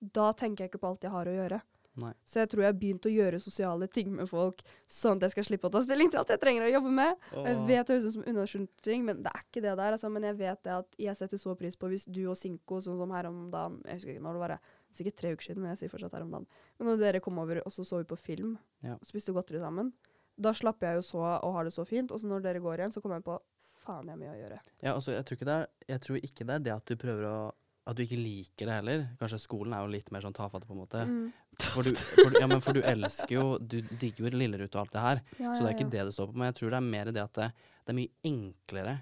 da 0.03 0.31
tenker 0.35 0.65
jeg 0.65 0.73
ikke 0.73 0.81
på 0.83 0.89
alt 0.91 1.05
jeg 1.05 1.13
har 1.13 1.29
å 1.29 1.35
gjøre. 1.37 1.59
Nei. 2.01 2.09
Så 2.25 2.39
jeg 2.41 2.49
tror 2.49 2.63
jeg 2.63 2.71
har 2.71 2.77
begynt 2.79 3.05
å 3.05 3.11
gjøre 3.13 3.39
sosiale 3.43 3.87
ting 3.87 4.15
med 4.17 4.25
folk, 4.29 4.63
sånn 4.89 5.19
at 5.19 5.27
jeg 5.27 5.33
skal 5.35 5.45
slippe 5.45 5.69
å 5.69 5.73
ta 5.75 5.81
stilling 5.85 6.09
til 6.09 6.19
alt 6.23 6.31
jeg 6.33 6.41
trenger 6.41 6.65
å 6.65 6.71
jobbe 6.71 6.89
med. 6.89 7.19
Åh. 7.37 7.43
Jeg 7.45 7.59
vet 7.67 7.87
det 7.87 7.93
høres 7.93 8.07
ut 8.07 8.15
som 8.15 8.23
unnaskyldig, 8.31 8.97
men 9.05 9.19
det 9.21 9.29
er 9.33 9.43
ikke 9.45 9.61
det 9.61 9.75
der. 9.77 9.91
Altså, 9.97 10.09
men 10.09 10.23
jeg 10.25 10.37
vet 10.39 10.63
det 10.65 10.73
at 10.73 10.97
jeg 11.05 11.19
setter 11.19 11.37
så 11.37 11.53
pris 11.59 11.77
på 11.77 11.91
hvis 11.91 12.07
du 12.09 12.23
og 12.31 12.37
Sinko, 12.39 12.79
sånn 12.81 12.97
som 12.97 13.13
her 13.13 13.29
om 13.29 13.43
dagen 13.53 13.77
Jeg 13.85 13.99
husker 13.99 14.15
ikke 14.15 14.25
når 14.25 14.39
det 14.39 14.43
var, 14.45 14.55
sikkert 14.93 15.15
tre 15.21 15.31
uker 15.33 15.45
siden, 15.49 15.61
men 15.61 15.73
jeg 15.73 15.83
sier 15.83 15.93
fortsatt 15.93 16.13
her 16.17 16.25
om 16.25 16.33
dagen. 16.33 16.47
Men 16.79 16.89
når 16.91 16.99
dere 17.05 17.21
kom 17.25 17.37
over, 17.41 17.61
og 17.65 17.71
så 17.73 17.85
så 17.85 18.01
vi 18.01 18.09
på 18.09 18.17
film, 18.17 18.57
Ja. 18.81 18.97
spiste 19.05 19.33
godteri 19.33 19.61
sammen, 19.61 19.93
da 20.37 20.51
slapper 20.53 20.87
jeg 20.87 20.95
jo 21.01 21.01
så 21.13 21.21
og 21.43 21.53
har 21.53 21.63
det 21.65 21.73
så 21.73 21.85
fint. 21.85 22.11
Og 22.11 22.19
så 22.19 22.25
når 22.29 22.41
dere 22.41 22.59
går 22.59 22.77
igjen, 22.81 22.93
så 22.93 23.01
kommer 23.01 23.17
jeg 23.21 23.25
på 23.29 23.37
faen, 23.85 24.05
jeg 24.07 24.15
har 24.15 24.21
mye 24.21 24.33
å 24.33 24.39
gjøre. 24.41 24.59
Ja, 24.81 24.93
altså, 24.95 25.11
jeg 25.13 25.25
tror, 25.25 25.47
er, 25.49 25.67
jeg 25.87 26.01
tror 26.01 26.17
ikke 26.17 26.45
det 26.47 26.55
er 26.55 26.59
det 26.59 26.73
at 26.73 26.85
du 26.85 26.95
prøver 26.95 27.25
å 27.29 27.37
At 27.85 27.97
du 27.97 28.03
ikke 28.05 28.15
liker 28.15 28.69
det 28.69 28.75
heller. 28.77 29.01
Kanskje 29.19 29.39
skolen 29.43 29.73
er 29.75 29.81
jo 29.83 29.91
litt 29.91 30.09
mer 30.15 30.21
sånn 30.23 30.35
tafatt, 30.35 30.63
på 30.67 30.71
en 30.71 30.79
måte. 30.79 31.01
Mm. 31.03 31.33
For, 31.59 31.83
du, 31.83 31.91
for, 31.99 32.31
ja, 32.39 32.47
men 32.47 32.61
for 32.63 32.73
du 32.73 32.79
elsker 32.81 33.33
jo 33.35 33.57
Du 33.59 33.75
digger 33.99 34.25
jo 34.25 34.31
Lillerud 34.33 34.69
og 34.71 34.79
alt 34.85 34.93
det 34.95 35.01
her. 35.03 35.19
Ja, 35.39 35.51
Så 35.53 35.63
det 35.65 35.71
er 35.73 35.75
ikke 35.77 35.89
det 35.91 36.05
det 36.07 36.13
står 36.15 36.29
på. 36.31 36.37
Men 36.39 36.47
jeg 36.51 36.55
tror 36.61 36.69
det 36.71 36.79
er 36.79 36.87
mer 36.87 37.11
det 37.11 37.23
at 37.23 37.33
det, 37.41 37.49
det 37.83 37.93
er 37.93 37.97
mye 37.99 38.13
enklere 38.31 38.95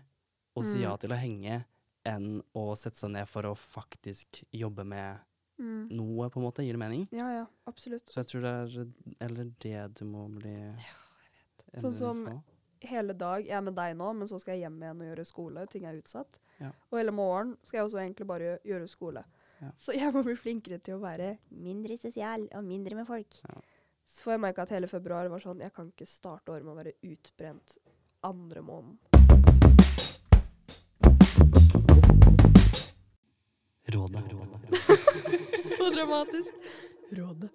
å 0.57 0.63
si 0.65 0.77
Mm. 0.79 0.83
ja 0.83 0.95
til 0.97 1.13
å 1.13 1.19
henge 1.21 1.59
enn 2.09 2.41
å 2.57 2.63
sette 2.75 2.97
seg 2.97 3.11
ned 3.13 3.29
for 3.29 3.43
å 3.45 3.53
faktisk 3.55 4.41
jobbe 4.51 4.83
med 4.83 5.19
Mm. 5.61 5.91
noe, 5.93 6.27
på 6.33 6.39
en 6.41 6.43
måte. 6.47 6.63
Gir 6.65 6.73
det 6.73 6.79
mening? 6.81 7.03
Ja, 7.13 7.27
ja, 7.29 7.45
absolutt. 7.69 8.07
Så 8.09 8.23
jeg 8.23 8.27
tror 8.31 8.41
det 8.41 8.53
er 8.81 8.87
eller 9.27 9.51
det 9.61 9.93
du 9.99 10.05
må 10.09 10.23
bli 10.33 10.49
ja, 10.49 10.73
jeg 10.73 11.75
vet. 11.75 11.81
Sånn 11.83 11.93
som-. 11.93 12.23
Hele 12.87 13.13
dag 13.13 13.45
Jeg 13.45 13.57
er 13.57 13.65
med 13.65 13.75
deg 13.77 13.95
nå, 13.97 14.13
men 14.17 14.29
så 14.29 14.39
skal 14.41 14.55
jeg 14.55 14.65
hjem 14.65 14.79
igjen 14.81 15.03
og 15.03 15.11
gjøre 15.11 15.27
skole. 15.27 15.65
Ting 15.71 15.85
er 15.85 15.99
utsatt. 15.99 16.39
Ja. 16.61 16.71
Og 16.89 16.99
hele 16.99 17.13
morgen 17.15 17.55
skal 17.63 17.81
jeg 17.81 17.87
også 17.87 18.01
egentlig 18.03 18.27
bare 18.29 18.57
gjøre 18.67 18.87
skole. 18.89 19.23
Ja. 19.61 19.69
Så 19.77 19.93
jeg 19.93 20.13
må 20.13 20.23
bli 20.25 20.35
flinkere 20.37 20.81
til 20.81 20.97
å 20.97 21.03
være 21.03 21.35
mindre 21.53 21.97
sosial 22.01 22.47
og 22.49 22.65
mindre 22.65 22.97
med 22.97 23.09
folk. 23.09 23.41
Ja. 23.45 23.61
Så 24.09 24.25
får 24.25 24.35
jeg 24.35 24.43
merke 24.43 24.65
at 24.65 24.73
hele 24.73 24.89
februar 24.91 25.29
var 25.31 25.39
sånn 25.39 25.61
Jeg 25.63 25.71
kan 25.75 25.87
ikke 25.93 26.09
starte 26.09 26.51
året 26.51 26.65
med 26.65 26.73
å 26.73 26.79
være 26.81 26.97
utbrent 27.07 27.77
andre 28.27 28.63
måneden. 28.65 28.97
Rådet. 33.91 34.23
Så 35.67 35.89
dramatisk. 35.89 36.53
Rådet. 37.11 37.49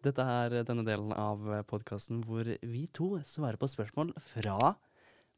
Dette 0.00 0.24
er 0.24 0.62
denne 0.64 0.84
delen 0.86 1.10
av 1.12 1.42
podkasten 1.68 2.22
hvor 2.24 2.46
vi 2.46 2.86
to 2.96 3.18
svarer 3.26 3.60
på 3.60 3.68
spørsmål 3.68 4.14
fra 4.32 4.74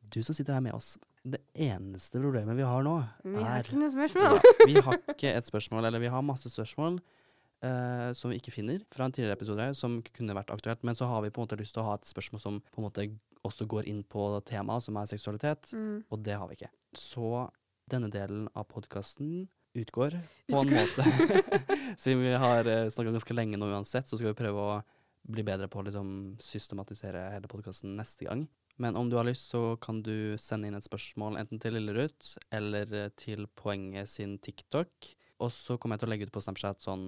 du 0.03 0.21
som 0.23 0.35
sitter 0.35 0.57
her 0.57 0.63
med 0.63 0.75
oss. 0.77 0.97
Det 1.23 1.41
eneste 1.55 2.19
problemet 2.19 2.57
vi 2.59 2.67
har 2.67 2.83
nå, 2.83 2.97
Vi 3.23 3.35
har 3.39 3.61
er 3.61 3.67
ikke 3.67 3.79
noe 3.79 3.93
spørsmål. 3.93 4.39
Ja, 4.39 4.55
vi 4.67 4.75
har 4.83 4.99
ikke 5.15 5.35
et 5.35 5.49
spørsmål, 5.49 5.87
eller 5.87 6.03
vi 6.03 6.11
har 6.11 6.25
masse 6.27 6.51
spørsmål 6.51 6.99
uh, 6.99 8.11
som 8.19 8.33
vi 8.33 8.41
ikke 8.41 8.55
finner 8.55 8.83
fra 8.91 9.07
en 9.07 9.15
tidligere 9.15 9.39
episode 9.39 9.69
som 9.79 10.01
kunne 10.15 10.37
vært 10.39 10.51
aktuelt. 10.55 10.83
Men 10.83 10.99
så 10.99 11.07
har 11.11 11.23
vi 11.23 11.31
på 11.31 11.43
en 11.43 11.47
måte 11.47 11.61
lyst 11.61 11.77
til 11.77 11.85
å 11.85 11.91
ha 11.93 11.99
et 11.99 12.11
spørsmål 12.11 12.43
som 12.43 12.61
på 12.63 12.83
en 12.83 12.89
måte 12.89 13.07
også 13.47 13.67
går 13.71 13.89
inn 13.91 14.03
på 14.07 14.29
temaet, 14.47 14.87
som 14.87 14.99
er 14.99 15.11
seksualitet. 15.11 15.71
Mm. 15.75 16.03
Og 16.11 16.23
det 16.27 16.39
har 16.39 16.51
vi 16.51 16.59
ikke. 16.59 16.73
Så 16.99 17.49
denne 17.91 18.11
delen 18.11 18.49
av 18.59 18.67
podkasten 18.71 19.47
utgår 19.79 20.16
på 20.53 20.62
en 20.62 20.73
måte. 20.75 21.07
Siden 22.03 22.23
vi 22.25 22.35
har 22.39 22.68
uh, 22.68 22.91
snakka 22.93 23.14
ganske 23.14 23.37
lenge 23.37 23.61
nå 23.61 23.70
uansett, 23.73 24.09
så 24.09 24.18
skal 24.18 24.33
vi 24.33 24.41
prøve 24.43 24.66
å 24.66 24.75
bli 25.23 25.45
bedre 25.47 25.68
på 25.70 25.81
å 25.81 25.87
liksom, 25.87 26.11
systematisere 26.43 27.29
hele 27.35 27.51
podkasten 27.51 27.95
neste 27.99 28.27
gang. 28.27 28.47
Men 28.83 28.97
om 28.99 29.11
du 29.11 29.16
har 29.18 29.27
lyst, 29.29 29.53
så 29.53 29.77
kan 29.83 30.01
du 30.03 30.35
sende 30.41 30.68
inn 30.68 30.79
et 30.79 30.87
spørsmål 30.87 31.39
enten 31.41 31.61
til 31.62 31.77
Lillerud 31.77 32.33
eller 32.57 32.95
eh, 32.97 33.11
til 33.20 33.47
Poenget 33.55 34.11
sin 34.11 34.39
TikTok. 34.43 35.12
Og 35.45 35.53
så 35.55 35.77
kommer 35.77 35.97
jeg 35.97 36.03
til 36.03 36.11
å 36.11 36.12
legge 36.14 36.29
ut 36.29 36.35
på 36.35 36.43
Snapchat 36.43 36.83
sånn 36.83 37.07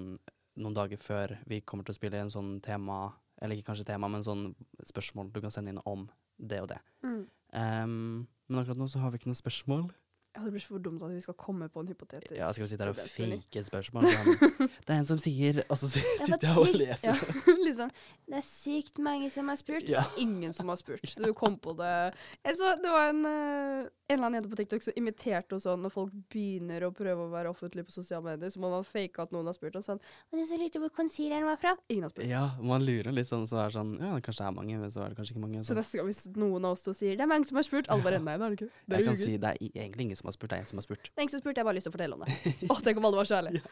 noen 0.60 0.76
dager 0.76 1.00
før 1.00 1.34
vi 1.50 1.62
kommer 1.66 1.86
til 1.86 1.94
å 1.94 1.98
spille 1.98 2.20
en 2.20 2.30
sånn 2.30 2.58
tema, 2.62 3.08
eller 3.42 3.58
ikke 3.58 3.72
kanskje 3.72 3.88
tema, 3.88 4.10
men 4.10 4.26
sånn 4.26 4.52
spørsmål 4.86 5.32
du 5.34 5.40
kan 5.42 5.54
sende 5.54 5.74
inn 5.74 5.82
om 5.88 6.06
det 6.38 6.60
og 6.62 6.70
det. 6.70 6.78
Mm. 7.02 7.24
Um, 7.54 7.96
men 8.46 8.60
akkurat 8.60 8.78
nå 8.78 8.86
så 8.90 9.02
har 9.02 9.10
vi 9.10 9.18
ikke 9.18 9.32
noe 9.32 9.40
spørsmål. 9.40 9.88
Ja, 10.34 10.42
det 10.42 10.50
blir 10.50 10.62
for 10.66 10.82
dumt 10.82 11.02
at 11.06 11.12
vi 11.14 11.20
skal 11.22 11.34
komme 11.38 11.68
på 11.70 11.78
en 11.78 11.86
hypotetisk 11.86 12.34
Ja, 12.34 12.48
skal 12.52 12.64
vi 12.64 12.68
sitte 12.72 12.82
her 12.82 12.90
og 12.90 12.96
fake 12.98 13.60
et 13.60 13.68
spørsmål? 13.68 14.02
Det 14.86 14.90
er 14.90 14.96
en 14.98 15.06
som 15.06 15.18
sier 15.22 15.60
Og 15.68 15.78
så 15.78 15.86
sitter 15.92 16.34
jeg 16.42 16.56
og 16.58 16.72
leser. 16.74 17.14
Ja, 17.14 17.54
litt 17.66 17.76
sånn 17.78 17.92
Det 18.26 18.40
er 18.40 18.46
sykt 18.48 18.98
mange 18.98 19.28
som 19.30 19.46
har 19.52 19.60
spurt. 19.60 19.86
Ja. 19.86 20.02
Ingen 20.18 20.52
som 20.56 20.72
har 20.72 20.80
spurt. 20.80 21.06
Du 21.24 21.30
kom 21.38 21.54
på 21.62 21.76
det 21.78 21.92
Jeg 22.42 22.58
så 22.58 22.72
det 22.82 22.90
var 22.90 23.12
en, 23.12 23.22
eh, 23.30 23.84
en 23.86 24.16
eller 24.16 24.26
annen 24.26 24.40
jente 24.40 24.50
på 24.50 24.58
TikTok 24.58 24.82
som 24.84 24.98
imiterte 24.98 25.54
henne 25.54 25.62
sånn 25.62 25.86
når 25.86 25.94
folk 25.94 26.16
begynner 26.34 26.84
å 26.88 26.90
prøve 26.94 27.28
å 27.28 27.30
være 27.32 27.52
offentlig 27.54 27.86
på 27.86 27.94
sosiale 27.94 28.26
medier, 28.26 28.50
så 28.52 28.60
må 28.60 28.68
man 28.74 28.82
fake 28.84 29.22
at 29.22 29.30
noen 29.32 29.46
har 29.48 29.54
spurt, 29.56 29.78
og 29.78 29.86
sånn 29.86 30.02
Og 30.02 30.40
du 30.40 30.42
så 30.50 30.58
lurte 30.60 30.82
hvor 30.82 30.92
concealeren 30.98 31.46
var 31.48 31.60
fra? 31.62 31.76
Ingen 31.88 32.08
har 32.08 32.12
spurt. 32.12 32.26
Ja, 32.28 32.42
man 32.60 32.84
lurer 32.84 33.14
litt 33.14 33.30
sånn, 33.30 33.46
så 33.48 33.62
er 33.62 33.70
det 33.70 33.78
sånn 33.78 33.94
Ja, 34.02 34.12
kanskje 34.18 34.42
det 34.42 34.50
er 34.50 34.58
mange, 34.58 34.82
men 34.82 34.92
så 34.92 35.06
er 35.06 35.14
det 35.14 35.20
kanskje 35.22 35.36
ikke 35.36 35.44
mange. 35.46 35.62
Så 35.62 35.72
Så. 35.72 35.78
neste 35.78 36.02
gang 36.02 36.10
hvis 36.10 36.22
noen 36.34 36.66
av 36.66 36.74
oss 36.74 36.84
to 36.84 36.92
sier 36.96 37.14
det 37.16 37.24
er 37.24 37.30
mange 37.30 37.46
som 37.48 37.62
har 37.62 37.66
spurt, 37.70 37.88
alle 37.88 38.04
bare 38.04 38.20
nei, 38.20 38.36
det 38.40 38.44
er 38.50 38.54
det 38.56 38.60
ikke. 38.60 38.70
Dere 38.90 38.98
Jeg 39.00 39.08
kan 39.08 39.20
si 39.22 39.36
det 39.40 39.54
er 39.54 39.80
egentlig 39.86 40.08
ingen 40.08 40.20
som 40.20 40.23
har 40.30 40.36
spurt, 40.36 40.50
det 40.52 40.58
er 40.58 40.64
en 40.64 40.70
som 40.72 40.80
har 40.80 40.86
spurt. 40.86 41.10
Det 41.10 41.18
er 41.18 41.26
ingen 41.26 41.34
som 41.34 41.42
spurte, 41.42 41.58
jeg 41.58 41.64
har 41.64 41.70
bare 41.70 41.78
lyst 41.78 41.88
til 41.88 41.94
å 41.94 41.96
fortelle 41.96 42.18
om 42.18 42.24
det. 42.24 42.54
Å, 42.72 42.80
tenk 42.84 43.00
om 43.00 43.06
alle 43.10 43.20
var 43.20 43.30
så 43.30 43.38
ærlige. 43.40 43.62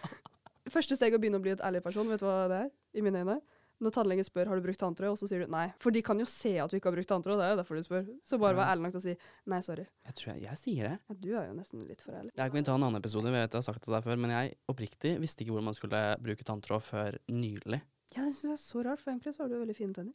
Første 0.72 0.96
steg 0.98 1.16
å 1.16 1.20
begynne 1.22 1.40
å 1.40 1.44
bli 1.44 1.52
et 1.56 1.64
ærlig 1.64 1.82
person, 1.84 2.08
vet 2.12 2.22
du 2.22 2.28
hva 2.28 2.46
det 2.50 2.60
er? 2.66 2.70
I 2.96 3.04
mine 3.04 3.24
øyne. 3.24 3.40
Når 3.82 3.94
tannlegen 3.96 4.26
spør 4.26 4.46
har 4.46 4.58
du 4.58 4.62
brukt 4.62 4.78
tanntråd, 4.78 5.10
og 5.10 5.18
så 5.18 5.26
sier 5.26 5.42
du 5.42 5.50
nei. 5.50 5.64
For 5.82 5.94
de 5.94 6.02
kan 6.06 6.20
jo 6.20 6.26
se 6.30 6.52
at 6.62 6.70
du 6.70 6.76
ikke 6.78 6.92
har 6.92 6.94
brukt 6.94 7.08
tanntråd, 7.10 7.40
det 7.40 7.46
er 7.48 7.54
jo 7.54 7.58
derfor 7.58 7.78
de 7.78 7.82
spør. 7.82 8.04
Så 8.22 8.38
bare 8.38 8.54
vær 8.60 8.68
ærlig 8.70 8.84
nok 8.86 8.94
til 8.94 9.00
å 9.00 9.04
si 9.08 9.14
nei, 9.50 9.58
sorry. 9.66 9.86
Jeg 10.06 10.18
tror 10.20 10.30
jeg, 10.30 10.42
jeg 10.44 10.60
sier 10.60 10.86
det. 10.86 10.92
Ja, 11.02 11.16
du 11.24 11.28
er 11.32 11.48
jo 11.48 11.56
nesten 11.56 11.82
litt 11.88 12.04
for 12.06 12.14
ærlig. 12.14 12.30
Jeg 12.38 12.54
kan 12.54 12.68
ta 12.68 12.76
en 12.76 12.86
annen 12.86 13.00
episode, 13.00 13.26
jeg 13.26 13.34
vet 13.34 13.48
jeg 13.48 13.58
har 13.58 13.66
sagt 13.66 13.88
det 13.88 13.94
der 13.96 14.04
før, 14.06 14.22
men 14.22 14.34
jeg 14.36 14.54
oppriktig 14.70 15.16
visste 15.24 15.42
ikke 15.42 15.56
hvordan 15.56 15.70
man 15.72 15.78
skulle 15.80 16.04
bruke 16.28 16.46
tanntråd 16.46 16.86
før 16.92 17.18
nylig. 17.34 17.82
Ja, 18.12 18.22
det 18.28 18.36
syns 18.36 18.46
jeg 18.52 18.54
er 18.54 18.62
så 18.62 18.86
rart, 18.86 19.02
for 19.02 19.16
egentlig 19.16 19.34
så 19.34 19.42
har 19.42 19.50
du 19.50 19.58
veldig 19.58 19.78
fine 19.80 19.98
tenner. 19.98 20.14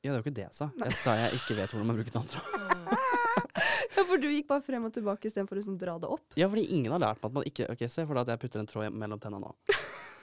Ja, 0.00 0.14
det 0.14 0.20
var 0.20 0.24
ikke 0.24 0.36
det 0.38 0.46
jeg 0.46 0.56
sa. 0.56 0.70
Jeg 0.80 0.96
sa 0.96 1.18
jeg 1.18 1.42
ikke 1.42 1.60
vet 1.60 1.74
hvordan 1.74 1.92
man 1.92 2.00
bruker 2.00 2.16
tanntråd. 2.16 3.16
Ja, 3.98 4.04
for 4.06 4.20
du 4.22 4.28
gikk 4.30 4.46
bare 4.50 4.62
frem 4.62 4.84
og 4.86 4.92
tilbake 4.94 5.26
istedenfor 5.26 5.56
å 5.56 5.60
liksom 5.60 5.78
dra 5.80 5.96
det 5.98 6.08
opp. 6.14 6.26
Ja, 6.38 6.46
fordi 6.48 6.68
ingen 6.76 6.92
har 6.94 7.02
lært 7.02 7.18
meg 7.22 7.30
at 7.32 7.34
man 7.40 7.48
ikke 7.50 7.66
Ok, 7.72 7.82
se 7.90 8.04
for 8.06 8.14
deg 8.14 8.22
at 8.28 8.34
jeg 8.36 8.42
putter 8.46 8.62
en 8.62 8.68
tråd 8.70 8.94
mellom 8.94 9.18
tenna 9.22 9.40
nå. 9.42 9.50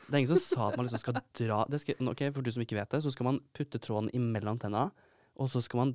Det 0.06 0.14
er 0.14 0.22
ingen 0.22 0.32
som 0.36 0.42
sa 0.44 0.68
at 0.70 0.78
man 0.78 0.86
liksom 0.88 1.02
skal 1.02 1.18
dra 1.42 1.64
det 1.70 1.82
skal, 1.82 2.00
Ok, 2.14 2.22
For 2.36 2.46
du 2.46 2.52
som 2.54 2.64
ikke 2.64 2.78
vet 2.78 2.90
det, 2.96 3.02
så 3.04 3.12
skal 3.12 3.26
man 3.32 3.42
putte 3.58 3.82
tråden 3.82 4.12
imellom 4.16 4.60
tenna, 4.62 4.88
og 5.36 5.50
så 5.52 5.60
skal 5.66 5.82
man 5.82 5.94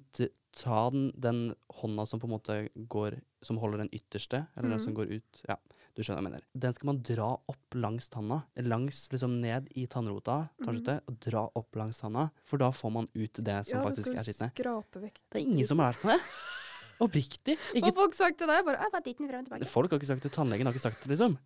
ta 0.53 0.81
den, 0.93 1.07
den 1.17 1.55
hånda 1.81 2.05
som 2.11 2.21
på 2.21 2.27
en 2.29 2.35
måte 2.35 2.57
går 2.91 3.21
Som 3.47 3.57
holder 3.63 3.85
den 3.87 3.93
ytterste, 3.97 4.43
eller 4.59 4.75
den 4.75 4.83
som 4.83 4.93
Mhm. 4.93 4.97
går 4.99 5.15
ut 5.17 5.43
Ja, 5.49 5.57
du 5.97 6.03
skjønner 6.03 6.21
hva 6.21 6.25
jeg 6.27 6.31
mener. 6.33 6.43
Den 6.59 6.75
skal 6.75 6.87
man 6.91 6.99
dra 7.03 7.29
opp 7.49 7.75
langs 7.75 8.09
tanna. 8.13 8.43
Langs, 8.61 9.09
liksom 9.11 9.41
ned 9.41 9.69
i 9.75 9.87
tannrota, 9.87 10.51
tannskjøttet, 10.61 11.01
og 11.09 11.17
dra 11.25 11.49
opp 11.57 11.73
langs 11.77 11.99
tanna. 12.03 12.31
For 12.45 12.59
da 12.59 12.69
får 12.71 12.93
man 12.93 13.09
ut 13.15 13.33
det 13.41 13.65
som 13.67 13.79
ja, 13.81 13.85
faktisk 13.89 14.13
er 14.13 14.23
skitne. 14.29 14.53
vekk. 14.53 15.19
Det 15.33 15.41
er 15.41 15.47
ingen 15.47 15.67
som 15.67 15.79
har 15.79 15.93
lært 15.95 16.05
meg 16.05 16.19
det. 16.19 16.60
Oppriktig. 17.01 17.57
Ikke 17.75 17.89
har 17.91 17.97
folk 17.97 18.19
sagt 18.19 18.39
til 18.41 18.51
deg? 18.51 18.65
Bare 18.67 18.81
«Ah, 18.81 18.91
bare 18.93 19.07
dit 19.07 19.19
den 19.19 19.31
frem 19.31 19.45
og 19.45 19.49
tilbake. 19.49 19.71
Folk 19.71 19.91
har 19.91 20.01
ikke 20.01 20.11
sagt 20.13 20.27
det, 20.27 20.33
tannlegen 20.35 20.69
har 20.69 20.77
ikke 20.77 20.89
sagt 20.89 21.03
det, 21.05 21.15
liksom. 21.15 21.39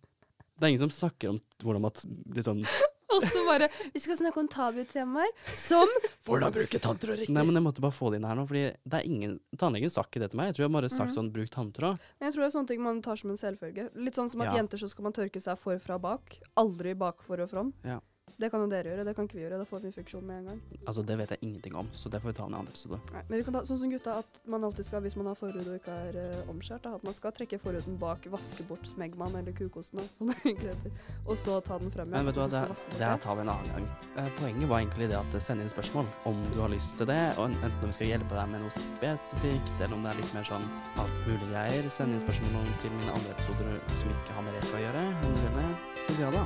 Det 0.55 0.63
er 0.63 0.71
ingen 0.71 0.85
som 0.87 0.93
snakker 0.93 1.33
om 1.33 1.39
hvordan 1.63 1.83
man 1.83 1.91
liksom 2.35 2.61
Og 3.15 3.23
så 3.23 3.41
bare 3.45 3.67
Vi 3.93 3.99
skal 4.01 4.17
snakke 4.17 4.39
om 4.39 4.47
tabutemaer 4.51 5.31
som 5.55 5.89
Hvordan 6.27 6.53
bruke 6.55 6.79
tanntråd 6.81 7.21
riktig? 7.21 7.35
Nei, 7.35 7.43
men 7.47 7.59
jeg 7.59 7.65
måtte 7.67 7.83
bare 7.83 7.95
få 7.95 8.11
det 8.11 8.21
inn 8.21 8.27
her 8.27 8.39
nå, 8.39 8.45
fordi 8.49 8.63
det 8.71 8.99
er 8.99 9.07
ingen 9.07 9.37
Tannlegen 9.59 9.91
sa 9.91 10.05
ikke 10.05 10.23
det 10.23 10.31
til 10.31 10.39
meg. 10.39 10.51
Jeg 10.51 10.57
tror 10.57 10.65
jeg 10.65 10.73
bare 10.77 10.89
sagt 10.89 11.11
-hmm. 11.11 11.17
sånn 11.19 11.31
bruk 11.35 11.51
tanntråd. 11.51 11.99
Jeg 12.21 12.33
tror 12.33 12.41
det 12.41 12.47
er 12.47 12.57
sånne 12.57 12.67
ting 12.67 12.81
man 12.81 13.01
tar 13.01 13.15
som 13.15 13.29
en 13.29 13.37
selvfølge. 13.37 13.89
Litt 13.95 14.15
sånn 14.15 14.29
som 14.29 14.41
at 14.41 14.51
Ja. 14.51 14.57
jenter 14.57 14.77
så 14.77 14.89
skal 14.89 15.03
man 15.03 15.13
tørke 15.13 15.41
seg 15.41 15.59
forfra 15.59 15.95
og 15.95 16.01
bak. 16.01 16.39
Aldri 16.57 16.93
bak 16.93 17.21
for 17.21 17.39
og 17.39 17.49
from. 17.49 17.73
Ja. 17.83 17.99
Det 18.35 18.49
kan 18.51 18.59
jo 18.59 18.67
dere 18.67 18.91
gjøre, 18.91 19.05
det 19.07 19.13
kan 19.15 19.27
ikke 19.29 19.37
vi 19.37 19.43
gjøre. 19.45 19.59
Da 19.61 19.67
får 19.69 19.79
vi 19.83 19.89
infeksjon 19.91 20.25
med 20.27 20.41
en 20.41 20.47
gang. 20.49 20.61
Altså, 20.83 21.03
det 21.07 21.15
vet 21.21 21.31
jeg 21.31 21.39
ingenting 21.45 21.75
om, 21.79 21.89
så 21.95 22.09
det 22.11 22.19
får 22.21 22.33
vi 22.33 22.35
ta 22.39 22.47
en 22.49 22.57
annen 22.57 22.71
episode. 22.71 22.99
Nei, 23.13 23.21
men 23.29 23.39
vi 23.39 23.45
kan 23.47 23.55
ta 23.55 23.61
sånn 23.69 23.79
som 23.79 23.93
gutta, 23.93 24.17
at 24.23 24.39
man 24.51 24.67
alltid 24.67 24.89
skal, 24.89 25.03
hvis 25.05 25.15
man 25.15 25.29
har 25.31 25.37
forhud 25.39 25.61
og 25.63 25.77
ikke 25.77 25.95
er 26.09 26.19
uh, 26.19 26.51
omskjært, 26.51 26.83
da, 26.83 26.95
at 26.99 27.05
man 27.07 27.15
skal 27.15 27.35
trekke 27.37 27.59
forhuden 27.63 27.95
bak, 28.01 28.27
vaske 28.33 28.65
bort 28.67 28.89
smegmaen 28.89 29.39
eller 29.39 29.55
kukosten, 29.55 30.03
som 30.17 30.31
det 30.31 30.37
egentlig 30.43 30.73
heter, 30.73 30.99
og 31.23 31.39
så 31.39 31.61
ta 31.63 31.79
den 31.79 31.93
frem 31.95 32.11
igjen. 32.11 32.17
Men 32.17 32.27
vet 32.27 32.35
du 32.35 32.41
hva, 32.43 32.49
det, 32.51 32.63
det 32.97 33.07
her 33.07 33.23
tar 33.23 33.39
vi 33.39 33.45
en 33.45 33.53
annen 33.55 33.71
gang. 33.71 33.87
Eh, 34.19 34.29
poenget 34.41 34.71
var 34.73 34.83
egentlig 34.83 35.09
det 35.13 35.19
at 35.21 35.39
send 35.47 35.63
inn 35.63 35.71
spørsmål 35.71 36.11
om 36.31 36.43
du 36.51 36.59
har 36.59 36.73
lyst 36.75 36.97
til 36.99 37.09
det, 37.09 37.21
og 37.39 37.47
enten 37.47 37.71
om 37.79 37.93
vi 37.93 37.97
skal 37.97 38.11
hjelpe 38.11 38.35
deg 38.35 38.51
med 38.51 38.65
noe 38.65 38.75
spesifikt, 38.75 39.73
eller 39.79 39.95
om 39.95 40.03
det 40.03 40.11
er 40.11 40.21
litt 40.21 40.35
mer 40.35 40.49
sånn 40.51 40.67
alt 41.01 41.21
mulig 41.29 41.49
greier. 41.53 41.89
Send 41.93 42.15
inn 42.15 42.23
spørsmål 42.23 42.69
til 42.83 42.95
mine 42.99 43.15
andre 43.15 43.35
episoder 43.37 43.79
som 43.95 44.13
ikke 44.17 44.37
har 44.37 44.47
med 44.47 44.59
Reka 44.59 44.75
å 44.75 44.83
gjøre. 44.85 45.07
Om 45.15 45.39
du 45.39 45.43
vil 45.45 45.59
det. 45.61 45.67
Skal 46.01 46.11
vi 46.11 46.19
si 46.19 46.27
ha 46.27 46.35
det? 46.35 46.45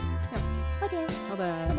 Ha 0.80 0.94
det. 0.94 1.06
Ha 1.30 1.42
det. 1.44 1.79